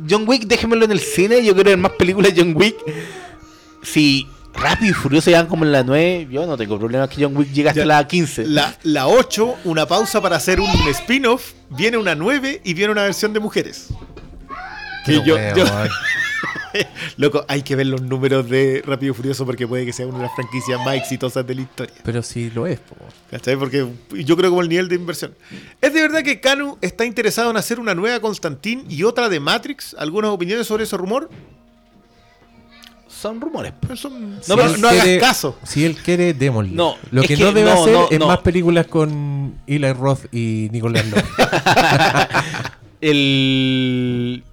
John 0.10 0.26
Wick? 0.28 0.44
Déjenmelo 0.44 0.86
en 0.86 0.92
el 0.92 1.00
cine, 1.00 1.44
yo 1.44 1.54
quiero 1.54 1.70
ver 1.70 1.78
más 1.80 1.94
películas 1.94 2.34
de 2.36 2.42
John 2.42 2.54
Wick. 2.56 2.76
Si 3.82 4.28
Rápido 4.54 4.92
y 4.92 4.94
Furioso 4.94 5.30
llegan 5.30 5.48
como 5.48 5.66
en 5.66 5.72
la 5.72 5.84
9, 5.84 6.28
yo 6.32 6.46
no 6.46 6.56
tengo 6.58 6.78
problema 6.80 7.08
que 7.10 7.24
John 7.24 7.36
Wick 7.36 7.52
llegue 7.52 7.70
hasta 7.70 7.82
Ya, 7.82 7.86
la 7.86 8.08
15. 8.08 8.46
La, 8.48 8.76
la 8.84 9.08
8, 9.08 9.56
una 9.66 9.86
pausa 9.88 10.22
para 10.22 10.36
hacer 10.38 10.60
un 10.60 10.70
spin-off. 10.90 11.54
Viene 11.70 11.98
una 11.98 12.16
9 12.16 12.62
y 12.64 12.74
viene 12.74 12.92
una 12.92 13.04
versión 13.04 13.34
de 13.34 13.40
mujeres. 13.40 13.88
Que 15.06 15.22
yo- 15.26 15.36
Loco, 17.18 17.46
hay 17.48 17.62
que 17.62 17.76
ver 17.76 17.86
los 17.86 18.02
números 18.02 18.50
de 18.50 18.82
Rápido 18.86 19.12
y 19.14 19.16
Furioso 19.16 19.46
porque 19.46 19.68
puede 19.68 19.86
que 19.86 19.94
sea 19.94 20.08
una 20.08 20.18
de 20.18 20.24
las 20.24 20.34
franquicias 20.36 20.80
más 20.84 20.96
exitosas 20.96 21.46
de 21.46 21.54
la 21.56 21.62
historia. 21.62 21.94
Pero 22.04 22.24
sí 22.24 22.50
lo 22.54 22.66
es, 22.66 22.80
po. 22.80 22.96
¿Cachai? 23.30 23.56
Porque 23.58 23.86
yo 24.12 24.36
creo 24.36 24.50
como 24.50 24.62
el 24.62 24.70
nivel 24.70 24.88
de 24.88 24.96
inversión. 24.96 25.36
¿Es 25.82 25.94
de 25.94 26.02
verdad 26.02 26.24
que 26.24 26.40
Canu 26.40 26.78
está 26.82 27.06
interesado 27.06 27.52
en 27.52 27.58
hacer 27.58 27.80
una 27.80 27.94
nueva 27.94 28.20
Constantine 28.20 28.86
y 28.90 29.04
otra 29.04 29.30
de 29.30 29.40
Matrix? 29.40 29.96
¿Algunas 30.00 30.32
opiniones 30.32 30.66
sobre 30.66 30.86
ese 30.86 30.98
rumor? 30.98 31.30
Son 33.24 33.40
rumores. 33.40 33.72
No, 33.88 33.96
Si 33.96 34.10
no- 34.10 34.62
él 34.76 34.82
no 34.82 34.90
hagas 34.90 35.08
caso. 35.22 35.58
Si 35.64 35.86
él 35.86 35.96
quiere, 35.96 36.34
démosle. 36.34 36.72
No, 36.76 36.98
Lo 37.10 37.22
es 37.22 37.28
que, 37.30 37.38
que 37.38 37.44
no 37.46 37.54
debe 37.54 37.70
no, 37.74 37.82
hacer 37.82 37.94
no, 37.94 38.08
es 38.12 38.20
no. 38.20 38.28
más 38.28 38.40
películas 38.40 38.86
con 38.88 39.56
Eli 39.66 39.94
Roth 39.94 40.26
y 40.34 40.68
Nicolás 40.74 41.06
López. 41.08 41.24
El. 43.00 44.44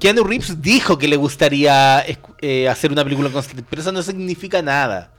Keanu 0.00 0.24
Reeves 0.24 0.60
dijo 0.60 0.98
que 0.98 1.06
le 1.06 1.14
gustaría 1.16 2.04
eh, 2.40 2.68
hacer 2.68 2.90
una 2.90 3.04
película 3.04 3.28
con 3.28 3.34
Constantine, 3.34 3.66
pero 3.70 3.82
eso 3.82 3.92
no 3.92 4.02
significa 4.02 4.60
nada. 4.60 5.12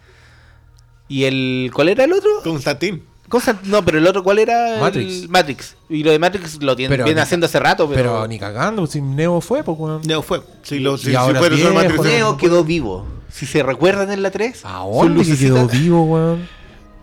¿Y 1.07 1.23
el 1.23 1.71
cuál 1.73 1.87
era 1.87 2.03
el 2.03 2.11
otro? 2.11 2.29
Constantín. 2.43 3.03
Constant- 3.29 3.61
no, 3.63 3.85
pero 3.85 3.99
el 3.99 4.07
otro 4.07 4.23
cuál 4.23 4.39
era? 4.39 4.75
El 4.75 4.81
Matrix. 4.81 5.29
Matrix. 5.29 5.75
Y 5.89 6.03
lo 6.03 6.11
de 6.11 6.19
Matrix 6.19 6.61
lo 6.61 6.75
tienen, 6.75 6.91
Pero 6.91 7.05
viene 7.05 7.19
ni- 7.19 7.23
haciendo 7.23 7.45
hace 7.45 7.59
rato, 7.59 7.87
pero, 7.87 8.13
Pero 8.13 8.27
ni 8.27 8.39
cagando, 8.39 8.87
si 8.87 9.01
Neo 9.01 9.39
fue, 9.39 9.63
pues, 9.63 9.77
weón. 9.77 10.01
Neo 10.05 10.21
fue. 10.21 10.41
Sí, 10.63 10.79
lo, 10.79 10.95
Y 10.95 10.97
sí, 10.97 11.09
sí 11.11 11.15
ahora 11.15 11.39
fue, 11.39 11.49
viejo, 11.49 11.73
Matrix. 11.73 11.97
¿no? 11.97 12.03
Neo 12.03 12.37
quedó 12.37 12.63
vivo. 12.63 13.05
Si 13.31 13.45
se 13.45 13.61
recuerdan 13.63 14.11
en 14.11 14.23
la 14.23 14.31
3. 14.31 14.65
¿A 14.65 14.79
su 14.81 14.89
dónde 14.91 15.23
que 15.23 15.37
quedó 15.37 15.67
vivo, 15.67 16.03
weón? 16.05 16.47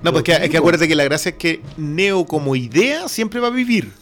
No, 0.03 0.12
pues 0.12 0.24
que, 0.24 0.32
es 0.32 0.51
que 0.51 0.57
acuérdate 0.59 0.89
que 0.89 0.94
la 0.94 1.05
gracia 1.05 1.31
es 1.31 1.36
que 1.36 1.62
Neo 1.77 2.27
como 2.27 2.55
idea 2.57 3.09
siempre 3.09 3.40
va 3.40 3.48
a 3.48 3.51
vivir. 3.53 3.93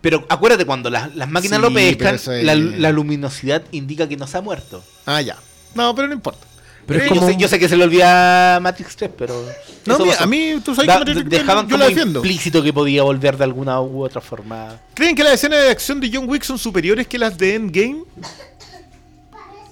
Pero 0.00 0.24
acuérdate, 0.30 0.64
cuando 0.64 0.88
las, 0.88 1.14
las 1.14 1.28
máquinas 1.28 1.58
Sí, 1.58 1.62
lo 1.62 1.74
pescan, 1.74 2.14
es- 2.14 2.26
la, 2.44 2.54
la 2.54 2.90
luminosidad 2.90 3.62
indica 3.72 4.08
que 4.08 4.16
no 4.16 4.26
se 4.26 4.38
ha 4.38 4.40
muerto. 4.40 4.82
Ah, 5.04 5.20
ya. 5.20 5.36
No, 5.74 5.94
pero 5.94 6.08
no 6.08 6.14
importa. 6.14 6.46
Pero 6.90 7.00
es 7.00 7.06
Eh, 7.06 7.08
como 7.08 7.20
yo, 7.20 7.26
sé, 7.28 7.32
un- 7.34 7.38
yo 7.38 7.48
sé 7.48 7.58
que 7.58 7.68
se 7.68 7.76
le 7.76 7.84
olvida 7.84 8.58
Matrix 8.60 8.96
3, 8.96 9.10
pero. 9.16 9.46
No, 9.86 9.98
mira, 10.00 10.16
a 10.18 10.26
mí, 10.26 10.54
tú 10.64 10.74
sabes 10.74 10.88
Da- 10.88 10.94
que 10.94 10.98
Matrix 11.14 11.30
dejaban 11.30 11.64
yo 11.66 11.70
como 11.70 11.78
la 11.78 11.88
defiendo. 11.88 12.18
implícito 12.18 12.62
que 12.62 12.72
podía 12.72 13.02
volver 13.04 13.36
de 13.36 13.44
alguna 13.44 13.80
u 13.80 14.04
otra 14.04 14.20
forma. 14.20 14.76
¿Creen 14.94 15.14
que 15.14 15.22
las 15.22 15.34
escenas 15.34 15.62
de 15.62 15.70
acción 15.70 16.00
de 16.00 16.10
John 16.12 16.28
Wick 16.28 16.42
son 16.42 16.58
superiores 16.58 17.06
que 17.06 17.18
las 17.18 17.38
de 17.38 17.54
Endgame? 17.54 18.02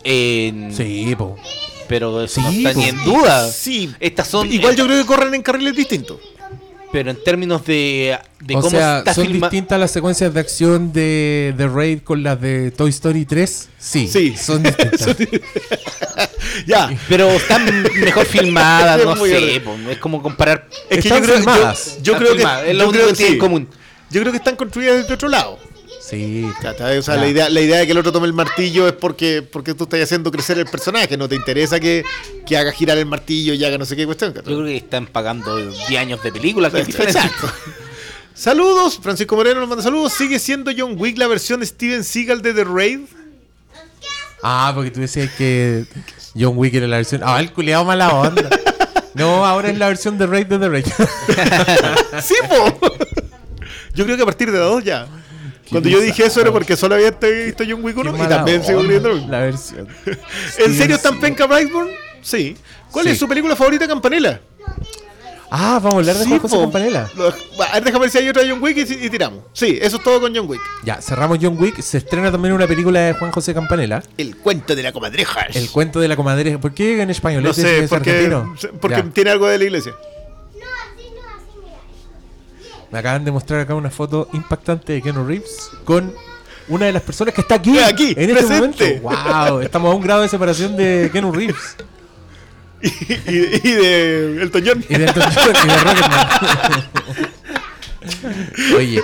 En- 0.05 0.75
Sí, 0.75 1.15
po. 1.17 1.37
Pero 1.89 2.23
eso 2.23 2.41
Sí, 2.41 2.63
no 2.63 2.69
está 2.69 2.73
ni 2.79 2.89
en 2.89 3.05
duda. 3.05 3.49
Sí. 3.51 3.93
Estas 3.99 4.29
son. 4.29 4.51
Igual 4.53 4.77
yo 4.77 4.85
creo 4.87 5.01
que 5.01 5.07
corren 5.07 5.35
en 5.35 5.43
carriles 5.43 5.75
distintos. 5.75 6.19
Pero 6.91 7.11
en 7.11 7.23
términos 7.23 7.67
de, 7.67 8.19
de 8.41 8.57
o 8.57 8.61
cómo 8.61 8.71
sea, 8.71 8.99
está 9.01 9.13
¿son 9.15 9.27
filma- 9.27 9.49
distintas 9.51 9.79
las 9.79 9.91
secuencias 9.91 10.33
de 10.33 10.41
acción 10.41 10.91
de, 10.93 11.53
de 11.57 11.69
Raid 11.69 12.01
con 12.01 12.23
las 12.23 12.41
de 12.41 12.71
Toy 12.71 12.89
Story 12.91 13.27
3? 13.27 13.69
Sí, 13.79 14.09
Sí. 14.09 14.35
son 14.37 14.63
distintas. 14.63 15.07
Ya. 16.67 16.91
Pero 17.09 17.29
están 17.31 17.83
mejor 18.01 18.27
filmadas, 18.27 19.01
no 19.05 19.17
sé. 19.17 19.63
es 19.91 19.99
como 19.99 20.23
comparar. 20.23 20.67
Es 20.91 21.03
que 21.03 21.09
Están 21.09 21.19
yo 21.19 21.25
creo, 21.25 21.35
yo, 21.37 21.43
filmadas. 21.43 21.99
yo 22.03 22.13
Están 22.15 22.19
creo 22.19 22.37
que, 22.37 22.71
es 22.71 22.77
lo 22.77 22.85
yo 22.85 22.89
único 22.89 22.93
creo 23.05 23.09
que 23.09 23.15
tienen 23.15 23.33
sí. 23.33 23.33
en 23.35 23.39
común. 23.39 23.69
Yo 24.11 24.21
creo 24.21 24.33
que 24.33 24.39
están 24.39 24.57
construidas 24.57 24.97
desde 24.97 25.15
otro 25.15 25.29
lado. 25.29 25.59
Sí. 26.09 26.47
O 26.99 27.03
sea, 27.03 27.17
la 27.17 27.29
idea, 27.29 27.51
la 27.51 27.61
idea 27.61 27.79
de 27.79 27.87
que 27.87 27.93
el 27.93 27.99
otro 27.99 28.13
tome 28.13 28.27
el 28.27 28.33
martillo 28.33 28.87
es 28.87 28.95
porque, 28.95 29.43
porque 29.43 29.75
tú 29.75 29.85
estás 29.85 30.01
haciendo 30.01 30.31
crecer 30.31 30.59
el 30.59 30.67
personaje. 30.67 31.17
No 31.19 31.29
te 31.29 31.35
interesa 31.35 31.79
que, 31.79 32.03
que 32.47 32.57
haga 32.57 32.73
girar 32.73 32.97
el 32.97 33.05
martillo 33.05 33.53
y 33.53 33.63
haga 33.65 33.77
no 33.77 33.85
sé 33.85 33.95
qué 33.95 34.07
cuestión. 34.07 34.33
Yo 34.33 34.43
creo 34.43 34.65
que 34.65 34.77
están 34.77 35.07
pagando 35.07 35.57
10 35.57 36.01
años 36.01 36.23
de 36.23 36.33
película. 36.33 36.71
que. 36.71 36.81
Exacto. 36.81 37.53
Saludos, 38.35 39.01
Francisco 39.03 39.35
Moreno 39.35 39.59
nos 39.59 39.69
manda 39.69 39.83
saludos. 39.83 40.13
¿Sigue 40.13 40.39
siendo 40.39 40.71
John 40.77 40.95
Wick 40.97 41.19
la 41.19 41.27
versión 41.27 41.67
Steven 41.67 42.05
Seagal 42.05 42.41
de 42.41 42.55
The 42.55 42.63
Raid? 42.63 43.01
Ah, 44.45 44.71
porque 44.75 44.93
tú 44.93 45.01
decías 45.01 45.29
que 45.33 45.85
John 46.39 46.57
Wick 46.57 46.73
era 46.75 46.87
la 46.87 46.99
versión. 46.99 47.21
Ah, 47.25 47.41
el 47.41 47.53
culiado 47.53 47.85
mala 47.85 48.15
onda. 48.15 48.49
No, 49.15 49.45
ahora 49.45 49.71
es 49.71 49.77
la 49.77 49.89
versión 49.89 50.17
de 50.17 50.29
Raid 50.29 50.47
de 50.47 50.59
The 50.61 50.69
Raid. 50.69 50.87
¡Sí, 52.23 52.35
po! 52.49 52.79
Yo 53.95 54.05
creo 54.05 54.17
que 54.17 54.23
a 54.23 54.27
partir 54.27 54.53
de 54.53 54.59
la 54.61 54.67
2 54.67 54.85
ya. 54.85 55.09
Cuando 55.71 55.89
yo 55.89 56.01
dije 56.01 56.25
eso 56.27 56.41
era 56.41 56.51
porque 56.53 56.77
solo 56.77 56.95
había 56.95 57.11
visto 57.11 57.65
John 57.69 57.85
Wick 57.85 57.97
1 57.97 58.13
Qué 58.15 58.23
y 58.23 58.27
también 58.27 58.65
sigo 58.65 58.83
viendo. 58.83 59.13
La 59.29 59.41
versión. 59.41 59.87
¿En 60.59 60.75
serio 60.75 60.97
está 60.97 61.11
en 61.11 61.21
penca 61.21 61.47
Brightburn? 61.47 61.89
Sí. 62.23 62.57
¿Cuál 62.91 63.05
Sí. 63.07 63.13
es 63.13 63.19
su 63.19 63.29
película 63.29 63.55
favorita, 63.55 63.87
Campanella? 63.87 64.41
Ah, 65.51 65.81
vamos 65.83 65.95
a 65.95 65.99
hablar 66.01 66.17
de 66.17 66.25
Sí, 66.25 66.29
Juan 66.29 66.41
José. 66.41 66.59
Campanella. 66.59 67.09
Lo- 67.17 67.29
A 67.29 67.75
ver, 67.75 67.85
déjame 67.85 68.03
ver 68.03 68.11
si 68.11 68.19
hay 68.19 68.29
otra 68.29 68.43
de 68.43 68.51
John 68.51 68.63
Wick 68.63 68.77
y, 68.77 69.05
y 69.07 69.09
tiramos. 69.11 69.45
Sí, 69.55 69.79
eso 69.81 69.97
es 69.97 70.03
todo 70.03 70.21
con 70.21 70.35
John 70.37 70.47
Wick. 70.49 70.61
Ya, 70.85 71.01
cerramos 71.01 71.39
John 71.41 71.57
Wick. 71.59 71.81
Se 71.81 71.99
estrena 71.99 72.31
también 72.31 72.53
una 72.55 72.67
película 72.67 73.01
de 73.01 73.13
Juan 73.15 73.31
José 73.33 73.55
Campanella. 73.55 74.03
El 74.19 74.37
cuento 74.37 74.77
de 74.77 74.83
la 74.83 74.93
comadreja. 74.93 75.47
El 75.55 75.71
cuento 75.71 76.01
de 76.01 76.09
la 76.09 76.17
comadreja. 76.17 76.59
¿Por 76.61 76.75
qué 76.75 77.01
en 77.01 77.09
español? 77.09 77.43
No 77.43 77.51
¿Este 77.51 77.63
sé, 77.63 77.79
es 77.85 77.89
porque, 77.91 78.11
argentino? 78.11 78.55
porque 78.81 78.97
Ya. 78.99 79.05
tiene 79.05 79.31
algo 79.31 79.47
de 79.47 79.57
la 79.59 79.65
iglesia. 79.65 79.95
Me 82.91 82.99
acaban 82.99 83.25
de 83.25 83.31
mostrar 83.31 83.61
acá 83.61 83.75
una 83.75 83.91
foto 83.91 84.29
impactante 84.33 84.95
de 84.95 85.03
Keanu 85.03 85.27
Reeves 85.27 85.71
con 85.85 86.15
una 86.69 86.87
de 86.87 86.93
las 86.93 87.03
personas 87.03 87.35
que 87.35 87.41
está 87.43 87.57
aquí, 87.57 87.79
Aquí, 87.79 88.15
en 88.17 88.31
este 88.31 88.35
presente. 88.47 89.01
momento. 89.03 89.47
¡Wow! 89.51 89.61
Estamos 89.61 89.93
a 89.93 89.95
un 89.97 90.03
grado 90.03 90.23
de 90.23 90.29
separación 90.29 90.77
de 90.77 91.09
Keanu 91.13 91.33
Reeves 91.33 91.77
Y, 92.83 92.89
y- 92.89 93.61
y 93.65 93.73
de 93.73 94.43
Elton 94.43 94.63
John. 94.65 94.85
y 94.89 94.95
de 94.95 95.05
Elton 95.05 95.23
John 95.35 95.55
y 95.65 95.67
de 95.69 95.77
Rocketman. 95.79 96.29
Oye, 98.77 99.03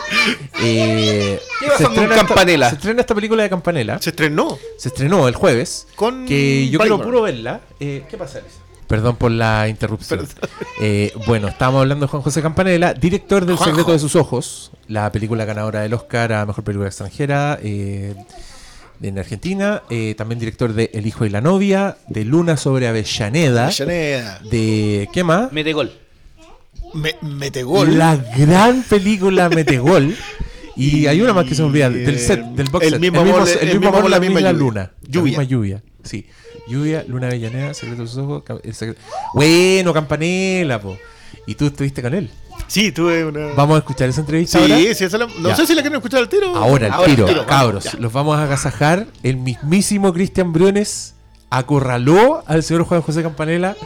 eh, 0.62 1.40
¿Qué 1.60 1.66
pasó 1.66 1.78
se, 1.78 1.84
estrena 1.84 2.14
esta, 2.14 2.26
Campanella? 2.26 2.68
se 2.70 2.74
estrena 2.76 3.00
esta 3.00 3.14
película 3.14 3.42
de 3.42 3.50
Campanella. 3.50 3.98
Se 4.00 4.10
estrenó. 4.10 4.58
Se 4.78 4.88
estrenó 4.88 5.26
el 5.28 5.34
jueves. 5.34 5.88
Con 5.96 6.24
que 6.26 6.68
yo 6.70 6.78
quiero 6.78 7.02
puro 7.02 7.22
verla. 7.22 7.60
Eh, 7.80 8.04
¿Qué 8.08 8.16
pasa, 8.16 8.38
Alicia? 8.38 8.60
Perdón 8.86 9.16
por 9.16 9.30
la 9.30 9.68
interrupción. 9.68 10.26
Eh, 10.80 11.12
bueno, 11.26 11.48
estábamos 11.48 11.80
hablando 11.82 12.06
de 12.06 12.10
Juan 12.10 12.22
José 12.22 12.42
Campanella, 12.42 12.92
director 12.94 13.46
del 13.46 13.56
Juanjo. 13.56 13.74
Secreto 13.76 13.92
de 13.92 13.98
sus 13.98 14.14
Ojos, 14.16 14.72
la 14.88 15.10
película 15.10 15.44
ganadora 15.44 15.80
del 15.80 15.94
Oscar 15.94 16.32
a 16.34 16.44
Mejor 16.46 16.64
Película 16.64 16.88
Extranjera 16.88 17.58
eh, 17.62 18.14
en 19.02 19.18
Argentina. 19.18 19.82
eh, 19.90 20.14
también 20.18 20.38
director 20.38 20.72
de 20.74 20.90
El 20.92 21.06
Hijo 21.06 21.24
y 21.24 21.30
la 21.30 21.40
Novia, 21.40 21.96
de 22.08 22.24
Luna 22.24 22.56
sobre 22.56 22.86
Avellaneda, 22.88 23.64
Avellaneda. 23.66 24.40
de... 24.50 25.08
¿Qué 25.12 25.24
más? 25.24 25.50
Mete 25.52 25.72
gol. 25.72 25.92
Me, 26.92 27.16
metegol. 27.22 27.98
La 27.98 28.16
gran 28.16 28.82
película 28.82 29.48
Metegol. 29.48 30.14
Y 30.76 31.06
hay 31.06 31.20
una 31.22 31.32
más 31.32 31.46
que 31.46 31.54
se 31.54 31.62
me 31.62 31.68
olvida, 31.68 31.88
del 31.90 32.18
set, 32.18 32.40
del 32.46 32.68
box 32.68 32.84
El 32.86 32.90
set. 32.92 33.00
mismo 33.00 33.20
amor, 33.20 33.48
el 33.48 33.78
mismo 33.80 33.88
amor, 33.96 34.10
la 34.10 34.16
la 34.16 34.20
misma 34.20 34.34
misma 34.36 34.50
lluvia. 34.52 34.52
luna. 34.64 34.92
Lluvia. 35.02 35.20
La 35.20 35.22
misma 35.38 35.44
lluvia, 35.44 35.82
sí. 36.02 36.26
Lluvia, 36.66 37.04
Luna 37.08 37.26
Avellaneda, 37.28 37.74
Secreto 37.74 38.02
de 38.02 38.08
sus 38.08 38.18
Ojos. 38.18 38.42
Cam- 38.44 38.60
el 38.62 38.74
secreto- 38.74 39.00
Bueno, 39.34 39.92
Campanela, 39.92 40.80
po. 40.80 40.96
Y 41.46 41.54
tú 41.56 41.66
estuviste 41.66 42.00
con 42.02 42.14
él. 42.14 42.30
Sí, 42.66 42.92
tuve 42.92 43.24
una. 43.26 43.48
Vamos 43.54 43.76
a 43.76 43.78
escuchar 43.80 44.08
esa 44.08 44.20
entrevista 44.20 44.58
Sí, 44.58 44.72
ahora. 44.72 44.94
sí, 44.94 45.04
esa 45.04 45.18
la- 45.18 45.26
no 45.26 45.48
Ya. 45.50 45.56
sé 45.56 45.66
si 45.66 45.74
la 45.74 45.82
quieren 45.82 45.98
escuchar 45.98 46.20
al 46.20 46.28
tiro. 46.28 46.56
Ahora, 46.56 46.86
el 46.86 46.92
Ahora, 46.92 47.06
tiro, 47.14 47.46
cabros. 47.46 47.84
ya. 47.84 47.92
Los 47.98 48.12
vamos 48.12 48.38
a 48.38 48.44
agasajar. 48.44 49.06
El 49.22 49.36
mismísimo 49.36 50.12
Cristian 50.14 50.52
Briones 50.52 51.14
acorraló 51.50 52.42
al 52.46 52.62
señor 52.62 52.84
Juan 52.84 53.02
José 53.02 53.22
Campanella 53.22 53.76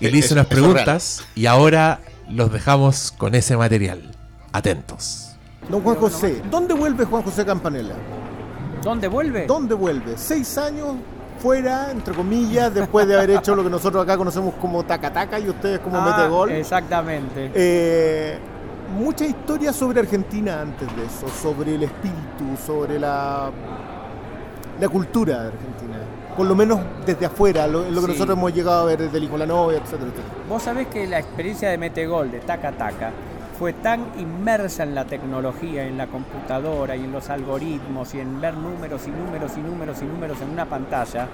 y 0.00 0.06
Eh, 0.06 0.10
le 0.10 0.18
hizo 0.18 0.26
eso- 0.26 0.34
unas 0.34 0.46
eso 0.46 0.54
es 0.56 0.60
preguntas. 0.60 1.24
Y 1.36 1.46
ahora 1.46 2.00
los 2.28 2.52
dejamos 2.52 3.12
con 3.16 3.34
ese 3.34 3.56
material. 3.56 4.10
Atentos. 4.52 5.28
Don 5.68 5.82
Juan 5.82 5.96
José, 5.96 6.42
¿dónde 6.50 6.74
vuelve 6.74 7.04
Juan 7.04 7.22
José 7.22 7.44
Campanella? 7.44 7.94
¿Dónde 8.82 9.08
vuelve? 9.08 9.46
¿Dónde 9.46 9.74
vuelve? 9.74 10.14
Seis 10.18 10.58
años 10.58 10.96
fuera, 11.48 11.90
entre 11.90 12.14
comillas, 12.14 12.72
después 12.72 13.06
de 13.06 13.16
haber 13.18 13.28
hecho 13.32 13.54
lo 13.54 13.62
que 13.62 13.68
nosotros 13.68 14.02
acá 14.02 14.16
conocemos 14.16 14.54
como 14.58 14.82
tacataca 14.82 15.38
y 15.38 15.46
ustedes 15.50 15.78
como 15.80 15.98
Ah, 15.98 16.16
metegol. 16.16 16.50
Exactamente. 16.52 17.50
Eh, 17.54 18.38
mucha 18.98 19.26
historia 19.26 19.70
sobre 19.74 20.00
Argentina 20.00 20.62
antes 20.62 20.88
de 20.96 21.04
eso, 21.04 21.28
sobre 21.28 21.74
el 21.74 21.82
espíritu, 21.82 22.56
sobre 22.66 22.98
la, 22.98 23.50
la 24.80 24.88
cultura 24.88 25.42
de 25.42 25.46
Argentina. 25.48 25.96
Por 26.34 26.46
lo 26.46 26.54
menos 26.54 26.80
desde 27.04 27.26
afuera, 27.26 27.66
lo, 27.66 27.80
lo 27.90 28.00
que 28.00 28.06
Sí. 28.06 28.12
nosotros 28.12 28.38
hemos 28.38 28.54
llegado 28.54 28.80
a 28.80 28.84
ver 28.86 28.98
desde 29.00 29.18
el 29.18 29.24
hijo 29.24 29.36
la 29.36 29.44
novia, 29.46 29.78
etcétera. 29.84 30.10
Vos 30.48 30.62
sabés 30.62 30.86
que 30.86 31.06
la 31.06 31.18
experiencia 31.18 31.68
de 31.68 31.76
Metegol, 31.76 32.30
de 32.30 32.38
Taca 32.40 32.72
Taca, 32.72 33.10
fue 33.58 33.72
tan 33.72 34.06
inmersa 34.18 34.82
en 34.82 34.94
la 34.94 35.04
tecnología, 35.04 35.86
en 35.86 35.96
la 35.96 36.06
computadora 36.08 36.96
y 36.96 37.04
en 37.04 37.12
los 37.12 37.30
algoritmos 37.30 38.14
y 38.14 38.20
en 38.20 38.40
ver 38.40 38.54
números 38.54 39.06
y 39.06 39.10
números 39.10 39.52
y 39.56 39.60
números 39.60 40.02
y 40.02 40.04
números 40.04 40.40
en 40.40 40.50
una 40.50 40.66
pantalla, 40.66 41.28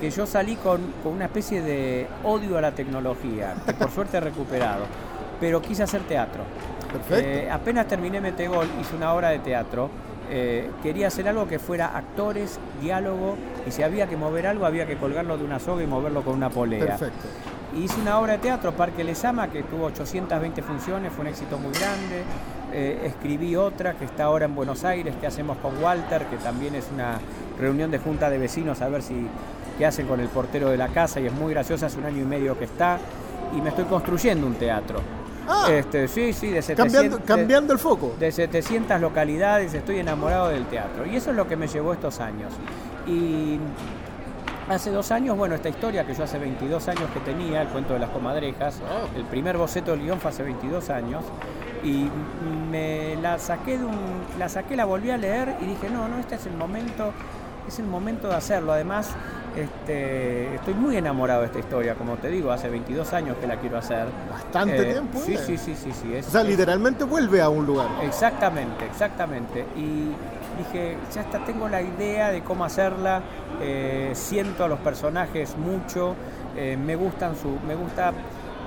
que 0.00 0.10
yo 0.10 0.26
salí 0.26 0.56
con, 0.56 0.80
con 1.02 1.12
una 1.12 1.26
especie 1.26 1.62
de 1.62 2.08
odio 2.24 2.58
a 2.58 2.60
la 2.60 2.72
tecnología, 2.72 3.54
que 3.66 3.74
por 3.74 3.90
suerte 3.94 4.16
he 4.16 4.20
recuperado, 4.20 4.84
pero 5.38 5.60
quise 5.62 5.82
hacer 5.82 6.02
teatro. 6.02 6.42
Eh, 7.10 7.48
apenas 7.50 7.86
terminé 7.86 8.20
Metegol, 8.20 8.66
hice 8.80 8.96
una 8.96 9.14
obra 9.14 9.28
de 9.30 9.38
teatro. 9.38 9.90
eh, 10.32 10.70
quería 10.82 11.08
hacer 11.08 11.28
algo 11.28 11.46
que 11.46 11.58
fuera 11.58 11.96
actores, 11.96 12.58
diálogo, 12.80 13.36
y 13.66 13.70
si 13.70 13.82
había 13.82 14.08
que 14.08 14.16
mover 14.16 14.46
algo, 14.46 14.64
había 14.64 14.86
que 14.86 14.96
colgarlo 14.96 15.36
de 15.36 15.44
una 15.44 15.58
soga 15.58 15.82
y 15.82 15.86
moverlo 15.86 16.22
con 16.22 16.34
una 16.34 16.50
polea. 16.50 16.86
Perfecto. 16.96 17.28
Hice 17.76 18.00
una 18.00 18.18
obra 18.18 18.32
de 18.32 18.38
teatro, 18.38 18.72
Parque 18.72 19.04
Lesama, 19.04 19.48
que 19.48 19.62
tuvo 19.62 19.86
820 19.86 20.62
funciones, 20.62 21.12
fue 21.12 21.22
un 21.22 21.28
éxito 21.28 21.56
muy 21.58 21.72
grande. 21.72 22.24
Eh, 22.72 23.02
escribí 23.06 23.54
otra 23.56 23.94
que 23.94 24.04
está 24.04 24.24
ahora 24.24 24.46
en 24.46 24.54
Buenos 24.54 24.84
Aires, 24.84 25.14
que 25.20 25.26
hacemos 25.26 25.56
con 25.58 25.80
Walter, 25.82 26.26
que 26.26 26.36
también 26.36 26.74
es 26.74 26.88
una 26.92 27.18
reunión 27.58 27.90
de 27.90 27.98
junta 27.98 28.28
de 28.30 28.38
vecinos 28.38 28.80
a 28.80 28.88
ver 28.88 29.02
si 29.02 29.26
qué 29.78 29.86
hacen 29.86 30.06
con 30.06 30.20
el 30.20 30.28
portero 30.28 30.68
de 30.70 30.76
la 30.76 30.88
casa 30.88 31.20
y 31.20 31.26
es 31.26 31.32
muy 31.32 31.52
graciosa, 31.52 31.86
hace 31.86 31.98
un 31.98 32.04
año 32.06 32.22
y 32.22 32.26
medio 32.26 32.58
que 32.58 32.64
está. 32.64 32.98
Y 33.56 33.60
me 33.60 33.70
estoy 33.70 33.84
construyendo 33.84 34.46
un 34.46 34.54
teatro. 34.54 35.00
Ah, 35.48 35.66
Este, 35.70 36.06
sí, 36.06 36.32
sí, 36.32 36.48
de 36.50 36.62
700, 36.62 36.92
cambiando, 36.92 37.24
cambiando 37.24 37.72
el 37.72 37.78
foco. 37.78 38.14
de 38.20 38.30
700 38.30 39.00
localidades, 39.00 39.74
estoy 39.74 39.98
enamorado 39.98 40.48
del 40.48 40.66
teatro. 40.66 41.06
Y 41.06 41.16
eso 41.16 41.30
es 41.30 41.36
lo 41.36 41.48
que 41.48 41.56
me 41.56 41.66
llevó 41.66 41.92
estos 41.92 42.20
años. 42.20 42.52
Y 43.06 43.58
hace 44.74 44.90
dos 44.90 45.10
años, 45.10 45.36
bueno, 45.36 45.54
esta 45.54 45.68
historia 45.68 46.06
que 46.06 46.14
yo 46.14 46.24
hace 46.24 46.38
22 46.38 46.88
años 46.88 47.04
que 47.12 47.20
tenía, 47.20 47.62
el 47.62 47.68
cuento 47.68 47.94
de 47.94 47.98
las 48.00 48.10
comadrejas, 48.10 48.80
el 49.16 49.24
primer 49.24 49.56
boceto 49.56 49.90
del 49.92 50.00
guion 50.02 50.20
fue 50.20 50.30
hace 50.30 50.42
22 50.42 50.90
años. 50.90 51.24
Y 51.82 52.08
me 52.70 53.16
la 53.16 53.38
saqué 53.38 53.78
de 53.78 53.84
un. 53.84 53.96
La 54.38 54.48
saqué, 54.50 54.76
la 54.76 54.84
volví 54.84 55.10
a 55.10 55.16
leer 55.16 55.56
y 55.62 55.64
dije, 55.66 55.88
no, 55.90 56.08
no, 56.08 56.18
este 56.18 56.34
es 56.36 56.46
el 56.46 56.52
momento. 56.56 57.12
es 57.68 57.78
el 57.78 57.86
momento 57.86 58.26
de 58.28 58.34
hacerlo. 58.34 58.72
Además, 58.72 59.10
este, 59.56 60.54
estoy 60.56 60.74
muy 60.74 60.96
enamorado 60.96 61.40
de 61.40 61.46
esta 61.46 61.58
historia, 61.60 61.94
como 61.94 62.16
te 62.16 62.28
digo, 62.28 62.50
hace 62.50 62.68
22 62.68 63.12
años 63.12 63.36
que 63.40 63.46
la 63.46 63.56
quiero 63.56 63.78
hacer. 63.78 64.06
Bastante 64.28 64.80
Eh, 64.90 64.92
tiempo, 64.92 65.20
Sí, 65.24 65.34
eh. 65.34 65.38
sí, 65.38 65.56
sí, 65.56 65.74
sí, 65.76 65.92
sí. 65.92 66.14
es- 66.14 66.26
O 66.26 66.30
sea, 66.30 66.40
es- 66.42 66.48
literalmente 66.48 67.04
vuelve 67.04 67.40
a 67.40 67.48
un 67.48 67.64
lugar. 67.66 67.86
Exactamente, 68.02 68.84
exactamente. 68.86 69.66
Y 69.76 70.10
dije, 70.64 70.96
ya 71.14 71.20
está, 71.22 71.44
tengo 71.44 71.68
la 71.68 71.82
idea 71.82 72.30
de 72.30 72.42
cómo 72.42 72.64
hacerla, 72.64 73.22
eh, 73.60 74.10
siento 74.14 74.64
a 74.64 74.68
los 74.68 74.78
personajes 74.80 75.56
mucho, 75.56 76.14
eh, 76.56 76.76
me 76.76 76.96
gustan 76.96 77.36
su, 77.36 77.58
me 77.66 77.74
gusta 77.74 78.12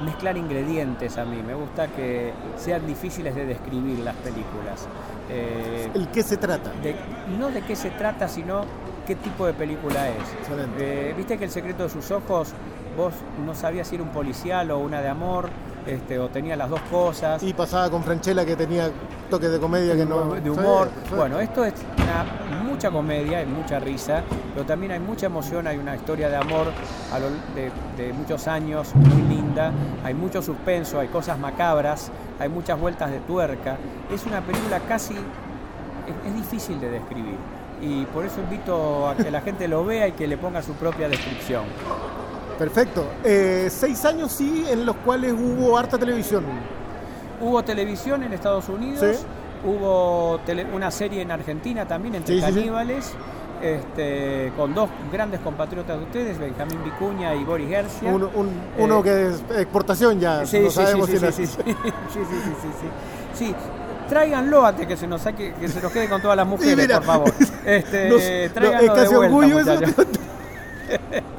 mezclar 0.03 0.35
ingredientes 0.37 1.17
a 1.17 1.25
mí, 1.25 1.41
me 1.45 1.53
gusta 1.53 1.87
que 1.87 2.33
sean 2.57 2.85
difíciles 2.85 3.35
de 3.35 3.45
describir 3.45 3.99
las 3.99 4.15
películas. 4.15 4.87
Eh, 5.29 5.89
¿El 5.93 6.07
qué 6.09 6.23
se 6.23 6.37
trata? 6.37 6.71
de- 6.81 6.95
no 7.39 7.49
de 7.49 7.61
qué 7.61 7.75
se 7.75 7.89
trata, 7.91 8.27
sino 8.27 8.65
qué 9.07 9.15
tipo 9.15 9.45
de 9.45 9.53
película 9.53 10.07
es. 10.09 11.15
Viste 11.17 11.37
que 11.37 11.45
el 11.45 11.51
secreto 11.51 11.83
de 11.83 11.89
sus 11.89 12.09
ojos, 12.11 12.53
vos 12.97 13.13
no 13.45 13.53
sabías 13.55 13.87
si 13.87 13.95
era 13.95 14.03
un 14.03 14.11
policial 14.11 14.71
o 14.71 14.79
una 14.79 15.01
de 15.01 15.09
amor, 15.09 15.49
este, 15.87 16.19
o 16.19 16.29
tenía 16.29 16.55
las 16.55 16.69
dos 16.69 16.81
cosas. 16.91 17.41
Y 17.43 17.53
pasaba 17.53 17.89
con 17.89 18.03
Franchella 18.03 18.45
que 18.45 18.55
tenía 18.55 18.89
toques 19.29 19.51
de 19.51 19.59
comedia 19.59 19.95
que 19.95 20.05
no. 20.05 20.33
de 20.35 20.49
humor. 20.49 20.89
Sí, 20.93 21.09
sí. 21.09 21.15
Bueno, 21.15 21.39
esto 21.39 21.63
es 21.65 21.73
una- 21.97 22.63
mucha 22.63 22.89
comedia, 22.91 23.39
hay 23.39 23.45
mucha 23.45 23.79
risa, 23.79 24.23
pero 24.53 24.65
también 24.65 24.91
hay 24.93 24.99
mucha 24.99 25.25
emoción, 25.27 25.67
hay 25.67 25.77
una 25.77 25.95
historia 25.95 26.29
de 26.29 26.35
amor 26.35 26.67
a 27.11 27.19
lo- 27.19 27.29
de, 27.55 27.71
de 27.97 28.13
muchos 28.13 28.47
años 28.47 28.93
muy 28.95 29.21
linda, 29.35 29.71
hay 30.03 30.13
mucho 30.13 30.41
suspenso, 30.41 30.99
hay 30.99 31.07
cosas 31.07 31.37
macabras, 31.39 32.11
hay 32.39 32.49
muchas 32.49 32.79
vueltas 32.79 33.11
de 33.11 33.19
tuerca. 33.19 33.77
Es 34.11 34.25
una 34.25 34.41
película 34.41 34.79
casi, 34.87 35.13
es, 35.13 36.27
es 36.29 36.35
difícil 36.35 36.79
de 36.81 36.89
describir. 36.89 37.35
Y 37.81 38.05
por 38.05 38.25
eso 38.25 38.39
invito 38.39 39.07
a 39.09 39.15
que 39.15 39.29
la 39.29 39.41
gente 39.41 39.67
lo 39.67 39.83
vea 39.85 40.07
y 40.07 40.13
que 40.13 40.25
le 40.27 40.37
ponga 40.37 40.61
su 40.61 40.73
propia 40.73 41.09
descripción. 41.09 41.63
Perfecto. 42.57 43.05
Eh, 43.23 43.67
seis 43.71 44.03
años 44.05 44.31
sí, 44.31 44.65
en 44.69 44.85
los 44.85 44.95
cuales 44.97 45.33
hubo 45.33 45.77
harta 45.77 45.97
televisión. 45.97 46.43
Hubo 47.41 47.63
televisión 47.63 48.23
en 48.23 48.31
Estados 48.33 48.69
Unidos, 48.69 49.17
Sí. 49.17 49.25
hubo 49.67 50.39
tele- 50.45 50.67
una 50.73 50.91
serie 50.91 51.21
en 51.21 51.31
Argentina 51.31 51.85
también, 51.87 52.15
entre 52.15 52.35
Sí, 52.35 52.41
sí, 52.41 52.47
sí. 52.47 52.53
caníbales, 52.53 53.11
este, 53.61 54.51
con 54.55 54.73
dos 54.73 54.89
grandes 55.11 55.39
compatriotas 55.41 55.97
de 55.97 56.03
ustedes, 56.05 56.37
Benjamín 56.37 56.83
Vicuña 56.83 57.33
y 57.35 57.43
Boris 57.43 57.67
Gersia. 57.69 58.09
Uno, 58.13 58.29
un- 58.35 58.51
uno 58.77 58.99
Eh, 58.99 59.03
que 59.03 59.27
es 59.27 59.43
exportación 59.61 60.19
ya. 60.19 60.45
Sí, 60.45 60.59
no 60.59 60.69
sí, 60.69 60.75
sabemos 60.75 61.07
sí, 61.07 61.17
si 61.17 61.31
sí, 61.31 61.31
sí, 61.31 61.45
sí, 61.47 61.59
sí, 62.13 63.45
sí, 63.45 63.55
tráiganlo 64.07 64.65
antes 64.65 64.85
que 64.87 64.95
se 64.95 65.07
nos 65.07 65.21
saque, 65.21 65.53
que 65.59 65.67
se 65.67 65.81
nos 65.81 65.91
quede 65.91 66.07
con 66.07 66.21
todas 66.21 66.37
las 66.37 66.45
mujeres, 66.47 66.77
mira, 66.77 66.97
por 66.97 67.05
favor. 67.05 67.33
Este, 67.65 68.09
nos- 68.09 68.19
no, 68.21 68.27
es 68.27 68.53
tráiganlo 68.53 68.93
de 68.93 69.01
casi 69.01 69.15
vuelta, 69.15 69.35
orgullo 69.35 69.59
eso. 69.59 69.73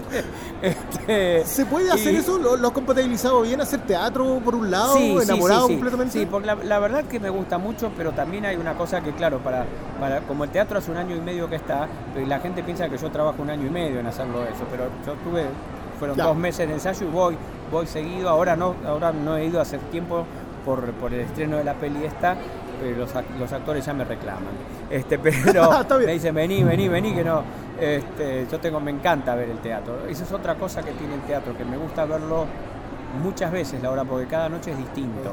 Este, 0.62 1.44
¿Se 1.44 1.66
puede 1.66 1.90
hacer 1.90 2.14
y- 2.14 2.16
eso? 2.16 2.38
¿Lo, 2.38 2.56
lo 2.56 2.68
has 2.68 2.72
compatibilizado 2.74 3.42
bien? 3.42 3.60
¿Hacer 3.60 3.80
teatro 3.80 4.40
por 4.44 4.54
un 4.54 4.70
lado? 4.70 4.94
Sí, 4.96 5.16
¿Enamorado 5.22 5.62
sí, 5.62 5.66
sí. 5.68 5.74
completamente? 5.74 6.12
Sí, 6.18 6.26
porque 6.26 6.46
la, 6.46 6.54
la 6.56 6.78
verdad 6.78 7.04
que 7.04 7.20
me 7.20 7.30
gusta 7.30 7.58
mucho, 7.58 7.90
pero 7.96 8.12
también 8.12 8.46
hay 8.46 8.56
una 8.56 8.74
cosa 8.74 9.00
que, 9.02 9.12
claro, 9.12 9.38
para, 9.38 9.66
para 10.00 10.20
como 10.22 10.44
el 10.44 10.50
teatro 10.50 10.78
hace 10.78 10.90
un 10.90 10.96
año 10.96 11.14
y 11.16 11.20
medio 11.20 11.48
que 11.48 11.56
está, 11.56 11.88
y 12.20 12.24
la 12.26 12.40
gente 12.40 12.62
piensa 12.62 12.88
que 12.88 12.96
yo 12.96 13.10
trabajo 13.10 13.42
un 13.42 13.50
año 13.50 13.66
y 13.66 13.70
medio 13.70 14.00
en 14.00 14.06
hacerlo 14.06 14.42
eso, 14.44 14.64
pero 14.70 14.84
yo 15.06 15.12
tuve, 15.28 15.44
fueron 15.98 16.16
dos 16.16 16.36
meses 16.36 16.66
de 16.68 16.74
ensayo 16.74 17.06
y 17.06 17.10
voy, 17.10 17.36
voy 17.70 17.86
seguido. 17.86 18.28
Ahora 18.28 18.56
no, 18.56 18.74
ahora 18.86 19.12
no 19.12 19.36
he 19.36 19.46
ido 19.46 19.60
hace 19.60 19.78
tiempo 19.90 20.24
por, 20.64 20.82
por 20.94 21.12
el 21.12 21.20
estreno 21.20 21.56
de 21.58 21.64
la 21.64 21.74
peli 21.74 22.04
esta, 22.04 22.36
los, 22.96 23.14
ac- 23.14 23.36
los 23.38 23.52
actores 23.52 23.84
ya 23.84 23.92
me 23.94 24.04
reclaman. 24.04 24.52
Este, 24.90 25.18
pero 25.44 25.70
bien. 25.98 26.06
me 26.06 26.12
dicen, 26.12 26.34
vení, 26.34 26.62
vení, 26.64 26.88
vení, 26.88 27.14
que 27.14 27.24
no. 27.24 27.42
Este, 27.80 28.46
yo 28.50 28.58
tengo, 28.60 28.80
me 28.80 28.90
encanta 28.90 29.34
ver 29.34 29.50
el 29.50 29.58
teatro. 29.58 30.06
Esa 30.08 30.24
es 30.24 30.32
otra 30.32 30.54
cosa 30.56 30.82
que 30.82 30.92
tiene 30.92 31.14
el 31.14 31.20
teatro, 31.22 31.56
que 31.56 31.64
me 31.64 31.76
gusta 31.76 32.04
verlo 32.04 32.46
muchas 33.22 33.50
veces 33.52 33.82
la 33.82 33.90
hora, 33.90 34.04
porque 34.04 34.26
cada 34.26 34.48
noche 34.48 34.72
es 34.72 34.78
distinto. 34.78 35.32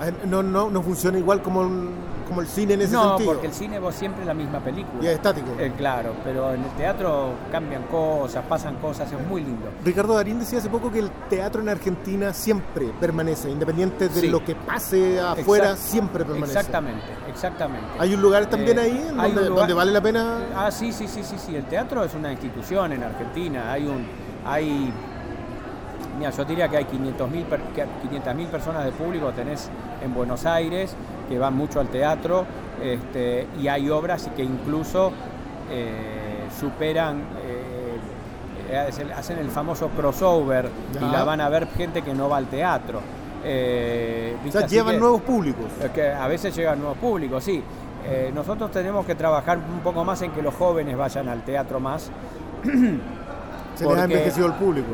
Ah, 0.00 0.10
No, 0.26 0.42
no, 0.42 0.70
no 0.70 0.82
funciona 0.82 1.18
igual 1.18 1.42
como, 1.42 1.60
un- 1.60 1.94
como 2.26 2.40
el 2.40 2.46
cine 2.48 2.74
en 2.74 2.82
ese 2.82 2.92
no, 2.92 3.08
sentido. 3.10 3.32
porque 3.32 3.46
el 3.46 3.52
cine 3.52 3.78
vos 3.78 3.94
siempre 3.94 4.22
es 4.22 4.26
la 4.26 4.34
misma 4.34 4.60
película. 4.60 5.02
Y 5.02 5.06
es 5.06 5.12
estático. 5.14 5.46
Eh, 5.58 5.72
claro, 5.76 6.12
pero 6.24 6.52
en 6.54 6.62
el 6.64 6.70
teatro 6.72 7.30
cambian 7.52 7.84
cosas, 7.84 8.44
pasan 8.48 8.76
cosas, 8.76 9.10
es 9.12 9.26
muy 9.28 9.42
lindo. 9.42 9.68
Ricardo 9.84 10.14
Darín 10.14 10.38
decía 10.38 10.58
hace 10.58 10.68
poco 10.68 10.90
que 10.90 10.98
el 10.98 11.10
teatro 11.30 11.60
en 11.62 11.68
Argentina 11.68 12.32
siempre 12.32 12.86
permanece, 13.00 13.50
independiente 13.50 14.08
de 14.08 14.20
Sí. 14.20 14.28
lo 14.28 14.44
que 14.44 14.54
pase 14.54 15.20
afuera, 15.20 15.72
Exact- 15.72 15.76
siempre 15.76 16.24
permanece. 16.24 16.58
Exactamente, 16.58 17.02
exactamente. 17.28 17.86
Hay 17.98 18.14
un 18.14 18.22
lugar 18.22 18.46
también 18.46 18.78
Eh, 18.78 18.82
ahí 18.82 18.98
donde, 19.14 19.42
lugar- 19.48 19.54
donde 19.60 19.74
vale 19.74 19.92
la 19.92 20.00
pena. 20.00 20.38
Ah, 20.54 20.70
sí, 20.70 20.92
sí, 20.92 21.06
sí, 21.08 21.22
sí, 21.22 21.36
sí. 21.38 21.54
El 21.56 21.64
teatro 21.64 22.02
es 22.04 22.14
una 22.14 22.32
institución 22.32 22.92
en 22.92 23.02
Argentina. 23.02 23.70
Hay 23.72 23.86
un, 23.86 24.04
hay, 24.44 24.92
mira, 26.18 26.30
yo 26.30 26.44
diría 26.44 26.68
que 26.68 26.76
hay 26.78 26.84
500.000 26.84 28.34
mil 28.34 28.46
personas 28.48 28.84
de 28.84 28.92
público 28.92 29.30
tenés 29.32 29.70
en 30.02 30.12
Buenos 30.14 30.44
Aires 30.46 30.94
que 31.28 31.38
van 31.38 31.54
mucho 31.54 31.80
al 31.80 31.88
teatro 31.88 32.44
este, 32.82 33.46
y 33.60 33.68
hay 33.68 33.88
obras 33.90 34.30
que 34.36 34.42
incluso 34.44 35.12
eh, 35.70 36.46
superan, 36.60 37.22
eh, 38.70 38.76
hacen- 38.88 39.12
hacen 39.12 39.38
el 39.38 39.48
famoso 39.50 39.88
crossover 39.88 40.68
Ya. 40.92 41.00
y 41.06 41.10
la 41.10 41.24
van 41.24 41.40
a 41.40 41.48
ver 41.48 41.66
gente 41.68 42.02
que 42.02 42.14
no 42.14 42.28
va 42.28 42.36
al 42.38 42.46
teatro. 42.46 43.00
Eh, 43.44 44.36
O 44.46 44.50
sea, 44.52 44.66
llevan 44.66 44.94
que- 44.94 45.00
nuevos 45.00 45.20
públicos. 45.22 45.66
que 45.94 46.08
a 46.10 46.26
veces 46.28 46.54
llegan 46.56 46.78
nuevos 46.80 46.98
públicos, 46.98 47.42
sí. 47.44 47.62
Eh, 48.08 48.30
nosotros 48.34 48.70
tenemos 48.70 49.04
que 49.04 49.14
trabajar 49.16 49.58
un 49.58 49.80
poco 49.80 50.04
más 50.04 50.22
en 50.22 50.30
que 50.30 50.40
los 50.42 50.54
jóvenes 50.54 50.96
vayan 50.96 51.28
al 51.28 51.42
teatro 51.42 51.80
más. 51.80 52.10
Se 53.74 53.84
les 53.86 53.98
ha 53.98 54.04
envejecido 54.04 54.46
el 54.46 54.52
público. 54.54 54.88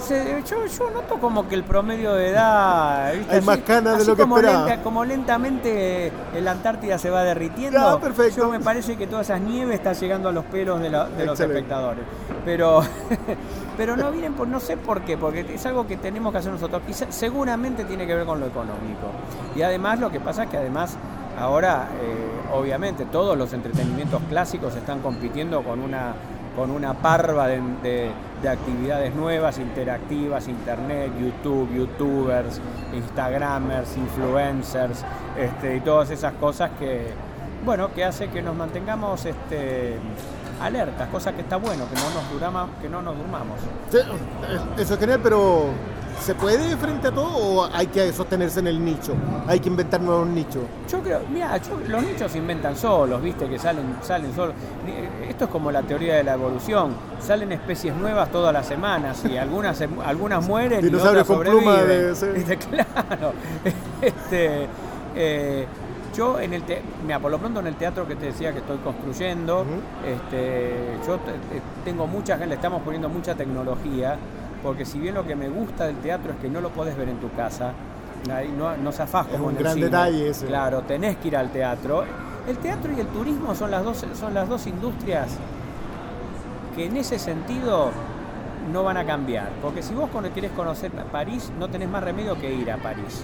Se- 0.00 0.42
yo, 0.48 0.66
yo 0.66 0.90
noto 0.90 1.18
como 1.20 1.48
que 1.48 1.54
el 1.54 1.64
promedio 1.64 2.14
de 2.14 2.30
edad. 2.30 3.12
¿viste? 3.14 3.34
Hay 3.36 3.40
más 3.42 3.58
canas 3.58 3.98
de 3.98 4.04
lo 4.06 4.16
que 4.16 4.22
como 4.22 4.36
esperaba. 4.38 4.66
lenta- 4.66 4.82
como 4.82 5.04
lentamente 5.04 6.12
el 6.34 6.48
Antártida 6.48 6.98
se 6.98 7.10
va 7.10 7.22
derritiendo. 7.22 7.78
Ya, 7.78 7.98
perfecto. 8.00 8.42
Yo 8.42 8.48
me 8.50 8.60
parece 8.60 8.96
que 8.96 9.06
toda 9.06 9.22
esa 9.22 9.38
nieve 9.38 9.74
está 9.74 9.92
llegando 9.92 10.28
a 10.28 10.32
los 10.32 10.44
pelos 10.46 10.80
de, 10.80 10.90
la- 10.90 11.08
de 11.08 11.24
los 11.26 11.38
espectadores. 11.38 12.04
Pero, 12.44 12.82
pero 13.76 13.96
no 13.96 14.10
vienen 14.10 14.34
por, 14.34 14.48
no 14.48 14.60
sé 14.60 14.76
por 14.76 15.02
qué, 15.02 15.16
porque 15.16 15.40
es 15.54 15.64
algo 15.66 15.86
que 15.86 15.96
tenemos 15.96 16.32
que 16.32 16.38
hacer 16.38 16.52
nosotros. 16.52 16.82
Quizá- 16.86 17.10
seguramente 17.10 17.84
tiene 17.84 18.06
que 18.06 18.14
ver 18.14 18.26
con 18.26 18.40
lo 18.40 18.46
económico. 18.46 19.08
Y 19.56 19.62
además 19.62 20.00
lo 20.00 20.10
que 20.10 20.20
pasa 20.20 20.44
es 20.44 20.50
que 20.50 20.56
además 20.58 20.96
ahora, 21.38 21.88
eh, 22.00 22.52
obviamente, 22.52 23.04
todos 23.06 23.36
los 23.36 23.52
entretenimientos 23.52 24.20
clásicos 24.28 24.74
están 24.76 25.00
compitiendo 25.00 25.62
con 25.62 25.80
una 25.80 26.14
con 26.56 26.70
una 26.70 26.94
parva 26.94 27.46
de, 27.48 27.60
de- 27.82 28.10
de 28.42 28.48
actividades 28.48 29.14
nuevas, 29.14 29.58
interactivas, 29.58 30.48
internet, 30.48 31.10
YouTube, 31.18 31.72
youtubers, 31.74 32.60
instagramers, 32.92 33.96
influencers, 33.96 35.02
este, 35.38 35.76
y 35.76 35.80
todas 35.80 36.10
esas 36.10 36.34
cosas 36.34 36.70
que, 36.78 37.06
bueno, 37.64 37.92
que 37.94 38.04
hace 38.04 38.28
que 38.28 38.42
nos 38.42 38.54
mantengamos 38.54 39.24
este, 39.24 39.96
alertas, 40.60 41.08
cosa 41.08 41.32
que 41.32 41.40
está 41.40 41.56
bueno, 41.56 41.84
que 41.88 41.94
no 41.96 42.20
nos 42.20 42.30
durama, 42.32 42.68
que 42.82 42.88
no 42.88 43.00
nos 43.02 43.16
durmamos. 43.16 43.58
Sí, 43.90 43.98
Eso 44.78 44.94
es 44.94 45.00
genial, 45.00 45.20
pero 45.22 45.64
¿se 46.20 46.34
puede 46.34 46.76
frente 46.76 47.08
a 47.08 47.10
todo 47.12 47.26
o 47.36 47.68
hay 47.72 47.86
que 47.88 48.12
sostenerse 48.12 48.60
en 48.60 48.66
el 48.68 48.84
nicho? 48.84 49.14
Hay 49.46 49.60
que 49.60 49.68
inventar 49.68 50.00
nuevos 50.00 50.26
nichos. 50.26 50.62
Yo 50.90 51.00
creo, 51.00 51.20
mira, 51.32 51.58
los 51.88 52.02
nichos 52.02 52.32
se 52.32 52.38
inventan 52.38 52.76
solos, 52.76 53.22
viste, 53.22 53.46
que 53.48 53.58
salen, 53.58 53.96
salen 54.02 54.34
solos. 54.34 54.54
Ni- 54.86 55.28
Esto 55.28 55.44
es 55.44 55.50
como 55.50 55.70
la 55.70 55.82
teoría 55.82 56.14
de 56.16 56.24
la 56.24 56.34
evolución. 56.34 56.94
Salen 57.20 57.52
especies 57.52 57.94
nuevas 57.94 58.30
todas 58.30 58.52
las 58.52 58.66
semanas 58.66 59.22
y 59.24 59.36
algunas, 59.36 59.80
algunas 60.04 60.44
mueren 60.48 60.84
y 60.84 60.94
otras 60.94 61.26
con 61.26 61.40
pluma 61.40 61.76
sobreviven. 61.78 62.08
de- 62.08 62.14
sí. 62.14 62.26
Viste, 62.34 62.56
Claro. 62.58 63.32
Este, 64.00 64.66
eh, 65.16 65.66
yo 66.14 66.38
en 66.38 66.52
el 66.52 66.62
te- 66.62 66.82
mira, 67.04 67.18
por 67.18 67.30
lo 67.30 67.38
pronto 67.38 67.60
en 67.60 67.66
el 67.66 67.74
teatro 67.76 68.06
que 68.06 68.14
te 68.16 68.26
decía 68.26 68.52
que 68.52 68.58
estoy 68.58 68.76
construyendo, 68.78 69.64
este, 70.06 70.96
yo 71.06 71.16
te- 71.18 71.32
te- 71.32 71.62
tengo 71.84 72.06
mucha 72.06 72.34
gente, 72.34 72.48
le 72.48 72.54
estamos 72.56 72.82
poniendo 72.82 73.08
mucha 73.08 73.34
tecnología, 73.34 74.16
porque 74.64 74.84
si 74.84 74.98
bien 74.98 75.14
lo 75.14 75.24
que 75.24 75.36
me 75.36 75.48
gusta 75.48 75.86
del 75.86 75.96
teatro 75.98 76.32
es 76.32 76.38
que 76.38 76.48
no 76.48 76.60
lo 76.60 76.70
podés 76.70 76.96
ver 76.96 77.10
en 77.10 77.18
tu 77.20 77.30
casa, 77.34 77.72
no, 78.56 78.76
no 78.78 78.90
zafás 78.92 79.26
Es 79.26 79.32
como 79.34 79.48
un 79.48 79.50
en 79.50 79.56
el 79.58 79.62
gran 79.62 79.74
cine. 79.74 79.86
detalle 79.86 80.28
ese. 80.30 80.46
Claro, 80.46 80.80
tenés 80.82 81.18
que 81.18 81.28
ir 81.28 81.36
al 81.36 81.50
teatro. 81.50 82.04
El 82.48 82.58
teatro 82.58 82.92
y 82.92 83.00
el 83.00 83.06
turismo 83.08 83.54
son 83.54 83.70
las 83.70 83.84
dos, 83.84 84.04
son 84.18 84.34
las 84.34 84.48
dos 84.48 84.66
industrias 84.66 85.28
que 86.74 86.86
en 86.86 86.96
ese 86.96 87.18
sentido 87.18 87.90
no 88.72 88.82
van 88.82 88.96
a 88.96 89.04
cambiar. 89.04 89.50
Porque 89.62 89.82
si 89.82 89.94
vos 89.94 90.08
querés 90.34 90.50
conocer 90.52 90.90
París, 90.90 91.52
no 91.58 91.68
tenés 91.68 91.88
más 91.88 92.02
remedio 92.02 92.38
que 92.38 92.52
ir 92.52 92.70
a 92.70 92.78
París. 92.78 93.22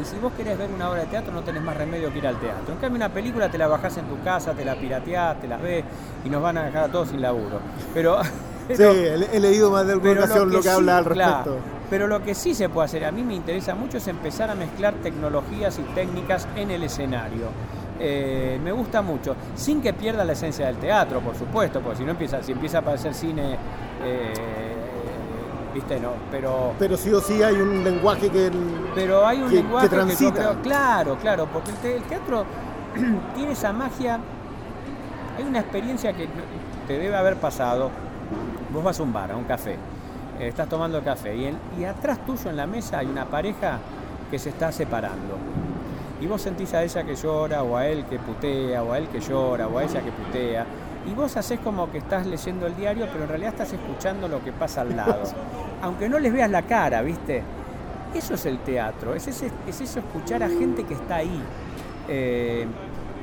Y 0.00 0.04
si 0.04 0.16
vos 0.18 0.32
querés 0.32 0.56
ver 0.58 0.70
una 0.74 0.90
obra 0.90 1.02
de 1.02 1.06
teatro, 1.06 1.32
no 1.32 1.42
tenés 1.42 1.62
más 1.62 1.76
remedio 1.76 2.10
que 2.12 2.18
ir 2.18 2.26
al 2.26 2.36
teatro. 2.40 2.74
En 2.74 2.80
cambio, 2.80 2.96
una 2.96 3.10
película 3.10 3.50
te 3.50 3.58
la 3.58 3.68
bajás 3.68 3.98
en 3.98 4.06
tu 4.06 4.20
casa, 4.22 4.52
te 4.54 4.64
la 4.64 4.74
pirateás, 4.74 5.40
te 5.40 5.46
la 5.46 5.58
ves 5.58 5.84
y 6.24 6.30
nos 6.30 6.42
van 6.42 6.56
a 6.58 6.64
dejar 6.64 6.84
a 6.84 6.88
todos 6.88 7.08
sin 7.10 7.20
laburo. 7.20 7.60
Pero, 7.92 8.18
Sí, 8.76 8.82
he, 8.82 9.36
he 9.36 9.40
leído 9.40 9.70
más 9.70 9.86
de 9.86 9.92
alguna 9.94 10.12
ocasión 10.12 10.50
lo 10.50 10.56
que, 10.58 10.62
sí, 10.62 10.68
habla 10.68 10.98
al 10.98 11.04
claro, 11.04 11.34
respecto. 11.44 11.58
pero 11.90 12.06
lo 12.06 12.22
que 12.22 12.34
sí 12.34 12.54
se 12.54 12.68
puede 12.68 12.86
hacer, 12.86 13.04
a 13.04 13.12
mí 13.12 13.22
me 13.22 13.34
interesa 13.34 13.74
mucho, 13.74 13.98
es 13.98 14.06
empezar 14.08 14.50
a 14.50 14.54
mezclar 14.54 14.94
tecnologías 15.02 15.78
y 15.78 15.82
técnicas 15.94 16.46
en 16.56 16.70
el 16.70 16.82
escenario. 16.84 17.46
Eh, 17.98 18.58
me 18.64 18.72
gusta 18.72 19.02
mucho, 19.02 19.36
sin 19.54 19.82
que 19.82 19.92
pierda 19.92 20.24
la 20.24 20.32
esencia 20.32 20.66
del 20.66 20.76
teatro, 20.76 21.20
por 21.20 21.36
supuesto, 21.36 21.80
porque 21.80 21.98
si 21.98 22.04
no 22.04 22.12
empieza, 22.12 22.42
si 22.42 22.52
empieza 22.52 22.78
a 22.78 22.82
parecer 22.82 23.12
cine, 23.12 23.58
eh, 24.02 24.74
viste, 25.74 26.00
no, 26.00 26.12
pero 26.30 26.72
Pero 26.78 26.96
sí 26.96 27.12
o 27.12 27.20
sí 27.20 27.42
hay 27.42 27.56
un 27.56 27.84
lenguaje 27.84 28.30
que. 28.30 28.50
pero 28.94 29.26
hay 29.26 29.42
un 29.42 29.50
que- 29.50 29.56
lenguaje 29.56 29.88
que 29.88 29.90
que, 29.90 29.96
yo 30.00 30.06
transita. 30.06 30.32
creo, 30.34 30.62
claro, 30.62 31.16
claro, 31.20 31.46
porque 31.52 31.70
el, 31.72 31.76
te- 31.76 31.96
el 31.96 32.02
teatro 32.04 32.44
tiene 33.36 33.52
esa 33.52 33.72
magia, 33.72 34.18
hay 35.36 35.44
una 35.44 35.60
experiencia 35.60 36.12
que 36.14 36.26
te 36.86 36.98
debe 36.98 37.14
haber 37.16 37.36
pasado. 37.36 37.90
Vos 38.72 38.84
vas 38.84 38.98
a 39.00 39.02
un 39.02 39.12
bar, 39.12 39.32
a 39.32 39.36
un 39.36 39.44
café, 39.44 39.72
eh, 40.38 40.48
estás 40.48 40.68
tomando 40.68 41.02
café 41.02 41.34
y, 41.36 41.46
en- 41.46 41.58
y 41.78 41.84
atrás 41.84 42.18
tuyo 42.24 42.50
en 42.50 42.56
la 42.56 42.66
mesa 42.66 42.98
hay 42.98 43.06
una 43.06 43.24
pareja 43.24 43.78
que 44.30 44.38
se 44.38 44.50
está 44.50 44.70
separando. 44.70 45.36
Y 46.20 46.26
vos 46.26 46.42
sentís 46.42 46.72
a 46.74 46.82
ella 46.82 47.02
que 47.02 47.14
llora, 47.16 47.62
o 47.62 47.76
a 47.76 47.86
él 47.86 48.04
que 48.04 48.18
putea, 48.18 48.82
o 48.82 48.92
a 48.92 48.98
él 48.98 49.08
que 49.08 49.20
llora, 49.20 49.66
o 49.66 49.78
a 49.78 49.84
ella 49.84 50.00
que 50.02 50.12
putea. 50.12 50.66
Y 51.10 51.14
vos 51.14 51.34
haces 51.36 51.58
como 51.60 51.90
que 51.90 51.98
estás 51.98 52.26
leyendo 52.26 52.66
el 52.66 52.76
diario, 52.76 53.06
pero 53.10 53.24
en 53.24 53.30
realidad 53.30 53.52
estás 53.52 53.72
escuchando 53.72 54.28
lo 54.28 54.44
que 54.44 54.52
pasa 54.52 54.82
al 54.82 54.94
lado. 54.94 55.22
Aunque 55.82 56.08
no 56.10 56.18
les 56.18 56.32
veas 56.32 56.50
la 56.50 56.62
cara, 56.62 57.00
¿viste? 57.02 57.42
Eso 58.14 58.34
es 58.34 58.44
el 58.46 58.58
teatro, 58.58 59.14
es, 59.14 59.26
ese- 59.28 59.50
es 59.66 59.80
eso 59.80 60.00
escuchar 60.00 60.42
a 60.42 60.48
gente 60.48 60.84
que 60.84 60.94
está 60.94 61.16
ahí, 61.16 61.40
eh, 62.08 62.66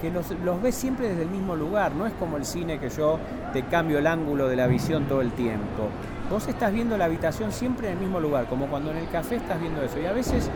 que 0.02 0.12
los, 0.12 0.32
los 0.44 0.62
ves 0.62 0.76
siempre 0.76 1.10
desde 1.10 1.24
el 1.24 1.30
mismo 1.30 1.56
lugar, 1.56 1.94
no 1.96 2.06
es 2.06 2.14
como 2.14 2.38
el 2.38 2.46
cine 2.46 2.80
que 2.80 2.90
yo 2.90 3.20
te 3.54 3.64
cambio 3.64 4.00
el 4.00 4.08
ángulo 4.08 4.48
de 4.48 4.56
la 4.56 4.68
visión 4.68 5.06
todo 5.06 5.22
el 5.22 5.32
tiempo. 5.32 5.90
Vos 6.30 6.48
estás 6.48 6.74
viendo 6.74 6.98
la 6.98 7.06
habitación 7.06 7.52
siempre 7.52 7.88
en 7.88 7.94
el 7.94 8.00
mismo 8.00 8.20
lugar, 8.20 8.48
como 8.48 8.68
cuando 8.68 8.92
en 8.92 8.98
el 8.98 9.10
café 9.10 9.36
estás 9.38 9.60
viendo 9.60 9.82
eso. 9.82 10.00
Y 10.00 10.06
a 10.06 10.12
veces 10.12 10.50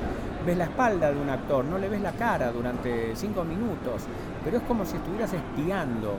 ves 0.45 0.57
la 0.57 0.65
espalda 0.65 1.11
de 1.11 1.19
un 1.19 1.29
actor, 1.29 1.63
no 1.63 1.77
le 1.77 1.87
ves 1.87 2.01
la 2.01 2.11
cara 2.11 2.51
durante 2.51 3.15
cinco 3.15 3.43
minutos, 3.43 4.03
pero 4.43 4.57
es 4.57 4.63
como 4.63 4.85
si 4.85 4.97
estuvieras 4.97 5.31
espiando, 5.33 6.15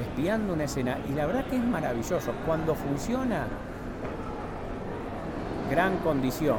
espiando 0.00 0.52
una 0.52 0.64
escena. 0.64 0.98
Y 1.10 1.14
la 1.14 1.26
verdad 1.26 1.44
que 1.46 1.56
es 1.56 1.64
maravilloso. 1.64 2.32
Cuando 2.46 2.74
funciona, 2.74 3.46
gran 5.70 5.98
condición. 5.98 6.58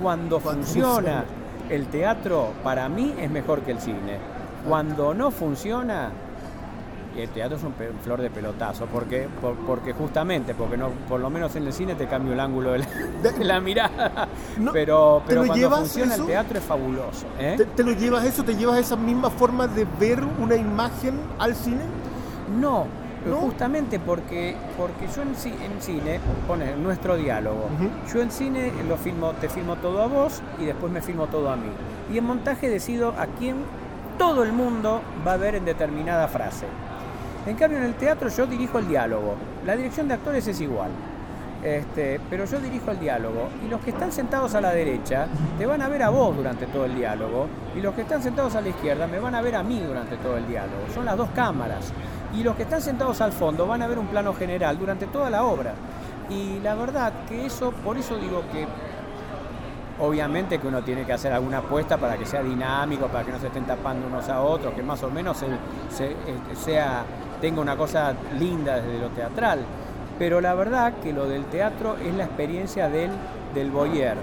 Cuando, 0.00 0.40
Cuando 0.40 0.64
funciona, 0.64 1.24
el 1.68 1.86
teatro 1.86 2.52
para 2.62 2.88
mí 2.88 3.14
es 3.18 3.30
mejor 3.30 3.62
que 3.62 3.72
el 3.72 3.80
cine. 3.80 4.18
Cuando 4.68 5.14
no 5.14 5.30
funciona, 5.30 6.10
el 7.16 7.28
teatro 7.30 7.56
es 7.56 7.62
un 7.64 7.74
flor 8.04 8.20
de 8.20 8.30
pelotazo, 8.30 8.86
porque, 8.86 9.28
por- 9.40 9.56
porque 9.56 9.92
justamente, 9.92 10.54
porque 10.54 10.76
no, 10.76 10.88
por 11.08 11.20
lo 11.20 11.28
menos 11.30 11.54
en 11.56 11.66
el 11.66 11.72
cine 11.72 11.94
te 11.94 12.06
cambio 12.06 12.32
el 12.32 12.40
ángulo 12.40 12.72
de 12.72 12.78
la, 12.80 12.86
de 13.38 13.44
la 13.44 13.60
mirada. 13.60 14.28
No, 14.58 14.72
pero 14.72 15.22
¿te 15.26 15.28
pero 15.30 15.42
lo 15.42 15.46
cuando 15.48 15.70
funciona 15.76 16.14
eso? 16.14 16.22
el 16.22 16.28
teatro 16.28 16.58
es 16.58 16.64
fabuloso. 16.64 17.26
¿eh? 17.38 17.54
¿Te, 17.56 17.64
te 17.64 17.82
lo 17.82 17.92
llevas 17.92 18.24
eso? 18.24 18.44
¿Te 18.44 18.54
llevas 18.54 18.78
esa 18.78 18.96
misma 18.96 19.30
forma 19.30 19.66
de 19.66 19.86
ver 19.98 20.22
una 20.40 20.54
imagen 20.56 21.18
al 21.38 21.54
cine? 21.54 21.82
No, 22.60 22.86
justamente 23.38 23.98
porque, 23.98 24.56
porque 24.78 25.06
yo 25.14 25.22
en, 25.22 25.28
en 25.28 25.80
cine, 25.82 26.20
pone 26.48 26.74
nuestro 26.76 27.16
diálogo, 27.16 27.66
yo 28.12 28.22
en 28.22 28.30
cine 28.30 28.72
lo 28.88 28.96
filmo, 28.96 29.32
te 29.32 29.48
filmo 29.50 29.76
todo 29.76 30.02
a 30.02 30.06
vos 30.06 30.40
y 30.58 30.64
después 30.64 30.90
me 30.90 31.02
filmo 31.02 31.26
todo 31.26 31.50
a 31.50 31.56
mí. 31.56 31.68
Y 32.12 32.16
en 32.18 32.24
montaje 32.24 32.68
decido 32.70 33.10
a 33.18 33.26
quién 33.38 33.56
todo 34.20 34.42
el 34.42 34.52
mundo 34.52 35.00
va 35.26 35.32
a 35.32 35.36
ver 35.38 35.54
en 35.54 35.64
determinada 35.64 36.28
frase. 36.28 36.66
En 37.46 37.56
cambio 37.56 37.78
en 37.78 37.84
el 37.84 37.94
teatro 37.94 38.28
yo 38.28 38.46
dirijo 38.46 38.78
el 38.78 38.86
diálogo, 38.86 39.34
la 39.64 39.74
dirección 39.74 40.08
de 40.08 40.14
actores 40.14 40.46
es 40.46 40.60
igual. 40.60 40.90
Este, 41.64 42.20
pero 42.28 42.44
yo 42.44 42.60
dirijo 42.60 42.90
el 42.90 43.00
diálogo 43.00 43.48
y 43.64 43.68
los 43.70 43.80
que 43.80 43.90
están 43.90 44.12
sentados 44.12 44.54
a 44.54 44.60
la 44.60 44.72
derecha 44.72 45.26
te 45.58 45.64
van 45.64 45.80
a 45.80 45.88
ver 45.88 46.02
a 46.02 46.10
vos 46.10 46.36
durante 46.36 46.66
todo 46.66 46.84
el 46.84 46.96
diálogo 46.96 47.48
y 47.74 47.80
los 47.80 47.94
que 47.94 48.02
están 48.02 48.22
sentados 48.22 48.56
a 48.56 48.60
la 48.60 48.68
izquierda 48.68 49.06
me 49.06 49.18
van 49.18 49.34
a 49.34 49.40
ver 49.40 49.54
a 49.54 49.62
mí 49.62 49.80
durante 49.80 50.18
todo 50.18 50.36
el 50.36 50.46
diálogo. 50.46 50.82
Son 50.92 51.06
las 51.06 51.16
dos 51.16 51.30
cámaras 51.34 51.90
y 52.36 52.42
los 52.42 52.56
que 52.56 52.64
están 52.64 52.82
sentados 52.82 53.22
al 53.22 53.32
fondo 53.32 53.66
van 53.66 53.80
a 53.80 53.86
ver 53.86 53.98
un 53.98 54.08
plano 54.08 54.34
general 54.34 54.78
durante 54.78 55.06
toda 55.06 55.30
la 55.30 55.44
obra. 55.44 55.72
Y 56.28 56.60
la 56.60 56.74
verdad 56.74 57.12
que 57.26 57.46
eso, 57.46 57.72
por 57.72 57.96
eso 57.96 58.18
digo 58.18 58.42
que 58.52 58.66
obviamente 60.00 60.58
que 60.58 60.66
uno 60.66 60.82
tiene 60.82 61.04
que 61.04 61.12
hacer 61.12 61.32
alguna 61.32 61.58
apuesta 61.58 61.96
para 61.98 62.16
que 62.16 62.24
sea 62.26 62.42
dinámico, 62.42 63.06
para 63.08 63.24
que 63.24 63.32
no 63.32 63.38
se 63.38 63.46
estén 63.48 63.64
tapando 63.64 64.06
unos 64.06 64.28
a 64.28 64.40
otros, 64.42 64.74
que 64.74 64.82
más 64.82 65.02
o 65.02 65.10
menos 65.10 65.36
se- 65.36 65.46
se- 65.94 66.12
eh, 66.12 66.16
sea, 66.54 67.04
tenga 67.40 67.60
una 67.60 67.76
cosa 67.76 68.14
linda 68.38 68.76
desde 68.76 68.98
lo 68.98 69.08
teatral. 69.10 69.60
Pero 70.18 70.40
la 70.40 70.54
verdad 70.54 70.94
que 71.02 71.12
lo 71.12 71.26
del 71.26 71.44
teatro 71.46 71.96
es 71.96 72.14
la 72.14 72.24
experiencia 72.24 72.88
del, 72.88 73.10
del 73.54 73.70
voyeur, 73.70 74.16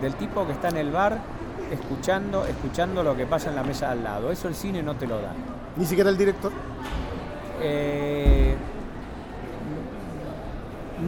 del 0.00 0.14
tipo 0.14 0.46
que 0.46 0.52
está 0.52 0.68
en 0.68 0.76
el 0.78 0.90
bar 0.90 1.18
escuchando, 1.70 2.44
escuchando 2.46 3.02
lo 3.02 3.16
que 3.16 3.26
pasa 3.26 3.50
en 3.50 3.56
la 3.56 3.62
mesa 3.62 3.90
al 3.90 4.02
lado. 4.02 4.30
Eso 4.32 4.48
el 4.48 4.54
cine 4.54 4.82
no 4.82 4.94
te 4.96 5.06
lo 5.06 5.16
da. 5.16 5.32
Ni 5.76 5.84
siquiera 5.86 6.10
el 6.10 6.16
director. 6.18 6.52
Eh, 7.60 8.54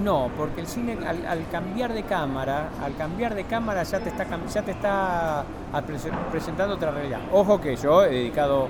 no, 0.02 0.30
porque 0.36 0.60
el 0.60 0.66
cine 0.66 0.98
al, 1.06 1.24
al 1.26 1.48
cambiar 1.50 1.92
de 1.92 2.02
cámara, 2.02 2.70
al 2.82 2.96
cambiar 2.96 3.34
de 3.34 3.44
cámara 3.44 3.82
ya 3.84 4.00
te 4.00 4.08
está 4.08 4.26
ya 4.52 4.62
te 4.62 4.70
está 4.72 5.44
presentando 6.30 6.74
otra 6.74 6.90
realidad. 6.90 7.20
Ojo 7.32 7.60
que 7.60 7.76
yo 7.76 8.04
he 8.04 8.10
dedicado, 8.10 8.68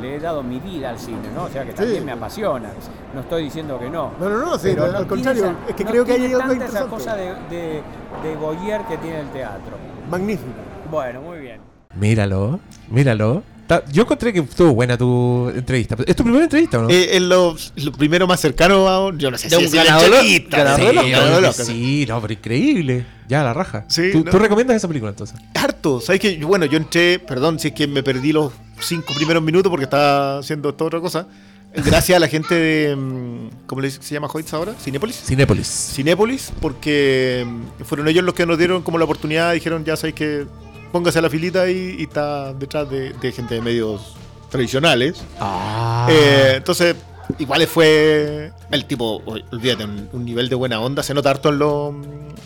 le 0.00 0.16
he 0.16 0.20
dado 0.20 0.42
mi 0.42 0.60
vida 0.60 0.90
al 0.90 0.98
cine, 0.98 1.28
¿no? 1.34 1.44
O 1.44 1.48
sea 1.48 1.64
que 1.64 1.72
también 1.72 2.04
me 2.04 2.12
apasiona. 2.12 2.70
No 3.14 3.20
estoy 3.20 3.44
diciendo 3.44 3.78
que 3.78 3.90
no. 3.90 4.12
No, 4.20 4.28
no, 4.28 4.38
no, 4.38 4.58
sí, 4.58 4.70
al 4.70 5.06
contrario, 5.06 5.44
esa- 5.46 5.54
es 5.68 5.74
que 5.74 5.84
no 5.84 5.90
creo 5.90 6.04
que 6.04 6.12
hay 6.12 6.32
algo 6.32 6.52
esa 6.52 6.86
cosa 6.86 7.16
de, 7.16 7.34
de, 7.50 7.82
de 8.22 8.36
voyeur 8.36 8.84
que 8.86 8.96
tiene 8.98 9.20
el 9.20 9.28
teatro. 9.30 9.76
Magnífico. 10.08 10.50
Bueno, 10.90 11.20
muy 11.22 11.38
bien. 11.40 11.60
Míralo, 11.96 12.60
míralo. 12.88 13.42
Ta- 13.70 13.84
Yo 13.92 14.02
encontré 14.02 14.32
que 14.32 14.40
estuvo 14.40 14.74
buena 14.74 14.98
tu 14.98 15.48
entrevista. 15.54 15.94
¿Es 16.04 16.16
tu 16.16 16.24
primera 16.24 16.42
entrevista 16.42 16.80
o 16.80 16.82
no? 16.82 16.90
Eh, 16.90 17.16
es 17.16 17.22
lo, 17.22 17.54
lo 17.76 17.92
primero 17.92 18.26
más 18.26 18.40
cercano 18.40 18.88
a 18.88 19.06
un- 19.06 19.16
Yo 19.16 19.30
no 19.30 19.38
sé 19.38 19.48
De 19.48 19.50
si 19.50 19.62
un 19.62 19.64
es 19.66 19.72
la 19.74 19.84
ganador- 19.84 20.04
entrevista, 20.06 20.56
ganador 20.56 20.80
sí, 21.04 21.10
ganador 21.12 21.54
Sí, 21.54 22.06
no, 22.08 22.20
pero 22.20 22.32
increíble. 22.32 23.06
Ya, 23.28 23.44
la 23.44 23.54
raja. 23.54 23.84
Sí, 23.86 24.10
¿Tú, 24.10 24.24
no. 24.24 24.30
tú 24.32 24.40
recomiendas 24.40 24.76
esa 24.76 24.88
película 24.88 25.10
entonces? 25.10 25.38
Harto. 25.54 26.00
¿Sabes 26.00 26.20
que 26.20 26.44
Bueno, 26.44 26.64
yo 26.66 26.78
entré, 26.78 27.20
perdón 27.20 27.60
si 27.60 27.68
es 27.68 27.74
que 27.74 27.86
me 27.86 28.02
perdí 28.02 28.32
los 28.32 28.52
cinco 28.80 29.14
primeros 29.14 29.40
minutos 29.40 29.70
porque 29.70 29.84
estaba 29.84 30.40
haciendo 30.40 30.74
toda 30.74 30.88
otra 30.88 31.00
cosa. 31.00 31.28
Gracias 31.72 32.16
a 32.16 32.18
la 32.18 32.26
gente 32.26 32.56
de. 32.56 32.96
mm, 32.96 33.66
¿Cómo 33.68 33.82
le 33.82 33.86
dice- 33.86 34.02
se 34.02 34.14
llama 34.14 34.26
Hoyts 34.26 34.52
ahora? 34.52 34.74
¿Cinépolis? 34.82 35.14
Cinépolis. 35.24 35.68
Cinépolis, 35.94 36.50
porque 36.60 37.46
mm, 37.46 37.84
fueron 37.84 38.08
ellos 38.08 38.24
los 38.24 38.34
que 38.34 38.46
nos 38.46 38.58
dieron 38.58 38.82
como 38.82 38.98
la 38.98 39.04
oportunidad. 39.04 39.52
Dijeron, 39.54 39.84
ya 39.84 39.94
sabéis 39.96 40.16
que 40.16 40.46
póngase 40.92 41.18
a 41.18 41.22
la 41.22 41.30
filita 41.30 41.62
ahí 41.62 41.96
y 41.98 42.02
está 42.04 42.52
detrás 42.54 42.88
de, 42.90 43.12
de 43.12 43.32
gente 43.32 43.54
de 43.54 43.60
medios 43.60 44.14
tradicionales. 44.50 45.22
Ah. 45.38 46.08
Eh, 46.10 46.54
entonces, 46.56 46.96
igual 47.38 47.66
fue 47.66 48.52
el 48.70 48.84
tipo, 48.86 49.22
ol- 49.26 49.44
olvídate, 49.52 49.84
un, 49.84 50.08
un 50.12 50.24
nivel 50.24 50.48
de 50.48 50.54
buena 50.56 50.80
onda. 50.80 51.02
Se 51.02 51.14
nota 51.14 51.30
harto 51.30 51.48
en, 51.50 51.58
lo, 51.58 51.94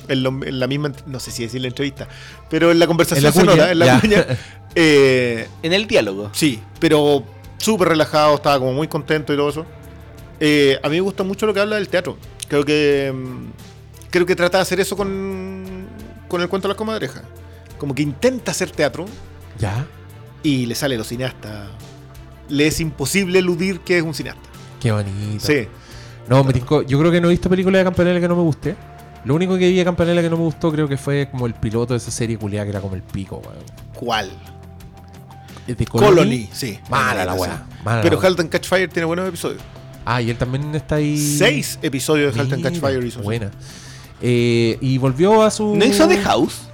en, 0.08 0.22
lo- 0.22 0.44
en 0.44 0.60
la 0.60 0.66
misma, 0.66 0.92
no 1.06 1.18
sé 1.20 1.30
si 1.30 1.42
decir 1.44 1.60
la 1.60 1.68
entrevista, 1.68 2.06
pero 2.50 2.70
en 2.70 2.78
la 2.78 2.86
conversación 2.86 3.18
En 3.18 3.24
la 3.24 3.32
se 3.32 3.40
cuña, 3.40 3.56
nota, 3.56 3.72
en 3.72 3.78
la 3.78 4.00
cuña. 4.00 4.26
Eh, 4.76 5.46
en 5.62 5.72
el 5.72 5.86
diálogo. 5.86 6.30
Sí, 6.32 6.60
pero 6.80 7.22
súper 7.58 7.90
relajado, 7.90 8.34
estaba 8.34 8.58
como 8.58 8.72
muy 8.72 8.88
contento 8.88 9.32
y 9.32 9.36
todo 9.36 9.48
eso. 9.48 9.64
Eh, 10.40 10.80
a 10.82 10.88
mí 10.88 10.96
me 10.96 11.00
gusta 11.00 11.22
mucho 11.22 11.46
lo 11.46 11.54
que 11.54 11.60
habla 11.60 11.76
del 11.76 11.88
teatro. 11.88 12.18
Creo 12.48 12.64
que 12.64 13.12
mm, 13.14 14.10
creo 14.10 14.26
que 14.26 14.34
trata 14.34 14.58
de 14.58 14.62
hacer 14.62 14.80
eso 14.80 14.96
con, 14.96 15.86
con 16.26 16.40
el 16.42 16.48
cuento 16.48 16.66
de 16.66 16.70
las 16.72 16.76
comadrejas. 16.76 17.22
Como 17.78 17.94
que 17.94 18.02
intenta 18.02 18.50
hacer 18.52 18.70
teatro 18.70 19.06
Ya. 19.58 19.86
y 20.42 20.66
le 20.66 20.74
sale 20.74 20.96
los 20.96 21.08
cineastas. 21.08 21.68
Le 22.48 22.66
es 22.66 22.80
imposible 22.80 23.38
eludir 23.38 23.80
que 23.80 23.98
es 23.98 24.02
un 24.02 24.14
cineasta. 24.14 24.42
Qué 24.80 24.92
bonito. 24.92 25.44
Sí. 25.46 25.66
No, 26.28 26.44
me 26.44 26.52
tincó. 26.52 26.82
Yo 26.82 26.98
creo 26.98 27.10
que 27.10 27.20
no 27.20 27.28
he 27.28 27.30
visto 27.30 27.48
película 27.50 27.78
de 27.78 27.84
Campanella 27.84 28.20
que 28.20 28.28
no 28.28 28.36
me 28.36 28.42
guste. 28.42 28.76
Lo 29.24 29.34
único 29.34 29.56
que 29.56 29.68
vi 29.68 29.76
de 29.76 29.84
Campanella 29.84 30.20
que 30.20 30.28
no 30.30 30.36
me 30.36 30.42
gustó 30.44 30.70
creo 30.70 30.86
que 30.86 30.96
fue 30.98 31.28
como 31.30 31.46
el 31.46 31.54
piloto 31.54 31.94
de 31.94 31.98
esa 31.98 32.10
serie 32.10 32.36
culiada 32.38 32.66
que 32.66 32.70
era 32.70 32.80
como 32.80 32.94
el 32.94 33.02
pico, 33.02 33.36
weón. 33.44 33.64
¿Cuál? 33.94 34.30
¿Es 35.66 35.78
de 35.78 35.86
Colony, 35.86 36.48
sí. 36.52 36.78
Mala 36.90 37.24
la 37.24 37.34
weá. 37.34 37.66
Pero. 38.02 38.20
Halt 38.20 38.40
and 38.40 38.50
Catch 38.50 38.66
Fire 38.68 38.88
tiene 38.90 39.06
buenos 39.06 39.26
episodios. 39.28 39.62
Ah, 40.04 40.20
y 40.20 40.28
él 40.28 40.36
también 40.36 40.74
está 40.74 40.96
ahí. 40.96 41.16
Seis 41.16 41.78
episodios 41.80 42.34
de 42.34 42.40
Halt 42.40 42.52
and 42.52 42.62
Catch 42.62 42.76
Fire 42.80 43.02
hizo. 43.02 43.22
Buena. 43.22 43.50
Eh, 44.20 44.76
y 44.80 44.98
volvió 44.98 45.42
a 45.42 45.50
su. 45.50 45.74
¿No 45.74 45.84
hizo 45.86 46.06
The 46.06 46.18
House? 46.18 46.68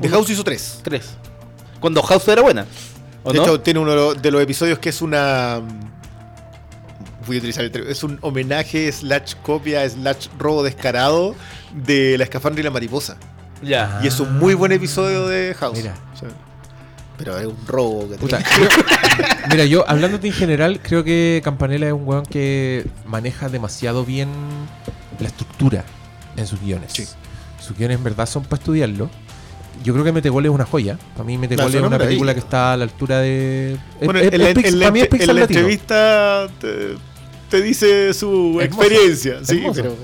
The 0.00 0.08
House 0.08 0.30
hizo 0.30 0.44
tres. 0.44 0.80
Tres. 0.82 1.10
Cuando 1.80 2.02
House 2.02 2.26
era 2.28 2.42
buena. 2.42 2.66
¿O 3.22 3.32
de 3.32 3.38
no? 3.38 3.44
hecho, 3.44 3.60
tiene 3.60 3.80
uno 3.80 4.14
de 4.14 4.30
los- 4.30 4.42
episodios 4.42 4.78
que 4.78 4.88
es 4.88 5.02
una. 5.02 5.60
Voy 7.26 7.36
a 7.36 7.38
utilizar 7.38 7.64
el 7.64 7.70
término. 7.70 7.92
Es 7.92 8.02
un 8.02 8.18
homenaje, 8.22 8.90
slash 8.90 9.34
copia, 9.42 9.88
slash 9.88 10.28
robo 10.38 10.62
descarado 10.62 11.34
de 11.74 12.16
La 12.18 12.24
Escafandra 12.24 12.60
y 12.60 12.64
la 12.64 12.70
Mariposa. 12.70 13.16
Ya. 13.62 14.00
Y 14.02 14.06
es 14.06 14.18
un 14.20 14.38
muy 14.38 14.54
buen 14.54 14.72
episodio 14.72 15.28
de 15.28 15.54
House. 15.54 15.76
Mira. 15.76 15.94
O 16.14 16.16
sea, 16.16 16.28
pero 17.18 17.38
es 17.38 17.46
un 17.46 17.66
robo 17.66 18.08
que 18.08 18.16
Puta. 18.16 18.42
Mira, 19.50 19.66
yo 19.66 19.84
hablándote 19.88 20.26
en 20.28 20.32
general, 20.32 20.80
creo 20.82 21.04
que 21.04 21.42
Campanella 21.44 21.88
es 21.88 21.92
un 21.92 22.06
weón 22.08 22.24
que 22.24 22.86
maneja 23.04 23.50
demasiado 23.50 24.06
bien 24.06 24.30
la 25.18 25.28
estructura 25.28 25.84
en 26.36 26.46
sus 26.46 26.58
guiones. 26.62 26.92
Sus 27.60 27.76
guiones 27.76 27.98
en 27.98 28.04
verdad 28.04 28.24
son 28.26 28.44
para 28.44 28.58
estudiarlo. 28.60 29.10
Yo 29.82 29.92
creo 29.92 30.04
que 30.04 30.12
Metegol 30.12 30.44
es 30.46 30.50
una 30.50 30.64
joya. 30.64 30.98
Para 31.14 31.24
mí 31.24 31.38
Metegol 31.38 31.74
es 31.74 31.80
una 31.82 31.98
película 31.98 32.32
que 32.34 32.40
está 32.40 32.72
a 32.74 32.76
la 32.76 32.84
altura 32.84 33.20
de... 33.20 33.76
Bueno, 34.02 34.18
es- 34.20 34.38
la, 34.38 34.48
es 34.50 34.72
la 34.74 34.78
para 34.86 34.92
mí 34.92 34.98
es 35.00 35.04
entre- 35.04 35.18
Pixar 35.18 35.30
en 35.30 35.36
la 35.36 35.42
entrevista 35.46 36.46
te, 36.60 36.96
te 37.48 37.62
dice 37.62 38.12
su 38.14 38.58
Hermoso, 38.60 38.82
experiencia, 38.82 39.38
sí, 39.44 39.62
pero 39.74 39.96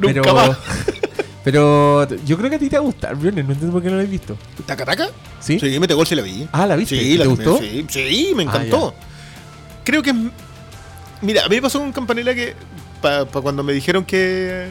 nunca 0.00 0.22
Pero- 0.22 0.34
más. 0.34 0.58
Pero 1.44 2.08
yo 2.24 2.38
creo 2.38 2.48
que 2.48 2.56
a 2.56 2.58
ti 2.58 2.70
te 2.70 2.76
va 2.76 2.82
a 2.82 2.86
gustar, 2.86 3.14
Briones. 3.16 3.44
No 3.44 3.52
entiendo 3.52 3.70
por 3.74 3.82
qué 3.82 3.90
no 3.90 3.96
lo 3.96 4.02
has 4.02 4.08
visto. 4.08 4.34
¿Taca 4.64 4.86
Taca? 4.86 5.10
¿Sí? 5.40 5.60
Sí, 5.60 5.78
Metegol 5.78 6.06
se 6.06 6.16
la 6.16 6.22
vi. 6.22 6.48
Ah, 6.52 6.66
¿la 6.66 6.74
viste? 6.74 6.98
Sí, 6.98 7.04
¿Y 7.04 7.16
la 7.18 7.24
te 7.24 7.28
gustó? 7.28 7.58
Sí, 7.58 7.84
sí, 7.90 8.32
me 8.34 8.44
Ah, 8.44 8.46
encantó. 8.46 8.94
Creo 9.84 10.02
que. 10.02 10.08
es- 10.08 10.16
Mira, 11.20 11.44
a 11.44 11.48
mí 11.50 11.56
me 11.56 11.60
pasó 11.62 11.80
con 11.80 11.92
Campanella 11.92 12.34
que. 12.34 12.54
Para 13.02 13.26
cuando 13.26 13.62
me 13.62 13.74
dijeron 13.74 14.06
que. 14.06 14.68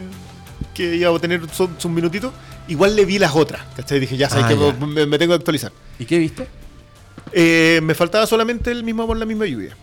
Que 0.73 0.95
iba 0.95 1.15
a 1.15 1.19
tener 1.19 1.48
su- 1.52 1.69
sus 1.77 1.91
minutitos. 1.91 2.31
Igual 2.68 2.95
le 2.95 3.06
vi 3.06 3.19
las 3.19 3.35
otras. 3.35 3.61
¿Cachai? 3.76 3.99
Dije, 3.99 4.15
ya 4.18 4.30
sabes 4.30 4.45
Ah, 4.45 4.48
que 4.49 4.57
ya. 4.57 4.85
me, 4.85 5.06
me 5.06 5.18
tengo 5.18 5.31
que 5.31 5.38
actualizar. 5.38 5.72
¿Y 5.99 6.06
qué 6.06 6.18
viste? 6.19 6.48
Eh, 7.31 7.80
me 7.84 7.94
faltaba 7.95 8.26
solamente 8.27 8.72
el 8.72 8.84
mismo 8.84 9.03
amor, 9.03 9.18
la 9.18 9.26
misma 9.26 9.45
lluvia. 9.45 9.76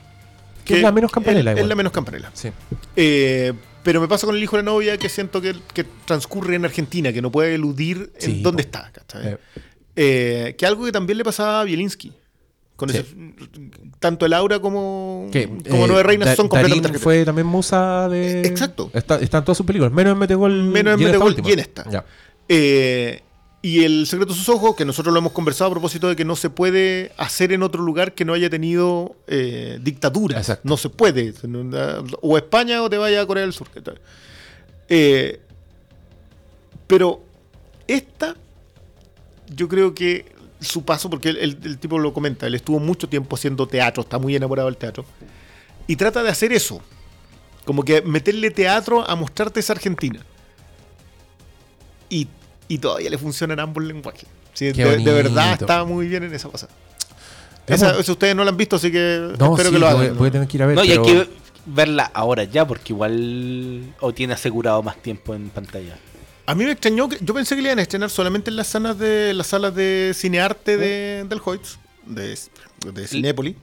Que 0.65 0.77
es 0.77 0.83
la 0.83 0.93
menos 0.93 1.11
campanela 1.11 1.51
Es, 1.53 1.57
igual. 1.59 1.69
la 1.69 1.75
menos 1.75 1.93
campanela. 1.93 2.31
Sí. 2.35 2.51
Eh, 2.97 3.53
pero 3.83 4.01
me 4.01 4.09
pasa 4.09 4.27
con 4.27 4.37
el 4.37 4.43
hijo 4.43 4.57
de 4.57 4.63
la 4.63 4.71
novia 4.71 4.97
que 4.99 5.09
siento 5.09 5.41
que, 5.41 5.55
que 5.75 5.85
transcurre 6.05 6.55
en 6.57 6.65
Argentina, 6.65 7.13
que 7.13 7.23
no 7.23 7.31
puede 7.33 7.55
eludir 7.55 8.13
en 8.21 8.43
dónde 8.43 8.63
está. 8.63 8.91
¿cachai? 8.93 9.29
Eh. 9.33 9.39
Eh, 9.97 10.55
que 10.57 10.67
algo 10.67 10.85
que 10.85 10.93
también 10.93 11.19
le 11.19 11.25
pasaba 11.25 11.61
a 11.61 11.65
Bielinski. 11.65 12.13
Con 12.77 12.89
Sí. 12.89 12.97
ese- 12.99 13.15
tanto 13.99 14.25
el 14.25 14.33
aura 14.33 14.59
como, 14.59 15.29
como 15.31 15.85
eh, 15.85 15.87
Nueve 15.87 16.03
Reinas 16.03 16.29
Da- 16.31 16.37
son 16.37 16.49
completamente 16.49 16.99
fue 16.99 17.25
también 17.27 17.47
musa 17.47 18.09
de. 18.09 18.41
Exacto. 18.43 18.91
Está, 18.95 19.19
están 19.21 19.45
todas 19.45 19.59
sus 19.59 19.67
películas, 19.67 19.93
menos 19.93 20.13
en 20.15 20.19
Metegol. 20.19 20.63
Menos 20.65 20.99
en 20.99 21.05
Metegol 21.07 21.37
y 21.45 21.53
en 21.53 21.59
esta. 21.59 21.85
Ya. 21.91 22.05
Eh, 22.53 23.23
y 23.63 23.85
el 23.85 24.07
secreto 24.07 24.33
de 24.33 24.39
sus 24.39 24.49
ojos, 24.49 24.75
que 24.75 24.85
nosotros 24.85 25.13
lo 25.13 25.19
hemos 25.21 25.33
conversado 25.33 25.69
a 25.71 25.75
propósito 25.75 26.09
de 26.09 26.17
que 26.17 26.25
no 26.25 26.35
se 26.35 26.51
puede 26.51 27.13
hacer 27.17 27.53
en 27.53 27.63
otro 27.63 27.83
lugar 27.83 28.13
que 28.15 28.25
no 28.25 28.33
haya 28.33 28.51
tenido 28.51 29.15
eh, 29.29 29.79
dictadura. 29.83 30.39
Exacto. 30.39 30.67
No 30.69 30.77
se 30.77 30.89
puede. 30.89 31.33
O 32.23 32.37
España 32.37 32.83
o 32.83 32.91
te 32.91 32.99
vaya 32.99 33.21
a 33.21 33.27
Corea 33.27 33.43
del 33.45 33.53
Sur. 33.53 33.69
Eh, 34.89 35.41
pero 36.87 37.23
esta, 37.87 38.35
yo 39.55 39.69
creo 39.69 39.95
que 39.95 40.33
su 40.61 40.85
paso, 40.85 41.09
porque 41.09 41.29
el, 41.29 41.37
el- 41.37 41.59
el 41.63 41.79
tipo 41.79 41.99
lo 41.99 42.13
comenta, 42.13 42.47
él 42.47 42.55
estuvo 42.57 42.81
mucho 42.81 43.09
tiempo 43.09 43.37
haciendo 43.37 43.69
teatro, 43.69 44.03
está 44.03 44.19
muy 44.19 44.35
enamorado 44.35 44.69
del 44.69 44.77
teatro, 44.77 45.05
y 45.87 45.97
trata 45.97 46.23
de 46.23 46.31
hacer 46.31 46.53
eso. 46.53 46.81
Como 47.65 47.85
que 47.85 48.03
meterle 48.03 48.51
teatro 48.51 49.09
a 49.09 49.15
mostrarte 49.15 49.61
esa 49.61 49.75
Argentina. 49.75 50.25
Y, 52.09 52.27
y 52.71 52.79
todavía 52.79 53.11
le 53.11 53.19
funcionan 53.19 53.61
ambos 53.61 53.85
lenguajes. 53.85 54.27
Sí, 54.55 54.73
de, 54.73 54.97
de 54.99 55.13
verdad 55.13 55.59
está 55.61 55.85
muy 55.85 56.07
bien 56.09 56.23
en 56.25 56.33
esa. 56.35 56.49
Vamos. 56.49 56.67
Esa, 57.67 57.99
esa 58.01 58.13
ustedes 58.13 58.35
no 58.35 58.43
la 58.45 58.51
han 58.51 58.57
visto, 58.57 58.77
así 58.77 58.91
que 58.91 59.33
No, 59.39 59.53
espero 59.57 59.69
sí, 59.71 59.75
que 59.75 59.79
lo 59.81 59.87
voy, 59.95 60.05
hagan. 60.07 60.19
voy 60.19 60.29
a 60.29 60.33
tener 60.33 60.49
que 60.49 60.57
ir 60.57 60.63
a 60.63 60.67
ver. 60.67 60.77
No, 60.77 60.85
y 60.85 60.91
hay 60.93 61.03
que 61.03 61.29
verla 61.67 62.11
ahora 62.15 62.45
ya, 62.45 62.67
porque 62.67 62.93
igual. 62.93 63.95
O 64.01 64.13
tiene 64.13 64.33
asegurado 64.35 64.83
más 64.83 64.97
tiempo 65.03 65.35
en 65.35 65.51
pantalla. 65.51 65.97
A 66.47 66.55
mí 66.55 66.65
me 66.65 66.73
extrañó 66.73 67.09
que 67.09 67.19
yo 67.21 67.33
pensé 67.35 67.55
que 67.55 67.63
le 67.63 67.69
iban 67.69 67.79
a 67.79 67.83
estrenar 67.83 68.11
solamente 68.11 68.51
en 68.51 68.57
las 68.57 68.67
salas 68.67 68.99
de 68.99 69.35
las 69.35 69.47
salas 69.47 69.75
de 69.75 70.13
cinearte 70.15 70.77
de, 70.77 71.25
del 71.29 71.41
Hoyts, 71.45 71.79
de, 72.07 72.37
de 72.93 73.07
Cinépolis. 73.07 73.55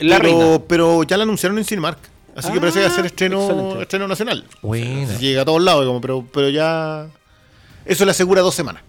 La 0.00 0.16
pero, 0.18 0.38
Reina. 0.38 0.58
pero 0.66 1.02
ya 1.04 1.16
la 1.16 1.22
anunciaron 1.24 1.58
en 1.58 1.64
Cinemark. 1.64 1.98
Así 2.34 2.50
que 2.52 2.58
Ah, 2.58 2.60
parece 2.60 2.78
que 2.80 2.86
va 2.86 2.92
a 2.92 2.94
ser 2.96 3.06
estreno, 3.06 3.40
excelente. 3.44 3.82
estreno 3.82 4.08
nacional. 4.08 4.44
Buena. 4.62 5.16
Llega 5.18 5.42
a 5.42 5.44
todos 5.44 5.62
lados, 5.62 5.84
como, 5.86 6.00
pero, 6.00 6.24
pero 6.32 6.48
ya. 6.48 7.08
Eso 7.88 8.04
le 8.04 8.12
asegura 8.12 8.40
dos 8.42 8.54
semanas. 8.54 8.82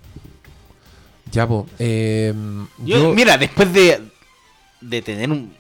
Ya, 1.32 1.48
po. 1.48 1.66
eh, 1.80 2.34
Yo- 2.80 2.98
yo- 3.00 3.14
Mira, 3.14 3.38
después 3.38 3.72
de, 3.74 4.02
de 4.82 5.02
tener 5.02 5.32
un, 5.32 5.54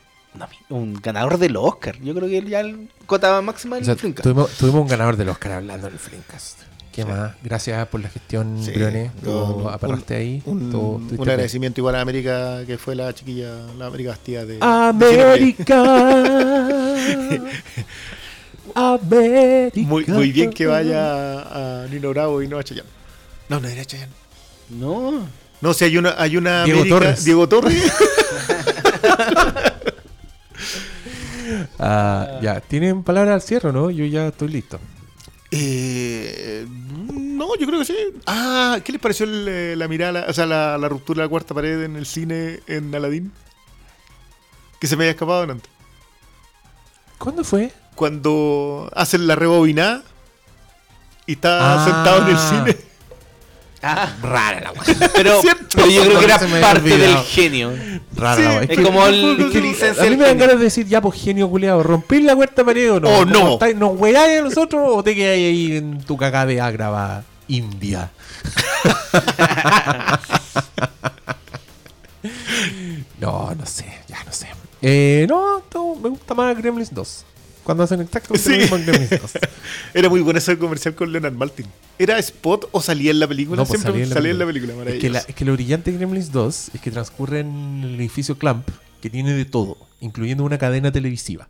un 0.70 0.94
ganador 1.02 1.38
del 1.38 1.56
Oscar, 1.58 1.98
yo 2.02 2.14
creo 2.14 2.28
que 2.30 2.42
ya 2.50 2.60
el 2.60 2.90
cota 3.06 3.42
máxima 3.42 3.76
del 3.78 3.84
o 3.84 3.86
sea, 3.86 3.96
Flinka. 3.96 4.22
tuvimos, 4.24 4.50
tuvimos 4.52 4.82
un 4.82 4.88
ganador 4.88 5.16
del 5.18 5.30
Oscar 5.30 5.54
hablando 5.54 5.88
del 5.90 5.98
Flimcast. 6.00 6.60
¿Qué 6.92 7.06
más? 7.06 7.34
Gracias 7.44 7.88
por 7.88 8.02
la 8.02 8.10
gestión, 8.10 8.62
Sí, 8.62 8.72
Briones. 8.72 9.12
Tú 9.24 9.70
apartaste 9.70 10.16
ahí. 10.16 10.42
Un, 10.46 11.08
agradecimiento 11.22 11.80
igual 11.80 11.96
a 11.96 12.02
América, 12.02 12.66
que 12.66 12.78
fue 12.78 12.96
la 12.96 13.14
chiquilla, 13.14 13.54
la 13.78 13.86
América 13.86 14.10
Bastida 14.10 14.46
de. 14.46 14.58
de 14.58 14.60
América. 14.64 15.84
América. 18.76 19.88
Muy, 19.88 20.06
muy 20.08 20.32
bien 20.32 20.52
que 20.52 20.66
vaya 20.66 21.42
a, 21.42 21.84
a 21.84 21.88
Nino 21.88 22.10
Bravo 22.10 22.42
y 22.42 22.48
no 22.48 22.58
a 22.60 22.64
Chayanne. 22.64 22.90
No, 23.50 23.60
no 23.60 23.68
era 23.68 23.84
Chayanne. 23.86 24.14
No. 24.70 25.28
No, 25.62 25.74
si 25.74 25.84
hay 25.86 25.98
una, 25.98 26.16
hay 26.18 26.38
una 26.38 26.64
Diego 26.64 26.80
América- 26.82 26.96
Torres. 27.00 27.26
Diego 27.26 27.50
Torres. 27.50 27.84
Ah, 31.80 32.40
ya, 32.42 32.60
¿tienen 32.62 33.04
palabras 33.04 33.34
al 33.36 33.42
cierre 33.42 33.72
no? 33.74 33.90
Yo 33.90 34.06
ya 34.06 34.28
estoy 34.28 34.50
listo. 34.50 34.80
Eh, 35.52 36.66
no, 37.12 37.56
yo 37.58 37.66
creo 37.66 37.80
que 37.80 37.86
sí. 37.86 37.96
Ah, 38.28 38.80
¿qué 38.84 38.92
les 38.92 39.02
pareció 39.02 39.26
el, 39.26 39.48
eh, 39.48 39.76
la 39.76 39.88
mirada, 39.88 40.26
o 40.30 40.34
sea, 40.34 40.46
la, 40.46 40.78
la 40.78 40.88
ruptura 40.90 41.22
de 41.22 41.26
la 41.26 41.30
cuarta 41.30 41.56
pared 41.56 41.84
en 41.84 41.96
el 41.96 42.06
cine 42.06 42.60
en 42.68 42.94
Aladdin? 42.94 43.32
Que 44.80 44.88
se 44.88 44.96
me 44.96 45.04
había 45.06 45.12
escapado 45.12 45.44
antes. 45.44 45.70
¿Cuándo 47.18 47.44
fue? 47.44 47.72
Cuando 47.96 48.90
hacen 48.96 49.26
la 49.26 49.36
rebobinada 49.36 50.04
y 51.26 51.34
está 51.34 51.82
Ah. 51.82 51.86
sentado 51.86 52.22
en 52.24 52.28
el 52.30 52.38
cine. 52.38 52.89
Ah, 53.82 54.12
Rara 54.22 54.60
la 54.60 54.74
pero, 55.14 55.42
¿Cierto? 55.42 55.66
pero 55.76 55.90
yo 55.90 56.02
creo 56.04 56.20
que 56.20 56.26
era 56.26 56.38
parte 56.62 56.98
del 56.98 57.18
genio. 57.20 57.72
Rara 58.16 58.36
Sí, 58.36 58.42
la 58.44 58.50
wea. 58.50 58.62
es 58.64 58.70
que- 58.70 58.84
como 58.84 59.06
el- 59.08 59.38
que- 59.38 59.50
que 59.52 59.62
licencia 59.62 60.04
A 60.04 60.06
mí 60.06 60.12
el 60.12 60.18
me 60.18 60.26
dan 60.26 60.38
ganas 60.38 60.58
de 60.58 60.66
decir, 60.66 60.86
ya, 60.88 61.00
pues 61.02 61.22
genio 61.22 61.50
culiado, 61.50 61.82
¿rompís 61.84 62.22
la 62.24 62.36
cuarta 62.36 62.66
pared 62.66 62.92
o 62.94 63.00
no? 63.00 63.10
Oh, 63.10 63.20
¿Cómo 63.20 63.32
no. 63.32 63.54
estáis? 63.54 63.76
¿Nos 63.78 63.98
weáis 63.98 64.40
a 64.40 64.42
nosotros 64.44 64.82
o 64.86 65.02
te 65.04 65.16
quedáis 65.16 65.48
ahí 65.48 65.78
en 65.78 66.02
tu 66.04 66.18
cagada 66.18 66.48
de 66.48 66.60
agrava 66.60 67.24
India? 67.48 68.12
no, 73.20 73.54
no 73.56 73.66
sé, 73.66 73.86
ya 74.08 74.24
no 74.26 74.32
sé. 74.32 74.48
Eh, 74.82 75.26
no, 75.30 75.62
no, 75.74 75.96
me 75.96 76.10
gusta 76.10 76.34
más 76.34 76.58
Gremlins 76.58 76.94
2. 76.94 77.26
Cuando 77.70 77.84
hacen 77.84 78.02
exactamente 78.02 78.64
Sí. 78.64 78.68
lo 78.68 79.00
mismo 79.00 79.18
2. 79.22 79.32
Era 79.94 80.10
muy 80.10 80.22
bueno 80.22 80.40
ese 80.40 80.58
comercial 80.58 80.96
con 80.96 81.12
Leonard 81.12 81.34
Maltin. 81.34 81.68
¿Era 82.00 82.18
spot 82.18 82.68
o 82.72 82.82
salía 82.82 83.12
en 83.12 83.20
la 83.20 83.28
película? 83.28 83.58
No, 83.58 83.66
pues 83.68 83.80
Siempre 83.82 84.08
salía 84.08 84.32
en 84.32 84.40
la 84.40 84.46
película. 84.48 84.74
película. 84.74 84.96
Es 84.96 85.00
que, 85.00 85.10
la- 85.12 85.20
es 85.20 85.36
que 85.36 85.46
lo 85.46 85.54
brillante 85.54 85.92
de 85.92 85.98
Gremlins 85.98 86.32
2 86.32 86.72
es 86.74 86.82
que 86.82 86.90
transcurre 86.90 87.42
en 87.42 87.82
el 87.84 87.96
edificio 88.00 88.40
Clamp, 88.40 88.68
que 89.04 89.12
tiene 89.12 89.34
de 89.34 89.46
todo, 89.46 89.78
incluyendo 90.00 90.44
una 90.44 90.58
cadena 90.58 90.92
televisiva. 90.92 91.48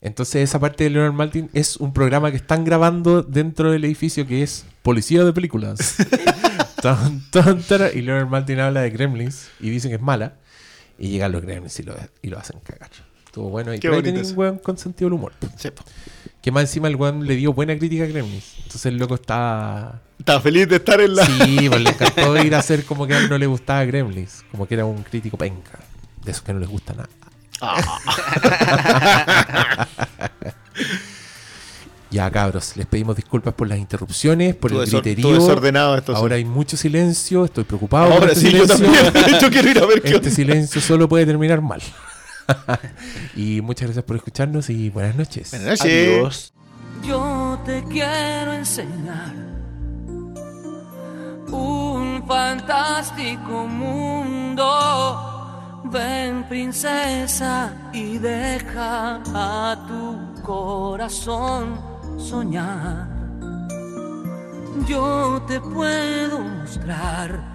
Entonces 0.00 0.48
esa 0.48 0.60
parte 0.60 0.84
de 0.84 0.90
Leonard 0.90 1.12
Maltin 1.12 1.50
es 1.54 1.76
un 1.76 1.92
programa 1.92 2.30
que 2.30 2.36
están 2.36 2.64
grabando 2.64 3.22
dentro 3.24 3.72
del 3.72 3.84
edificio 3.84 4.24
que 4.28 4.44
es 4.44 4.64
Policía 4.82 5.24
de 5.24 5.32
Películas. 5.32 5.96
Tan, 6.82 7.22
tan, 7.30 7.62
tan, 7.62 7.90
y 7.96 8.00
Leonard 8.02 8.28
Maltin 8.28 8.58
habla 8.60 8.82
de 8.82 8.90
Gremlins 8.90 9.48
y 9.60 9.70
dicen 9.70 9.90
que 9.90 9.96
es 9.96 10.02
mala. 10.02 10.34
Y 10.98 11.08
llegan 11.08 11.32
los 11.32 11.42
Gremlins 11.42 11.78
y 11.80 11.82
lo, 11.84 11.96
y 12.22 12.28
lo 12.28 12.38
hacen 12.38 12.58
cagar. 12.60 12.90
Estuvo 13.32 13.48
bueno. 13.48 13.72
Y 13.72 13.78
eso. 13.78 14.34
weón 14.34 14.58
con 14.58 14.76
sentido 14.76 15.06
del 15.08 15.14
humor. 15.14 15.32
Sí. 15.56 15.70
Que 16.42 16.52
más 16.52 16.64
encima 16.64 16.88
el 16.88 16.96
weón 16.96 17.26
le 17.26 17.34
dio 17.34 17.54
buena 17.54 17.74
crítica 17.78 18.04
a 18.04 18.06
Gremlins. 18.06 18.56
Entonces 18.58 18.84
el 18.84 18.98
loco 18.98 19.14
está 19.14 20.02
Estaba 20.18 20.38
feliz 20.42 20.68
de 20.68 20.76
estar 20.76 21.00
en 21.00 21.16
la. 21.16 21.24
Sí, 21.24 21.66
pues 21.66 21.80
le 21.80 21.88
encantó 21.88 22.36
ir 22.44 22.54
a 22.54 22.58
hacer 22.58 22.84
como 22.84 23.06
que 23.06 23.14
a 23.14 23.18
él 23.20 23.30
no 23.30 23.38
le 23.38 23.46
gustaba 23.46 23.86
Gremlins. 23.86 24.44
Como 24.50 24.68
que 24.68 24.74
era 24.74 24.84
un 24.84 25.02
crítico 25.02 25.38
penca. 25.38 25.78
De 26.22 26.30
esos 26.30 26.42
que 26.42 26.52
no 26.52 26.60
les 26.60 26.68
gusta 26.68 26.92
nada. 26.92 27.08
ya, 32.10 32.30
cabros, 32.30 32.76
les 32.76 32.84
pedimos 32.86 33.16
disculpas 33.16 33.54
por 33.54 33.66
las 33.66 33.78
interrupciones, 33.78 34.54
por 34.54 34.72
Todo 34.72 34.82
el 34.82 34.90
griterío. 34.90 35.22
todo 35.22 35.34
desordenado 35.40 35.96
esto, 35.96 36.12
sí. 36.12 36.18
Ahora 36.18 36.36
hay 36.36 36.44
mucho 36.44 36.76
silencio, 36.76 37.46
estoy 37.46 37.64
preocupado 37.64 38.08
por 38.10 38.14
Ahora 38.14 38.32
este 38.32 38.50
sí, 38.50 38.52
yo 38.52 38.66
silencio. 38.66 39.02
también. 39.02 39.24
De 39.32 39.36
hecho, 39.38 39.50
quiero 39.50 39.70
ir 39.70 39.78
a 39.78 39.86
ver 39.86 40.02
qué 40.02 40.16
Este 40.16 40.30
silencio 40.30 40.82
solo 40.82 41.08
puede 41.08 41.24
terminar 41.24 41.62
mal. 41.62 41.80
y 43.36 43.60
muchas 43.60 43.86
gracias 43.88 44.04
por 44.04 44.16
escucharnos 44.16 44.70
y 44.70 44.90
buenas 44.90 45.16
noches. 45.16 45.50
Buenas 45.50 45.80
noches. 45.80 46.08
Adiós. 46.08 46.52
Yo 47.06 47.58
te 47.64 47.82
quiero 47.84 48.52
enseñar 48.52 49.34
un 51.50 52.24
fantástico 52.26 53.66
mundo. 53.66 55.28
Ven 55.84 56.44
princesa 56.48 57.90
y 57.92 58.18
deja 58.18 59.20
a 59.34 59.84
tu 59.86 60.42
corazón 60.42 61.78
soñar. 62.18 63.08
Yo 64.86 65.42
te 65.46 65.60
puedo 65.60 66.38
mostrar 66.38 67.51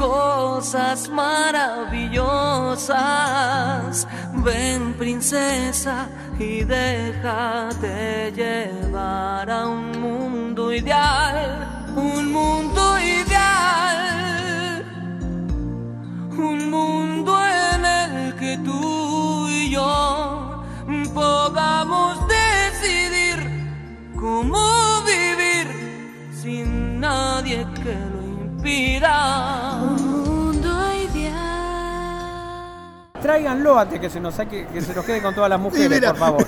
cosas 0.00 1.08
maravillosas. 1.10 4.08
Ven 4.42 4.94
princesa 4.94 6.08
y 6.38 6.64
déjate 6.64 8.32
llevar 8.32 9.50
a 9.50 9.66
un 9.66 10.00
mundo 10.00 10.72
ideal, 10.72 11.90
un 11.94 12.32
mundo 12.32 12.98
ideal, 12.98 14.82
un 16.30 16.70
mundo 16.70 17.38
en 17.46 17.84
el 17.84 18.34
que 18.36 18.56
tú 18.64 19.46
y 19.50 19.68
yo 19.70 20.64
podamos 21.12 22.16
decidir 22.26 23.36
cómo 24.18 25.02
vivir 25.04 25.68
sin 26.32 26.98
nadie 27.00 27.66
que 27.82 27.94
lo 28.12 28.29
impida. 28.60 29.78
Un 29.82 29.96
mundo 30.24 30.68
ideal. 31.10 32.60
Tráiganlo 33.20 33.78
antes 33.78 34.00
que 34.00 34.10
se 34.10 34.20
nos 34.20 34.34
saque, 34.34 34.66
que 34.66 34.80
se 34.80 34.94
nos 34.94 35.04
quede 35.04 35.20
con 35.22 35.34
todas 35.34 35.50
las 35.50 35.60
mujeres, 35.60 36.00
por 36.00 36.16
favor. 36.16 36.38